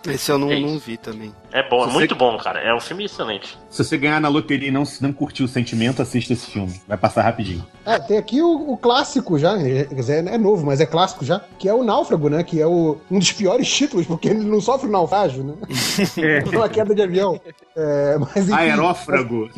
[0.08, 1.34] Esse eu não, É não vi também.
[1.52, 2.60] É bom, é Se muito você- bom, cara.
[2.62, 3.58] É um filme excelente.
[3.70, 6.80] se você ganhar na loteria e não, não curtir o sentimento, assista esse filme.
[6.88, 7.66] Vai passar rapidinho.
[7.86, 9.84] É, tem aqui o, o clássico já, né?
[9.86, 12.44] quer dizer, é novo, mas é clássico já, que é o Náufrago, né?
[12.44, 15.54] Que é o, um dos piores títulos, porque ele não sofre naufrágio, né?
[16.54, 17.40] É uma queda de avião.
[17.76, 19.50] É, mas, enfim, Aerófrago.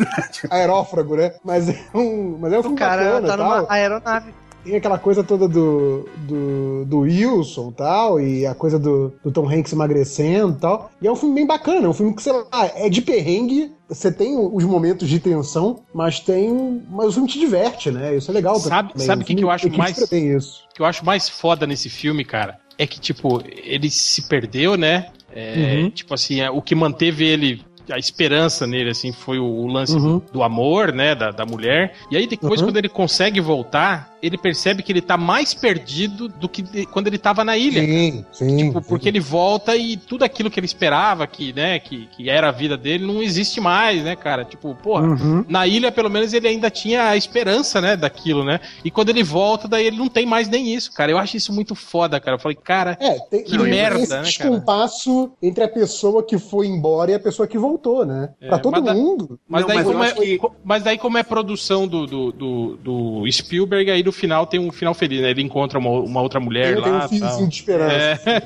[0.50, 1.34] Aerófrago, né?
[1.44, 3.62] Mas é um, mas é um O filme cara bacana, tá tal.
[3.62, 4.34] numa aeronave.
[4.64, 9.32] Tem aquela coisa toda do, do, do Wilson e tal, e a coisa do, do
[9.32, 10.92] Tom Hanks emagrecendo e tal.
[11.02, 13.72] E é um filme bem bacana, é um filme que, sei lá, é de perrengue,
[13.90, 16.82] você tem os momentos de tensão, mas tem.
[16.92, 18.16] Mas o filme te diverte, né?
[18.16, 19.08] Isso é legal Sabe- também.
[19.08, 22.60] sabe O que que eu acho mais- que eu acho mais foda nesse filme, cara,
[22.78, 25.08] é que, tipo, ele se perdeu, né?
[25.34, 25.90] É, Uhum.
[25.90, 27.64] Tipo assim, é, o que manteve ele.
[27.90, 30.22] A esperança nele, assim, foi o, o lance Uhum.
[30.32, 31.16] do amor, né?
[31.16, 31.94] Da, da mulher.
[32.12, 32.68] E aí, depois, Uhum.
[32.68, 37.18] quando ele consegue voltar, ele percebe que ele tá mais perdido do que quando ele
[37.18, 37.82] tava na ilha.
[37.82, 38.58] Sim, sim.
[38.68, 42.50] Tipo, porque ele volta e tudo aquilo que ele esperava, que, né, que, que era
[42.50, 44.46] a vida dele, não existe mais, né, cara?
[44.46, 45.44] Tipo, porra, Uhum.
[45.50, 48.60] na ilha, pelo menos, ele ainda tinha a esperança, né, daquilo, né?
[48.86, 51.12] E quando ele volta, daí ele não tem mais nem isso, cara.
[51.12, 52.36] Eu acho isso muito foda, cara.
[52.38, 54.22] Eu falei, cara, É, tem, Que tem merda, né, cara?
[54.22, 58.30] descompasso entre a pessoa que foi embora e a pessoa que voltou, né?
[58.40, 59.40] É, pra todo mas da- mundo.
[59.48, 62.78] Mas, Não, daí mas como é, que- mas daí, como é produção do, do, do,
[62.78, 65.30] do Spielberg, aí no final tem um final feliz, né?
[65.32, 67.06] Ele encontra uma, uma outra mulher Ele tem lá.
[67.06, 68.30] um fiozinho de esperança.
[68.30, 68.42] É.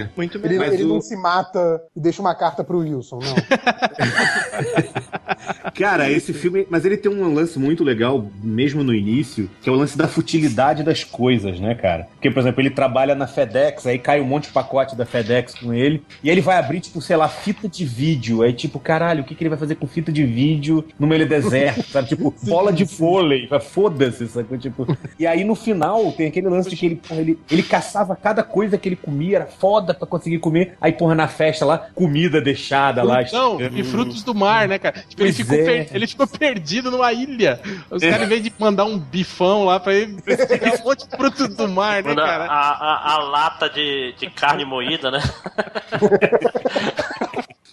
[0.00, 0.08] É.
[0.16, 3.34] Muito Ele, Mas ele o- não se mata e deixa uma carta pro Wilson, não.
[5.74, 6.66] Cara, esse filme.
[6.70, 10.08] Mas ele tem um lance muito legal, mesmo no início, que é o lance da
[10.08, 12.08] futilidade das coisas, né, cara?
[12.14, 15.54] Porque, por exemplo, ele trabalha na FedEx, aí cai um monte de pacote da FedEx
[15.58, 18.41] com ele, e aí ele vai abrir, tipo, sei lá, fita de vídeo.
[18.42, 21.24] Aí, tipo, caralho, o que, que ele vai fazer com fita de vídeo no meio
[21.24, 22.08] do deserto, sabe?
[22.08, 24.58] Tipo, bola de vôlei, foda-se, sacou?
[24.58, 24.96] Tipo.
[25.18, 28.78] E aí no final tem aquele lance de que ele, ele, ele caçava cada coisa
[28.78, 30.74] que ele comia, era foda pra conseguir comer.
[30.80, 33.22] Aí, porra, na festa lá, comida deixada lá.
[33.32, 35.04] Não, e frutos do mar, né, cara?
[35.08, 35.64] Tipo, ele ficou, é.
[35.64, 37.60] per- ele ficou perdido numa ilha.
[37.90, 41.16] Os caras, em vez de mandar um bifão lá pra ele, pegaram um monte de
[41.16, 42.44] frutos do mar, né, Manda a, cara?
[42.46, 45.20] a, a lata de, de carne moída, né?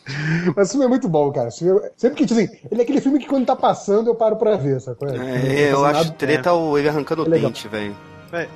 [0.55, 1.51] Mas o filme é muito bom, cara.
[1.51, 4.36] Filme- Sempre que, tipo assim, ele é aquele filme que quando tá passando eu paro
[4.36, 5.07] pra ver, sacou?
[5.10, 7.49] É, eu acho treta o ele arrancando o É legal.
[7.49, 7.95] dente, velho.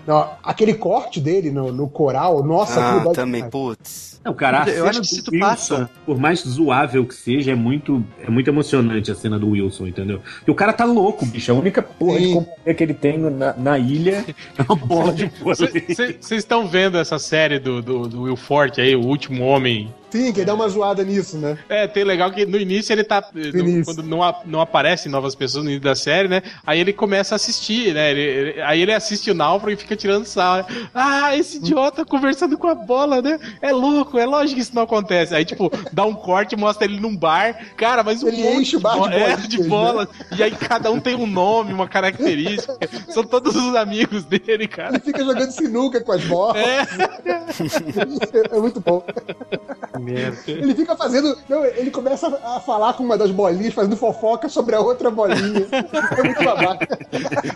[0.05, 4.21] Não, aquele corte dele no, no coral, nossa, Ah, também, putz.
[4.23, 7.03] Não, cara, a Eu cena acho que do se tu Wilson, passa- por mais zoável
[7.07, 10.21] que seja, é muito, é muito emocionante a cena do Wilson, entendeu?
[10.47, 11.51] E o cara tá louco, bicho.
[11.51, 12.27] A única porra Sim.
[12.27, 14.23] de companhia que ele tem na, na ilha
[14.59, 15.83] é uma bola de vôlei.
[15.89, 19.91] Vocês estão vendo essa série do, do, do Will Forte aí, O Último Homem?
[20.13, 21.57] Sim, que ele dá uma zoada nisso, né?
[21.67, 23.23] É, tem legal que no início ele tá.
[23.33, 23.83] no- início.
[23.85, 26.43] quando não, a- não aparecem novas pessoas no início da série, né?
[26.65, 28.11] Aí ele começa a assistir, né?
[28.11, 30.57] Ele- ele- aí ele assiste o Náufrago e fica tirando sal.
[30.57, 30.65] né?
[30.93, 33.39] Ah, esse idiota conversando com a bola, né?
[33.59, 35.33] É louco, é lógico que isso não acontece.
[35.33, 37.57] Aí, tipo, dá um corte mostra ele num bar.
[37.75, 40.07] Cara, mas um Ele monte enche o bar de bo- é, de bolas.
[40.37, 42.77] E aí cada um tem um nome, uma característica.
[43.09, 44.89] São todos os amigos dele, cara.
[44.91, 46.61] Ele fica jogando sinuca com as bolas.
[46.61, 46.83] É.
[48.53, 49.03] É muito bom.
[50.03, 50.37] Merda.
[50.51, 51.37] Ele fica fazendo.
[51.49, 55.65] Não, ele começa a falar com uma das bolinhas, fazendo fofoca sobre a outra bolinha.
[56.17, 56.87] É muito babaca.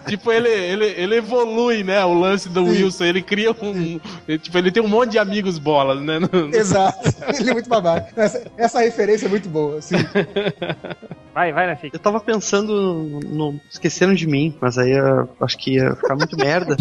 [0.08, 2.04] Tipo, ele, ele, ele evolui, né?
[2.06, 3.06] O lance do Wilson.
[3.06, 4.00] Ele cria um.
[4.28, 6.20] ele, Tipo, ele tem um monte de amigos bolas, né?
[6.20, 6.98] No- no- Exato.
[7.40, 8.08] Ele é muito babaca.
[8.16, 9.78] Essa, essa referência é muito boa.
[9.80, 9.96] Assim.
[11.34, 11.96] Vai, vai, Nafique.
[11.96, 16.36] Eu tava pensando no Esqueceram de Mim, mas aí eu acho que ia ficar muito
[16.36, 16.76] merda.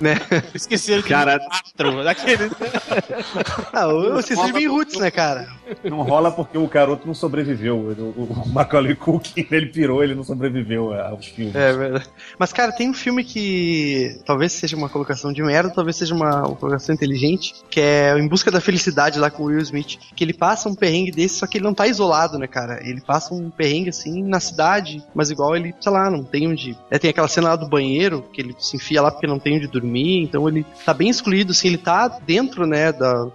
[0.00, 0.16] Né?
[0.54, 2.04] Esqueceram que Cara- quatro.
[2.04, 2.50] Daquele...
[3.72, 5.48] Ah, o Esqueceram de Mim Roots, né, cara?
[5.82, 7.76] Não rola porque o garoto não sobreviveu.
[7.76, 11.54] O, o Macaulay Culkin, ele pirou, ele não sobreviveu aos filmes.
[11.54, 12.08] É verdade.
[12.38, 16.46] Mas, cara, tem um filme que talvez seja uma colocação de merda, talvez seja uma,
[16.46, 19.98] uma colocação inteligente, que é Em Busca da Felicidade lá com o Will Smith.
[20.14, 22.80] Que ele passa um perrengue desse, só que ele não tá isolado, né, cara?
[22.86, 26.76] Ele passa um perrengue assim na cidade, mas igual ele, sei lá, não tem onde.
[26.90, 29.56] É, tem aquela cena lá do banheiro, que ele se enfia lá porque não tem
[29.56, 29.83] onde dormir,
[30.22, 33.28] então ele tá bem excluído, assim, ele tá dentro, né, da,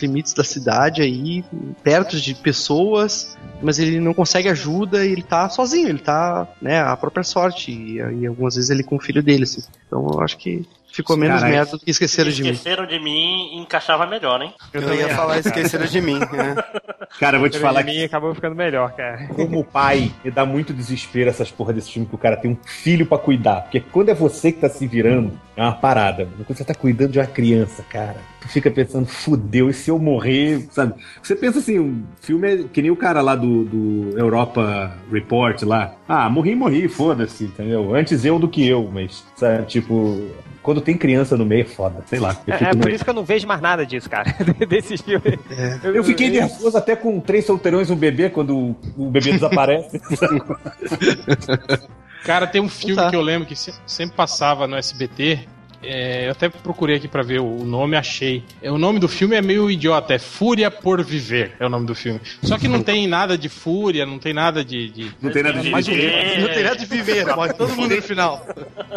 [0.00, 1.44] limites da cidade aí,
[1.82, 6.80] perto de pessoas, mas ele não consegue ajuda e ele tá sozinho, ele tá, né,
[6.80, 7.70] à própria sorte.
[7.70, 9.62] E, e algumas vezes ele com o filho dele, assim.
[9.86, 11.56] Então eu acho que ficou menos Caralho.
[11.56, 12.50] merda do que esqueceram de mim.
[12.50, 14.54] Esqueceram de mim e encaixava melhor, hein?
[14.72, 16.20] Eu, ia falar esqueceram de mim.
[16.20, 16.54] né?
[17.18, 19.28] Cara, eu vou te falar de que mim acabou ficando melhor, cara.
[19.28, 22.56] como pai, me dá muito desespero essas porra desse filme que o cara tem um
[22.64, 23.62] filho pra cuidar.
[23.62, 26.28] Porque quando é você que tá se virando, é uma parada.
[26.44, 29.98] Quando você tá cuidando de uma criança, cara, tu fica pensando, fudeu, e se eu
[29.98, 30.94] morrer, sabe?
[31.22, 35.62] Você pensa assim, um filme é que nem o cara lá do, do Europa Report
[35.62, 35.94] lá.
[36.08, 37.94] Ah, morri, morri, foda-se, entendeu?
[37.94, 40.28] Antes eu do que eu, mas, sabe, tipo.
[40.64, 42.34] Quando tem criança no meio é foda, sei lá.
[42.46, 44.34] Eu, É, é por meio- isso que eu não vejo mais nada disso, cara.
[44.66, 45.38] Desses filmes.
[45.84, 50.00] eu fiquei nervoso até com três solteirões e um bebê quando o- bebê desaparece.
[52.24, 53.10] Cara, tem um filme Tá.
[53.10, 55.40] que eu lembro que se- sempre passava no SBT.
[55.86, 58.42] É, eu até procurei aqui pra ver o nome, achei.
[58.62, 61.86] É, o nome do filme é meio idiota, é Fúria por Viver, é o nome
[61.86, 62.20] do filme.
[62.42, 64.88] Só que não tem nada de fúria, não tem nada de.
[64.90, 66.38] de- Não tem nada de Mas É.
[66.40, 68.46] Não tem nada de viver, morre todo mundo no final.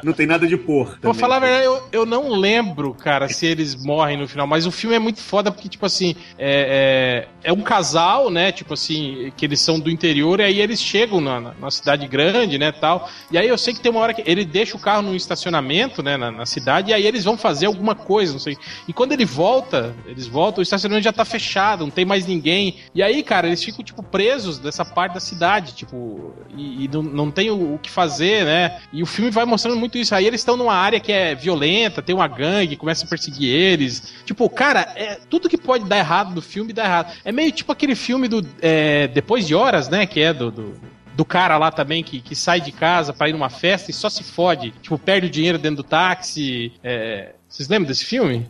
[0.04, 0.86] Não tem nada de por.
[0.88, 1.20] Vou também.
[1.20, 4.72] falar a verdade, eu, eu não lembro, cara, se eles morrem no final, mas o
[4.72, 8.52] filme é muito foda porque, tipo assim, é, é, é um casal, né?
[8.52, 12.08] Tipo assim, que eles são do interior e aí eles chegam na, na- na cidade
[12.08, 12.72] grande, né?
[12.72, 13.10] Tal.
[13.32, 16.04] E aí eu sei que tem uma hora que ele deixa o carro num estacionamento,
[16.04, 16.16] né?
[16.18, 18.58] Na, na cidade, e aí eles vão fazer alguma coisa, não sei.
[18.88, 22.78] E quando ele volta, eles voltam, o estacionamento já tá fechado, não tem mais ninguém.
[22.94, 27.04] E aí, cara, eles ficam, tipo, presos dessa parte da cidade, tipo, e, e não,
[27.04, 28.80] não tem o, o que fazer, né?
[28.92, 30.14] E o filme vai mostrando muito isso.
[30.14, 34.14] Aí eles estão numa área que é violenta, tem uma gangue, começa a perseguir eles.
[34.26, 37.14] Tipo, cara, é, tudo que pode dar errado no filme dá errado.
[37.24, 40.06] É meio tipo aquele filme do é, Depois de Horas, né?
[40.06, 40.52] Que é do.
[40.52, 43.94] do do cara lá também que, que sai de casa pra ir numa festa e
[43.94, 44.70] só se fode.
[44.84, 46.72] Tipo, perde o dinheiro dentro do táxi.
[46.84, 48.48] é, Vocês lembram desse filme?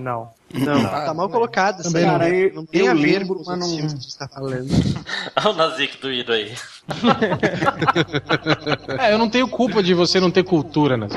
[0.00, 0.30] Não.
[0.54, 1.82] Não, tá mal colocado.
[1.82, 2.18] Também aí, não.
[2.18, 2.50] né?
[2.54, 4.66] não tem Eu a ver com filmes que você tá falando.
[5.36, 6.54] Olha o Nazik doído aí.
[8.98, 11.08] É, eu não tenho culpa de você não ter cultura, né?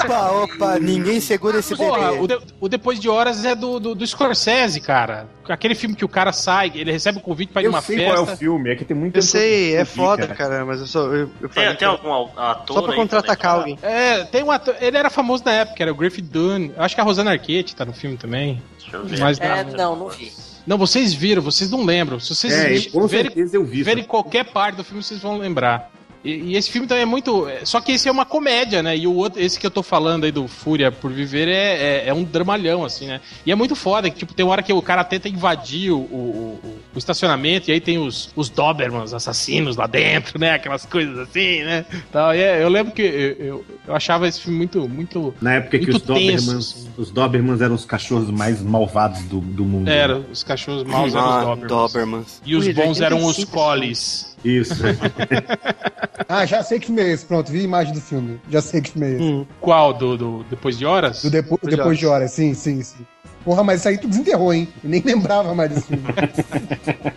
[0.00, 2.20] Opa, opa, ninguém segura esse Porra, bebê.
[2.22, 5.26] o, de- o Depois de Horas é do, do, do Scorsese, cara.
[5.48, 7.96] Aquele filme que o cara sai, ele recebe o convite pra ir Eu numa sei
[7.96, 8.12] festa.
[8.14, 10.64] qual é o filme, é que tem muito Eu sei, é não vi, foda, cara,
[10.64, 11.00] mas eu só.
[11.06, 12.94] Eu, eu Tem, era- algum ator Só pra
[13.36, 13.50] também?
[13.50, 13.78] alguém.
[13.82, 14.74] É, tem um ator.
[14.80, 16.72] Ele era famoso na época, era o Griffith Dunne.
[16.76, 18.62] Eu acho que a Rosana Arquette tá no filme também.
[18.78, 19.18] Deixa eu ver.
[19.20, 19.72] Mas É, não.
[19.76, 20.32] não, não vi.
[20.66, 22.18] Não, vocês viram, vocês não lembram.
[22.18, 23.82] Se vocês É, verem, certeza eu vi.
[23.82, 25.90] verem qualquer parte do filme, vocês vão lembrar.
[26.24, 27.46] E, e esse filme também é muito.
[27.48, 28.96] é- Só que esse é uma comédia, né?
[28.96, 32.08] E o outro, esse que eu tô falando aí do Fúria por Viver é, é,
[32.08, 33.20] é um dramalhão, assim, né?
[33.44, 35.98] E é muito foda, que tipo, tem uma hora que o cara tenta invadir o,
[35.98, 40.52] o, o- o estacionamento, e aí tem os, os Dobermans assassinos lá dentro, né?
[40.52, 41.84] Aquelas coisas assim, né?
[42.10, 42.34] Tal.
[42.34, 45.34] E é, eu lembro que eu, eu, eu achava esse filme muito, muito.
[45.42, 46.90] Na época que Muito os Dobermans, assim.
[46.96, 49.88] os Dobermans eram os cachorros mais malvados do, do mundo.
[49.88, 51.68] Era, os cachorros maus eram os Ah, Dobermans.
[51.68, 52.42] Dobermans.
[52.46, 54.34] E os bons eram os 85 Collies.
[54.44, 54.74] Isso.
[56.28, 57.24] Ah, já sei que filme é esse.
[57.24, 58.40] Pronto, vi a imagem do filme.
[58.50, 59.22] Já sei que filme é esse.
[59.22, 59.46] Hum.
[59.60, 59.92] Qual?
[59.94, 61.22] Do, do Depois de Horas?
[61.22, 63.04] Do depo Depois de depois de horas, sim, sim, sim.
[63.44, 64.68] Porra, mas isso aí tu desenterrou, hein?
[64.82, 66.04] Eu nem lembrava mais desse filme.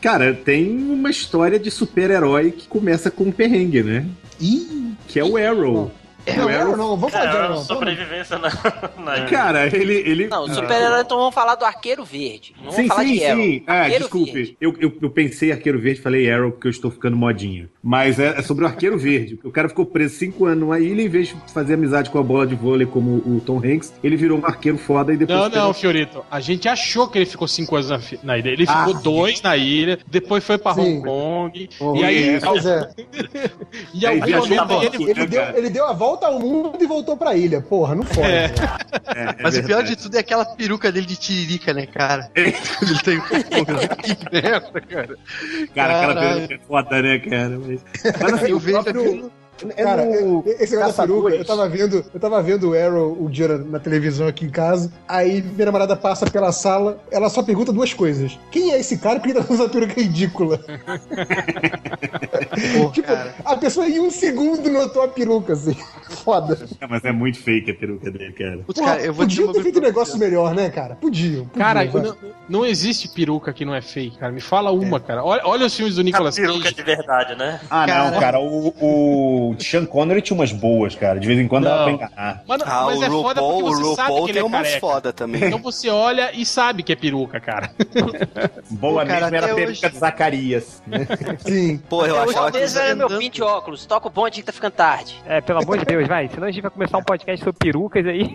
[0.00, 4.06] Cara, tem uma história de super-herói que começa com um perrengue, né?
[4.40, 4.94] Ih!
[5.06, 5.90] Que é o Arrow.
[6.36, 6.64] Não, o Arrow.
[6.70, 7.64] não, não, vamos falar de Arrow, não.
[7.64, 8.48] sobrevivência na.
[8.98, 9.24] na...
[9.26, 9.94] Cara, ele.
[9.94, 12.54] ele Não, super-herói, então vamos falar do Arqueiro Verde.
[12.62, 13.42] Não Sim, vamos falar sim, de Arrow.
[13.42, 13.62] sim.
[13.66, 14.56] Ah, desculpe.
[14.60, 17.68] Eu, eu, eu pensei Arqueiro Verde, falei Arrow porque eu estou ficando modinho.
[17.82, 19.38] Mas é, é sobre o Arqueiro Verde.
[19.44, 22.18] O cara ficou preso cinco anos numa ilha e, em vez de fazer amizade com
[22.18, 25.38] a bola de vôlei como o Tom Hanks, ele virou um arqueiro foda e depois.
[25.38, 26.24] Não, não, Fiorito.
[26.30, 28.48] A gente achou que ele ficou cinco anos na, na ilha.
[28.50, 28.84] Ele Ah.
[28.86, 30.98] ficou dois na ilha, depois foi pra Sim.
[30.98, 31.70] Hong Kong.
[31.80, 32.40] Oh, e aí, é.
[32.40, 32.90] Pois é.
[33.94, 34.28] e Aí pra
[34.84, 35.58] ele, Ele deu, cara.
[35.58, 37.60] ele deu a volta ao mundo e voltou pra ilha.
[37.60, 38.20] Porra, não pode.
[38.26, 38.44] É.
[39.14, 42.30] É, é Mas o pior de tudo é aquela peruca dele de tiririca, né, cara?
[42.34, 42.52] ele
[43.04, 45.16] tem que merda, cara.
[45.74, 46.48] Cara, aquela Caralho.
[46.48, 47.58] peruca é foda, né, cara?
[47.58, 47.80] Mas,
[48.20, 49.02] mas assim, Eu o vejo próprio...
[49.04, 49.32] aquilo-
[49.76, 52.74] É Cara, no é- esse negócio da peruca, eu tava vendo, eu tava vendo o
[52.74, 54.90] Arrow o dia na, na televisão aqui em casa.
[55.06, 58.38] Aí minha namorada passa pela sala, ela só pergunta duas coisas.
[58.50, 59.20] Quem é esse cara?
[59.20, 60.58] Por que ele tá usando a peruca ridícula?
[62.76, 63.34] Pô, tipo, cara.
[63.44, 65.76] a pessoa em um segundo notou a peruca, assim.
[66.24, 66.58] Foda.
[66.80, 68.58] É, mas é muito fake a peruca dele, cara.
[68.66, 70.96] Putz, cara, eu vou uma ter feito um negócio melhor, né, cara?
[70.96, 71.44] Podiam.
[71.46, 72.16] podiam Cara, não,
[72.48, 74.32] não existe peruca que não é fake, cara.
[74.32, 75.24] Me fala uma, cara.
[75.24, 76.74] Olha, olha os filmes do Nicolas peruca Cage.
[76.74, 77.60] de verdade, né?
[77.70, 78.10] Ah, Cara.
[78.10, 78.40] não, cara.
[78.40, 81.18] O, o, o Sean Connery tinha umas boas, cara.
[81.20, 81.92] De vez em quando dava pra Não.
[81.94, 82.42] enganar.
[82.46, 84.42] Mano, Ah, mas o é foda RuPaul, porque o você sabe RuPaul que ele tem
[84.42, 84.80] é umas careca.
[84.80, 85.44] foda também.
[85.44, 87.70] Então você olha e sabe que é peruca, cara.
[88.70, 90.82] Boa cara, mesmo era a peruca hoje- de Zacarias.
[91.46, 91.78] Sim.
[91.88, 92.58] Pô, eu Até achava que.
[92.58, 93.86] era meu pin de óculos.
[93.86, 95.20] Toca o bonde que tá ficando tarde.
[95.26, 96.28] É, pelo amor de Deus, vai.
[96.28, 98.32] Senão a gente vai começar um podcast sobre perucas aí.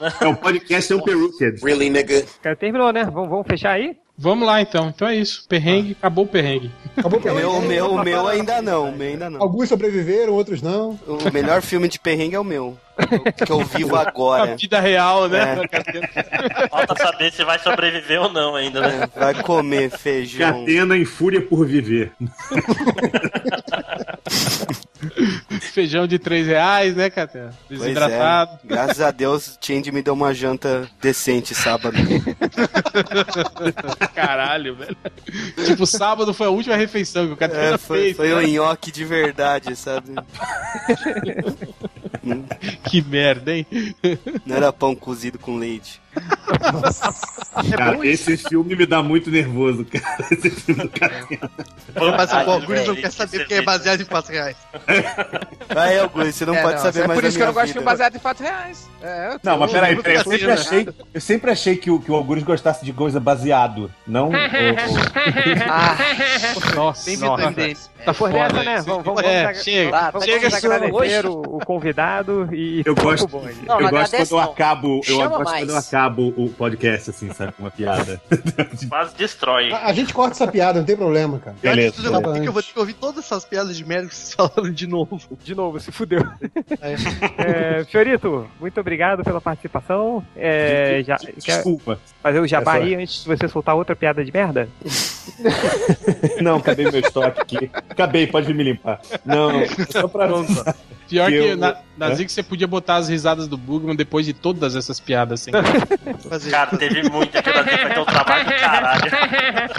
[0.00, 0.12] né?
[0.20, 1.60] É, o podcast é um Peruqued.
[1.64, 2.24] Really, nigga?
[2.42, 3.04] Cara, terminou, né?
[3.04, 3.96] Vamos, vamos fechar aí?
[4.20, 4.88] Vamos lá então.
[4.88, 5.44] Então é isso.
[5.48, 6.72] Perrengue, acabou o perrengue.
[6.96, 9.40] Acabou O meu, o meu, o meu ainda não, o meu ainda não.
[9.40, 10.98] Alguns sobreviveram, outros não.
[11.06, 12.76] O melhor filme de perrengue é o meu.
[13.46, 14.56] Que eu vivo A agora.
[14.56, 15.54] vida real, né?
[16.68, 19.08] Falta saber se vai sobreviver ou não ainda, né?
[19.14, 20.60] É, vai comer feijão.
[20.62, 22.10] Catena em fúria por viver.
[25.72, 27.52] Feijão de 3 reais, né, Catena?
[27.68, 28.58] Pois Desidratado.
[28.64, 28.68] é.
[28.68, 31.96] Graças a Deus, Change me deu uma janta decente sábado.
[34.14, 34.96] Caralho, velho.
[35.64, 38.16] Tipo, sábado foi a última refeição que o Catena É, foi, fez.
[38.16, 40.12] foi o nhoque de verdade, sabe?
[42.84, 43.66] Que merda, hein?
[44.44, 45.98] Não era pão cozido com leite.
[47.76, 50.04] Cara, esse filme me dá muito nervoso, cara.
[50.30, 51.50] Esse filme do Catena.
[51.94, 53.62] Mas o Caralho, Algures não quer que saber porque é vê.
[53.64, 54.56] baseado em fatos reais.
[55.74, 57.42] Ah, é, Augusto, você não É, pode não, saber é mais por da isso que
[57.42, 58.88] eu não gosto de filme baseado em fatos reais.
[59.02, 60.16] É, eu Não, mas peraí, eu peraí.
[60.18, 60.92] Eu sempre fazendo, achei, né?
[61.14, 63.90] eu sempre achei que o, que o Algures gostasse de coisa baseado.
[64.06, 64.30] Não.
[64.30, 64.32] o-
[65.68, 65.96] Ah,
[66.74, 67.48] Nossa, nossa.
[68.04, 68.74] Tá por foda nessa, né?
[68.76, 68.84] isso.
[68.86, 70.10] Vamos, vamos, É, chega.
[70.10, 72.82] Vamos, chega agradecer o, o convidado e.
[72.84, 77.10] Eu gosto, eu não gosto quando eu acabo, eu gosto quando eu acabo o podcast,
[77.10, 78.20] assim, sabe, com uma piada.
[78.88, 79.72] Quase destrói.
[79.72, 81.56] A, a gente corta essa piada, não tem problema, cara.
[81.60, 82.42] Beleza, tudo, eu vou ter beleza.
[82.42, 84.86] que eu vou ter que ouvir todas essas piadas de merda que vocês falaram de
[84.86, 85.20] novo.
[85.44, 86.22] De novo, se fudeu.
[87.36, 90.24] É, Fiorito, muito obrigado pela participação.
[90.36, 91.98] É, já, quer Desculpa.
[92.22, 94.68] fazer o jabá aí antes de você soltar outra piada de merda?
[96.40, 97.70] Não, acabei meu estoque aqui.
[97.88, 99.00] Acabei, pode vir me limpar.
[99.24, 99.50] Não,
[99.90, 100.28] só pra.
[101.08, 102.14] Pior Que que, eu- na, na Hã?
[102.14, 105.50] Zig você podia botar as risadas do Bugman depois de todas essas piadas, assim.
[106.28, 106.50] Fazer.
[106.50, 109.02] Cara, teve muito aqui, vai ter um trabalho do caralho.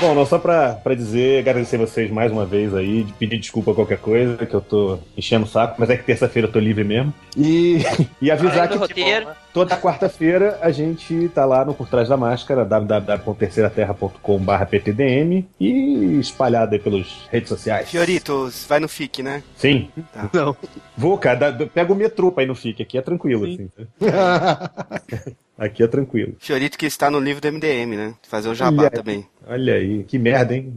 [0.00, 3.72] Bom, não, só pra, pra dizer, agradecer vocês mais uma vez aí, de pedir desculpa
[3.72, 6.58] a qualquer coisa, que eu tô enchendo o saco, mas é que terça-feira eu tô
[6.58, 7.12] livre mesmo.
[7.36, 7.80] E,
[8.22, 9.28] e avisar que roteiro.
[9.52, 16.72] toda quarta-feira a gente tá lá no Por Trás da Máscara, www.terceiraterra.com.br ptdm e espalhado
[16.74, 17.90] aí pelas redes sociais.
[17.90, 19.42] Fiorito, vai no FIC, né?
[19.54, 19.90] Sim.
[20.32, 20.56] Não.
[20.96, 23.68] Vou, cara, pega o metrô pra ir no FIC, aqui é tranquilo, assim.
[25.60, 26.34] Aqui é tranquilo.
[26.38, 28.14] Fiorito que está no livro do MDM, né?
[28.26, 28.90] Fazer o jabá Olha.
[28.90, 29.26] também.
[29.46, 30.72] Olha aí, que merda, hein?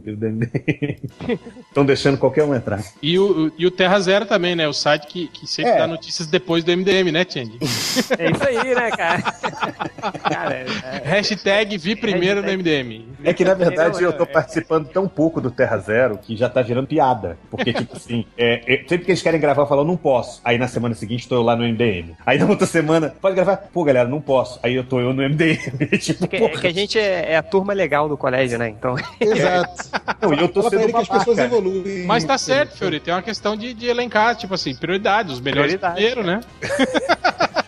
[1.68, 2.82] Estão deixando qualquer um entrar.
[3.02, 4.66] E o, e o Terra Zero também, né?
[4.68, 5.78] O site que, que sempre É.
[5.78, 7.58] dá notícias depois do MDM, né, Change?
[8.18, 9.22] É isso aí, né, cara?
[10.28, 10.66] cara, é,
[11.04, 13.04] Hashtag vi primeiro no MDM.
[13.22, 16.48] É que, na verdade, eu tô é- participando tão pouco do Terra Zero que já
[16.48, 17.38] tá virando piada.
[17.50, 20.40] Porque, tipo assim, é, é, sempre que eles querem gravar, eu falo, não posso.
[20.44, 22.14] Aí na semana seguinte tô eu lá no MDM.
[22.26, 23.56] Aí na outra semana, pode gravar?
[23.72, 24.58] Pô, galera, não posso.
[24.62, 25.58] Aí eu tô eu no MDM.
[25.98, 26.60] tipo, é que, é porra.
[26.60, 28.68] que a gente é, é a turma legal do colégio, né?
[28.68, 28.96] Então.
[29.20, 29.90] Exato.
[30.20, 32.04] Não, e eu tô Fala pra sendo ele que as pessoas evoluem.
[32.06, 33.10] Mas tá certo, Fiorito.
[33.10, 35.32] É uma questão de, de elencar, tipo assim, prioridade.
[35.32, 35.94] Os melhores Prioridade.
[35.94, 36.40] primeiro, né?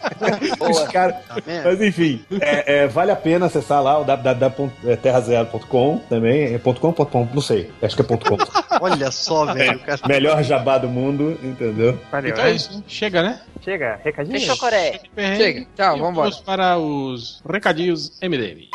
[0.60, 1.20] Os cara-
[1.64, 6.54] Mas enfim, é, é, vale a pena acessar lá o www.terrazero.com também.
[6.54, 7.70] É ponto .com, ponto .com, não sei.
[7.82, 8.36] Acho que é ponto .com.
[8.80, 9.78] Olha só, velho.
[9.80, 10.00] Cara.
[10.06, 11.98] Melhor jabá do mundo, entendeu?
[12.10, 12.50] Valeu, Então né?
[12.50, 12.82] é isso.
[12.86, 13.40] Chega, né?
[13.62, 14.38] Chega, recadinho?
[14.38, 15.00] Fechou, Coreia.
[15.36, 15.66] Chega.
[15.76, 16.30] Tchau, vambora.
[16.30, 18.68] Vamos para os recadinhos MDM.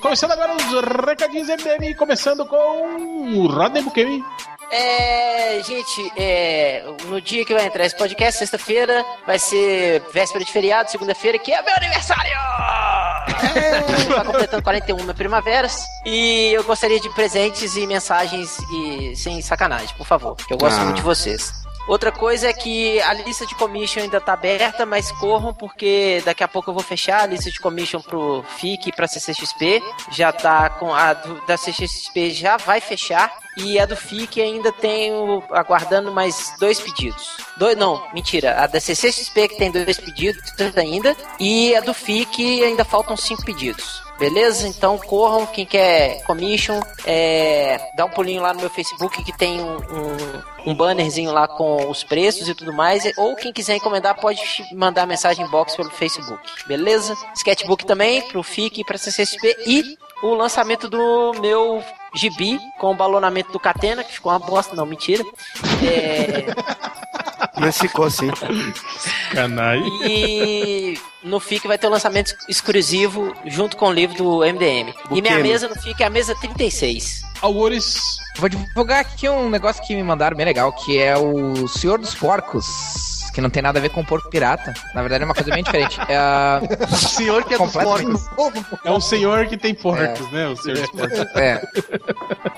[0.00, 4.24] Começando agora os recadinhos MDM, começando com o Rodney Bukemi.
[4.70, 10.50] É, gente, é, no dia que vai entrar esse podcast, sexta-feira, vai ser véspera de
[10.52, 12.32] feriado, segunda-feira, que é meu aniversário!
[14.14, 15.84] Tá completando 41 primaveras.
[16.04, 20.78] E eu gostaria de presentes e mensagens e sem sacanagem, por favor, que eu gosto
[20.80, 20.84] Ah.
[20.84, 21.52] muito de vocês.
[21.88, 26.42] Outra coisa é que a lista de commission ainda tá aberta, mas corram porque daqui
[26.42, 29.80] a pouco eu vou fechar a lista de commission pro FIC e pra CCXP.
[30.10, 34.72] Já tá com a do- da CCXP já vai fechar e a do FIC ainda
[34.72, 37.36] tenho aguardando mais dois pedidos.
[37.56, 38.60] Dois, não, mentira.
[38.60, 40.42] A da CCXP que tem dois pedidos
[40.76, 44.02] ainda e a do FIC ainda faltam cinco pedidos.
[44.18, 44.66] Beleza?
[44.66, 49.60] Então corram, quem quer commission, é, dá um pulinho lá no meu Facebook que tem
[49.60, 53.04] um, um, um bannerzinho lá com os preços e tudo mais.
[53.18, 54.40] Ou quem quiser encomendar pode
[54.72, 56.40] mandar mensagem box pelo Facebook.
[56.66, 57.14] Beleza?
[57.36, 61.82] Sketchbook também pro FIC e pra CCSP e o lançamento do meu
[62.14, 65.22] gibi com o balonamento do Catena, que ficou uma bosta, não, mentira.
[65.82, 66.46] É,
[67.58, 68.30] Mas ficou assim.
[69.32, 69.80] Canai.
[70.02, 74.94] E no FIC vai ter o lançamento exclusivo junto com o livro do MDM.
[75.10, 77.22] E minha mesa no FIC é a mesa 36.
[77.42, 77.98] Algures.
[78.38, 82.14] Vou divulgar aqui um negócio que me mandaram bem legal, que é o Senhor dos
[82.14, 83.15] Porcos.
[83.36, 84.72] Que não tem nada a ver com porco pirata.
[84.94, 86.00] Na verdade é uma coisa bem diferente.
[86.08, 88.26] É, a- O senhor que é dos porcos.
[88.82, 90.48] É o senhor que tem porcos, né?
[90.48, 91.18] O senhor dos porcos.
[91.36, 91.60] É.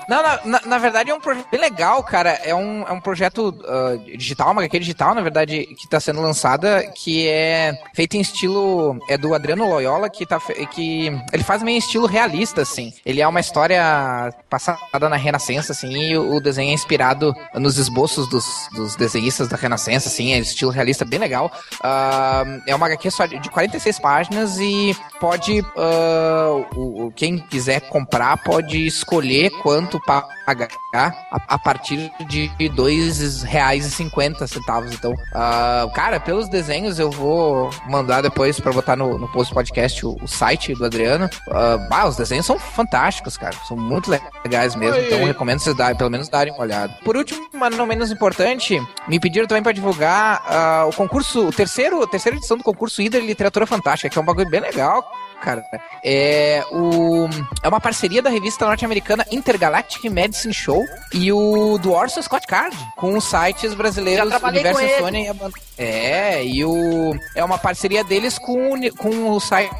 [0.07, 2.29] Não, na, na, na verdade é um projeto bem legal, cara.
[2.45, 6.21] É um, é um projeto ah, digital, uma HQ digital, na verdade, que tá sendo
[6.21, 8.97] lançada, que é feita em estilo.
[9.09, 10.39] É do Adriano Loyola, que tá.
[10.71, 12.93] que Ele faz meio estilo realista, assim.
[13.05, 17.77] Ele é uma história passada na Renascença, assim, e o, o desenho é inspirado nos
[17.77, 21.51] esboços dos, dos desenhistas da Renascença, assim, é estilo realista bem legal.
[21.83, 25.63] Ah, é uma HQ só de de 46 páginas e pode.
[26.75, 29.99] o, o- quem quiser comprar pode escolher quanto
[30.49, 31.13] pagar a,
[31.47, 38.71] a partir de R$ 2,50 Então, ah, cara, pelos desenhos eu vou mandar depois pra
[38.71, 41.29] botar no, no post podcast o, o site do Adriano.
[41.87, 43.55] Bah, os desenhos são fantásticos, cara.
[43.67, 44.95] São muito legais mesmo.
[44.95, 45.05] Oi.
[45.05, 46.97] Então, eu recomendo vocês darem, pelo menos darem uma olhada.
[47.03, 51.51] Por último, mas não menos importante, me pediram também pra divulgar ah, o concurso, o
[51.51, 55.05] terceiro, a terceira edição do concurso Ida Literatura Fantástica, que é um bagulho bem legal.
[55.41, 55.63] Cara,
[56.03, 57.27] é, o,
[57.63, 60.83] é uma parceria da revista norte-americana Intergalactic Medicine Show
[61.13, 64.81] e o do Orson Scott Card com os sites brasileiros Universo.
[64.99, 69.71] Insônia e a Ban- É, e o é uma parceria deles com, com o site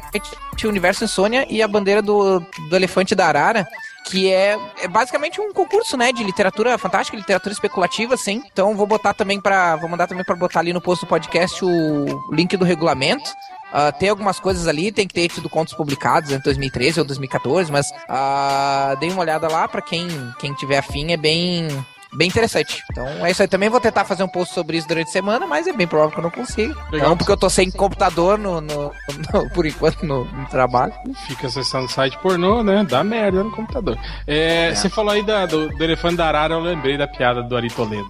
[0.64, 3.66] Universo Insônia e a bandeira do, do Elefante da Arara
[4.06, 8.42] que é, é basicamente um concurso, né, de literatura fantástica, literatura especulativa, assim.
[8.50, 11.64] Então vou botar também para, vou mandar também para botar ali no post do podcast
[11.64, 13.30] o link do regulamento.
[13.72, 17.70] Ah, tem algumas coisas ali, tem que ter tido contos publicados em 2013 ou 2014,
[17.70, 21.68] mas ah, dei uma olhada lá para quem quem tiver afim, é bem
[22.12, 22.82] bem interessante.
[22.90, 23.46] Então é isso aí.
[23.46, 26.10] Também vou tentar fazer um post sobre isso durante a semana, mas é bem provável
[26.12, 26.74] que eu não consiga.
[26.90, 27.10] Legal.
[27.10, 28.92] Não porque eu tô sem computador no, no-
[29.32, 30.92] no- por enquanto no, no trabalho.
[31.28, 32.84] Fica acessando site pornô, né?
[32.88, 33.96] Dá merda no computador.
[34.26, 37.56] É, Você falou aí da- do, do elefante da arara, eu lembrei da piada do
[37.56, 38.08] Ari Toledo.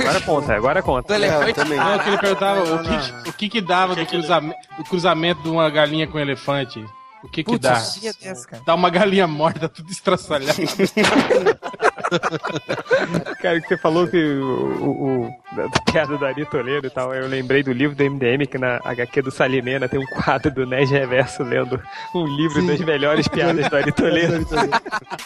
[0.00, 1.08] Agora conta, agora conta.
[1.08, 1.78] Do elefante também.
[1.78, 2.82] Não, que ele perguntava Não, o,
[3.22, 6.06] que, o que que dava O que do, que cruzamento, do cruzamento de uma galinha
[6.06, 6.84] com um elefante.
[7.24, 7.72] O que que Putz, dá?
[8.20, 8.62] dessa, cara.
[8.64, 10.58] Dá uma galinha morta, tudo estraçalhado.
[13.40, 17.14] Cara, que você falou que o, o- da da piada do Ari Toledo e tal,
[17.14, 20.66] eu lembrei do livro do MDM, que na HQ do Salimena tem um quadro do
[20.66, 21.80] Nerd Reverso lendo
[22.14, 22.66] um livro Sim.
[22.68, 24.46] das melhores piadas do Ari Toledo.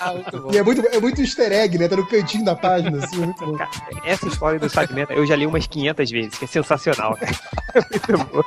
[0.01, 0.51] Ah, muito bom.
[0.53, 1.87] E é muito, é muito easter egg, né?
[1.89, 3.57] Tá no cantinho da página, assim, é muito bom.
[3.57, 3.71] Cara,
[4.05, 7.33] essa história do Salimena eu já li umas 500 vezes, que é sensacional, cara.
[7.91, 8.45] Muito boa.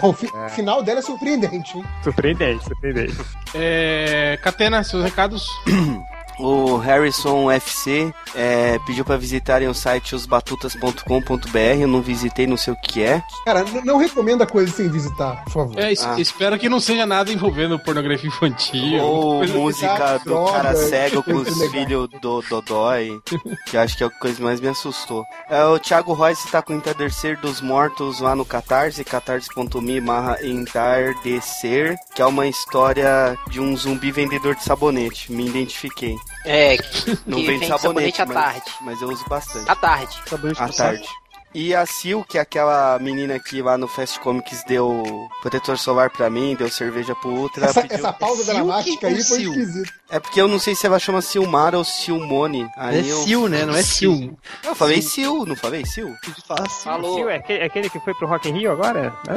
[0.00, 1.84] Bom, o fi- final dela é surpreendente, hein?
[2.02, 3.16] Surpreendente, surpreendente.
[3.54, 5.46] É, Catena, seus recados.
[6.38, 11.58] O Harrison UFC é, pediu pra visitarem o site osbatutas.com.br.
[11.80, 13.22] Eu não visitei, não sei o que é.
[13.44, 15.78] Cara, não recomenda coisa sem visitar, por favor.
[15.78, 16.20] É, es- Ah.
[16.20, 19.02] Espero que não seja nada envolvendo pornografia infantil.
[19.02, 23.18] Ou música do droga, cara cego com os filhos do Dodói,
[23.66, 25.24] que acho que é a coisa que mais me assustou.
[25.48, 30.38] É, o Thiago Royce tá com o Entardecer dos Mortos lá no Catarse, catarse.me barra
[30.44, 35.32] entardecer, que é uma história de um zumbi vendedor de sabonete.
[35.32, 36.16] Me identifiquei.
[36.44, 38.70] É, que, Não que vende vende sabonete, sabonete à mas, tarde.
[38.82, 39.70] mas eu uso bastante.
[39.70, 40.18] À tarde.
[40.28, 41.08] Sabonete À tarde.
[41.54, 45.04] E a Sil, que é aquela menina que lá no Fast Comics deu
[45.40, 47.66] protetor solar pra mim, deu cerveja pro Ultra.
[47.66, 49.50] Essa, pediu- essa pausa Silk dramática aí foi Sil?
[49.54, 49.92] esquisita.
[50.10, 52.68] É porque eu não sei se ela chama Silmar ou Silmone.
[52.76, 53.16] Aí É eu...
[53.22, 53.64] Sil, né?
[53.64, 54.34] Não é Sil.
[54.64, 56.10] Eu falei Sil, não falei Sil?
[56.46, 56.82] Fala Sil.
[56.82, 57.14] Falou.
[57.22, 59.14] Sil, é aquele, é aquele que foi pro Rock in Rio agora?
[59.28, 59.34] Hã?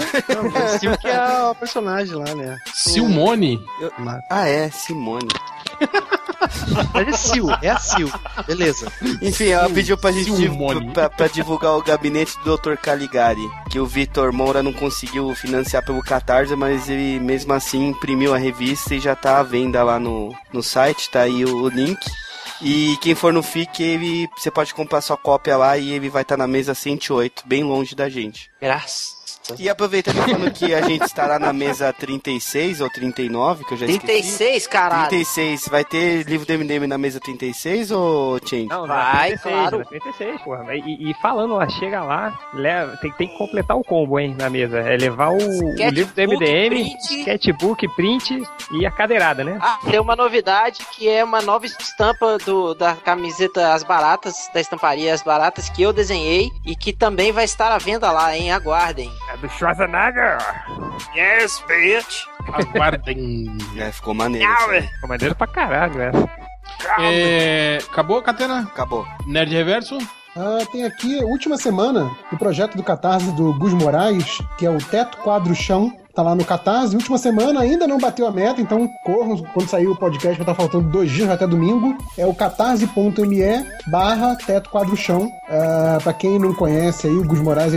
[0.74, 2.58] É Sil que é o personagem lá, né?
[2.74, 3.64] Silmone?
[4.00, 5.28] Mas Ah, é, Simone.
[6.94, 8.10] é Sil, é a Sil.
[8.46, 8.92] Beleza.
[9.22, 10.92] Enfim, ela pediu pra gente Silmone.
[10.92, 12.76] pra, pra divulgar o gabinete do Dr.
[12.78, 18.34] Caligari, que o Vitor Moura não conseguiu financiar pelo Catarse, mas ele mesmo assim imprimiu
[18.34, 21.68] a revista e já tá à venda lá no, no site, tá aí o, o
[21.68, 22.00] link.
[22.62, 26.22] E quem for no FIC, ele, você pode comprar sua cópia lá e ele vai
[26.22, 28.50] estar na mesa 108, bem longe da gente.
[28.62, 29.17] Graças.
[29.58, 33.86] E aproveitando falando que a gente estará na mesa 36 ou 39, que eu já
[33.86, 34.06] esqueci.
[34.06, 35.10] 36, caralho.
[35.10, 38.68] 36, vai ter livro do MDM na mesa 36 ou Change?
[38.68, 39.78] Não, Vai, na 36, claro.
[39.80, 40.76] na 36, porra.
[40.76, 44.50] E, e falando lá, chega lá, leva, tem, tem que completar o combo, hein, na
[44.50, 44.80] mesa.
[44.80, 47.20] É levar o, o livro do MDM, print.
[47.22, 49.58] sketchbook, print e a cadeirada, né?
[49.62, 54.60] Ah, tem uma novidade que é uma nova estampa do, da camiseta As Baratas, da
[54.60, 58.52] estamparia As Baratas, que eu desenhei e que também vai estar à venda lá, hein?
[58.52, 59.12] Aguardem.
[59.34, 60.38] É do Schwarzenegger.
[61.16, 62.26] Yes, bitch!
[62.54, 63.48] Aguardem.
[63.78, 64.48] É, ficou maneiro.
[64.56, 66.30] Ficou maneiro pra caralho essa.
[67.00, 68.62] É, acabou, Catena?
[68.62, 69.06] Acabou.
[69.28, 69.98] Nerd Reverso?
[70.36, 74.70] Ah, tem aqui a última semana do projeto do Catarse do Gus Moraes, que é
[74.70, 75.92] o Teto Quadro Chão.
[76.18, 76.96] Tá lá no Catarse.
[76.96, 80.56] Última semana ainda não bateu a meta, então corram quando sair o podcast, vai estar
[80.56, 81.96] faltando dois dias até domingo.
[82.18, 85.32] É o catarse.me barra Teto Quadro Chão.
[85.48, 87.72] Ah, pra quem não conhece aí, o Gus Moraes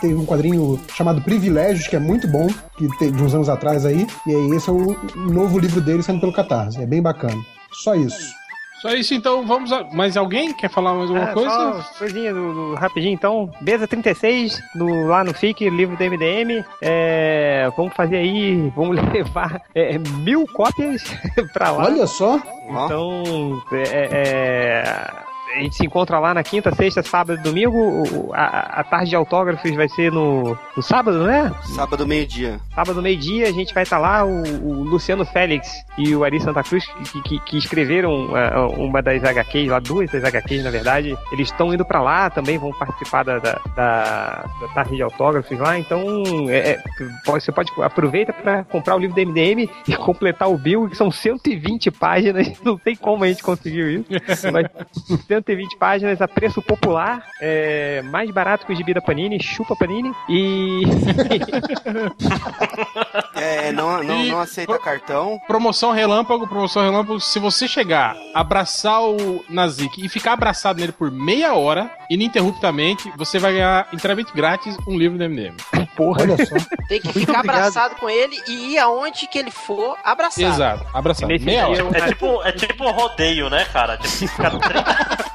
[0.00, 3.86] teve um quadrinho chamado Privilégios, que é muito bom, que tem de uns anos atrás
[3.86, 4.04] aí.
[4.26, 6.82] E aí esse é o novo livro dele saindo pelo Catarse.
[6.82, 7.40] É bem bacana.
[7.70, 8.34] Só isso.
[8.80, 9.72] Só isso, então vamos.
[9.72, 9.84] A...
[9.92, 11.50] Mais alguém quer falar mais alguma É, coisa?
[11.82, 13.50] só coisinha do, do- rapidinho, então.
[13.60, 16.62] Mesa 36, no, lá no FIC, livro do MDM.
[16.82, 21.02] É, vamos fazer aí, vamos levar é, mil cópias
[21.54, 21.84] pra lá.
[21.84, 22.38] Olha só.
[22.68, 25.10] Então, é, é,
[25.56, 28.30] a gente se encontra lá na quinta, sexta, sábado e domingo.
[28.34, 31.52] A, a tarde de autógrafos vai ser no, no sábado, né?
[31.74, 32.60] Sábado, meio-dia.
[32.74, 34.24] Sábado, meio-dia, a gente vai estar lá.
[34.24, 39.00] O, o Luciano Félix e o Ari Santa Cruz, que, que- que escreveram ah, uma
[39.02, 42.72] das HQs, lá duas das HQs, na verdade, eles estão indo pra lá também, vão
[42.72, 45.78] participar da, da, da- da tarde de autógrafos lá.
[45.78, 46.78] Então, é, é,
[47.24, 50.96] pode- você pode aproveita pra comprar o livro do MDM e completar o Bill, que
[50.96, 52.52] são 120 páginas.
[52.62, 54.66] Não sei como a gente conseguiu isso, mas
[55.46, 60.12] 120 páginas a preço popular, é, mais barato que o gibi da Panini, chupa Panini
[60.28, 60.82] e.
[63.34, 65.38] É, não, não, E- não aceita cartão.
[65.46, 67.20] Promoção relâmpago, promoção relâmpago.
[67.20, 73.38] Se você chegar, abraçar o Nazik e ficar abraçado nele por meia hora, ininterruptamente, você
[73.38, 75.54] vai ganhar inteiramente grátis um livro do MDM.
[75.94, 76.22] Porra.
[76.22, 76.54] Olha só.
[76.88, 77.58] Tem que Muito ficar obrigado.
[77.58, 80.42] abraçado com ele e ir aonde que ele for abraçado.
[80.46, 81.28] Exato, abraçado.
[81.40, 81.98] Meia hora.
[81.98, 83.96] É tipo, é tipo um rodeio, né, cara?
[83.98, 84.50] Tipo, ficar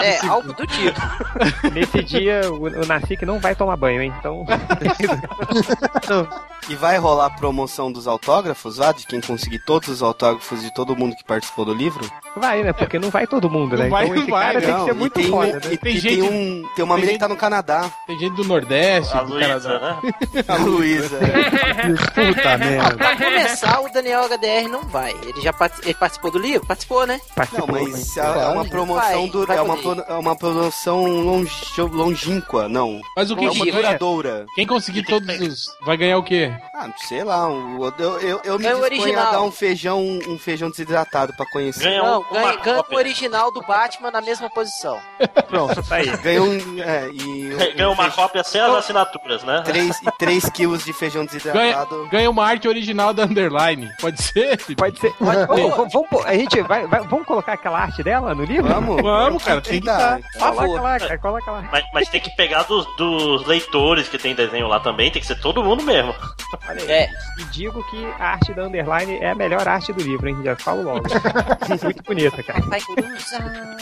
[0.00, 1.00] É, algo do tipo.
[1.72, 4.14] Nesse dia, o, o Nacique não vai tomar banho, hein?
[4.18, 4.44] Então.
[6.68, 10.72] E vai rolar a promoção dos autógrafos lá, de quem conseguir todos os autógrafos de
[10.72, 12.08] todo mundo que participou do livro?
[12.36, 12.72] vai, né?
[12.72, 13.84] Porque não vai todo mundo, né?
[13.84, 15.60] Não vai, então não esse vai, cara tem que Não, ser muito tem, foda, né?
[15.72, 18.18] e- Tem gente- tem um, tem uma tem menina gente- que tá no Canadá, Tem
[18.18, 19.48] gente do Nordeste, a do Luísa,
[19.80, 19.98] Canadá.
[20.02, 20.44] né?
[20.46, 21.18] a Luísa.
[22.14, 22.96] Puta merda.
[22.96, 25.10] Pra começar, o Daniel HDR não vai.
[25.22, 26.66] Ele já part- ele participou do livro?
[26.66, 27.20] Participou, né?
[27.26, 28.22] Não, Participou, mas hein?
[28.24, 29.76] é é uma promoção Vai, do, vai é uma,
[30.08, 33.00] é uma promoção longe- longínqua, não.
[33.16, 34.46] Mas o que, É uma que duradoura.
[34.54, 35.66] quem conseguir todos os.
[35.84, 36.52] Vai ganhar o quê?
[36.74, 39.32] Ah, sei lá, o- eu, eu, eu me Ganha o disponho a original.
[39.32, 41.84] dar um feijão, um feijão desidratado pra conhecer.
[41.84, 44.98] Ganha não, um- ganha, uma ganha o original do Batman na mesma posição.
[45.48, 46.16] Pronto, tá aí.
[46.18, 46.80] Ganha um.
[46.80, 47.48] É, e.
[47.76, 49.62] Ganha uma feijão- cópia sem as assinaturas, né?
[49.64, 52.08] 3, e 3 quilos de feijão Ganha, desidratado.
[52.10, 53.90] ganha uma arte original da Underline.
[54.00, 54.58] Pode ser?
[54.76, 55.12] Pode ser.
[55.14, 58.68] Pode Vamos, vamos, a gente vai, vai- vamos colocar aquela arte dela no livro?
[58.72, 59.02] Vamos?
[59.02, 60.20] Vamos, cara, tem que dar.
[60.38, 61.68] Coloca lá, cara, coloca lá.
[61.70, 65.26] Mas, mas tem que pegar dos, dos leitores que tem desenho lá também, tem que
[65.26, 66.14] ser todo mundo mesmo.
[66.68, 66.90] Olha aí.
[66.90, 67.08] É.
[67.38, 70.36] E digo que a arte da Underline é a melhor arte do livro, hein?
[70.44, 71.02] Já falo logo.
[71.82, 72.60] Muito bonita, cara.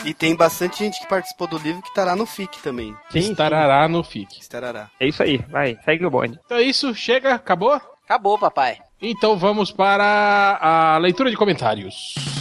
[0.05, 2.95] E tem bastante gente que participou do livro que lá no FIC também.
[3.11, 3.31] Sim, sim.
[3.33, 4.41] Estarará no FIC.
[4.41, 4.89] Estarará.
[5.01, 6.39] É isso aí, vai, segue o bonde.
[6.45, 7.81] Então é isso, chega, acabou?
[8.05, 8.79] Acabou, papai.
[9.01, 12.38] Então vamos para a leitura de comentários.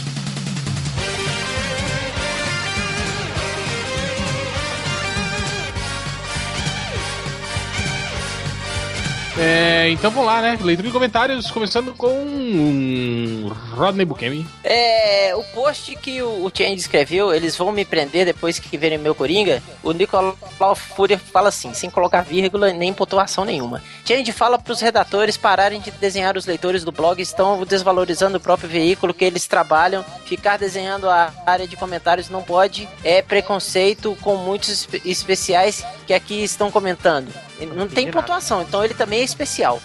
[9.40, 10.58] É, então vamos lá, né?
[10.60, 14.44] Leitura de comentários, começando com Rodney Bukemi.
[14.64, 19.14] É, o post que o, o escreveu, eles vão me prender depois que verem meu
[19.14, 19.62] Coringa.
[19.80, 23.80] O Nicolau Fúria fala assim, sem colocar vírgula nem pontuação nenhuma.
[24.04, 28.68] Change fala pros redatores pararem de desenhar os leitores do blog, estão desvalorizando o próprio
[28.68, 30.04] veículo que eles trabalham.
[30.24, 36.12] Ficar desenhando a área de comentários não pode, é preconceito com muitos espe- especiais que
[36.12, 37.32] aqui estão comentando.
[37.66, 38.20] Não tem nada.
[38.20, 39.80] pontuação, então ele também é especial.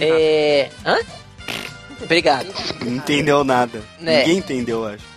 [0.00, 0.70] É.
[0.84, 0.98] Hã?
[2.02, 2.48] Obrigado.
[2.84, 3.80] Não entendeu nada.
[4.00, 4.18] Né.
[4.20, 5.15] Ninguém entendeu, eu acho.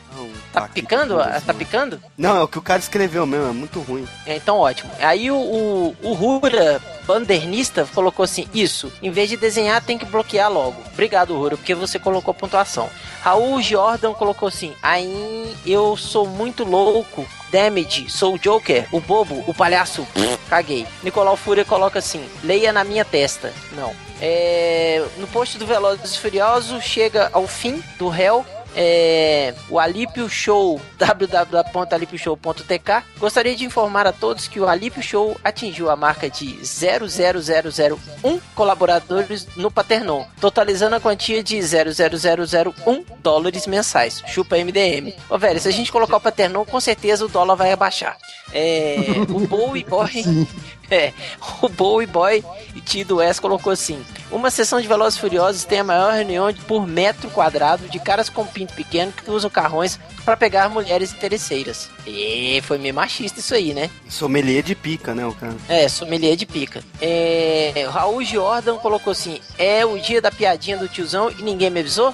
[0.51, 1.15] Tá aqui picando?
[1.15, 1.45] tudo Ah, assim.
[1.45, 2.01] Tá picando?
[2.17, 4.07] Não, é o que o cara escreveu mesmo, é muito ruim.
[4.25, 4.89] É, Então ótimo.
[4.99, 10.05] Aí o, o, o Rura, bandernista, colocou assim: Isso, em vez de desenhar, tem que
[10.05, 10.81] bloquear logo.
[10.93, 12.89] Obrigado, Rura, porque você colocou pontuação.
[13.21, 17.25] Raul Jordan colocou assim: Aí eu sou muito louco.
[17.51, 20.07] Damage, sou o Joker, o bobo, o palhaço.
[20.49, 20.85] Caguei.
[21.03, 23.53] Nicolau Fúria coloca assim: Leia na minha testa.
[23.73, 23.93] Não.
[24.21, 30.81] É, no post do Velozes Furiosos chega ao fim do réu é, o Alípio Show,
[30.97, 33.03] www.alipioshow.tk.
[33.17, 39.47] Gostaria de informar a todos que o Alípio Show atingiu a marca de 00001 colaboradores
[39.55, 44.23] no Paternon, totalizando a quantia de 00001 dólares mensais.
[44.27, 45.13] Chupa MDM.
[45.29, 48.17] Ô, velho, se a gente colocar o Paternon, com certeza o dólar vai abaixar.
[48.53, 48.97] É,
[49.29, 50.47] o Bowie Boy
[50.99, 51.13] É,
[51.61, 52.43] o Bowie Boy
[52.75, 56.51] e Tido West colocou assim: Uma sessão de Velozes e Furiosos tem a maior reunião
[56.67, 61.89] por metro quadrado de caras com pinto pequeno que usam carrões para pegar mulheres interesseiras.
[62.07, 63.89] E foi meio machista isso aí, né?
[64.09, 65.55] Sommelier de pica, né, o cara?
[65.67, 66.83] É, sommelier de pica.
[66.99, 71.81] É, Raul Jordan colocou assim: É o dia da piadinha do tiozão e ninguém me
[71.81, 72.13] avisou?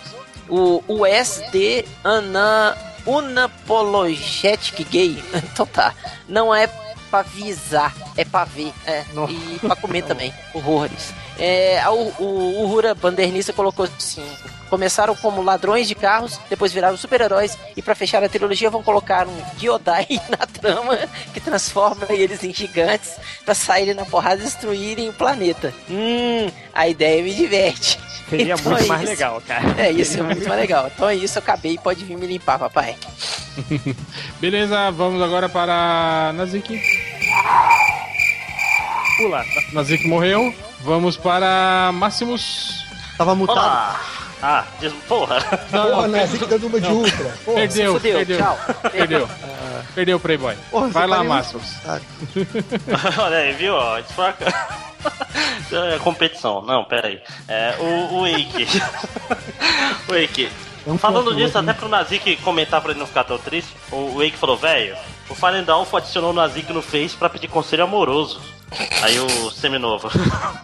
[0.50, 5.24] O USD Ana Unapologetic Gay.
[5.34, 5.94] então tá.
[6.28, 6.68] Não é
[7.10, 8.72] pra avisar, é pra ver.
[8.86, 10.34] É, e pra comer também.
[10.54, 11.14] Horrores.
[11.38, 14.26] É, o, o, o Rura Bandernista colocou assim:
[14.70, 19.28] começaram como ladrões de carros, depois viraram super-heróis, e pra fechar a trilogia vão colocar
[19.28, 20.98] um Giodai na trama
[21.34, 23.12] que transforma eles em gigantes
[23.44, 25.74] pra saírem na porrada e destruírem o planeta.
[25.90, 28.00] Hum, a ideia me diverte.
[28.30, 29.12] Seria Então muito é mais isso.
[29.12, 29.76] legal, cara.
[29.78, 30.90] É, isso é muito mais legal.
[30.94, 32.96] Então é isso, eu acabei, pode vir me limpar, papai.
[34.42, 36.82] Beleza, vamos agora para Nazik.
[39.18, 39.44] Pula.
[39.72, 40.54] Nazik morreu.
[40.82, 42.86] Vamos para Máximos.
[43.18, 43.58] Tava mutado.
[43.58, 44.00] Olá!
[44.42, 45.42] Ah, diz, porra.
[45.42, 46.24] Porra, né?
[46.24, 47.30] Assim que dando uma de ultra.
[47.44, 47.58] Porra.
[47.62, 48.38] Perdeu, fudeu, perdeu.
[48.38, 48.60] tchau.
[48.92, 49.30] Perdeu.
[49.96, 50.56] Perdeu o Playboy.
[50.70, 51.76] Porra, Vai lá, Máximos.
[53.18, 53.74] Olha aí, viu?
[53.74, 54.36] ó, Isso foi a...
[55.72, 56.62] É competição.
[56.62, 57.22] Não, pera aí.
[57.48, 58.68] É, o, o Wake.
[60.86, 64.20] o um Falando outro, até pro Nazik comentar pra ele não ficar tão triste, o
[64.20, 64.96] Wake falou, velho,
[65.30, 68.42] o Falendalfo adicionou o Nazik no Face pra pedir conselho amoroso.
[69.02, 70.10] Aí o Seminovo.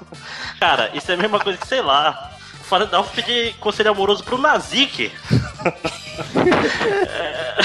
[0.59, 4.37] Cara, isso é a mesma coisa que, sei lá, o Falendalfo pedir conselho amoroso pro
[4.37, 5.11] Nazik.
[6.35, 7.55] É...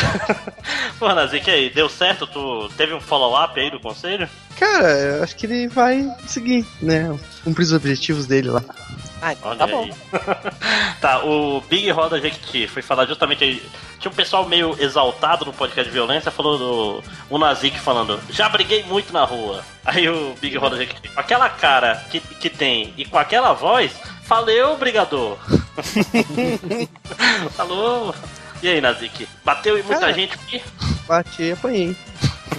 [0.99, 2.27] Pô, Nazik, aí, deu certo?
[2.27, 4.29] Tu teve um follow-up aí do conselho?
[4.59, 7.15] Cara, eu acho que ele vai seguir, né?
[7.45, 8.63] Cumprir os objetivos dele lá.
[9.23, 9.89] Ah, Olha tá bom.
[11.01, 13.63] tá, o Big Roda Jequiti foi falar justamente aí.
[13.99, 17.03] Tinha um pessoal meio exaltado no podcast de violência, falou do.
[17.31, 19.65] O Nazik falando, já briguei muito na rua.
[19.85, 23.93] Aí o Big Roda Jequiti, com aquela cara que, que tem e com aquela voz,
[24.25, 25.39] faleu, brigador.
[27.57, 28.15] Falou.
[28.63, 29.29] E aí, Nazik?
[29.45, 30.13] Bateu em muita Cara.
[30.13, 30.63] gente aqui?
[31.07, 31.97] Bati e apanhei.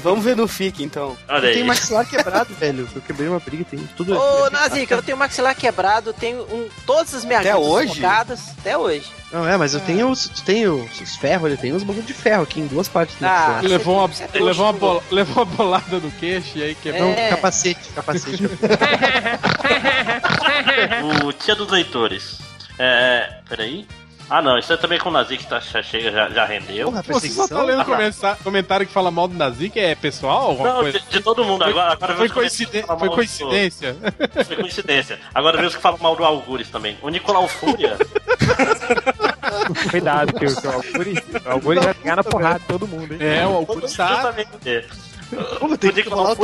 [0.03, 1.17] Vamos ver no FIC, então.
[1.27, 1.53] Olha Eu aí.
[1.55, 2.87] tenho maxilar quebrado, velho.
[2.93, 4.17] Eu quebrei uma briga, tem tudo.
[4.17, 7.87] Ô, Nazica, eu tenho maxilar quebrado, tenho um, todas as minhas Até hoje?
[7.93, 9.11] deslocadas, até hoje.
[9.31, 12.43] Não, é, mas eu tenho os, tenho os ferros, ele tem uns bagulho de ferro
[12.43, 13.59] aqui em duas partes do Ah.
[13.61, 17.09] Levou uma, é levou, uma bola, levou uma bolada no queixo e aí quebrou.
[17.09, 17.29] É.
[17.29, 18.43] Capacete, capacete.
[21.25, 22.37] O Tia dos Leitores.
[22.79, 23.39] É.
[23.49, 23.85] Peraí.
[24.29, 26.91] Ah não, isso é também com o Nazik que tá, já chega, já, já rendeu.
[26.91, 27.85] Porra, Você só tá lendo
[28.43, 29.79] comentário que fala mal do Nazik?
[29.79, 30.53] É pessoal?
[30.57, 30.99] Não, coisa?
[30.99, 31.63] de, de todo mundo.
[31.63, 33.93] Foi- Agora, agora Foi, vemos coinciden- que fala foi coincidência.
[33.93, 35.19] do- Foi coincidência.
[35.33, 36.97] Agora vemos que fala mal do Algures também.
[37.01, 37.97] O Nicolau Fúria.
[39.89, 43.13] Cuidado, que o que o Algures, o Algures vai pegar na porrada de todo mundo,
[43.13, 43.19] hein?
[43.21, 44.07] É, o Augusto tá.
[44.13, 44.85] Justamente.
[45.59, 46.35] Pô, tem que Nicolau falar o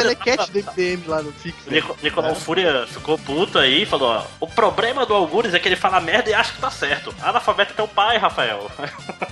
[1.08, 1.68] lá no Fix.
[1.68, 5.60] O Nico- Nicolau Fúria ficou puto aí e falou: ó, o problema do Algures é
[5.60, 7.14] que ele fala merda e acha que tá certo.
[7.22, 8.70] Analfabeto é teu pai, Rafael.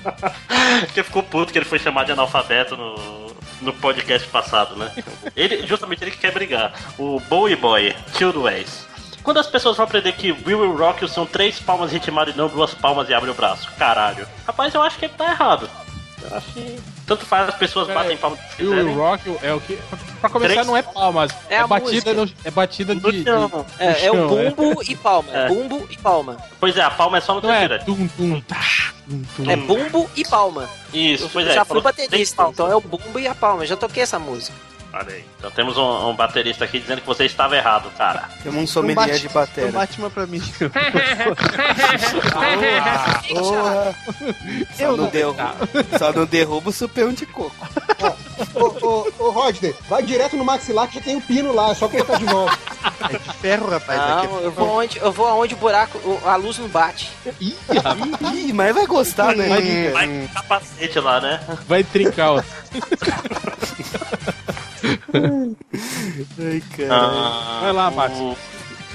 [0.94, 3.28] que ficou puto que ele foi chamado de analfabeto no,
[3.62, 4.92] no podcast passado, né?
[5.36, 6.74] Ele, justamente ele que quer brigar.
[6.98, 8.88] O Bowie Boy, Tio do Wes.
[9.24, 12.48] Quando as pessoas vão aprender que Will Rock You são três palmas ritmadas e não
[12.48, 13.70] duas palmas e abre o braço?
[13.78, 14.28] Caralho.
[14.48, 15.70] Rapaz, eu acho que ele tá errado.
[16.30, 16.80] Eu acho que.
[17.06, 18.94] Tanto faz as pessoas Pera batem palmas E o.
[18.96, 19.78] Rock é o que.
[20.20, 21.32] Pra começar, Três- não é palmas.
[21.50, 23.02] É É, a batida, no, é batida de.
[23.02, 23.66] No de- chão.
[23.80, 24.50] É, é o chão, é.
[24.52, 25.32] bumbo e palma.
[25.34, 25.48] É.
[25.48, 26.38] Bumbo e palma.
[26.60, 27.86] Pois é, a palma é só no é terceiro.
[27.86, 28.62] tum, tum, tá.
[29.10, 29.52] tum, tum.
[29.52, 30.70] É bumbo e palma.
[30.94, 31.56] Isso, Eu, pois eu é.
[31.56, 33.64] já fui baterista, então é o bumbo e a palma.
[33.64, 34.56] Eu já toquei essa música.
[34.94, 35.24] Olha aí.
[35.38, 38.30] Então temos um, um baterista aqui dizendo que você estava errado, cara.
[38.44, 39.72] Temos um Não sommelier bate, de bateria.
[39.72, 40.42] bate uma pra mim.
[43.30, 43.96] Porra.
[44.76, 45.56] Só Eu não, não- derruba,
[45.98, 47.56] só não derruba o supão de coco.
[48.56, 51.76] Ô, ô, ô, Rodney, vai direto no maxilar que já tem o pino lá, é
[51.76, 52.52] só colocar de novo.
[53.10, 54.00] É de ferro, rapaz.
[54.00, 54.28] aqui.
[54.28, 57.10] Não, eu vou onde, eu vou aonde o buraco, a luz não bate.
[57.40, 57.56] Ih,
[58.34, 59.48] Ih, mas vai gostar, né?
[59.48, 59.90] Vai-.
[59.92, 61.40] Vai com capacete lá, né?
[61.68, 62.32] vai trincar.
[62.32, 62.44] ó.
[64.84, 66.90] Ai, cara.
[66.96, 68.18] Ah, Vai lá, o- Max.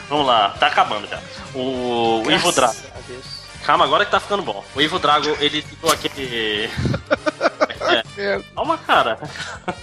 [0.09, 1.21] Vamos lá, tá acabando já.
[1.55, 2.75] O, o Ivo Drago.
[3.65, 4.65] Calma, agora que tá ficando bom.
[4.77, 6.71] O Ivo Drago, ele citou aquele.
[8.17, 8.41] É.
[8.55, 9.19] Calma, cara.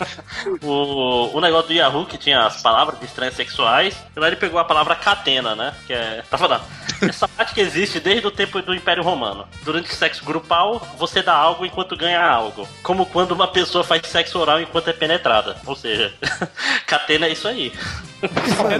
[0.61, 4.35] o, o negócio do Yahoo, que tinha as palavras de estranhas sexuais, e lá ele
[4.35, 5.73] pegou a palavra catena, né?
[5.85, 6.23] Que é.
[6.29, 6.63] Tá falando.
[7.01, 9.47] Essa prática existe desde o tempo do Império Romano.
[9.63, 12.67] Durante o sexo grupal, você dá algo enquanto ganha algo.
[12.81, 15.57] Como quando uma pessoa faz sexo oral enquanto é penetrada.
[15.65, 16.13] Ou seja,
[16.87, 17.73] catena é isso aí.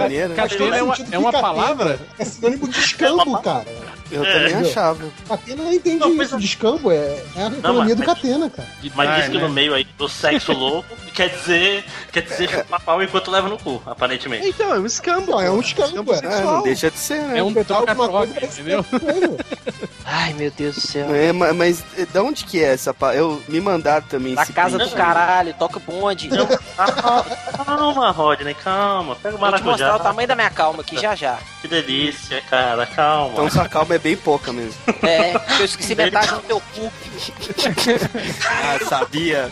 [0.00, 0.34] Maneiro.
[0.34, 1.98] Catena é uma, é uma palavra?
[2.18, 3.66] É sinônimo de escambo, cara.
[4.14, 4.32] Eu É.
[4.32, 5.04] também achava.
[5.28, 6.96] Catena entende Não, mas- isso, descambo, é,
[7.36, 8.68] é a economia mas- do Catena, cara.
[8.94, 9.42] Mas diz que né?
[9.42, 13.58] no meio aí do sexo louco quer dizer, quer dizer chupar pau enquanto leva no
[13.58, 14.46] cu, aparentemente.
[14.48, 15.32] Então, é um escambo.
[15.32, 16.18] Não, é um escambo, é.
[16.18, 17.38] É, não deixa de ser, né?
[17.38, 18.84] É um troca-troca, parece entendeu?
[18.92, 19.84] é.
[20.06, 21.14] Ai, meu Deus do céu.
[21.14, 23.14] É, ma- mas eh, da onde que é essa pa...
[23.14, 24.94] Eu me mandaram também Da esse casa do print.
[24.96, 26.28] caralho, toca o bonde.
[26.28, 26.46] Não,
[27.64, 29.16] calma, Rodney, calma.
[29.16, 29.98] Pega o Vou te mostrar o maracujá.
[29.98, 31.38] tamanho da minha calma aqui já já.
[31.62, 33.32] Que delícia, cara, calma.
[33.32, 34.74] Então sua calma é bem pouca mesmo.
[35.02, 36.92] É, eu esqueci metade no teu cu.
[38.46, 39.50] Ah, sabia.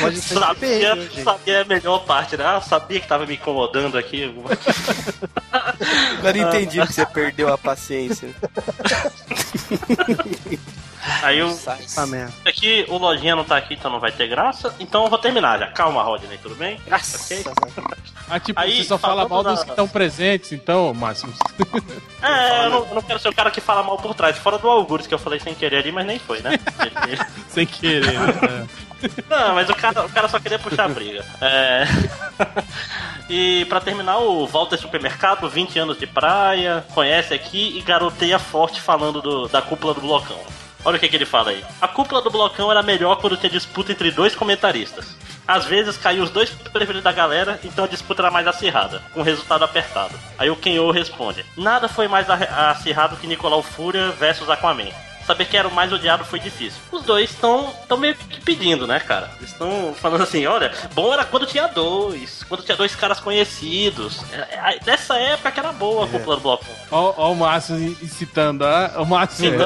[0.00, 1.22] Pode ser Sabia, gente.
[1.22, 2.44] sabia a melhor parte, né?
[2.44, 4.32] Ah, sabia que tava me incomodando aqui.
[6.18, 8.30] Agora entendi que você perdeu a paciência.
[11.22, 11.58] Aí eu.
[11.66, 12.28] Ah.
[12.46, 14.74] Aqui o Lojinha não tá aqui, então não vai ter graça.
[14.78, 15.66] Então eu vou terminar já.
[15.68, 16.80] Calma, Rodney, tudo bem?
[16.86, 17.44] Graças Ok.
[18.30, 21.32] Ah, tipo, Aí, você só fala mal dos da- que estão presentes, então, Máximo.
[22.20, 24.36] É, eu não, eu não quero ser o cara que fala mal por trás.
[24.38, 26.58] Fora do Augusto, que eu falei sem querer ali, mas nem foi, né?
[27.48, 28.12] Sem querer.
[28.18, 28.66] né?
[29.30, 31.24] Não, mas o cara, o cara só queria puxar a briga.
[31.40, 31.84] É...
[33.30, 38.80] e pra terminar, o Walter Supermercado, 20 anos de praia, conhece aqui e garoteia forte
[38.80, 40.38] falando do- da cúpula do blocão.
[40.84, 41.64] Olha o que, que ele fala aí.
[41.80, 45.16] A cúpula do blocão era melhor quando tinha disputa entre dois comentaristas.
[45.46, 49.22] Às vezes caiu os dois preferidos da galera, então a disputa era mais acirrada, com
[49.22, 50.14] resultado apertado.
[50.38, 54.90] Aí o Kenyo responde: Nada foi mais acirrado que Nicolau Fúria versus Aquaman.
[55.28, 56.80] Saber quem era o mais odiado foi difícil.
[56.90, 59.30] Os dois estão meio que pedindo, né, cara?
[59.36, 64.22] Eles estão falando assim: olha, bom era quando tinha dois, quando tinha dois caras conhecidos.
[64.32, 66.64] É, é, Nessa época que era boa a cúpula do bloco.
[66.90, 69.50] Ó, ó o Máximo incitando, ah, o Máximo.
[69.50, 69.56] Sim,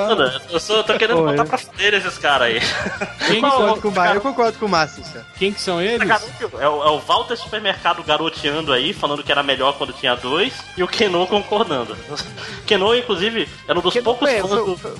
[0.51, 1.47] eu só tô querendo botar é.
[1.47, 2.61] pra fuder esses caras aí.
[3.25, 5.25] Quem, que são, com eu concordo com o Márcio, cara.
[5.39, 6.11] quem que são eles?
[6.59, 10.53] É o, é o Walter Supermercado garoteando aí, falando que era melhor quando tinha dois,
[10.77, 11.97] e o Keno concordando.
[12.67, 14.51] Keno, inclusive, era um dos poucos fãs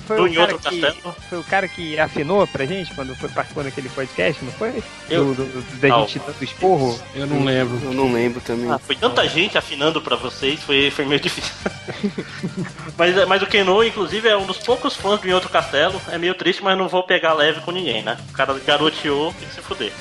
[0.05, 3.29] foi- do, do cara Outro que, foi o cara que afinou pra gente quando foi
[3.29, 4.83] participando daquele podcast, não foi?
[5.09, 5.99] Eu- Do, do, do- da Não.
[6.07, 6.99] gente dando esporro.
[7.15, 7.79] Eu não lembro.
[7.83, 8.71] Eu não lembro também.
[8.71, 11.53] Ah, foi tanta gente afinando pra vocês, foi, foi meio difícil.
[12.97, 16.01] mas, mas o Keno, inclusive, é um dos poucos fãs do Em Outro Castelo.
[16.09, 18.17] É meio triste, mas não vou pegar leve com ninguém, né?
[18.29, 19.91] O cara garoteou, tem que se fuder.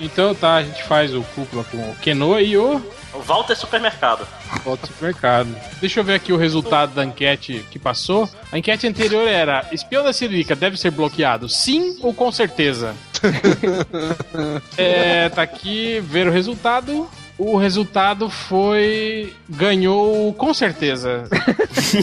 [0.00, 2.80] Então tá, a gente faz o cúpula com o Keno e o
[3.12, 4.26] O Walter Supermercado.
[4.64, 5.56] Volta ao supermercado.
[5.80, 8.28] Deixa eu ver aqui o resultado da enquete que passou.
[8.52, 11.48] A enquete anterior era: espião da Siririca deve ser bloqueado?
[11.48, 12.94] Sim ou com certeza?
[14.76, 17.08] é, tá aqui, ver o resultado.
[17.38, 19.32] O resultado foi.
[19.48, 21.24] ganhou com certeza.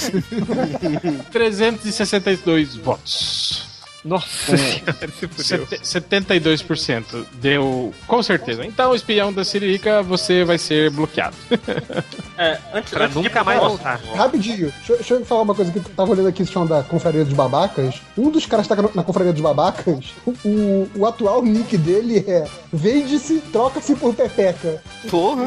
[1.32, 3.75] 362 votos.
[4.06, 5.66] Nossa senhora, se fudeu.
[5.68, 8.64] Sete- 72% deu com certeza.
[8.64, 11.36] Então, o espião da Siririca, você vai ser bloqueado.
[12.38, 13.98] É, antes, Pra antes de nunca mais voltar.
[14.14, 16.84] Rapidinho, deixa, eu- deixa eu falar uma coisa que eu tava olhando aqui, chão da
[16.84, 18.02] Confraria dos Babacas.
[18.18, 20.14] Um dos caras que tá na Confraria dos Babacas,
[20.44, 24.84] o, o atual nick dele é Vende-se, troca-se por Pepeca.
[25.10, 25.46] Porra.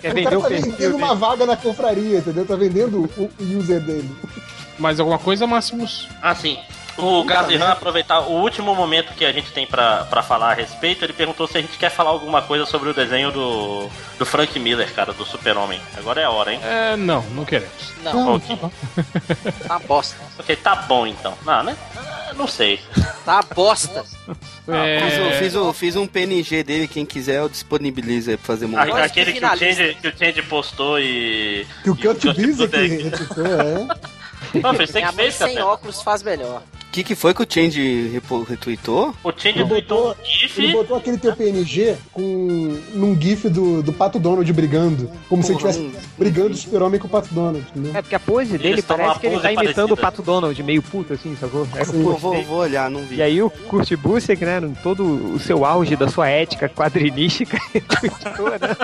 [0.00, 1.18] Quer O cara o tá perfil vendendo uma dele.
[1.20, 2.46] vaga na confraria, entendeu?
[2.46, 4.08] Tá vendendo o, o user dele.
[4.78, 6.08] Mais alguma coisa, Máximos?
[6.22, 6.56] Ah, sim.
[6.98, 11.04] O Gazihan, aproveitar o último momento que a gente tem pra, pra falar a respeito,
[11.04, 13.88] ele perguntou se a gente quer falar alguma coisa sobre o desenho do,
[14.18, 15.80] do Frank Miller, cara, do Super-Homem.
[15.96, 16.60] Agora é a hora, hein?
[16.62, 17.72] É, não, não queremos.
[18.02, 18.58] Não, Ok,
[19.66, 20.16] tá bosta.
[20.38, 21.34] ok, tá bom então.
[21.44, 21.76] Não, né?
[21.96, 22.80] Ah, Não sei.
[23.24, 24.04] Tá bosta.
[24.70, 28.46] É, Fiz, o- fiz, o- fiz um PNG dele, quem quiser eu disponibilizo aí pra
[28.46, 28.92] fazer A- montagem.
[28.92, 29.66] Nós aquele que o, finalista.
[29.82, 31.66] Change, que o Change postou e.
[31.82, 34.08] Que o Busiek Busiek- retweetou, é.
[34.54, 36.62] Não, você que fez, sem óculos faz melhor.
[36.88, 38.18] O que, que foi que o Change
[38.48, 39.14] retweetou?
[39.22, 40.58] O Change botou, GIF.
[40.58, 45.08] ele botou aquele teu PNG com, num gif do, do Pato Donald brigando.
[45.28, 47.94] Como se ele Porra, estivesse brigando o super-homem com o Pato Donald, entendeu?
[47.94, 49.94] É porque a pose dele parece que ele tá imitando parecida.
[49.94, 51.68] o Pato Donald, meio puto assim, sacou?
[51.76, 52.02] É Sim.
[52.02, 53.16] Vou, vou, olhar, não vi.
[53.16, 57.58] E aí o Kurt Busiek, né, em todo o seu auge da sua ética quadrinística,
[58.00, 58.76] tweetou, né?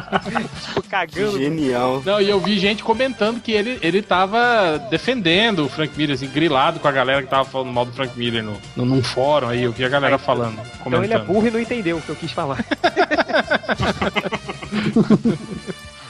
[0.66, 1.38] tipo, cagando.
[1.38, 2.02] Genial.
[2.04, 6.28] Não, e eu vi gente comentando que ele, ele tava defendendo o Frank Miller, assim,
[6.28, 9.48] grilado com a galera que tava falando mal do Frank Miller no, no, num fórum
[9.48, 11.04] aí, eu vi a galera falando, Então comentando.
[11.04, 12.64] ele é burro e não entendeu o que eu quis falar.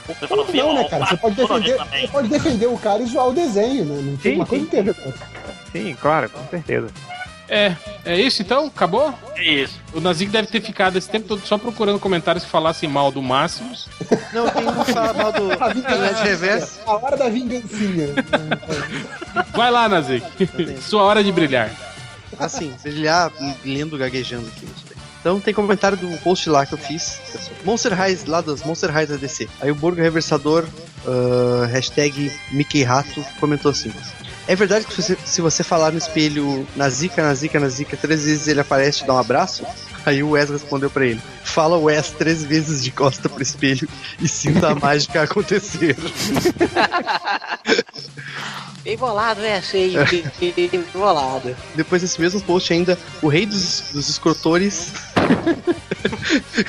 [0.07, 1.05] Você falou, Não, né, cara?
[1.05, 4.01] Você pode, defender, você pode defender o cara e zoar o desenho, né?
[4.03, 4.93] Não tem Sim, uma coisa sim.
[5.73, 6.87] Sim, claro, com certeza.
[7.49, 7.75] É,
[8.05, 8.67] é isso então?
[8.67, 9.13] Acabou?
[9.35, 9.79] É isso.
[9.93, 13.21] O Nazik deve ter ficado esse tempo todo só procurando comentários que falassem mal do
[13.21, 13.87] Máximos.
[14.33, 16.79] Não, tem um que fala mal do A Internet Reverso.
[16.85, 18.07] A hora da vingancinha.
[19.53, 20.25] Vai lá, Nazik.
[20.81, 21.71] Sua hora de brilhar.
[22.37, 23.31] Assim, brilhar
[23.63, 24.65] lendo, gaguejando aqui.
[24.65, 24.97] isso daí.
[25.21, 27.19] Então tem comentário do post lá que eu fiz.
[27.63, 29.49] Monster Highs, lá das Monster Highs ADC.
[29.61, 30.65] Aí o Borgo Reversador
[31.07, 33.91] ah, hashtag Mickey Rato, comentou assim.
[34.47, 37.67] É verdade que se você, se você falar no espelho na zica, na zica, na
[37.67, 39.65] zica, três vezes ele aparece e te dá um abraço?
[40.05, 43.89] Aí o Wes respondeu pra ele: Fala Wes três vezes de costa pro espelho
[44.21, 45.97] e sinta a mágica acontecer.
[48.87, 49.97] Bem bolado, é, sei.
[50.05, 50.23] Bem,
[50.69, 51.53] bem bolado.
[51.75, 54.93] Depois desse mesmo post ainda, o rei dos, dos escrotores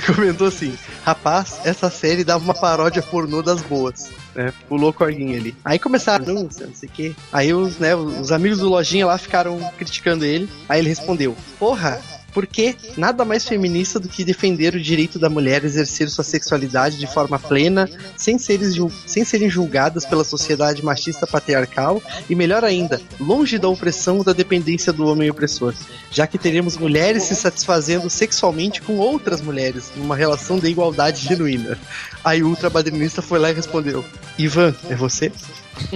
[0.05, 4.11] comentou assim: Rapaz, essa série dava uma paródia pornô das boas.
[4.39, 4.53] Né?
[4.69, 5.53] Pulou corguinho ali.
[5.65, 7.17] Aí começaram, não, não sei o que.
[7.33, 10.49] Aí os, né, os amigos do Lojinha lá ficaram criticando ele.
[10.69, 12.01] Aí ele respondeu: Porra,
[12.33, 17.07] porque nada mais feminista do que defender o direito da mulher exercer sua sexualidade de
[17.07, 23.01] forma plena, sem serem, jul- sem serem julgadas pela sociedade machista patriarcal e, melhor ainda,
[23.19, 25.75] longe da opressão ou da dependência do homem opressor,
[26.11, 31.79] já que teremos mulheres se satisfazendo sexualmente com outras mulheres, numa relação de igualdade genuína.
[32.25, 34.05] Aí o ultrabadrinista foi lá e respondeu:
[34.39, 35.33] Ivan, é você?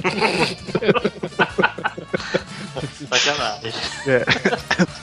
[3.10, 3.72] Sacanagem.
[4.06, 4.24] É.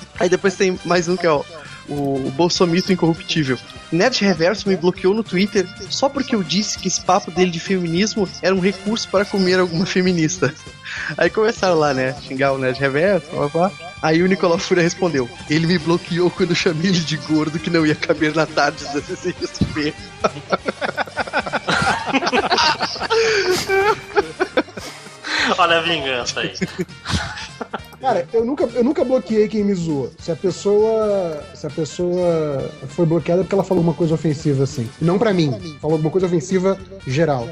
[0.19, 1.45] Aí depois tem mais um que é o,
[1.87, 3.57] o Bolsomito Incorruptível.
[3.91, 7.59] Nerd Reverso me bloqueou no Twitter só porque eu disse que esse papo dele de
[7.59, 10.53] feminismo era um recurso para comer alguma feminista.
[11.17, 12.15] Aí começaram lá, né?
[12.21, 13.71] Xingar o Nerd Reverso, blá, blá.
[14.01, 17.69] Aí o Nicolau Fura respondeu: Ele me bloqueou quando eu chamei ele de gordo que
[17.69, 19.93] não ia caber na tarde da CCXP.
[25.57, 26.53] Olha a vingança aí.
[27.99, 30.11] Cara, eu nunca, eu nunca bloqueei quem me zoou.
[30.19, 31.43] Se a pessoa.
[31.53, 34.89] Se a pessoa foi bloqueada é porque ela falou uma coisa ofensiva assim.
[35.01, 35.51] Não pra mim.
[35.81, 37.47] Falou alguma coisa ofensiva geral.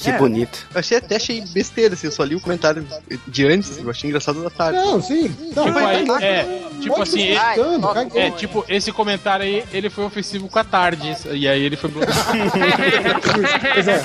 [0.00, 0.16] Que É.
[0.18, 0.66] bonito.
[0.72, 2.86] Eu achei até achei besteira, assim, eu só li o comentário
[3.26, 4.78] de antes, eu achei engraçado da tarde.
[4.78, 5.28] Não, sim.
[5.54, 8.22] Não, Tipo, vai, aí, vai, é, tipo assim, ele- citando, caguei.
[8.22, 11.90] é, tipo, esse comentário aí, ele foi ofensivo com a tarde, e aí ele foi
[11.90, 12.20] bloqueado.
[13.74, 13.98] Pois é.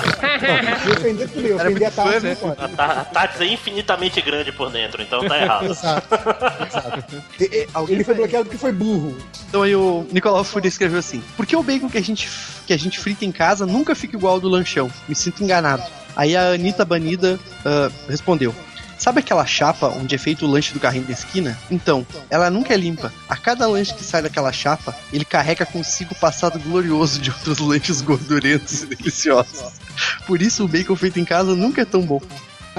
[0.86, 2.36] Não, Ofender tudo Era ofender a fã, tarde né?
[2.58, 5.66] A Ta- a Tati é infinitamente grande por dentro, então tá errado.
[5.70, 6.14] Exato.
[6.66, 7.22] Exato.
[7.40, 9.16] E- e- Ele foi bloqueado porque foi burro.
[9.48, 12.28] Então aí o Nicolau Fúria escreveu assim: Por que o bacon que a gente,
[12.66, 14.90] que a gente frita em casa nunca fica igual ao do lanchão?
[15.08, 15.82] Me sinto enganado.
[16.16, 18.54] Aí a Anitta Banida ah, respondeu.
[18.98, 21.56] Sabe aquela chapa onde é feito o lanche do carrinho da esquina?
[21.70, 23.12] Então, ela nunca é limpa.
[23.28, 27.58] A cada lanche que sai daquela chapa, ele carrega consigo o passado glorioso de outros
[27.58, 29.74] lanches gordurentos e deliciosos.
[30.26, 32.20] Por isso o bacon feito em casa nunca é tão bom.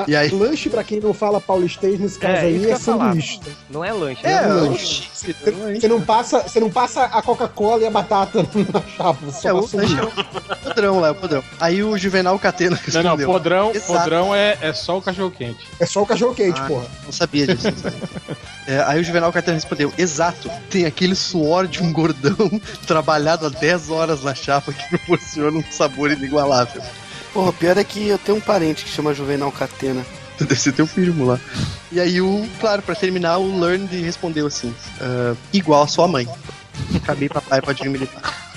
[0.05, 0.29] E aí?
[0.29, 3.39] Lanche, pra quem não fala paulistês, nesse caso É, aí, é sanduíche.
[3.69, 4.47] Não é lanche, É, né?
[4.47, 5.09] lanche.
[5.11, 8.43] Você não passa, você não passa a Coca-Cola e a batata
[8.73, 9.17] na chapa.
[9.25, 10.01] Você É, só o lanche é sanduíche.
[10.05, 11.43] o padrão lá, é o padrão.
[11.59, 13.27] Aí o Juvenal Catena Não, respondeu.
[13.27, 13.93] não, podrão, Exato.
[13.93, 15.65] podrão é, é só o cachorro quente.
[15.79, 16.85] É só o cachorro quente, Ah, porra.
[17.05, 17.67] Não sabia disso.
[17.71, 18.37] não sabia.
[18.67, 22.35] É, aí o Juvenal Catena respondeu: Exato, tem aquele suor de um gordão
[22.85, 26.81] trabalhado há 10 horas na chapa que proporciona um sabor inigualável.
[27.37, 30.03] Porra, pior é que eu tenho um parente que chama Juvenal Catena.
[30.41, 31.39] Deve ser teu primo lá.
[31.91, 36.27] E aí, o, claro, pra terminar, o Learned respondeu assim: "Ah, igual a sua mãe.
[36.95, 38.47] Acabei papai pode vir militar.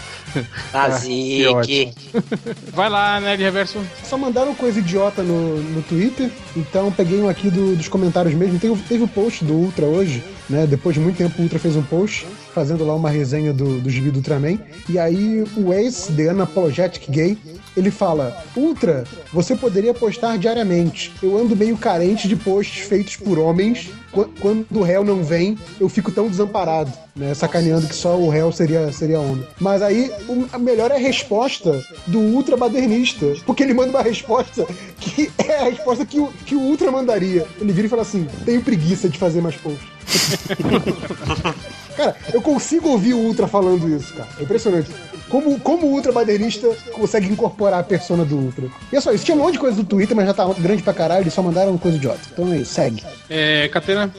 [0.72, 1.46] Nazik.
[1.48, 1.94] ótimo.
[2.72, 3.78] Vai lá, Nerd Reverso.
[4.02, 8.58] Só mandaram coisa idiota no, no Twitter, então peguei um aqui do- dos comentários mesmo.
[8.58, 10.66] Tem, teve o post do Ultra hoje, né?
[10.66, 13.90] Depois de muito tempo o Ultra fez um post fazendo lá uma resenha do, do
[13.90, 14.58] gibi do Ultraman.
[14.88, 17.36] E aí o ex The Unapologetic Gay,
[17.80, 21.12] ele fala: Ultra, você poderia postar diariamente.
[21.22, 23.90] Eu ando meio carente de posts feitos por homens.
[24.12, 27.32] Qu- Quando o réu não vem, eu fico tão desamparado, né?
[27.34, 29.46] Sacaneando que só o réu seria, seria homem.
[29.60, 30.10] Mas aí,
[30.52, 33.26] a melhor é a resposta do ultra badernista.
[33.46, 34.66] Porque ele manda uma resposta
[34.98, 37.46] que é a resposta que o, que o ultra mandaria.
[37.60, 39.88] Ele vira e fala assim: tenho preguiça de fazer mais posts.
[41.96, 44.28] cara, eu consigo ouvir o ultra falando isso, cara.
[44.38, 44.90] É impressionante.
[45.28, 48.66] Como, como o ultra badernista consegue incorporar a persona do ultra.
[48.92, 49.24] E é só isso.
[49.24, 51.22] Tinha um monte de coisa do Twitter, mas já tá grande pra caralho.
[51.22, 52.20] Eles só mandaram coisa idiota.
[52.32, 53.04] Então é isso, segue.
[53.28, 54.12] É, Catena.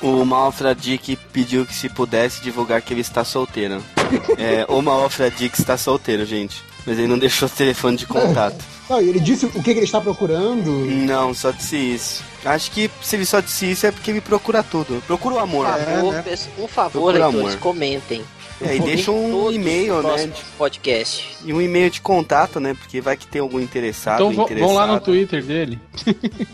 [0.00, 3.82] O Malfradic pediu que se pudesse divulgar que ele está solteiro.
[4.38, 6.62] É, o Malfradic está solteiro, gente.
[6.86, 8.64] Mas ele não deixou o telefone de contato.
[8.88, 10.70] Não, e ele disse o que, que ele está procurando.
[10.86, 12.24] Não, só disse isso.
[12.44, 15.02] Acho que se ele só disse isso é porque ele procura tudo.
[15.06, 15.66] Procura o amor.
[15.66, 16.22] Por favor, né?
[16.22, 17.56] peço- por favor, leitores, amor.
[17.58, 18.22] comentem.
[18.62, 20.30] É, e deixa um e-mail, né?
[20.56, 21.36] Podcast.
[21.44, 22.72] E um e-mail de contato, né?
[22.74, 24.14] Porque vai que tem algum interessado.
[24.14, 24.98] Então vão- vão lá no.
[25.00, 25.78] Twitter dele.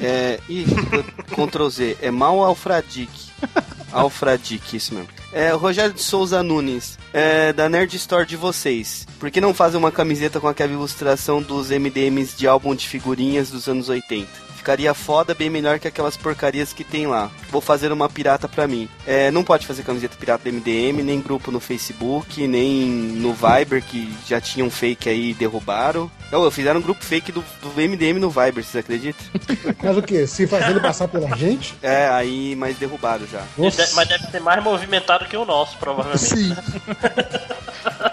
[0.00, 0.64] É, ih,
[1.30, 1.96] Ctrl Z.
[2.02, 3.31] É mal Alfradic.
[3.92, 5.08] Alfradic, isso mesmo.
[5.32, 9.06] É, Rogério de Souza Nunes, é, da Nerd Store de vocês.
[9.18, 13.50] Por que não fazem uma camiseta com aquela ilustração dos MDMs de álbum de figurinhas
[13.50, 14.51] dos anos 80?
[14.62, 17.28] Ficaria foda, bem melhor que aquelas porcarias que tem lá.
[17.50, 18.88] Vou fazer uma pirata pra mim.
[19.04, 23.82] É, não pode fazer camiseta pirata do MDM, nem grupo no Facebook, nem no Viber,
[23.82, 26.08] que já tinha um fake aí e derrubaram.
[26.30, 29.26] Eu, fizeram um grupo fake do, do MDM no Viber, vocês acreditam?
[29.82, 30.28] Mas o quê?
[30.28, 31.74] Se fazendo passar pela gente?
[31.82, 33.42] É, aí, mas derrubaram já.
[33.58, 36.24] Mas mas deve ser mais movimentado que o nosso, provavelmente.
[36.24, 36.54] Sim.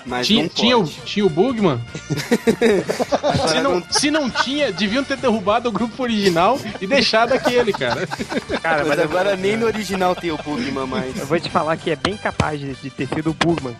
[0.06, 1.80] Mas Tinha, não tinha, o, tinha o Bugman?
[3.48, 6.39] Se, não, se não tinha, deviam ter derrubado o grupo original
[6.80, 8.08] e deixado aquele, cara.
[8.62, 11.18] Cara, Mas mas agora nem no original tem o Bugman mais.
[11.18, 13.76] eu vou te falar que é bem capaz de, ter sido o Bugman.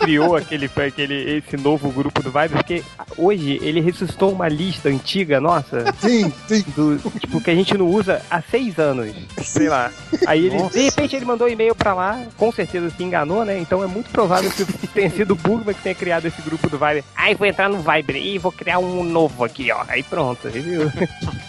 [0.00, 2.84] Criou aquele, aquele, esse novo grupo do Vibe, porque
[3.16, 5.84] hoje ele ressuscitou uma lista antiga nossa.
[6.00, 6.64] Sim, sim.
[6.76, 9.12] Do, tipo, que a gente não usa há seis anos.
[9.42, 9.90] Sei lá.
[10.26, 13.58] Aí ele, de repente, ele mandou um e-mail pra lá, com certeza se enganou, né?
[13.58, 16.78] Então é muito provável que tenha sido o Bugman que tenha criado esse grupo do
[16.78, 17.02] Viber.
[17.16, 19.84] Aí vou entrar no Viber e vou criar um novo aqui, ó.
[19.88, 20.90] Aí pronto, viu?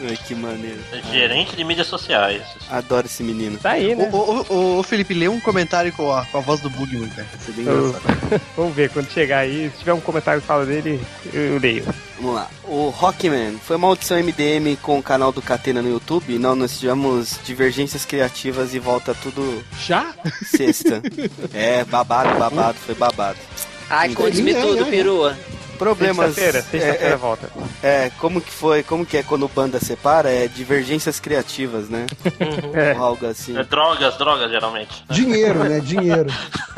[0.07, 0.79] Ai, que maneiro.
[1.11, 2.41] Gerente de mídias sociais.
[2.69, 3.57] Adoro esse menino.
[3.59, 4.09] Tá aí, né?
[4.11, 7.09] Ô, ô, ô, ô, Felipe, lê um comentário com a, com a voz do Bugman,
[7.09, 7.27] cara.
[7.39, 8.41] Isso é bem Eu- engraçado.
[8.55, 10.99] Vamos ver, quando chegar aí, se tiver um comentário que fala dele,
[11.33, 11.85] eu, eu leio.
[12.19, 12.49] Vamos lá.
[12.63, 16.37] O Rockman foi uma audição MDM com o canal do Catena no YouTube.
[16.37, 20.13] Não, nós tivemos divergências criativas e volta tudo Já?
[20.45, 21.01] sexta.
[21.53, 23.37] é, babado, babado, foi babado.
[23.89, 25.35] Ai, conte-me tudo, perua.
[25.79, 26.35] Problemas.
[26.35, 27.49] Sexta-feira, sexta-feira é, volta.
[27.81, 30.29] é, é, como que foi, como que é quando banda separa?
[30.29, 32.05] É divergências criativas, né?
[32.73, 32.95] É.
[32.97, 33.57] Ou algo assim.
[33.57, 35.03] É drogas, drogas, geralmente.
[35.09, 35.79] Dinheiro, né?
[35.79, 36.29] Dinheiro.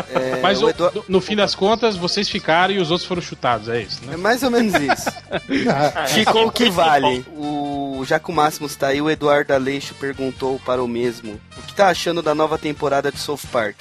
[0.10, 3.08] É, Mas o o- Edu- no, no fim das contas, vocês ficaram e os outros
[3.08, 4.14] foram chutados, é isso, né?
[4.14, 5.10] É mais ou menos isso.
[5.70, 7.26] Ah, Ficou o que vale.
[7.36, 11.62] O já que o Máximos tá aí, o Eduardo Aleixo perguntou para o mesmo o
[11.64, 13.78] que tá achando da nova temporada de South Park.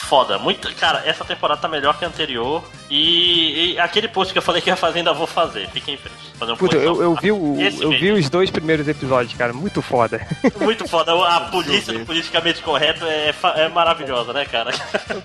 [0.00, 0.74] Foda, muito.
[0.74, 2.64] Cara, essa temporada tá melhor que a anterior.
[2.88, 5.68] E, e aquele post que eu falei que ia fazer, ainda vou fazer.
[5.68, 6.16] Fiquem em frente.
[6.36, 9.52] Fazer um Puta, eu, eu vi, o, Esse eu vi os dois primeiros episódios, cara.
[9.52, 10.26] Muito foda.
[10.58, 11.12] Muito foda.
[11.12, 14.72] A polícia do politicamente correto é, é maravilhosa, né, cara?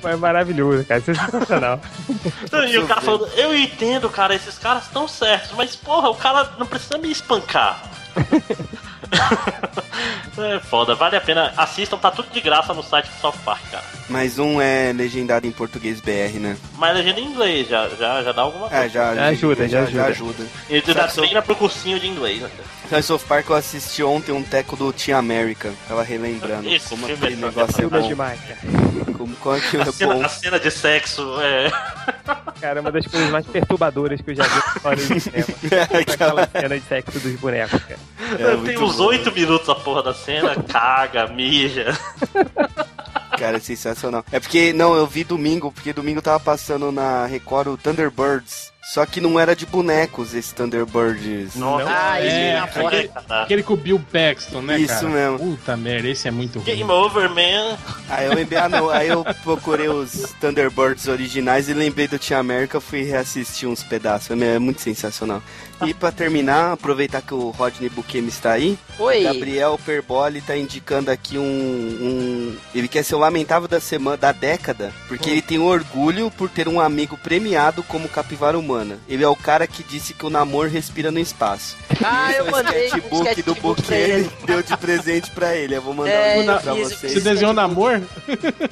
[0.03, 0.99] É maravilhoso, cara.
[0.99, 1.79] Isso é sensacional.
[2.69, 6.51] E o cara falando, eu entendo, cara, esses caras estão certos, mas porra, o cara
[6.57, 7.81] não precisa me espancar.
[10.37, 11.53] é foda, vale a pena.
[11.57, 13.83] Assistam, tá tudo de graça no site do South Park, cara.
[14.09, 16.57] Mas um é legendado em português BR, né?
[16.77, 18.85] Mas legenda em inglês já, já, já dá alguma coisa.
[18.85, 20.05] É, já, Já ajuda, já ajuda.
[20.05, 20.45] ajuda.
[20.69, 22.49] E tu dá Sabe, South- treina pro cursinho de inglês né?
[22.85, 25.73] Então, South Park eu assisti ontem um teco do Team America.
[25.87, 28.07] Tava relembrando Esse como filme aquele é negócio é é bom.
[28.07, 28.59] demais, cara.
[29.17, 30.23] Como, como aquilo A é cena, bom.
[30.23, 31.71] a cena de sexo é.
[32.61, 35.45] Cara, é uma das coisas mais perturbadoras que eu já vi na história do cinema.
[36.13, 37.99] Aquela cena de sexo dos bonecos, cara.
[38.39, 41.97] É Tem uns oito minutos a porra da cena, caga, mija.
[43.37, 44.23] Cara, é sensacional.
[44.31, 48.71] É porque, não, eu vi domingo, porque domingo tava passando na Record o Thunderbirds.
[48.93, 51.55] Só que não era de bonecos esse Thunderbirds.
[51.55, 52.87] Nossa, Ah, esse É, na foto.
[52.87, 55.07] aquele, aquele com o Bill Paxton, né, Isso cara?
[55.09, 55.39] mesmo.
[55.39, 56.65] Puta merda, esse é muito ruim.
[56.65, 57.77] Game over, man.
[58.07, 62.39] Aí eu lembrei, ah, não, aí eu procurei os Thunderbirds originais e lembrei do Team
[62.39, 64.29] America, fui reassistir uns pedaços.
[64.29, 65.41] É muito sensacional.
[65.85, 69.23] E pra terminar, aproveitar que o Rodney Bukemi está aí, Oi.
[69.23, 74.31] Gabriel Perboli tá indicando aqui um, um- Ele quer ser o lamentável da semana, da
[74.31, 78.99] década, porque ele tem orgulho por ter um amigo premiado como capivara humana.
[79.07, 81.75] Ele é o cara que disse que o namoro respira no espaço.
[82.03, 84.31] Ah, eu Esse mandei um sketchbook do sketchbook pra Bukemi ele.
[84.45, 85.75] deu de presente pra ele.
[85.75, 87.13] Eu vou mandar É, um link eu pra vocês.
[87.13, 88.01] Você desenhou namor?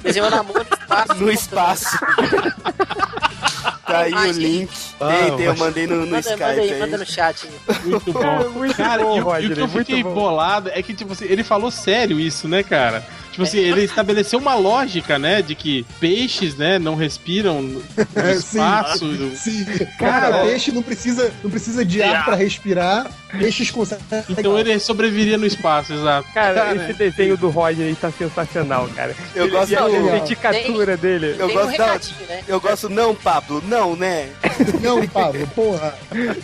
[0.02, 1.16] Desenhou namoro no espaço.
[1.24, 1.98] No espaço.
[3.86, 4.70] tá aí o link.
[5.00, 6.80] Ah, tem, tem, eu mandei no, no Manda, Skype manda aí, aí.
[6.80, 7.48] manda no chat.
[7.86, 8.50] Muito bom.
[8.56, 11.26] Muito cara, bom, e, o- e o que eu fiquei bolado é que, tipo assim,
[11.26, 13.06] ele falou sério isso, né, cara?
[13.34, 17.84] Tipo assim, ele estabeleceu uma lógica, né, de que peixes, né, não respiram no
[18.16, 18.40] É, sim.
[18.60, 19.36] espaço.
[19.36, 19.66] Sim.
[20.00, 23.10] Cara, Cara, peixe não precisa, não precisa de ar pra respirar.
[23.32, 24.06] Peixes conseguem.
[24.30, 26.28] Então ele sobreviveria no espaço, exato.
[26.32, 29.16] Cara, esse desenho do Roger aí tá sensacional, cara.
[29.34, 31.36] Eu Ele- gosto a do- dedicatura dele.
[31.40, 31.88] Eu um gosto da.
[32.30, 32.44] né?
[32.48, 34.30] Eu gosto, não, Pablo, não, né?
[34.82, 35.96] Não, Pablo, porra.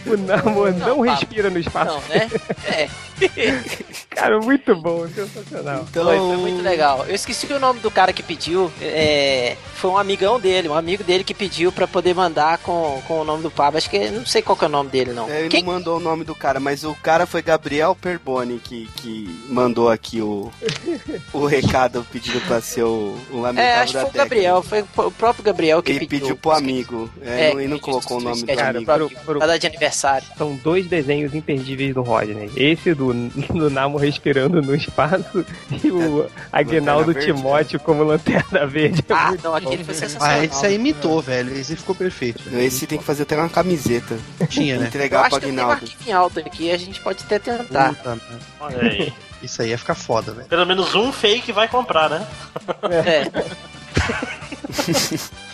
[0.08, 1.94] O Namor não, Não, respira no espaço.
[2.10, 2.28] Não, né?
[2.66, 2.90] É.
[4.10, 5.86] Cara, muito bom, sensacional.
[5.90, 6.04] Então.
[6.06, 6.79] Foi, foi muito legal.
[7.08, 8.72] Eu esqueci o nome do cara que pediu.
[8.82, 13.22] É, foi um amigão dele, um amigo dele que pediu pra poder mandar com, com
[13.22, 13.78] o nome do Pablo.
[13.78, 15.30] Acho que não sei qual que é o nome dele, não.
[15.30, 18.60] É, ele Quem- não mandou o nome do cara, mas o cara foi Gabriel Perboni
[18.64, 20.52] que, que mandou aqui o,
[21.34, 24.14] o recado pedindo pra ser o, o lamentável É, acho que da foi o.
[24.14, 26.20] Gabriel, foi o próprio Gabriel que Ele pediu.
[26.20, 27.10] pediu pro amigo.
[27.22, 29.12] É, É, não- ele não colocou o nome do Cara, amigo.
[29.26, 30.28] pro Pra dar de aniversário.
[30.38, 32.50] São dois desenhos imperdíveis do Rodney.
[32.56, 35.46] Esse do, do Namo respirando no espaço
[35.84, 39.04] e o Aguinaldo Verde, Timóteo como lanterna verde.
[39.10, 40.40] É Ah, não, aquele foi sensacional.
[40.40, 41.56] Ah, esse aí imitou, velho.
[41.56, 42.42] Esse ficou perfeito.
[42.54, 44.18] Esse tem que fazer até uma camiseta.
[44.50, 44.84] Tinha, né?
[44.84, 45.86] Eu Entregar acho pro que eu tenho um Aguinaldo.
[45.86, 47.90] arquivo em alto aqui, a gente pode até tentar.
[47.96, 48.40] Puta merda.
[48.60, 49.14] Olha aí.
[49.42, 50.48] Isso aí ia ficar foda, velho.
[50.48, 52.28] Pelo menos um fake vai comprar, né?
[52.92, 53.24] É.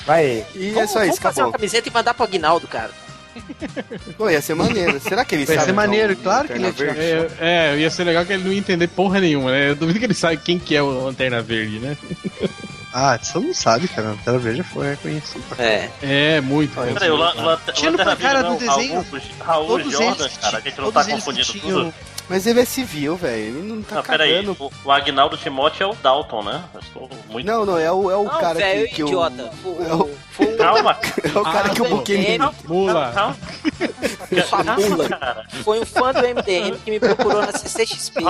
[0.06, 0.46] Vai.
[0.56, 1.52] E é Vamos, só vamos isso, fazer uma acabou.
[1.54, 2.92] camiseta e mandar pro Aguinaldo, cara.
[4.18, 5.00] Pô, ia ser maneiro.
[5.00, 5.66] Será que ele Vai sabe?
[5.68, 7.06] ser que é maneiro, um claro que ele ia Lanterna tirar.
[7.06, 7.34] Verde?
[7.40, 9.70] É, é, ia ser legal que ele não ia entender porra nenhuma, né?
[9.72, 11.98] Eu duvido que ele saiba quem que é o Lanterna Verde, né?
[12.98, 14.12] Ah, você não sabe, cara.
[14.14, 15.44] A tela verde foi reconhecido.
[15.60, 15.90] É.
[16.02, 16.74] É, muito.
[16.94, 20.62] Peraí, o, Lanterna pra cara Verde do não é desenho, Raul, Raul todos Jordan, cara,
[20.62, 21.94] que a gente não tá confundindo tinham- tudo.
[22.28, 23.36] Mas ele é civil, velho.
[23.58, 24.58] Ele não tá Não, peraí, cagando.
[24.60, 26.64] o, o Agnaldo Timóteo é o Dalton, né?
[27.30, 27.46] Muito...
[27.46, 29.08] Não, não, é o, é o Não, cara velho, que, que o...
[29.08, 29.52] idiota.
[29.64, 32.52] O, É o- o, foi um- Calma, É o cara que o Ah, Buquê MDM,
[32.68, 33.12] Mula.
[33.14, 33.38] calma.
[34.48, 35.46] Sua mula.
[35.64, 38.22] Foi um fã do MDM que me procurou na CCXP.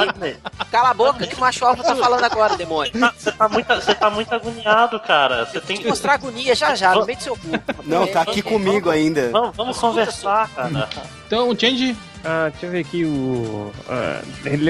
[0.72, 2.92] Cala a boca que o macho alfa tá falando agora, demônio.
[3.18, 5.46] Você tá, muito, você tá muito agoniado, cara.
[5.46, 7.48] Você tem Vou te mostrar agonia já já, no meio do seu cu.
[7.86, 9.30] Não, tá aqui comigo ainda.
[9.32, 10.90] Vamos, vamos conversar, cara.
[11.28, 13.72] Então, Change, Ah, deixa eu ver aqui o.
[13.88, 14.22] Ah,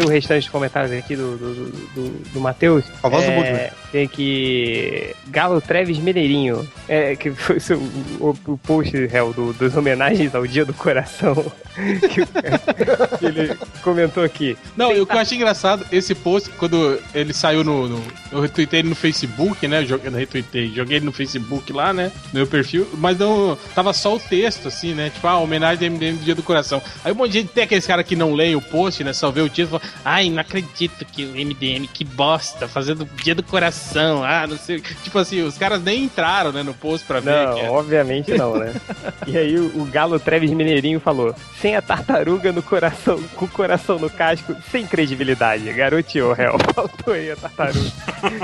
[0.05, 2.83] o restante dos comentários aqui do, do, do, do, do Matheus.
[3.01, 3.69] A voz do É, Budman.
[3.91, 5.15] Tem aqui.
[5.27, 6.67] Galo Treves Mineirinho.
[6.87, 7.79] É, que foi o,
[8.19, 11.33] o, o post réu, do, das homenagens ao Dia do Coração.
[11.75, 14.57] que, que ele comentou aqui.
[14.75, 17.87] Não, o que eu achei engraçado, esse post, quando ele saiu no.
[17.87, 19.85] no- eu retuitei ele no Facebook, né?
[19.85, 22.11] Joguei, não retuitei, joguei ele no Facebook lá, né?
[22.33, 23.57] No meu perfil, mas não.
[23.73, 25.09] Tava só o texto, assim, né?
[25.09, 26.81] Tipo, ah, homenagem ao MDM do Dia do Coração.
[27.03, 29.13] Aí um monte de gente tem aqueles caras que não leem o post, né?
[29.13, 33.05] Só vê o título e fala, ai, não acredito que o MDM, que bosta, fazendo
[33.23, 34.79] Dia do Coração, ah, não sei.
[34.79, 37.31] Tipo assim, os caras nem entraram, né, no post pra ver.
[37.31, 37.69] Não, é.
[37.69, 38.73] obviamente não, né?
[39.27, 43.49] E aí o, o Galo Treves Mineirinho falou: sem a tartaruga no coração, com o
[43.49, 45.71] coração no casco, sem credibilidade.
[45.73, 46.57] Garoteou, réu.
[46.73, 47.91] Faltou aí a tartaruga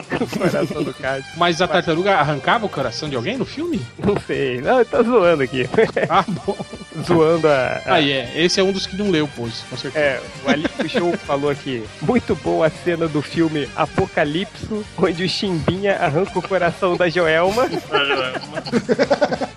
[0.09, 1.31] com o coração no casco.
[1.37, 3.81] Mas a tartaruga arrancava o coração de alguém no filme?
[3.97, 4.61] Não sei.
[4.61, 5.69] Não, eu tô zoando aqui.
[6.09, 6.57] Ah, bom.
[7.05, 7.81] Zoando a.
[7.85, 10.03] a- Aí é, esse é um dos que não leu o post, com certeza.
[10.05, 11.83] É, o Alice Show falou aqui.
[12.01, 17.67] Muito boa a cena do filme Apocalipso, onde o Chimbinha arranca o coração da Joelma.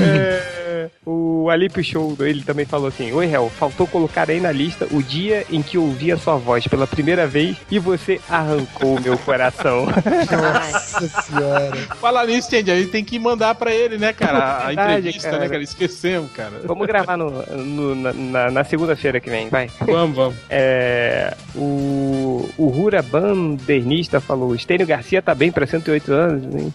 [0.00, 4.86] É, o Alípio Show, ele também falou assim: Oi, Hel, faltou colocar aí na lista
[4.90, 9.00] o dia em que ouvi a sua voz pela primeira vez e você arrancou o
[9.00, 9.86] meu coração.
[10.30, 11.76] Nossa senhora.
[12.00, 14.38] Falar nisso, Change, a gente tem que mandar pra ele, né, cara?
[14.38, 15.42] A Verdade, entrevista, cara.
[15.42, 15.62] né, cara?
[15.62, 16.52] Esquecemos, cara.
[16.64, 19.70] Vamos gravar no, no- na, na- na segunda-feira que vem, vai.
[19.80, 20.34] Vamos, vamos.
[20.50, 26.54] É, o, o Rura Bandernista falou: Estênio Garcia tá bem pra 108 anos.
[26.54, 26.74] Hein?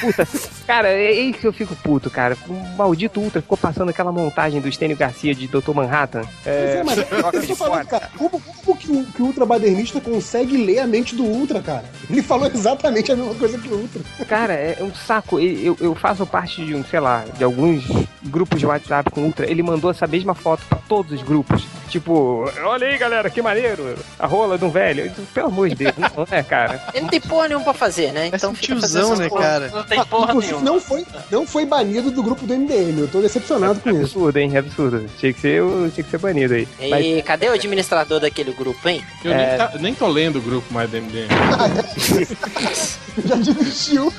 [0.00, 0.26] Puta,
[0.66, 2.36] cara, é aí que eu fico puto, cara.
[2.48, 5.72] O maldito Ultra ficou passando aquela montagem do Estênio Garcia de Dr.
[5.74, 6.22] Manhattan.
[6.42, 9.26] Pois é, mas troca eu de tô falando, cara, como, como que, o, que o
[9.26, 11.84] Ultra Badernista consegue ler a mente do Ultra, cara?
[12.08, 14.02] Ele falou exatamente a mesma coisa que o Ultra.
[14.26, 15.38] Cara, é um saco.
[15.38, 17.84] Eu, eu faço parte de um, sei lá, de alguns
[18.24, 19.50] grupos de WhatsApp com Ultra.
[19.50, 21.64] Ele mandou essa mesma foto pra todos os grupos.
[21.88, 23.94] Tipo, olha aí, galera, que maneiro.
[24.18, 25.04] A rola de um velho.
[25.04, 26.82] Eu disse, Pelo amor de Deus, não é, cara.
[26.92, 28.30] Ele não tem porra nenhuma pra fazer, né?
[28.32, 29.42] Então um fica tiozão, né, porra.
[29.42, 29.68] cara?
[29.68, 30.70] Não tem porra Inclusive, nenhuma.
[30.70, 32.98] não foi, não foi banido do grupo do MDM.
[33.00, 34.00] Eu tô decepcionado com isso.
[34.00, 34.56] Absurdo, hein?
[34.56, 35.06] Absurdo.
[35.18, 35.62] Tinha que ser,
[35.94, 36.68] tinha que ser banido aí.
[36.90, 39.02] Mas, E cadê o administrador daquele grupo, hein?
[39.24, 39.36] Eu É.
[39.48, 41.28] nem, tá- nem tô lendo o grupo mais do MDM.
[43.26, 44.12] Já desistiu.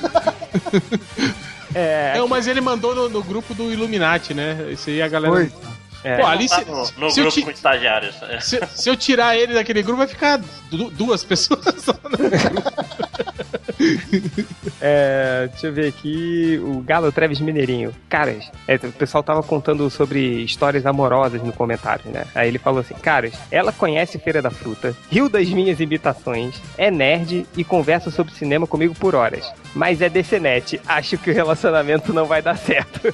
[1.74, 4.66] é, Não, mas ele mandou no, no grupo do Illuminati, né?
[4.70, 5.32] Isso aí a galera.
[5.34, 5.52] Foi.
[6.04, 8.14] é, Pô, ali Tá se, no, no se eu grupo ti- com estagiários.
[8.40, 10.38] Se, se eu tirar ele daquele grupo, vai ficar
[10.70, 11.92] du- duas pessoas só.
[12.18, 12.28] Né?
[14.82, 16.58] É, deixa eu ver aqui.
[16.62, 17.92] O Galo Treves Mineirinho.
[18.08, 22.24] Caras, é, o pessoal tava contando sobre histórias amorosas no comentário, né?
[22.34, 26.90] Aí ele falou assim: Caras, ela conhece Feira da Fruta, riu das minhas imitações, é
[26.90, 29.52] nerd e conversa sobre cinema comigo por horas.
[29.74, 33.00] Mas é DCNet, acho que o relacionamento não vai dar certo.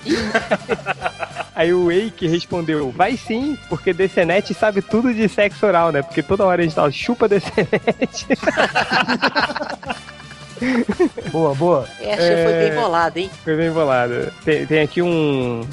[1.54, 6.02] Aí o Wake respondeu: Vai sim, porque DCNet sabe tudo de sexo oral, né?
[6.02, 8.26] Porque toda hora a gente fala, chupa DCNet.
[11.30, 11.88] Boa, boa.
[12.00, 13.30] Essa foi bem bolada, hein?
[13.44, 14.32] Foi bem bolado.
[14.44, 15.66] Tem, tem aqui um,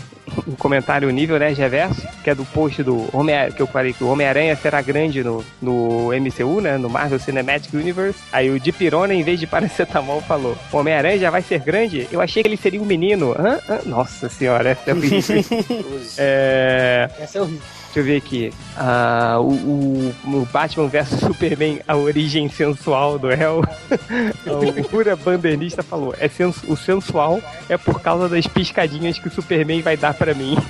[0.47, 4.03] um comentário nível, né, reverso, que é do post do Homem que eu falei que
[4.03, 8.19] o Homem-Aranha será grande no, no MCU, né, no Marvel Cinematic Universe.
[8.31, 12.07] Aí o Dipirona, em vez de paracetamol, falou: O Homem-Aranha já vai ser grande?
[12.11, 13.35] Eu achei que ele seria um menino.
[13.37, 13.59] Hã?
[13.69, 13.79] Hã?
[13.85, 15.43] Nossa senhora, essa é horrível.
[16.17, 17.09] é.
[17.19, 17.82] Essa é horrível.
[17.93, 18.51] Deixa eu ver aqui.
[18.75, 23.61] Ah, o, o, o Batman vs Superman, a origem sensual do réu.
[24.79, 27.39] o Cura Bandernista falou: é sens- o sensual
[27.69, 30.57] é por causa das piscadinhas que o Superman vai dar pra mim.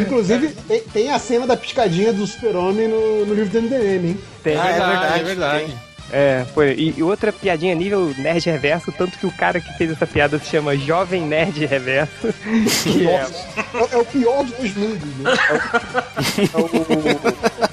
[0.00, 4.18] Inclusive, tem, tem a cena da piscadinha do super-homem no, no livro do MDM, hein?
[4.42, 5.64] Tem, Ah, é verdade, é verdade.
[5.66, 5.89] tem.
[6.12, 6.74] É, foi.
[6.74, 10.38] E, e outra piadinha nível nerd reverso, tanto que o cara que fez essa piada
[10.38, 12.34] se chama Jovem Nerd Reverso.
[12.82, 15.32] Que é, É, é o pior dos mundos, né?
[16.52, 17.69] é o-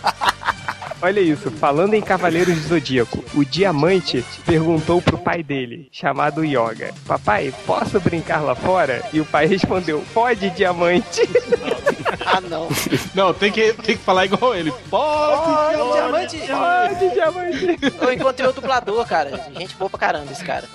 [1.07, 1.49] olha isso.
[1.51, 7.99] Falando em Cavaleiros do Zodíaco, o Diamante perguntou pro pai dele, chamado Yoga: Papai, posso
[7.99, 9.01] brincar lá fora?
[9.13, 11.21] E o pai respondeu: Pode, Diamante.
[12.25, 12.67] Ah, não.
[13.13, 14.71] Não, tem que, tem que falar igual ele.
[14.89, 16.37] Pode, Pode, diamante.
[16.39, 17.79] Pode, Diamante.
[18.01, 19.45] Eu encontrei o dublador, cara.
[19.57, 20.65] Gente boa pra caramba esse cara.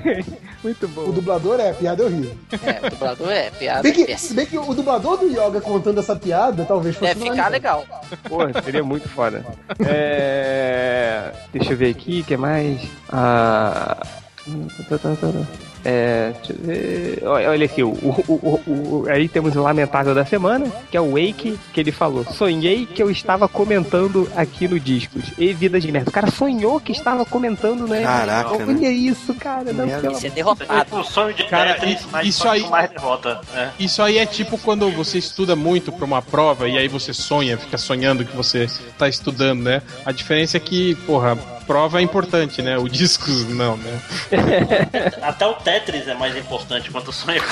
[0.62, 1.10] Muito O bom.
[1.10, 2.34] dublador é, piada é horrível.
[2.52, 4.36] É, o dublador é piada Bem que, se péssima.
[4.36, 7.84] bem que o dublador do Yoga contando essa piada talvez fosse Deve ficar legal.
[8.28, 9.44] Pô, seria muito foda.
[9.80, 11.32] É...
[11.52, 12.86] Deixa eu ver aqui, o que mais?
[13.10, 13.96] Ah...
[15.84, 17.22] É, deixa eu ver.
[17.24, 18.24] Olha aqui, o, o-
[18.66, 18.70] o-
[19.02, 22.86] o- aí temos o lamentável da semana, que é o Wake, que ele falou: Sonhei
[22.86, 25.24] que eu estava comentando aqui no Discos.
[25.38, 26.08] E vida de merda.
[26.08, 28.02] O cara sonhou que estava comentando, né?
[28.02, 28.88] Caraca, Olha né?
[28.90, 29.72] isso, cara.
[29.72, 30.84] Não, Isso é É derrotado.
[30.84, 31.76] tipo o sonho de Cara,
[32.10, 33.40] mas isso só aí- mais derrota.
[33.54, 33.68] É.
[33.78, 37.58] Isso aí é tipo quando você estuda muito pra uma prova e aí você sonha,
[37.58, 38.66] fica sonhando que você
[38.96, 39.82] tá estudando, né?
[40.04, 42.78] A diferença é que, porra, prova é importante, né?
[42.78, 44.00] O disco não, né?
[45.22, 47.42] Até o Tetris é mais importante quanto o sonho.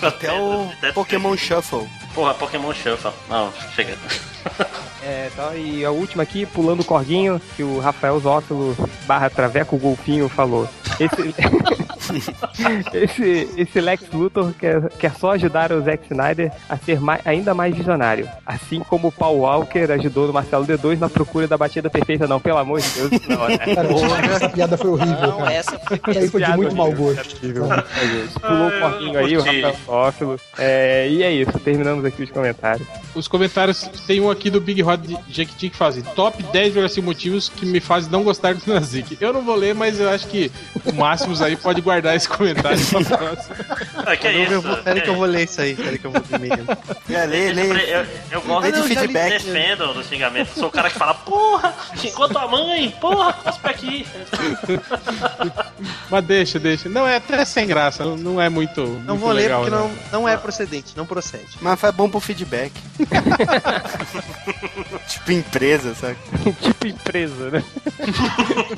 [0.00, 0.94] com Até o Tetris.
[0.94, 1.88] Pokémon Shuffle.
[2.14, 3.10] Porra, Pokémon Shuffle.
[3.28, 3.96] Não, chega.
[5.02, 8.76] É, então, e a última aqui, pulando o corguinho, que o Rafael Zófilo
[9.06, 10.68] barra Traveco Golfinho falou.
[11.00, 11.34] Esse,
[12.92, 17.52] esse, esse Lex Luthor quer, quer só ajudar o Zack Snyder a ser mai- ainda
[17.54, 18.28] mais visionário.
[18.46, 22.26] Assim como o Paul Walker ajudou no Marcelo D2 na procura da batida perfeita.
[22.26, 23.58] Não, pelo amor de Deus, não, né?
[23.58, 23.88] Cara,
[24.36, 25.52] essa piada foi horrível, Não, cara.
[25.52, 27.36] essa foi Isso aí foi de muito mau gosto.
[27.40, 29.40] Pulou o corguinho aí, o.
[29.42, 30.40] Rafael Zófilo.
[30.58, 32.86] É, e é isso, terminamos aqui os comentários.
[33.14, 37.48] Os comentários, tem um aqui do Big Rod de Jequiti que faz top 10,5 motivos
[37.48, 39.16] que me fazem não gostar do Nazik.
[39.20, 40.50] Eu não vou ler, mas eu acho que
[40.84, 43.56] o Máximos aí pode guardar esse comentário pra próxima.
[44.06, 44.60] Ah, que é Eu isso?
[44.60, 45.74] vou- Pera que eu vou ler isso aí.
[45.74, 46.66] Pera que eu vou ler mesmo.
[47.08, 47.94] É, lê, lê.
[47.94, 49.30] Eu, eu gosto de feedback.
[49.44, 50.50] defendo do xingamento.
[50.54, 54.06] Sou o cara que fala, porra, xingou tua mãe, porra, cospe aqui.
[56.10, 56.88] Mas deixa, deixa.
[56.88, 58.82] Não, é até sem graça, não- é muito.
[58.82, 61.46] Não muito vou ler legal, porque não, não é procedente, não procede.
[61.60, 62.72] Mas foi bom pro feedback.
[65.08, 66.16] tipo empresa, sabe?
[66.60, 67.64] tipo empresa, né?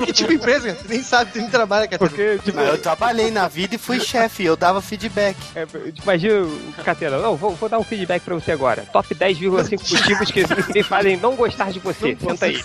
[0.05, 0.75] Que tipo empresa?
[0.75, 1.99] Você nem sabe, você nem trabalha, cara.
[1.99, 5.37] Porque, tipo, Mas eu trabalhei na vida e fui chefe, eu dava feedback.
[5.55, 5.67] É,
[6.03, 8.83] imagina o Catena, não, vou, vou dar um feedback pra você agora.
[8.93, 12.17] Top 10,5 motivos que me fazem não gostar de você.
[12.17, 12.61] Senta aí.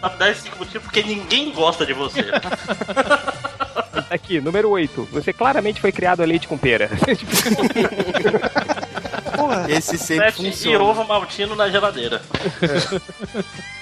[0.00, 2.24] Top 10 5 motivos porque ninguém gosta de você.
[4.10, 5.08] Aqui, número 8.
[5.12, 6.90] Você claramente foi criado a leite com pera.
[9.68, 10.82] Esse sempre Sete e funciona.
[10.84, 12.22] ovo maltino na geladeira.
[12.62, 13.00] É,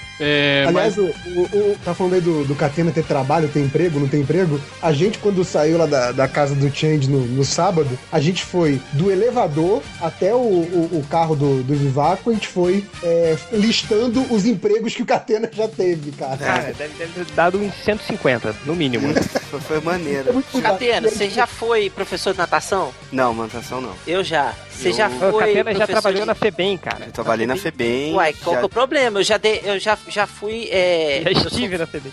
[0.66, 1.03] Aliás, mas, o,
[1.36, 1.43] o-
[1.73, 4.61] o- tá falando aí do, do Catena ter trabalho, ter emprego, não tem emprego.
[4.82, 8.45] A gente, quando saiu lá da, da casa do Change no, no sábado, a gente
[8.45, 13.36] foi do elevador até o, o, o carro do, do Vivaco, a gente foi é,
[13.53, 16.36] listando os empregos que o Catena já teve, cara.
[16.36, 19.09] Cara, deve, deve ter dado uns 150, no mínimo.
[19.49, 20.45] Foi, foi É maneiro.
[20.61, 22.93] Catena, você já foi professor de natação?
[23.11, 23.95] Não, mantação não.
[24.07, 24.53] Eu já.
[24.70, 25.47] Você Eu- já O foi.
[25.47, 27.07] Catena já trabalhou de- na FEBEM, cara.
[27.07, 28.15] Eu trabalhei na FEBEM.
[28.15, 29.19] Uai, qual já- que é o problema?
[29.20, 30.68] Eu já dei, eu já, já fui.
[30.70, 32.12] É, Já eu sou- estive na FEBEM.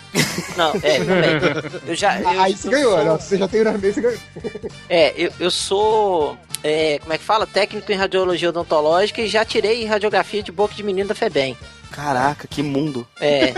[0.56, 1.80] Não, é, também.
[1.86, 2.20] Eu já.
[2.20, 3.10] eu- Aí você ganhou, sou- né?
[3.18, 4.18] Você já tem o Ironman, você ganhou.
[4.88, 6.36] É, eu, eu sou.
[6.62, 7.46] é, como é que fala?
[7.46, 11.56] Técnico em radiologia odontológica e já tirei radiografia de boca de menino da FEBEM.
[11.90, 13.06] Caraca, que mundo.
[13.20, 13.54] É.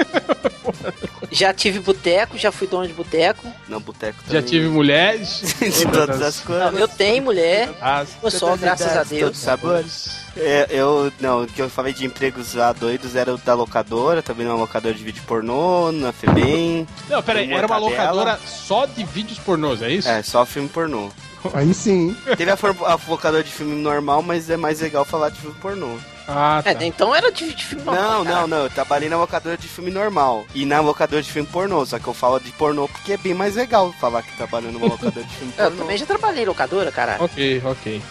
[1.30, 3.46] já tive boteco, já fui dono de boteco.
[3.68, 4.42] Não, boteco já também.
[4.44, 5.54] tive mulheres.
[5.60, 6.72] de todas as coisas.
[6.72, 9.36] Não, eu tenho mulher, As- eu só, graças a Todos Deus.
[9.36, 10.10] os sabores.
[10.36, 14.22] É, eu, não, o que eu falei de empregos lá doidos era o da locadora,
[14.22, 16.86] também numa locadora de vídeo pornô, na FEBEM.
[17.08, 20.08] Não, peraí, era uma locadora só de vídeos pornôs, é isso?
[20.08, 21.10] É, só filme pornô.
[21.54, 22.16] Aí sim.
[22.36, 22.54] Teve a,
[22.86, 25.96] a locadora de filme normal, mas é mais legal falar de filme pornô.
[26.28, 26.70] Ah, tá.
[26.72, 28.40] É, então era de, de filme normal, Não, cara.
[28.40, 28.56] não, não.
[28.64, 30.44] Eu trabalhei na locadora de filme normal.
[30.54, 31.84] E na locadora de filme pornô.
[31.86, 34.86] Só que eu falo de pornô porque é bem mais legal falar que trabalhou numa
[34.86, 35.82] locadora de filme Eu pornô.
[35.82, 37.24] também já trabalhei em locadora, caralho.
[37.24, 38.02] Ok, ok.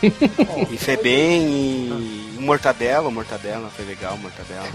[0.72, 3.10] E Febem e Mortadela.
[3.12, 4.68] Mortadela foi legal, Mortadela.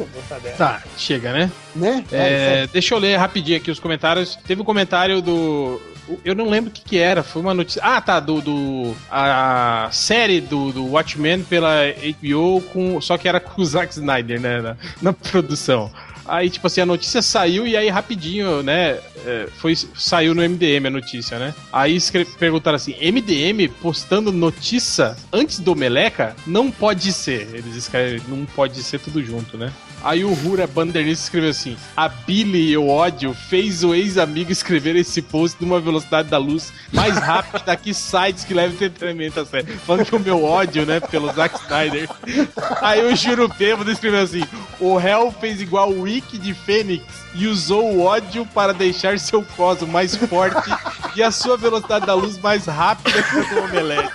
[0.56, 1.50] Tá, chega, né?
[1.74, 2.04] Né?
[2.12, 4.38] É, deixa eu ler rapidinho aqui os comentários.
[4.46, 5.80] Teve um comentário do.
[6.24, 7.82] Eu não lembro o que, que era, foi uma notícia.
[7.84, 8.40] Ah, tá, do.
[8.40, 11.72] do a série do, do Watchmen pela
[12.20, 14.60] HBO, com, só que era com o Zack Snyder, né?
[14.60, 15.90] Na, na produção.
[16.26, 18.98] Aí, tipo assim, a notícia saiu e aí rapidinho, né?
[19.26, 21.54] é, foi, saiu no MDM a notícia, né?
[21.72, 21.98] Aí
[22.38, 26.34] perguntaram assim: MDM postando notícia antes do Meleca?
[26.46, 27.48] Não pode ser.
[27.52, 29.72] Eles escrevem, não pode ser tudo junto, né?
[30.04, 35.22] Aí o Rura Banderlist escreveu assim: A Billy, eu ódio, fez o ex-amigo escrever esse
[35.22, 39.78] post numa velocidade da luz mais rápida que sites que levam entretenimento a sério.
[39.86, 42.08] Falando que o meu ódio, né, pelo Zack Snyder.
[42.80, 44.42] Aí o Juro Bêbado escreveu assim:
[44.80, 47.02] O réu fez igual o Rick de Fênix
[47.34, 50.70] e usou o ódio para deixar seu cosmo mais forte
[51.16, 54.12] e a sua velocidade da luz mais rápida que a do omelete.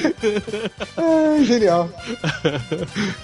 [0.96, 1.90] É, genial.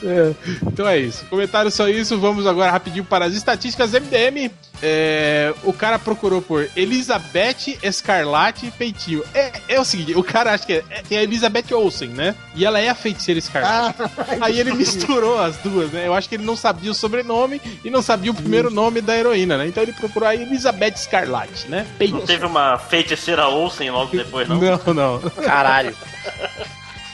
[0.02, 1.24] É, então é isso.
[1.26, 2.18] Comentário só isso.
[2.18, 4.50] Vamos agora rapidinho para as estatísticas MDM.
[4.82, 9.22] É, o cara procurou por Elizabeth Escarlate Peitinho.
[9.34, 12.34] É, é o seguinte, o cara acha que é, é a Elizabeth Olsen, né?
[12.54, 14.02] E ela é a feiticeira Escarlate.
[14.40, 16.06] Aí ele misturou as duas, né?
[16.06, 19.16] Eu acho que ele não sabia o sobrenome e não sabia o primeiro nome da
[19.16, 19.66] heroína, né?
[19.66, 21.86] Então ele procurou a Elizabeth Escarlate, né?
[21.98, 22.20] Peitinho.
[22.20, 24.60] Não teve uma feiticeira Olsen logo depois, não?
[24.60, 25.20] Não, não.
[25.30, 25.94] Caralho.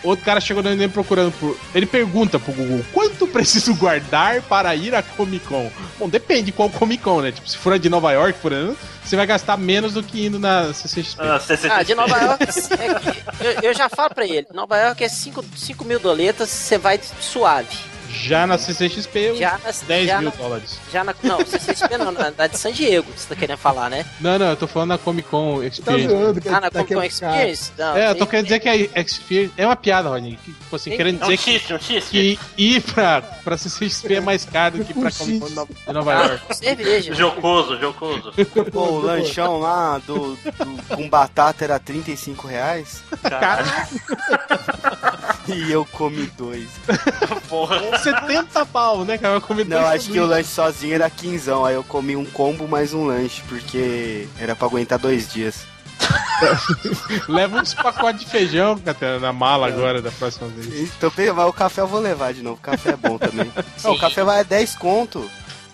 [0.05, 1.57] Outro cara chegou no MDM procurando por.
[1.73, 5.71] Ele pergunta pro Google: quanto preciso guardar para ir à Comic Con?
[5.97, 7.31] Bom, depende qual Comic Con, né?
[7.31, 10.27] Tipo, se for a de Nova York, por exemplo, você vai gastar menos do que
[10.27, 11.21] indo na CCXP.
[11.23, 11.71] Ah, CCXP.
[11.71, 15.09] Ah, de Nova York, é que- eu, eu já falo pra ele, Nova York é
[15.09, 15.45] 5
[15.85, 17.92] mil doletas, você vai suave.
[18.13, 20.79] Já na CCXP, Já na, 10 já mil na, dólares.
[20.93, 23.89] já na, não, CCXP não, na, na de San Diego, que você tá querendo falar,
[23.89, 24.05] né?
[24.21, 26.09] Não, não, eu tô falando na Comic Con Tá Experience.
[26.15, 27.73] zoando que Ah, na daqui Comic Con Experience?
[27.79, 29.55] Não, é, eu tô querendo dizer que a Experience.
[29.57, 30.39] É uma piada, Rodney.
[30.45, 32.11] Que, tipo assim, Tem- querendo um dizer que, xiste, um xiste.
[32.11, 35.93] que ir pra, pra CCXP é mais caro do que pra Um Comic Con de
[35.93, 36.57] Nova Ah, York.
[36.57, 37.15] cerveja.
[37.15, 38.33] Jocoso, jocoso.
[38.73, 43.65] Pô, o lanchão lá do, do- com batata era 35 reais Cara,
[45.49, 46.69] e eu comi dois.
[47.49, 47.99] porra.
[47.99, 49.35] 70 pau, né, cara?
[49.35, 51.65] Eu comi Não, dois acho que o lanche sozinho era quinzão.
[51.65, 55.67] Aí eu comi um combo mais um lanche, porque era pra aguentar dois dias.
[57.29, 60.91] Leva uns pacotes de feijão, Catena, na mala agora, da próxima vez.
[60.97, 62.57] Então, mas o café eu vou levar de novo.
[62.57, 63.51] O café é bom também.
[63.83, 65.31] Não, o café vai a 10 conto.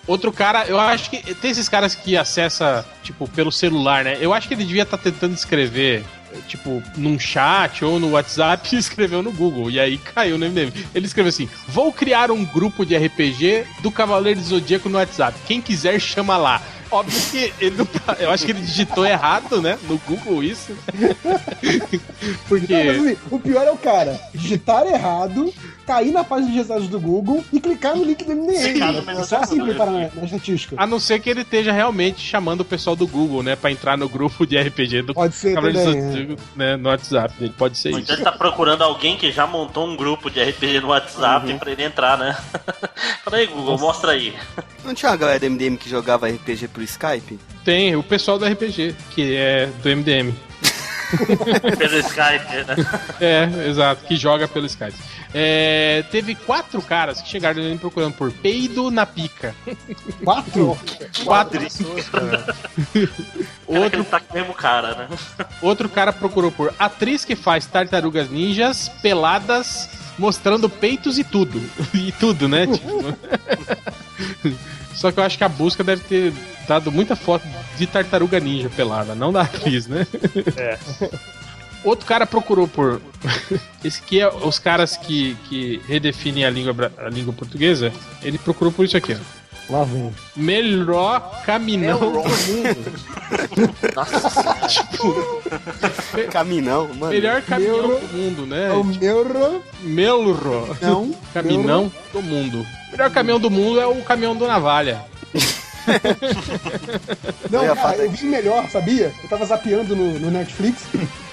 [0.06, 4.16] Outro cara, eu acho que tem esses caras que acessa, tipo, pelo celular, né?
[4.20, 6.02] Eu acho que ele devia estar tentando escrever,
[6.46, 9.70] tipo, num chat ou no WhatsApp e escreveu no Google.
[9.70, 10.72] E aí caiu no MDM.
[10.94, 15.38] Ele escreveu assim: Vou criar um grupo de RPG do Cavaleiro do Zodíaco no WhatsApp.
[15.46, 16.62] Quem quiser, chama lá.
[16.90, 19.78] Óbvio que ele não tá, Eu acho que ele digitou errado, né?
[19.89, 20.73] No Google isso.
[22.48, 22.73] Porque.
[22.73, 25.52] Não, mas, assim, o pior é o cara digitar errado,
[25.86, 29.24] cair na página de resultados do Google e clicar no link do MDM.
[29.24, 30.77] Só assim do que ele para na, na estatística.
[30.78, 33.56] A não ser que ele esteja realmente chamando o pessoal do Google, né?
[33.56, 36.36] Pra entrar no grupo de RPG do Pode ser do também, é.
[36.56, 37.55] Né, no WhatsApp dele.
[37.56, 38.12] Pode ser Então isso.
[38.12, 41.85] ele tá procurando alguém que já montou um grupo de RPG no WhatsApp pra ele
[41.85, 42.36] entrar, né?
[43.24, 44.35] Fala aí, Google, mostra aí.
[44.85, 47.40] Não tinha uma galera do MDM que jogava RPG por Skype?
[47.64, 50.32] Tem o pessoal do RPG, que é do MDM.
[51.78, 52.76] Pelo Skype, né?
[53.20, 54.94] É, exato, que joga pelo Skype.
[55.32, 59.55] É, teve quatro caras que chegaram ali procurando por peido na pica.
[60.22, 60.78] Quatro?
[61.24, 61.60] Quatro.
[62.12, 62.55] Cara,
[63.66, 65.09] Outro, ele tá com o mesmo cara, né?
[65.62, 69.88] outro cara procurou por atriz que faz tartarugas ninjas peladas
[70.18, 71.60] mostrando peitos e tudo.
[71.94, 72.66] E tudo, né?
[72.66, 73.16] Tipo...
[74.98, 76.32] Só que eu acho que a busca deve ter
[76.68, 77.44] dado muita foto
[77.76, 80.06] de tartaruga ninja pelada, não da atriz, né?
[80.56, 80.78] É.
[81.82, 83.00] Outro cara procurou por.
[83.82, 87.92] Esse aqui é os caras que, que redefinem a língua, a língua portuguesa.
[88.22, 89.38] Ele procurou por isso aqui, ó.
[89.70, 90.10] Lá vem.
[90.34, 92.92] Melhor caminhão do mundo.
[93.94, 96.28] Nossa senhora.
[96.32, 97.12] Caminhão, mano.
[97.12, 98.68] Melhor caminhão Neuro- do mundo, né?
[98.68, 100.76] É o meu Melro.
[100.80, 101.14] não.
[101.34, 102.66] Caminhão do mundo.
[102.88, 105.02] O melhor caminhão do mundo é o caminhão do Navalha.
[107.51, 109.12] Não, cara, eu vi melhor, sabia?
[109.23, 110.82] Eu tava zapeando no, no Netflix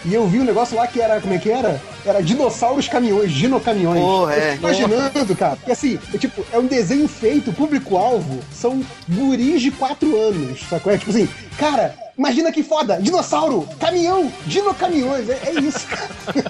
[0.06, 1.82] e eu vi um negócio lá que era, como é que era?
[2.06, 4.00] Era dinossauros caminhões, dinocaminhões.
[4.00, 4.56] Porra, Eu é.
[4.56, 5.56] imaginando, cara.
[5.56, 10.94] Porque assim, é tipo, é um desenho feito, público-alvo, são guris de 4 anos, sacou?
[10.94, 11.28] É tipo assim,
[11.58, 15.88] cara, imagina que foda, dinossauro, caminhão, dinocaminhões, é, é isso.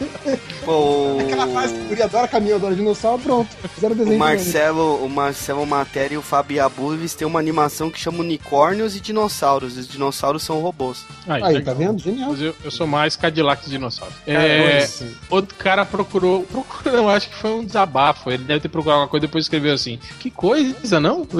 [0.65, 3.49] Pô, Aquela fase que o guri adora caminhão, adora dinossauro, pronto.
[3.73, 4.19] Fizeram o o desenho.
[4.19, 8.95] Marcelo, o Marcelo Matéria e o Fábio Abu, eles têm uma animação que chama Unicórnios
[8.95, 9.77] e Dinossauros.
[9.77, 11.05] Os dinossauros são robôs.
[11.27, 11.61] Aí, legal.
[11.61, 11.99] tá vendo?
[12.01, 12.31] Genial.
[12.31, 14.13] Mas eu, eu sou mais Cadillac dinossauro.
[14.27, 14.87] É,
[15.29, 16.43] outro cara procurou.
[16.43, 18.31] Procurou, não, acho que foi um desabafo.
[18.31, 21.27] Ele deve ter procurado alguma coisa e depois escreveu assim: Que coisa, não?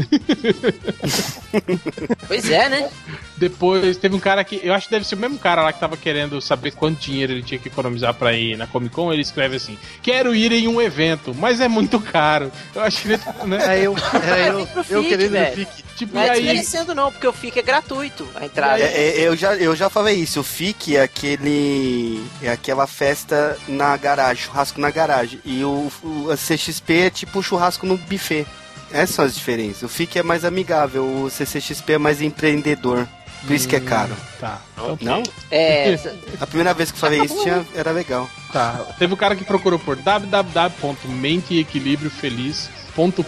[2.28, 2.90] Pois é, né?
[3.38, 4.60] Depois teve um cara que.
[4.64, 7.34] Eu acho que deve ser o mesmo cara lá que tava querendo saber quanto dinheiro
[7.34, 9.12] ele tinha que economizar pra ir na Comic Con.
[9.12, 12.52] Ele escreve assim: Quero ir em um evento, mas é muito caro.
[12.74, 13.22] Eu acho que ele.
[13.46, 13.78] Né?
[13.78, 15.56] É eu, é eu, Pro eu Fique, querendo ir no velho.
[15.56, 15.84] Fique.
[15.96, 16.44] Tipo, Não é aí?
[16.44, 18.84] desmerecendo não, porque o FIC é gratuito a entrada.
[18.84, 20.42] É, é, eu, já, eu já falei isso.
[20.42, 22.22] O FIC é aquele.
[22.42, 25.40] É aquela festa na garagem, churrasco na garagem.
[25.46, 28.46] E o, o CXP é tipo churrasco no buffet.
[28.92, 29.84] Essas são as diferenças.
[29.84, 33.08] O FIC é mais amigável, o CCXP é mais empreendedor.
[33.46, 34.16] Por isso que é caro.
[34.40, 34.60] Tá.
[34.74, 35.22] Então, Não?
[35.52, 35.98] É,
[36.40, 38.28] A primeira vez que eu falei isso tinha, era legal.
[38.52, 38.84] tá.
[38.98, 42.70] Teve um cara que procurou por www.menteequilibriofeliz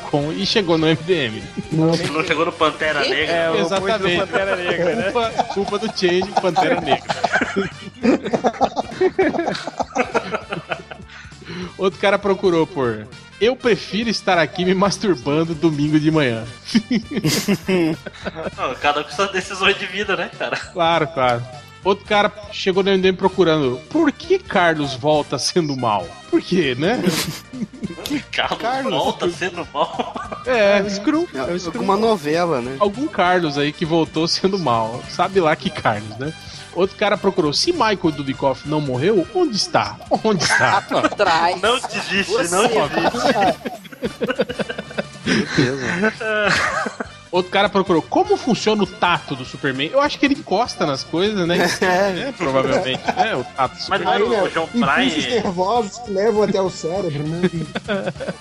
[0.09, 1.43] .com e chegou no MDM.
[1.73, 1.93] Não
[2.25, 3.35] chegou no Pantera Negra?
[3.35, 4.15] É, o Exatamente.
[4.15, 5.11] do Pantera Negra, né?
[5.11, 7.03] Culpa, culpa do Change Pantera Negra.
[11.77, 13.05] Outro cara procurou por.
[13.39, 16.43] Eu prefiro estar aqui me masturbando domingo de manhã.
[18.57, 20.57] Não, cada um com suas decisões de vida, né, cara?
[20.57, 21.43] Claro, claro.
[21.83, 23.79] Outro cara chegou no MDM procurando.
[23.89, 26.05] Por que Carlos volta sendo mal?
[26.29, 27.01] Por quê, né?
[28.59, 30.13] Carlos, volta sendo mal.
[30.45, 30.79] É,
[31.33, 32.75] É alguma novela, né?
[32.79, 35.01] algum Carlos aí que voltou sendo mal.
[35.09, 36.33] Sabe lá que Carlos, né?
[36.77, 37.51] Outro cara procurou.
[37.51, 39.97] Se Michael Dudikoff não morreu, onde está?
[40.23, 40.77] Onde está?
[40.77, 41.59] Atrás.
[41.59, 42.87] Não desiste, não desiste.
[47.31, 48.01] Outro cara procurou.
[48.01, 49.89] Como funciona o tato do Superman?
[49.91, 51.57] Eu acho que ele encosta nas coisas, né?
[51.87, 53.01] É, provavelmente.
[53.17, 54.33] É, o tato do Mas não Superman.
[54.37, 55.29] era o João Impulsos Bryan.
[55.43, 57.41] nervosos que levam até o cérebro, né?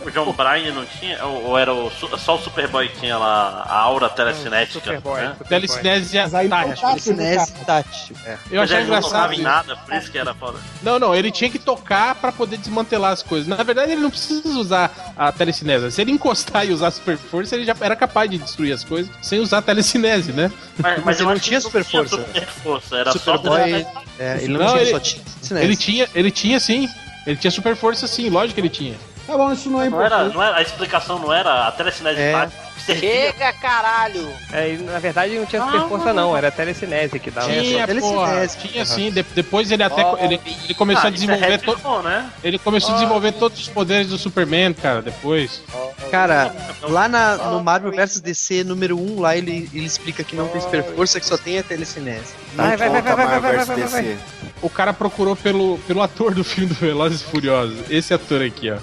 [0.04, 1.24] O João Bryan não tinha?
[1.24, 4.78] Ou, era o, só o Superboy que tinha lá a aura telecinética?
[4.80, 5.20] Superboy.
[5.20, 5.36] né?
[5.48, 6.76] Telecinésia não tática.
[6.80, 8.16] tá Telecinese tátil.
[8.24, 8.36] É.
[8.50, 9.12] Eu achei ele não engraçado.
[9.12, 10.58] tocava em nada, por isso que era foda.
[10.82, 13.46] Não, não, ele tinha que tocar pra poder desmantelar as coisas.
[13.48, 15.90] Na verdade, ele não precisa usar a telecinese.
[15.92, 19.10] Se ele encostar e usar super força, ele já era capaz de destruir as coisas
[19.20, 20.50] sem usar a telecinese, né?
[20.78, 22.16] Mas, Mas ele não tinha super força.
[22.16, 25.64] super força, era Superboy, só é, ele não, Não, tinha ele- só tinha telecinese.
[25.64, 26.88] Ele tinha, ele tinha sim.
[27.26, 28.94] Ele tinha super força sim, lógico que ele tinha.
[29.26, 30.34] Tá bom, isso não é Não era, importante.
[30.36, 32.30] não era, a explicação não era a telecinese É.
[32.32, 34.28] tática Chega, caralho!
[34.52, 37.48] É, na verdade não tinha super força não, era telecinese que dava.
[37.48, 38.14] Tinha, telecinese.
[38.14, 39.10] porra, tinha sim.
[39.10, 42.30] De- depois ele até Ó, ele, ele começou Ah, a é desenvolver to- bom, né?
[42.44, 45.62] ele começou a desenvolver todos os poderes do Superman, cara, depois.
[46.10, 50.46] Cara, lá na, no Marvel vs DC número 1, lá ele, ele explica que não
[50.48, 52.34] tem super força, que só tem a telecinese.
[52.54, 54.18] Não Vai, vai, vai, conta vai, vai, Marvel vai, vai, vai, DC.
[54.62, 57.78] O cara procurou pelo, pelo ator do filme do Velozes e Furiosos.
[57.90, 58.76] Esse ator aqui, ó.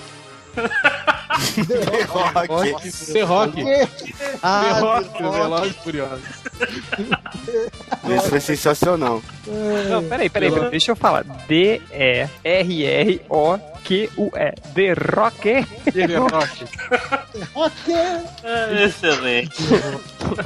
[2.07, 2.47] Rock.
[3.13, 3.63] The Rock.
[3.63, 3.87] The
[4.43, 5.37] Ah, Rock, The do Rock.
[5.39, 6.19] Velozes Furiosos.
[8.17, 9.21] Isso foi sensacional.
[9.89, 11.23] Não, peraí, peraí, peraí, deixa eu falar.
[13.23, 14.53] D-E-R-R-O-Q-U-E.
[14.73, 15.65] The Rock.
[15.91, 16.65] The Rock.
[18.43, 19.55] É, excelente.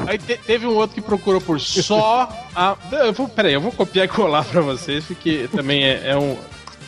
[0.08, 2.76] Aí te- teve um outro que procurou por só a.
[2.92, 6.38] Eu vou, peraí, eu vou copiar e colar pra vocês, porque também é, é um.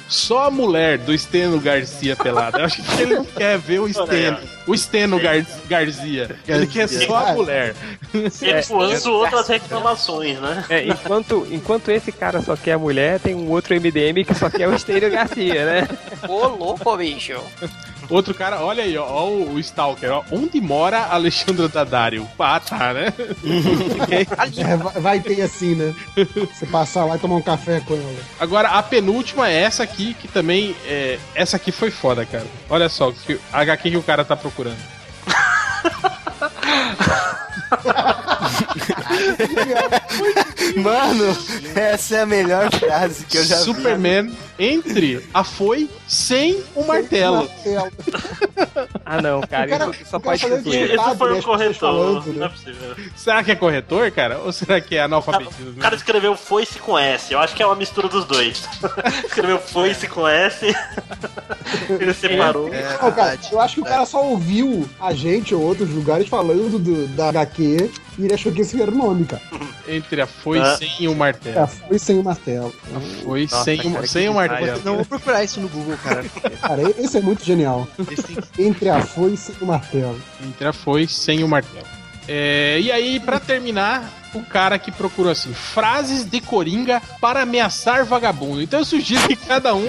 [0.09, 2.59] Só a mulher do Steno Garcia pelada.
[2.59, 4.39] Eu acho que ele não quer ver o Steno.
[4.65, 6.35] O Steno Gar Garcia.
[6.47, 7.75] Ele quer só a mulher.
[8.41, 10.65] Ecoando outras reclamações, né?
[10.67, 14.49] É, enquanto, enquanto esse cara só quer a mulher, tem um outro MDM que só
[14.49, 15.87] quer o Estênio Garcia, né?
[16.27, 17.39] Ô, louco, bicho.
[18.09, 20.23] Outro cara, olha aí, ó, ó o, Stalker, ó.
[20.31, 22.27] Onde mora Alexandre Daddario?
[22.39, 23.13] Ah, tá, né?
[24.57, 25.93] É, vai- ter assim, né?
[26.53, 28.15] Você passar lá e tomar um café com ela.
[28.39, 30.75] Agora, a penúltima é essa aqui, que também.
[30.85, 32.45] É, essa aqui foi foda, cara.
[32.69, 34.77] Olha só, que, a HQ que o cara tá procurando.
[40.75, 41.37] Mano,
[41.75, 43.63] essa é a melhor frase que eu já vi.
[43.63, 47.49] Superman entre a foi sem o martelo.
[49.05, 50.53] Ah, não, cara, O cara- isso só pode ser.
[50.59, 52.49] Esse Sabe, foi né, um pessoas corretor, falando, não é né?
[52.49, 52.95] possível.
[53.15, 54.39] Será que é corretor, cara?
[54.39, 55.71] Ou será que é analfabetismo?
[55.71, 58.67] O cara escreveu foice com S, eu acho que é uma mistura dos dois.
[59.25, 60.65] escreveu foice com S,
[61.89, 62.73] ele separou.
[62.73, 66.27] É Não, cara, eu acho que o cara só ouviu a gente ou outros lugares
[66.27, 69.41] falando do, da HQ e ele achou que esse era o nome, cara.
[69.87, 70.75] Entre a foi Ah.
[70.77, 71.57] sem o martelo.
[71.59, 72.73] É, foi sem o martelo.
[73.23, 74.81] Foi Nossa, sem, o- cara, sem o martelo.
[74.83, 76.25] Não vou procurar isso no Google, cara.
[76.61, 77.87] Cara, esse é muito genial.
[78.11, 80.19] Esse Entre a foice e o martelo.
[80.45, 81.85] Entre a foi sem o martelo.
[82.27, 88.05] É, e aí, pra terminar, o cara que procurou assim: frases de coringa para ameaçar
[88.05, 88.61] vagabundo.
[88.61, 89.87] Então eu sugiro que cada um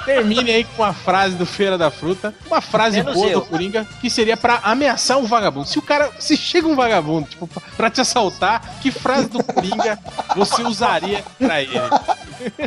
[0.00, 3.40] termine aí com uma frase do Feira da Fruta, uma frase Menos boa eu.
[3.40, 5.66] do coringa que seria pra ameaçar um vagabundo.
[5.68, 7.46] Se o cara, se chega um vagabundo, tipo,
[7.76, 9.98] pra- te assaltar, que frase do coringa
[10.34, 11.80] você usaria pra ele?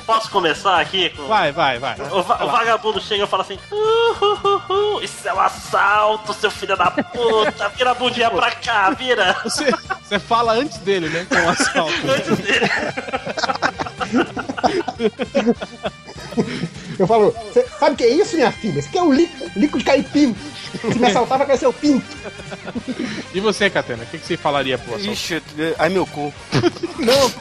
[0.06, 1.10] Posso começar aqui?
[1.12, 1.28] Com...
[1.28, 1.96] Vai, vai, vai.
[2.12, 4.40] O, va- o vagabundo chega e fala assim: "Uh, uh,
[4.70, 7.70] uh, uh, Isso é um assalto, seu filho da puta!
[7.70, 9.36] Vira a bundinha pra cá, vira!
[9.44, 9.72] Você,
[10.04, 11.26] você fala antes dele, né?
[11.30, 11.94] Com o assalto.
[12.12, 12.70] Antes dele.
[17.00, 18.80] Eu falo, "Cê sabe o que é isso, minha filha?
[18.80, 20.40] Isso aqui é um líquido, líquido de cair pinto.
[20.94, 22.06] Se me assaltar, vai cair seu pinto.
[23.34, 25.12] E você, Catena, o que, que você falaria pro assalto?
[25.14, 25.42] Ixi,
[25.78, 26.34] ai meu cu.
[27.00, 27.32] Não,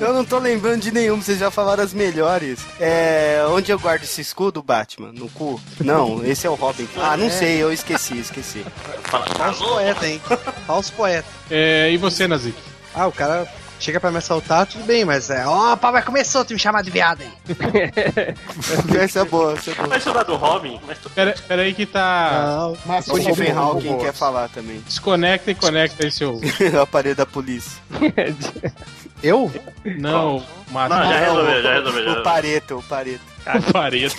[0.00, 2.58] eu não tô lembrando de nenhum, vocês já falaram as melhores.
[2.80, 3.42] É.
[3.50, 5.12] Onde eu guardo esse escudo, Batman?
[5.12, 5.60] No cu?
[5.80, 6.88] Não, esse é o Robin.
[6.96, 8.64] Ah, não sei, eu esqueci, esqueci.
[9.04, 10.20] Fala, Falso poeta, hein?
[10.66, 11.28] Falso poeta.
[11.50, 12.56] É, e você, Nazik?
[12.94, 13.46] Ah, o cara
[13.80, 16.82] chega pra me assaltar, tudo bem, mas é, ó, papai começou a te me chamar
[16.82, 17.30] de viado aí.
[19.00, 19.88] Essa é boa, essa é boa.
[19.88, 20.80] Mas é do Robin?
[20.86, 21.08] Mas tu...
[21.10, 22.42] Pera, pera aí que tá.
[22.46, 24.80] Não, Mas O Stephen Hawking quer falar também.
[24.80, 26.38] Desconecta e conecta aí seu.
[26.74, 27.80] o aparelho da polícia.
[29.22, 29.50] eu?
[29.84, 30.98] Não, Márcio.
[30.98, 32.12] Não, já resolveu, já resolveu.
[32.12, 32.22] O.
[32.22, 33.29] Pareto, o Pareto.
[33.46, 34.16] O Pareto.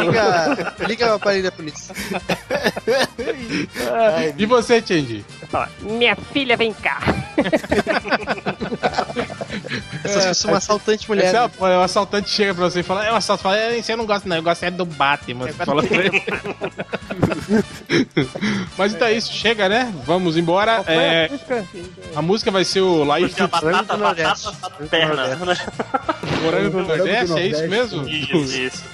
[0.00, 1.94] Liga, liga o aparelho da polícia.
[3.92, 4.82] Ai, E você?
[5.50, 7.00] Fala, Minha filha, vem cá.
[10.04, 11.26] Essas pessoas são um assaltante mulher.
[11.26, 11.50] É, né?
[11.58, 14.28] o- assaltante chega pra você e fala, é um assalto, fala, é, eu não gosto
[14.28, 15.46] não, eu gosto é do Batman.
[15.46, 16.22] Você fala pra ele.
[18.78, 19.92] Mas então é isso, chega, né?
[20.04, 20.82] Vamos embora.
[20.86, 21.30] É,
[22.14, 25.38] a música vai ser o Life Porque a batata, batata, batata, perna.
[26.42, 28.04] Morango do Nordeste, é isso mesmo?
[28.38, 28.84] Isso, isso.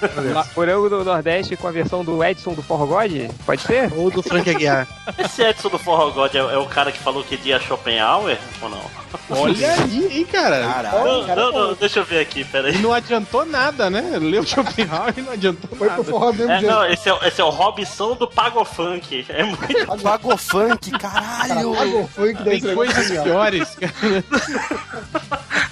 [0.57, 3.13] Morango do Nordeste com a versão do Edson do Forró God?
[3.45, 3.93] Pode ser?
[3.95, 4.87] Ou do Frank Aguiar.
[5.19, 8.69] Esse Edson do Forró God é, é o cara que falou que dia Schopenhauer ou
[8.69, 9.06] não?
[9.31, 10.61] Olha aí, hein, cara.
[10.67, 11.05] Caralho.
[11.05, 12.79] Não, não, não, deixa eu ver aqui, E peraí.
[12.79, 14.19] não adiantou nada, né?
[14.19, 16.05] Leu Schopenhauer e não adiantou Foi pro nada.
[16.05, 19.27] forró do mesmo É, não, esse é, esse é o Robson do Pagofunk.
[19.29, 19.99] É muito.
[20.03, 21.75] Pagofunk, caralho.
[21.79, 23.25] Água funk deve Tem coisas genial.
[23.25, 23.77] piores.
[23.77, 24.25] cara.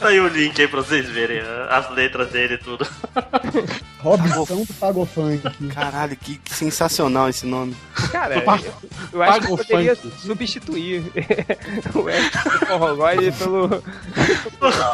[0.00, 2.86] Tá aí o link aí pra vocês verem uh, as letras dele e tudo.
[4.04, 5.40] Robson do Pago Funk.
[5.72, 7.74] Caralho, que, que sensacional esse nome.
[8.12, 8.42] Cara, eu,
[9.14, 11.02] eu acho que poderia substituir
[11.94, 13.66] o Edson do Forró God pelo...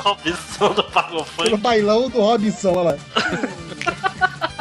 [0.03, 1.57] Robson do Pelo Pagofunk.
[1.59, 2.99] bailão do Robson, olha lá.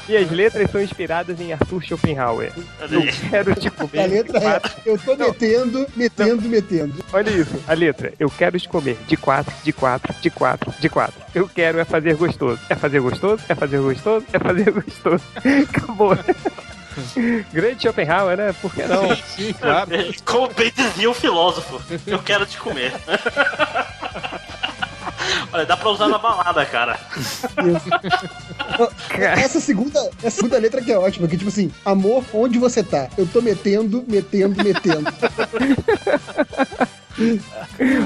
[0.10, 2.51] E as letras são inspiradas em Arthur Schopenhauer.
[2.89, 3.99] Eu quero te comer.
[3.99, 4.72] A letra de é: quatro.
[4.84, 7.06] Eu tô metendo, metendo, metendo.
[7.14, 8.11] Olha isso, a letra.
[8.19, 11.22] Eu quero te comer de quatro, de quatro, de quatro, de quatro.
[11.35, 12.60] Eu quero é fazer gostoso.
[12.68, 13.43] É fazer gostoso?
[13.47, 14.26] É fazer gostoso?
[14.34, 15.23] É fazer gostoso.
[15.69, 16.18] Acabou.
[17.51, 18.53] Grande Schopenhauer, né?
[18.61, 19.15] Por que não?
[19.15, 19.89] Sim, sim, claro.
[20.25, 22.93] Como bem dizia o filósofo, eu quero te comer.
[25.51, 26.99] Olha, dá pra usar na balada, cara.
[29.37, 33.09] Essa segunda, essa segunda letra que é ótima, que tipo assim, amor, onde você tá?
[33.17, 35.11] Eu tô metendo, metendo, metendo.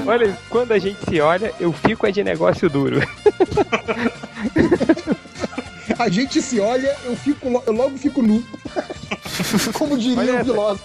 [0.06, 3.00] Olha, quando a gente se olha, eu fico é de negócio duro.
[5.98, 8.44] A gente se olha, eu fico, eu logo fico nu.
[9.74, 10.84] Como diria o filósofo.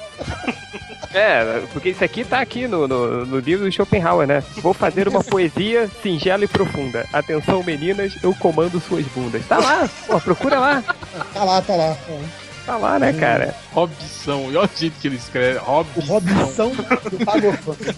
[1.14, 4.44] É, porque isso aqui tá aqui no, no, no livro do Schopenhauer, né?
[4.58, 7.08] Vou fazer uma poesia singela e profunda.
[7.12, 9.46] Atenção, meninas, eu comando suas bundas.
[9.48, 10.84] Tá lá, pô, procura lá.
[11.34, 11.98] Tá lá, tá lá.
[12.70, 13.56] Tá lá, né, cara?
[13.72, 14.46] Robson.
[14.46, 15.58] Olha o jeito que ele escreve.
[15.58, 16.04] O Robson.
[16.06, 16.70] Robson
[17.10, 17.26] do.
[17.26, 17.96] Pagofunk.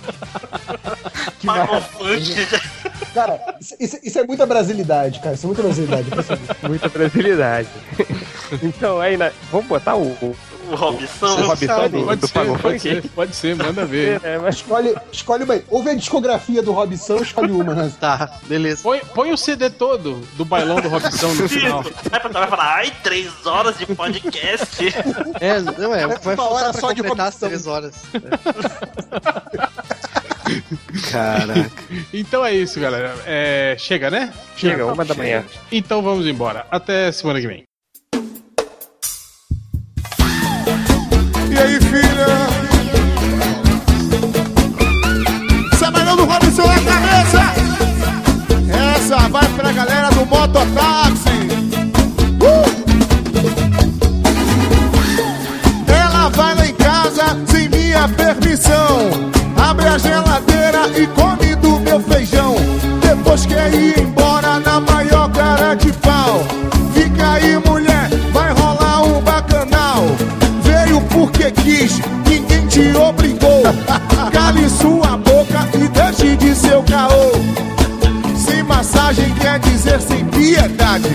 [3.14, 5.35] Cara, isso, isso- é muita brasilidade, cara.
[5.35, 6.07] Isso é muita brasilidade.
[6.64, 7.68] Muita brasilidade.
[8.64, 9.31] então, aí, na...
[9.52, 10.35] vamos botar o, o,
[10.72, 11.26] O Robson.
[11.26, 14.22] o Robson do, Pode do ser, pode ser, pode ser, manda ver.
[14.23, 15.65] É, mas Escolhe, escolhe uma aí.
[15.69, 17.76] Ouve a discografia do Robson, escolhe uma.
[17.76, 17.91] Né?
[17.99, 18.81] Tá, beleza.
[18.84, 21.81] Põe, põe o CD todo do bailão do Robson no final.
[21.81, 21.93] Isso.
[22.10, 24.81] Vai pra vai falar, ai, três horas de podcast.
[25.39, 27.95] É, não é, Uma vai faltar hora só de completar as três horas.
[31.11, 31.72] Caraca.
[32.14, 33.15] Então é isso, galera.
[33.26, 34.31] É, chega, né?
[34.56, 35.43] chega, uma da manhã.
[35.72, 36.65] Então vamos embora.
[36.69, 37.64] Até semana que vem.
[41.51, 42.27] E aí, filha?
[45.77, 47.53] Semanão do Robson na cabeça!
[48.95, 51.49] Essa vai pra galera do mototáxi!
[52.39, 52.63] Uh!
[55.91, 59.09] Ela vai lá em casa sem minha permissão.
[59.57, 62.55] Abre a geladeira e come do meu feijão.
[63.01, 64.20] Depois quer ir embora
[71.72, 73.64] quis, ninguém te obrigou.
[74.31, 77.31] Cale sua boca e deixe de seu caô.
[78.35, 81.10] Sem massagem quer dizer sem piedade.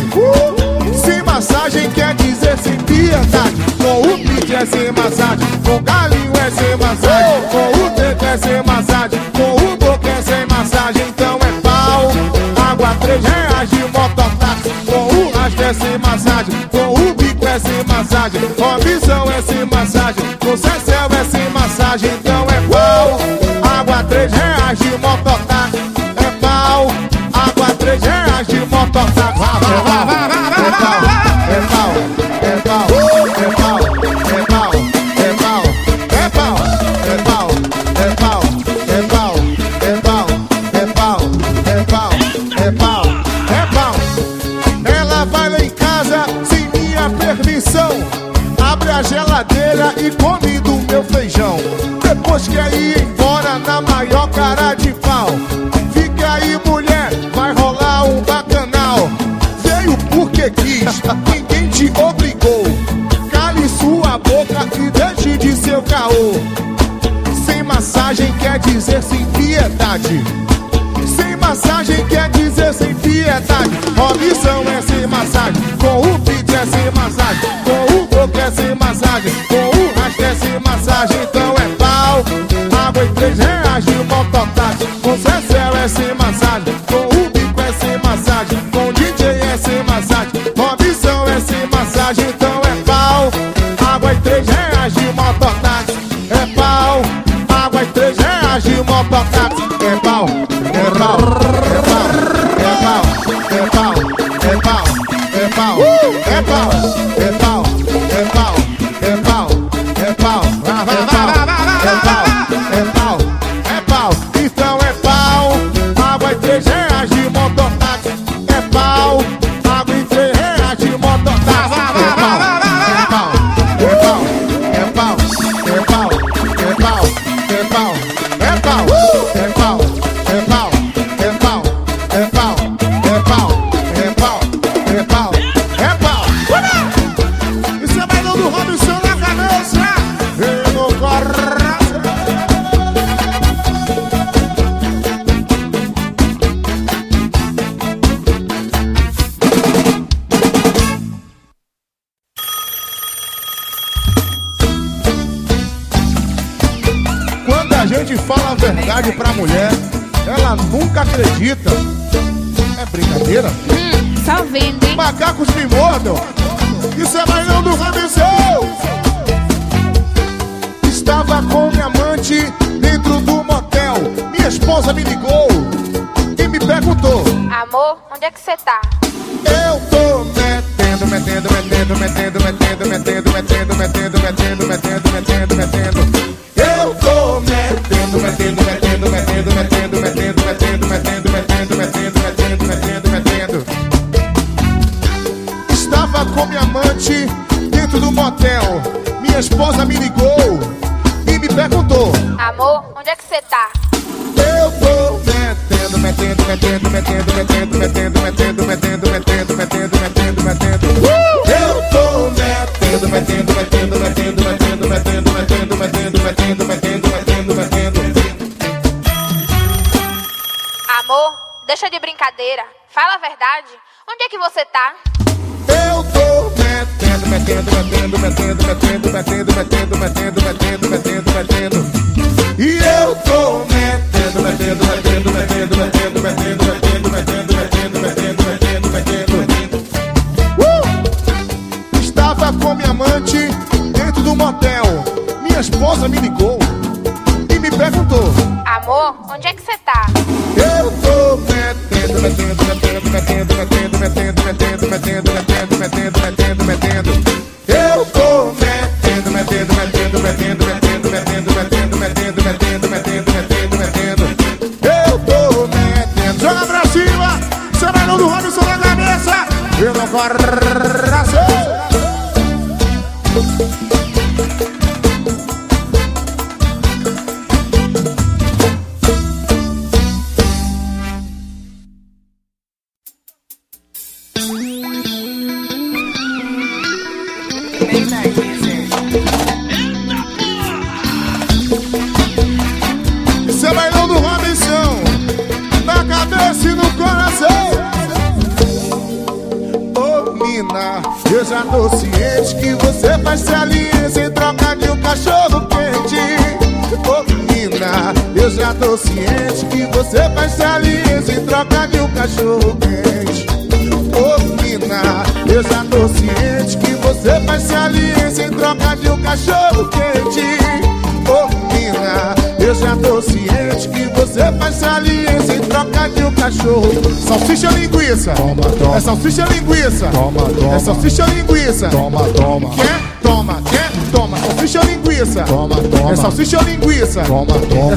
[1.05, 3.57] Sem massagem quer dizer sem piedade.
[3.78, 8.37] Com o pitch é sem massagem, com galinho é sem massagem, com o teco é
[8.39, 11.03] sem massagem, com o boca é sem massagem.
[11.09, 12.12] Então é pau,
[12.70, 14.70] água três reais de mototáxi.
[14.87, 19.31] Com o rasgo é sem massagem, com o bico é sem massagem, com a visão
[19.31, 20.26] é sem massagem,
[20.57, 22.26] sucesso céu, essa massagem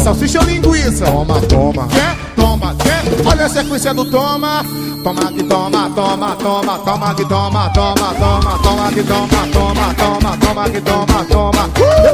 [0.10, 1.06] salsicha ou linguiça?
[1.06, 1.88] Toma, toma.
[1.88, 2.18] Quer?
[2.36, 3.04] Toma, quer?
[3.26, 4.66] Olha a sequência do toma.
[5.04, 10.38] Toma que toma, toma, toma, toma que toma, toma, toma, toma que toma, toma, toma,
[10.38, 11.70] toma que toma, toma.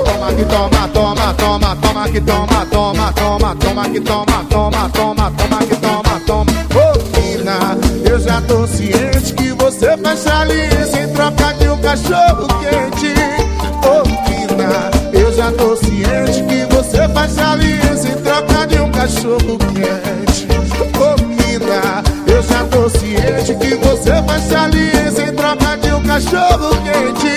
[0.05, 5.31] Toma que toma, toma, toma, toma que toma, toma, toma, toma que toma, toma, toma,
[5.31, 6.51] toma que toma, toma.
[6.75, 7.77] Ô, mina,
[8.09, 13.13] eu já tô ciente que você faz chalice em troca de um cachorro quente.
[13.87, 15.84] Ô, mina, eu já tô ciente
[17.25, 20.47] Faz galinhas em troca de um cachorro quente.
[20.95, 26.03] Ô oh, mina, eu já tô ciente que você faz galinhas em troca de um
[26.03, 27.33] cachorro quente.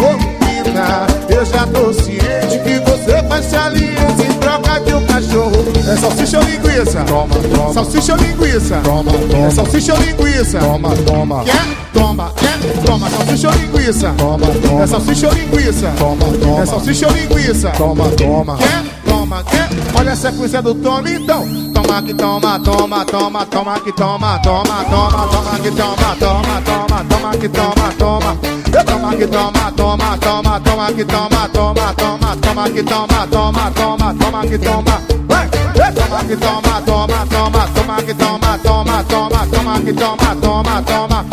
[0.00, 5.04] Ô oh, mina, eu já tô ciente que você faz galinhas em troca de um
[5.04, 5.90] cachorro quente.
[5.90, 7.04] É salsicha ou linguiça?
[7.04, 7.72] Toma, toma.
[7.74, 8.80] Salsicha ou linguiça?
[8.84, 9.46] Toma, toma.
[9.46, 10.58] É salsicha ou linguiça?
[10.60, 11.44] Toma, toma.
[11.44, 11.76] Quer?
[11.92, 12.82] Toma, quer?
[12.86, 14.14] toma, salsicha ou linguiça?
[14.16, 14.82] Toma, toma.
[14.84, 15.92] É salsicha ou linguiça?
[15.98, 16.62] Toma, toma.
[16.62, 17.70] É salsicha ou linguiça?
[17.70, 18.56] Toma, toma.
[18.58, 18.97] Quer?
[19.28, 19.68] Toma, quer?
[19.94, 21.44] Olha a sequência do toma então.
[21.74, 27.04] Toma que toma, toma, toma, toma que toma, toma, toma, toma que toma, toma, toma,
[27.04, 28.38] toma que toma, toma.
[28.86, 34.14] Toma que toma, toma, toma, toma que toma, toma, toma, toma que toma, toma, toma,
[34.14, 35.02] toma que toma.
[35.28, 41.24] Toma que toma, toma, toma, toma que toma, toma, toma, toma que toma, toma, toma.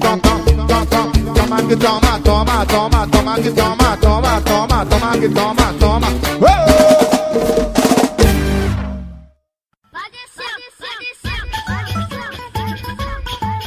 [0.00, 5.18] Tom, tom, tom, tom, toma que toma, toma, toma, toma que toma, toma, toma, toma
[5.18, 6.08] que toma, toma.
[6.42, 7.13] Oh!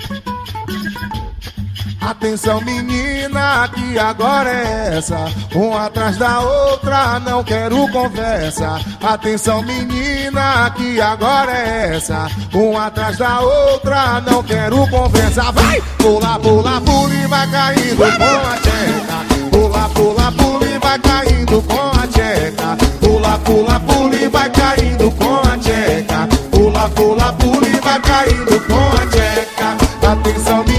[2.08, 5.24] Atenção menina, que agora é essa.
[5.54, 8.80] Um atrás da outra, não quero conversa.
[9.02, 12.28] Atenção menina, que agora é essa.
[12.52, 15.52] Um atrás da outra, não quero conversa.
[15.52, 15.80] Vai!
[15.98, 19.48] Pula, pula, pula e vai caindo com a tcheca.
[19.50, 22.76] Pula, pula, pula e vai caindo com a tcheca.
[23.00, 26.28] Pula, pula, pula e vai caindo com a tcheca.
[26.50, 30.12] Pula, pula, pula e vai caindo com a tcheca.
[30.12, 30.71] Atenção menina,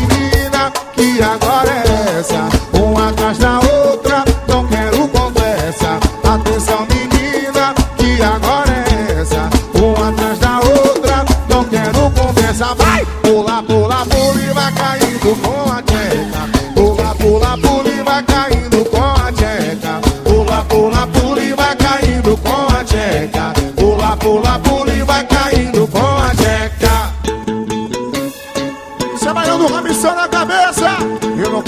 [0.93, 2.62] que agora é essa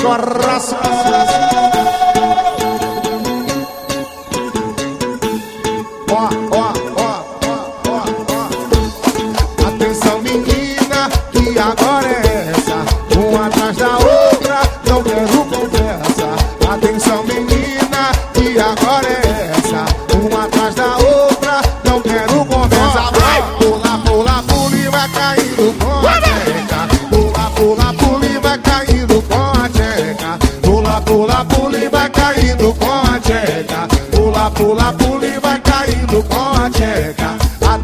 [0.06, 1.55] e no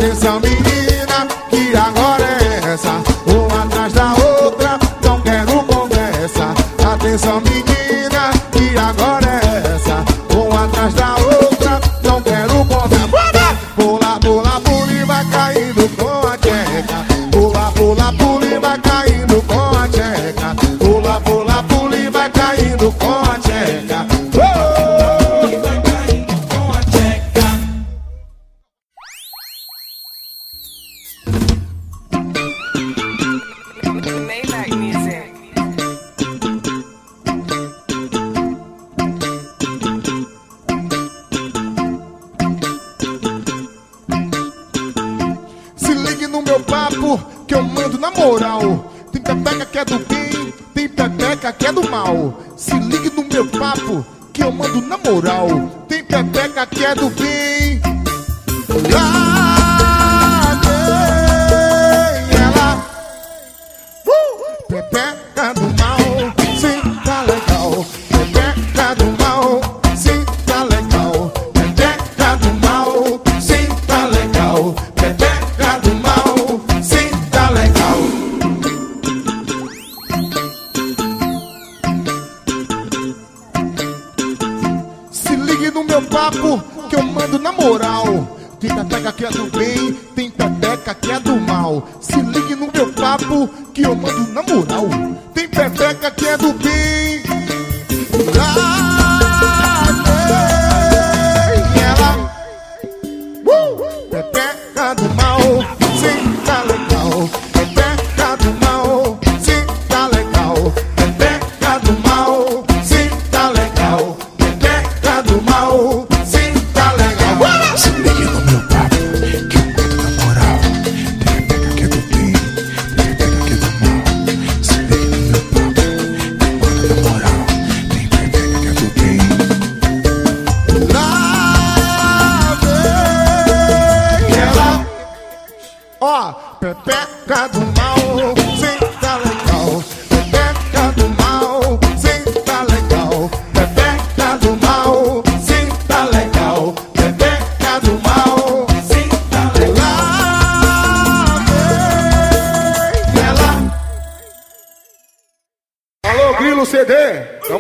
[0.01, 0.60] tcheca Atenção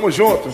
[0.01, 0.51] tamo junto.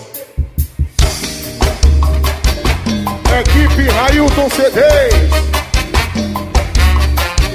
[3.39, 5.13] Equipe Railton CDs.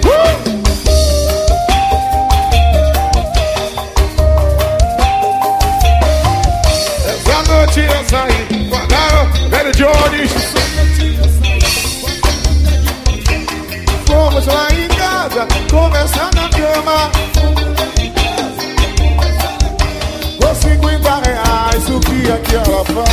[0.07, 0.53] Uh!
[7.49, 10.33] Noite eu saí com velho Jones.
[14.07, 17.32] Fomos lá em casa, conversar na cama.
[22.53, 23.07] Que é que ela faz?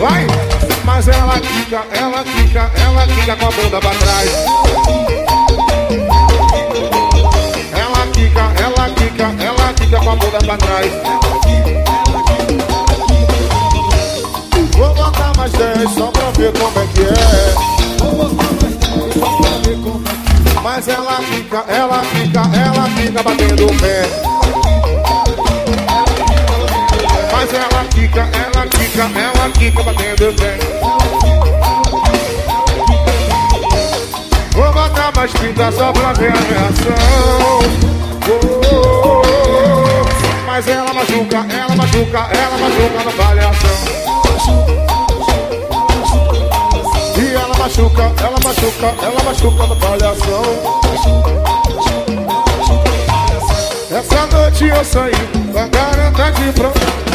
[0.00, 0.26] Vai!
[0.84, 4.30] Mas ela quica, ela quica, ela quica com a bunda pra trás.
[7.72, 10.92] Ela quica, ela quica, ela quica com a bunda pra trás.
[14.76, 17.54] Vou botar mais 10 só pra ver como é que é.
[20.60, 24.49] Mas ela fica, ela fica, ela fica batendo o pé.
[27.50, 30.58] Mas ela fica, ela fica, ela fica batendo o pé.
[34.52, 36.94] Vou botar mais pinta só pra ver a reação.
[38.28, 40.46] Oh, oh, oh, oh.
[40.46, 43.76] Mas ela machuca, ela machuca, ela machuca no palhação.
[47.16, 50.42] E ela machuca, ela machuca, ela machuca no palhação.
[53.90, 57.09] Essa noite eu saí com a garota de pronto.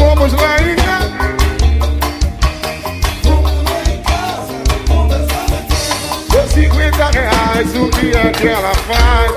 [0.00, 1.10] Fomos lá em casa.
[6.30, 9.30] Com 50 reais o que é que ela faz?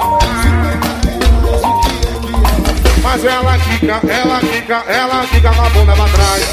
[3.04, 6.44] Mas ela quica, ela quica, ela quica com a bunda pra trás.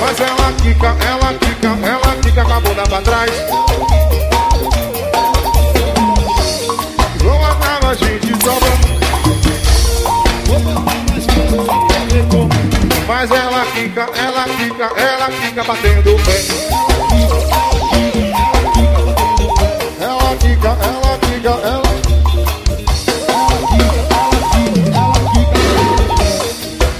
[0.00, 3.32] Mas ela quica, ela quica, ela quica com a bunda pra trás.
[7.42, 9.03] Matar a gente só.
[13.06, 16.40] Mas ela quica, ela quica, ela quica batendo o pé.
[20.00, 21.94] Ela quica, ela quica, ela.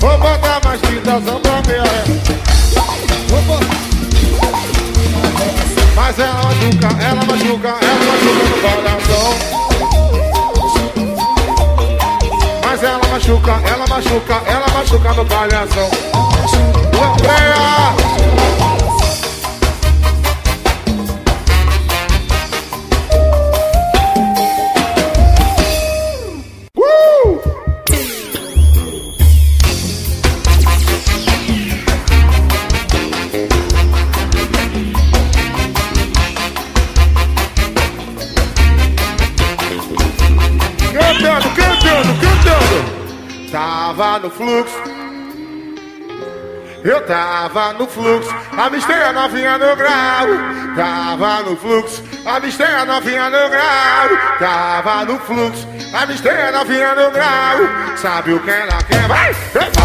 [0.00, 1.82] Vou botar mais fitação pra ver.
[5.96, 9.53] Mas ela machuca, ela machuca, ela machuca no coração.
[12.86, 15.90] Ela machuca, ela machuca, ela machuca no palhação.
[17.00, 17.94] Lampreia!
[44.24, 44.82] No fluxo.
[46.82, 50.26] Eu tava no fluxo, avistei a novinha no grau.
[50.74, 54.08] Tava no fluxo, avistei a novinha no grau.
[54.38, 57.96] Tava no fluxo, avistei a novinha no grau.
[57.96, 59.06] Sabe o que ela quer?
[59.08, 59.30] Vai!
[59.30, 59.83] É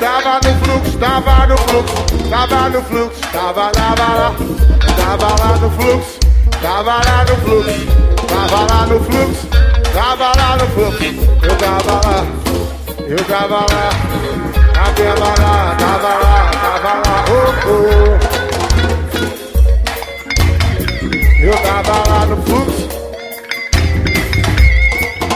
[0.00, 1.94] Tava no fluxo, tava no fluxo,
[2.30, 4.34] tava no fluxo, tava no fluxo, tava, tava lá,
[4.96, 6.18] tava lá no fluxo,
[6.60, 7.86] tava lá no fluxo,
[8.28, 9.48] tava lá no fluxo,
[9.94, 11.04] tava lá no fluxo,
[11.42, 12.26] eu tava lá,
[13.08, 13.90] eu tava lá,
[14.72, 18.42] tava lá, tava lá, tava lá, oh, oh.
[21.42, 22.88] Eu tava lá no fluxo,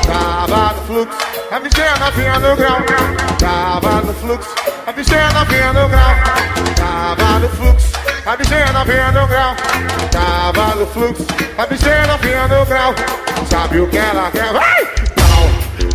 [0.06, 2.78] tava no fluxo, a bichinha novinha no grau,
[3.38, 4.54] tava no fluxo,
[4.86, 6.14] a bichinha novinha no grau,
[6.76, 7.92] tava no fluxo,
[8.26, 9.56] a bichinha novinha no grau,
[10.10, 11.26] tava no fluxo,
[11.56, 12.94] a bichinha novinha no grau,
[13.48, 14.52] sabe o que ela quer?
[14.52, 14.84] Vai!
[15.16, 15.48] Pau,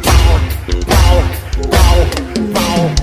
[0.03, 0.39] pau,
[0.87, 1.23] pau,
[1.69, 3.00] pau, pau.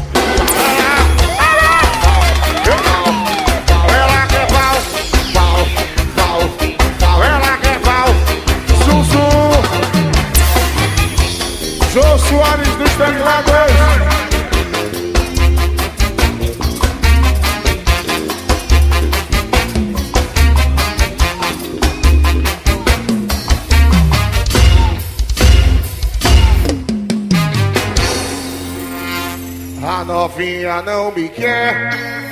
[12.29, 13.49] Soares dos teclados.
[29.83, 32.28] A novinha não me quer.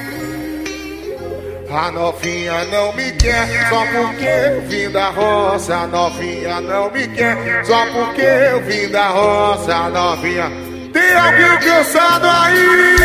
[1.70, 5.76] A novinha não me quer só porque eu vim da roça.
[5.76, 9.74] A novinha não me quer só porque eu vim da roça.
[9.74, 10.50] A novinha.
[10.92, 12.96] Tem alguém cansado aí?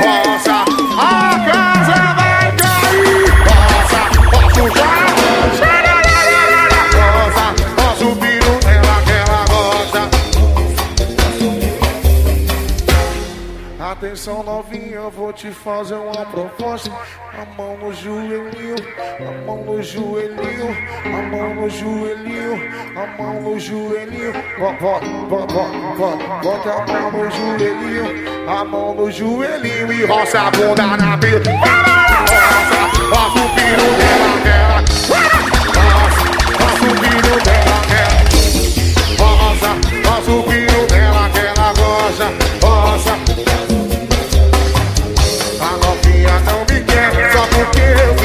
[0.00, 0.64] Roça,
[0.98, 3.30] a casa vai cair.
[3.44, 5.03] Roça, posso já?
[13.94, 16.90] Atenção novinha, eu vou te fazer uma proposta.
[17.32, 18.74] A mão no joelhinho,
[19.20, 22.60] a mão no joelhinho, a mão no joelhinho,
[22.96, 24.32] a mão no joelhinho.
[24.58, 25.62] Bota, bota,
[26.42, 31.52] bota, a mão no joelhinho, a mão no joelhinho e roça a bunda na vida.
[31.52, 32.80] Roça,
[33.14, 34.78] roça o piro dela, dela.
[35.78, 36.26] Roça,
[36.58, 38.18] roça o piro dela, dela.
[39.20, 39.70] Roça,
[40.08, 42.43] roça o piro dela que ela gosta.
[47.64, 48.23] Porque eu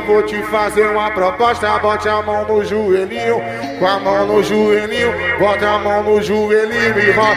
[0.00, 1.78] vou te fazer uma proposta.
[1.78, 3.40] Bote a mão no joelhinho,
[3.78, 7.34] com a mão no joelhinho, bote a mão no joelhinho e roça.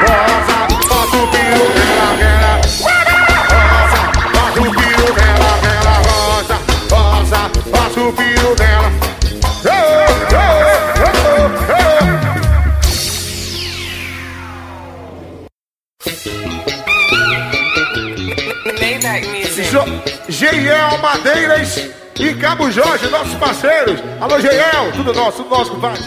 [0.00, 2.60] Roça, bota o piro dela, dela.
[3.50, 5.94] Roça, bota o piro dela, dela.
[6.06, 6.56] Roça,
[6.90, 7.40] roça,
[7.70, 8.67] bota o piro dela.
[20.28, 23.98] Geiel Madeiras e Cabo Jorge, nossos parceiros.
[24.20, 26.04] Alô, Geiel, tudo nosso, tudo nosso, compadre.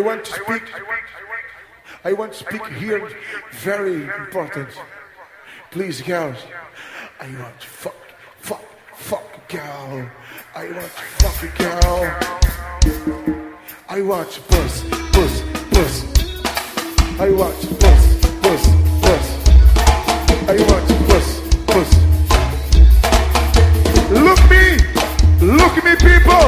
[0.00, 0.62] I want to speak.
[2.04, 3.06] I want to speak here.
[3.52, 4.70] Very important.
[5.70, 6.38] Please, girls.
[7.20, 7.94] I want to fuck,
[8.38, 8.64] fuck,
[8.94, 10.10] fuck, girl.
[10.54, 12.00] I want to fuck a girl.
[13.90, 16.04] I want to puss, puss, puss.
[17.20, 18.68] I want to puss, puss,
[19.02, 19.26] puss.
[20.48, 21.28] I want to puss,
[21.66, 21.90] puss.
[24.10, 24.78] Look me,
[25.46, 26.46] look me, people.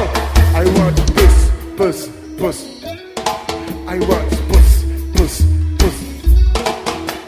[0.57, 2.09] I want to puss, puss,
[2.39, 2.72] puss.
[3.93, 5.35] I want to puss, puss,
[5.77, 5.97] puss.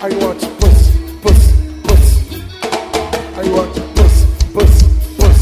[0.02, 0.80] I want to puss,
[1.22, 1.42] puss,
[1.84, 2.06] puss.
[3.38, 4.76] I want puss, puss,
[5.20, 5.40] puss.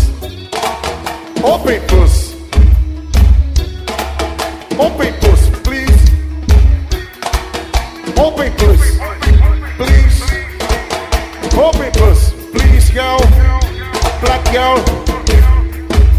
[1.42, 2.34] Open puss.
[4.78, 6.04] Open puss, please.
[8.20, 8.84] Open puss,
[9.78, 10.18] please.
[11.56, 13.20] Open puss, please, girl.
[14.20, 14.84] Black girl.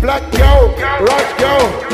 [0.01, 0.75] Black girl.
[0.99, 1.94] Right girl.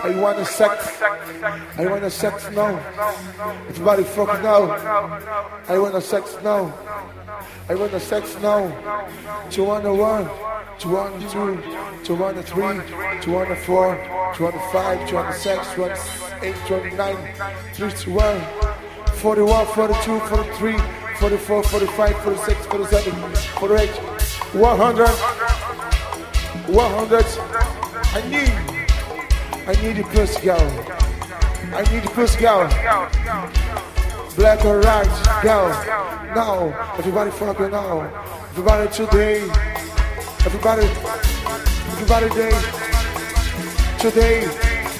[0.00, 1.02] I want a sex.
[1.76, 2.78] I want a sex now.
[3.68, 4.62] Everybody fuck now.
[5.68, 6.72] I want a sex now.
[7.68, 8.60] I want a sex now.
[9.50, 10.28] Two one one,
[10.78, 11.60] two one two,
[12.04, 12.80] two one three,
[13.20, 15.96] two one four, two one five, two one six, two one
[16.42, 17.16] eight, two one nine,
[17.74, 18.40] three two one,
[19.14, 20.78] forty one, forty two, forty three,
[21.16, 23.12] forty four, forty five, forty six, forty seven,
[23.58, 23.96] forty eight,
[24.54, 25.10] one hundred,
[26.72, 27.26] one hundred.
[28.14, 28.77] I need.
[29.68, 30.56] I need a pussy girl.
[31.74, 32.66] I need a pussy girl.
[34.34, 35.68] Black or white girl.
[36.34, 38.00] Now, everybody fucking now.
[38.52, 39.42] Everybody today.
[40.46, 40.86] Everybody,
[41.92, 42.50] everybody day.
[43.98, 44.44] Today,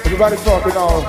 [0.05, 1.01] everybody fucking now.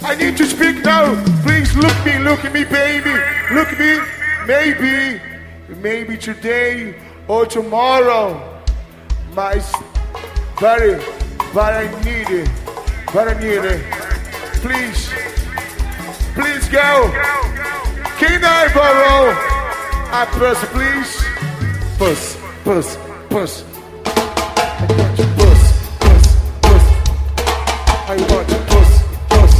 [0.00, 1.14] I need to speak now.
[1.42, 3.10] Please look me, look at me, baby.
[3.52, 4.00] Look at me.
[4.46, 5.20] Maybe,
[5.82, 6.94] maybe today
[7.28, 8.55] or tomorrow.
[9.36, 9.70] Mas,
[10.58, 10.96] very,
[11.52, 12.48] but I need it.
[13.12, 13.84] But I need it.
[14.64, 15.10] Please,
[16.32, 17.12] please go.
[18.16, 19.36] Can I borrow
[20.08, 21.12] a puss, please?
[22.00, 22.96] Want to puss, puss,
[23.28, 23.64] puss.
[28.08, 28.90] I want puss,
[29.28, 29.54] puss.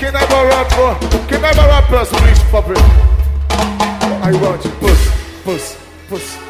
[0.00, 0.26] Can I
[1.54, 2.74] borrow a puss, please, Papa?
[4.20, 5.76] I want to puss, puss,
[6.08, 6.49] puss.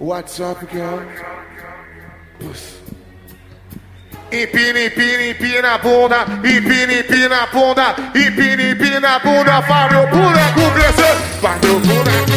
[0.00, 1.06] What's up, girl?
[2.40, 2.80] Puss.
[4.32, 10.06] Empina, empina, empina a bunda, empina, empina a bunda, empina, empina a bunda, faz meu
[10.08, 12.32] boneco crescer, faz meu boneco.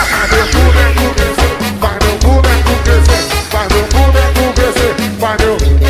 [0.00, 5.89] Faz meu boneco crescer, faz meu boneco crescer, faz meu boneco crescer, faz meu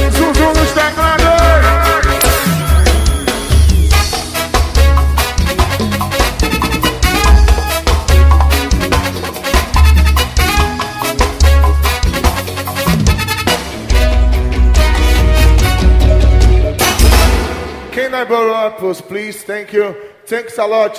[18.33, 19.43] A post, please?
[19.43, 19.93] Thank you.
[20.25, 20.95] Thanks a lot.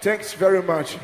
[0.00, 0.96] Thanks very much.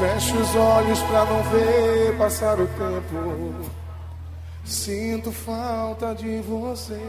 [0.00, 3.70] Feche os olhos pra não ver passar o tempo.
[4.64, 7.00] Sinto falta de você.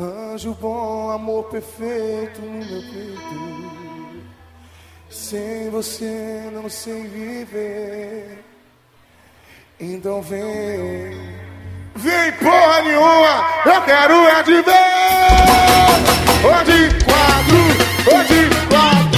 [0.00, 3.85] Anjo bom, amor perfeito no meu peito.
[5.18, 8.44] Sem você não sei viver.
[9.80, 11.18] Então vem.
[11.96, 14.62] Vem porra nenhuma, eu quero é de ver.
[16.66, 19.15] De quatro, de quatro.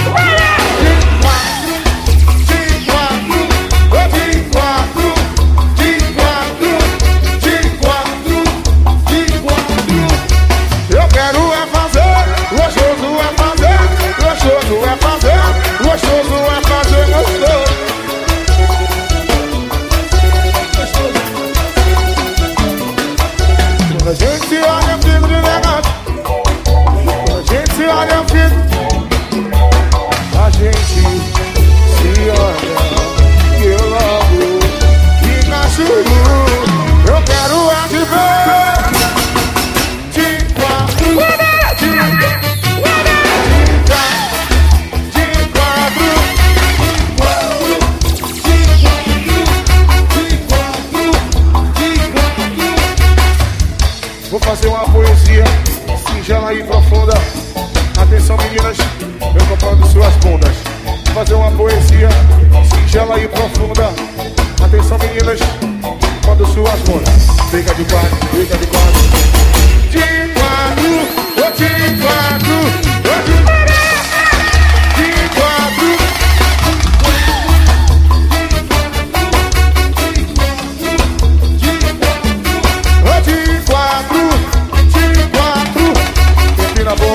[56.29, 57.13] singela e profunda.
[57.99, 58.77] Atenção, meninas,
[59.19, 60.55] eu tô falando suas bundas.
[61.11, 62.09] Fazer uma poesia
[62.71, 63.91] singela e profunda.
[64.63, 65.39] Atenção, meninas,
[66.21, 67.09] comprando suas bundas.
[67.49, 69.01] Fica de quatro, fica de quatro.
[69.89, 69.99] De
[70.35, 72.98] quatro, de quatro.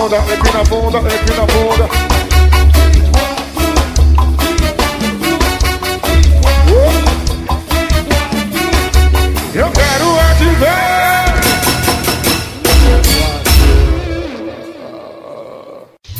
[0.04, 1.88] bunda, empina bunda, empina na bunda.
[9.54, 9.64] É uh!
[9.64, 10.84] Eu quero é te ver.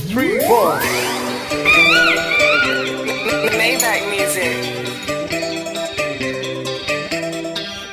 [0.08, 0.38] Three.
[3.58, 4.54] Maybach Music.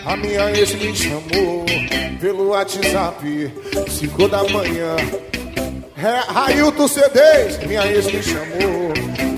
[0.06, 1.66] A minha ex me chamou
[2.22, 3.52] pelo WhatsApp,
[3.90, 4.95] cinco da manhã,
[6.03, 8.91] é, Railton CDs, minha ex me chamou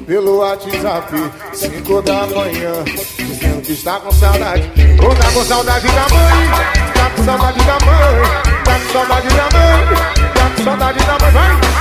[0.08, 1.14] pelo WhatsApp,
[1.52, 2.72] 5 da manhã,
[3.18, 4.72] dizendo que está com saudade.
[5.04, 9.28] Ou oh, tá com saudade da mãe, tá com saudade da mãe, tá com saudade
[9.28, 11.74] da mãe, tá com saudade da mãe, vai!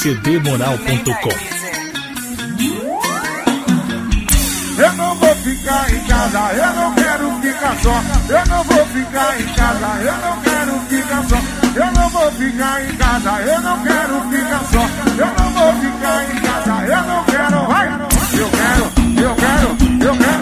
[0.00, 1.30] cdmoral.com.
[4.78, 8.02] Eu não vou ficar em casa, eu não quero ficar só.
[8.30, 11.36] Eu não vou ficar em casa, eu não quero ficar só.
[11.76, 14.88] Eu não vou ficar em casa, eu não quero ficar só.
[15.18, 17.88] Eu não vou ficar em casa, eu não quero, vai.
[18.38, 18.84] Eu quero,
[19.20, 20.39] eu quero, eu quero.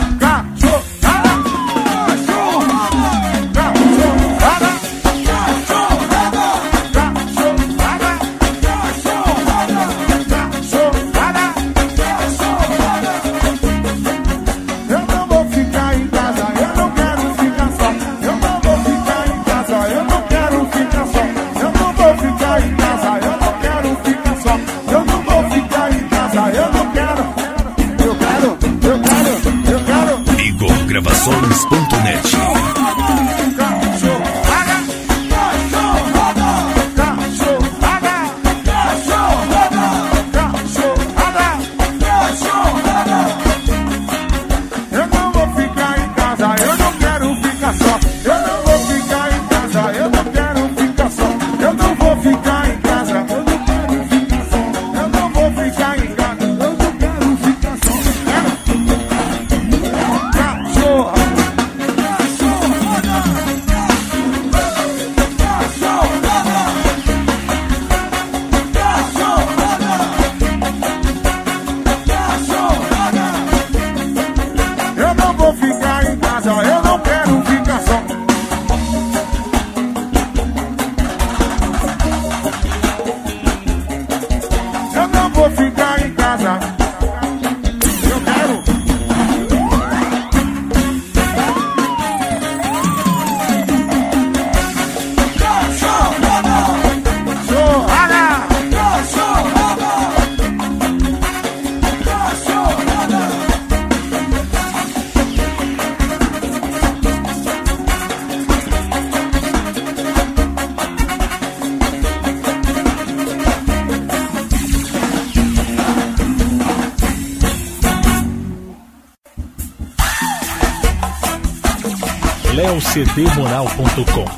[122.93, 124.38] cdmoral.com.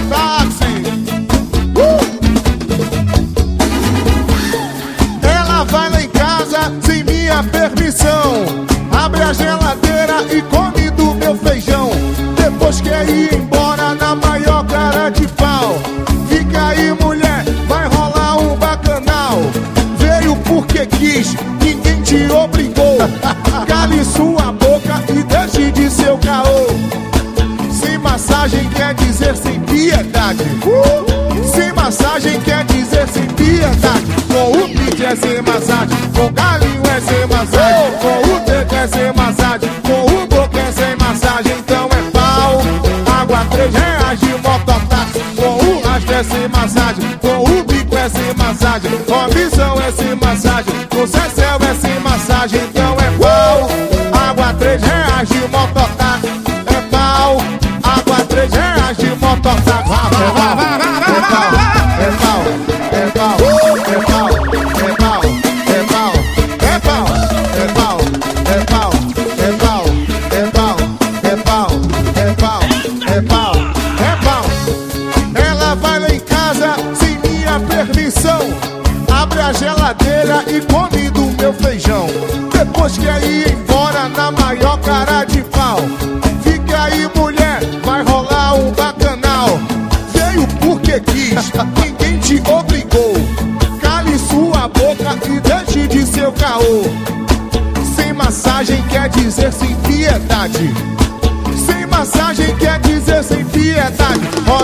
[0.00, 0.82] mototáxi!
[1.76, 2.00] Uh!
[5.22, 8.44] Ela vai lá em casa sem minha permissão.
[8.92, 11.90] Abre a geladeira e come do meu feijão.
[12.36, 15.78] Depois quer ir embora na maior cara de pau.
[16.28, 19.38] Fica aí, mulher, vai rolar um bacanal.
[19.98, 22.98] Veio porque quis, ninguém te obrigou.
[23.66, 24.45] Cale sua
[30.26, 31.46] Uh!
[31.54, 34.04] Sem massagem quer dizer sem piedade.
[34.26, 38.86] Com o pitch é sem massagem, com galinho é sem massagem, com o teco é
[38.88, 41.56] sem massagem, com o boca é sem massagem.
[41.60, 42.60] Então é pau,
[43.20, 45.20] água três reais de mototáxi.
[45.36, 49.80] Com o rastro é sem massagem, com o bico é sem massagem, com a visão
[49.80, 52.60] é sem massagem, com o céu é sem massagem.
[52.64, 52.95] Então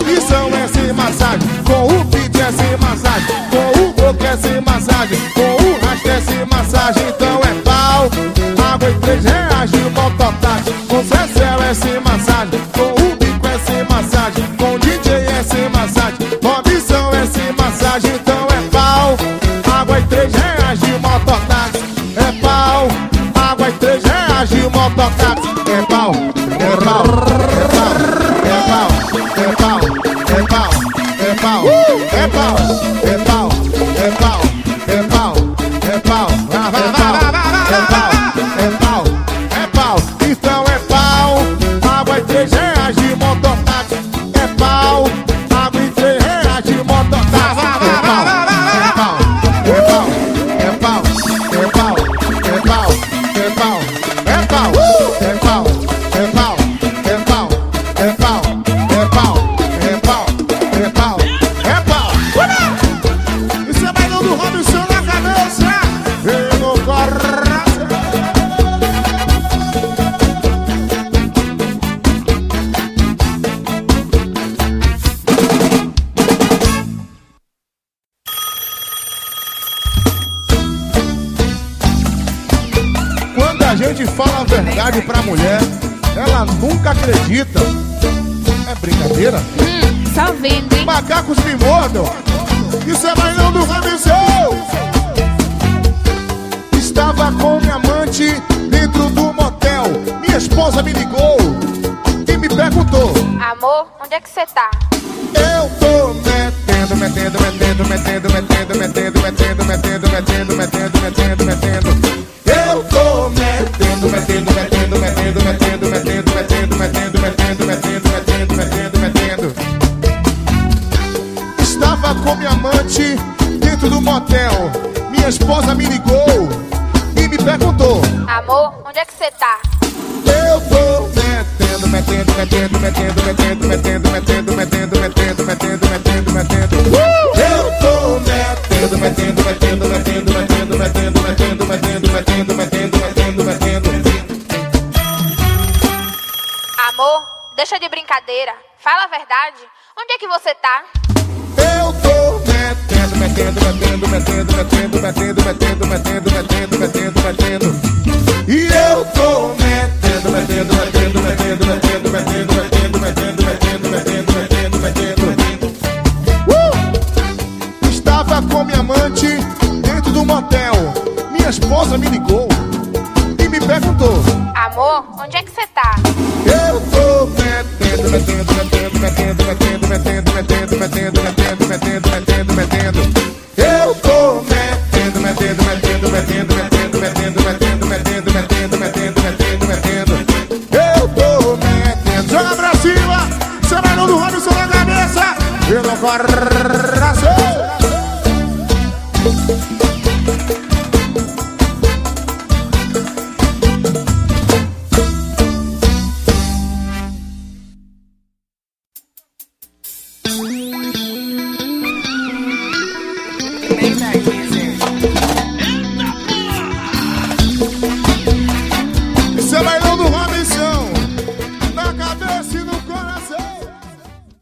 [0.03, 4.61] Robson é sem massagem, com o beat é sem massagem, com o boca é sem
[4.61, 7.09] massagem, com o rastro é sem massagem.
[7.09, 8.11] Então é pau,
[8.73, 10.73] água e três reais de mototáxi.
[10.89, 15.43] Com Cecel é sem massagem, com o bico é sem massagem, com o DJ é
[15.45, 18.13] sem massagem, Robson é sem massagem.
[18.17, 19.17] Então é pau,
[19.73, 21.79] água e três reais de mototáxi.
[22.17, 22.89] É pau,
[23.51, 25.42] água e três reais de mototáxi.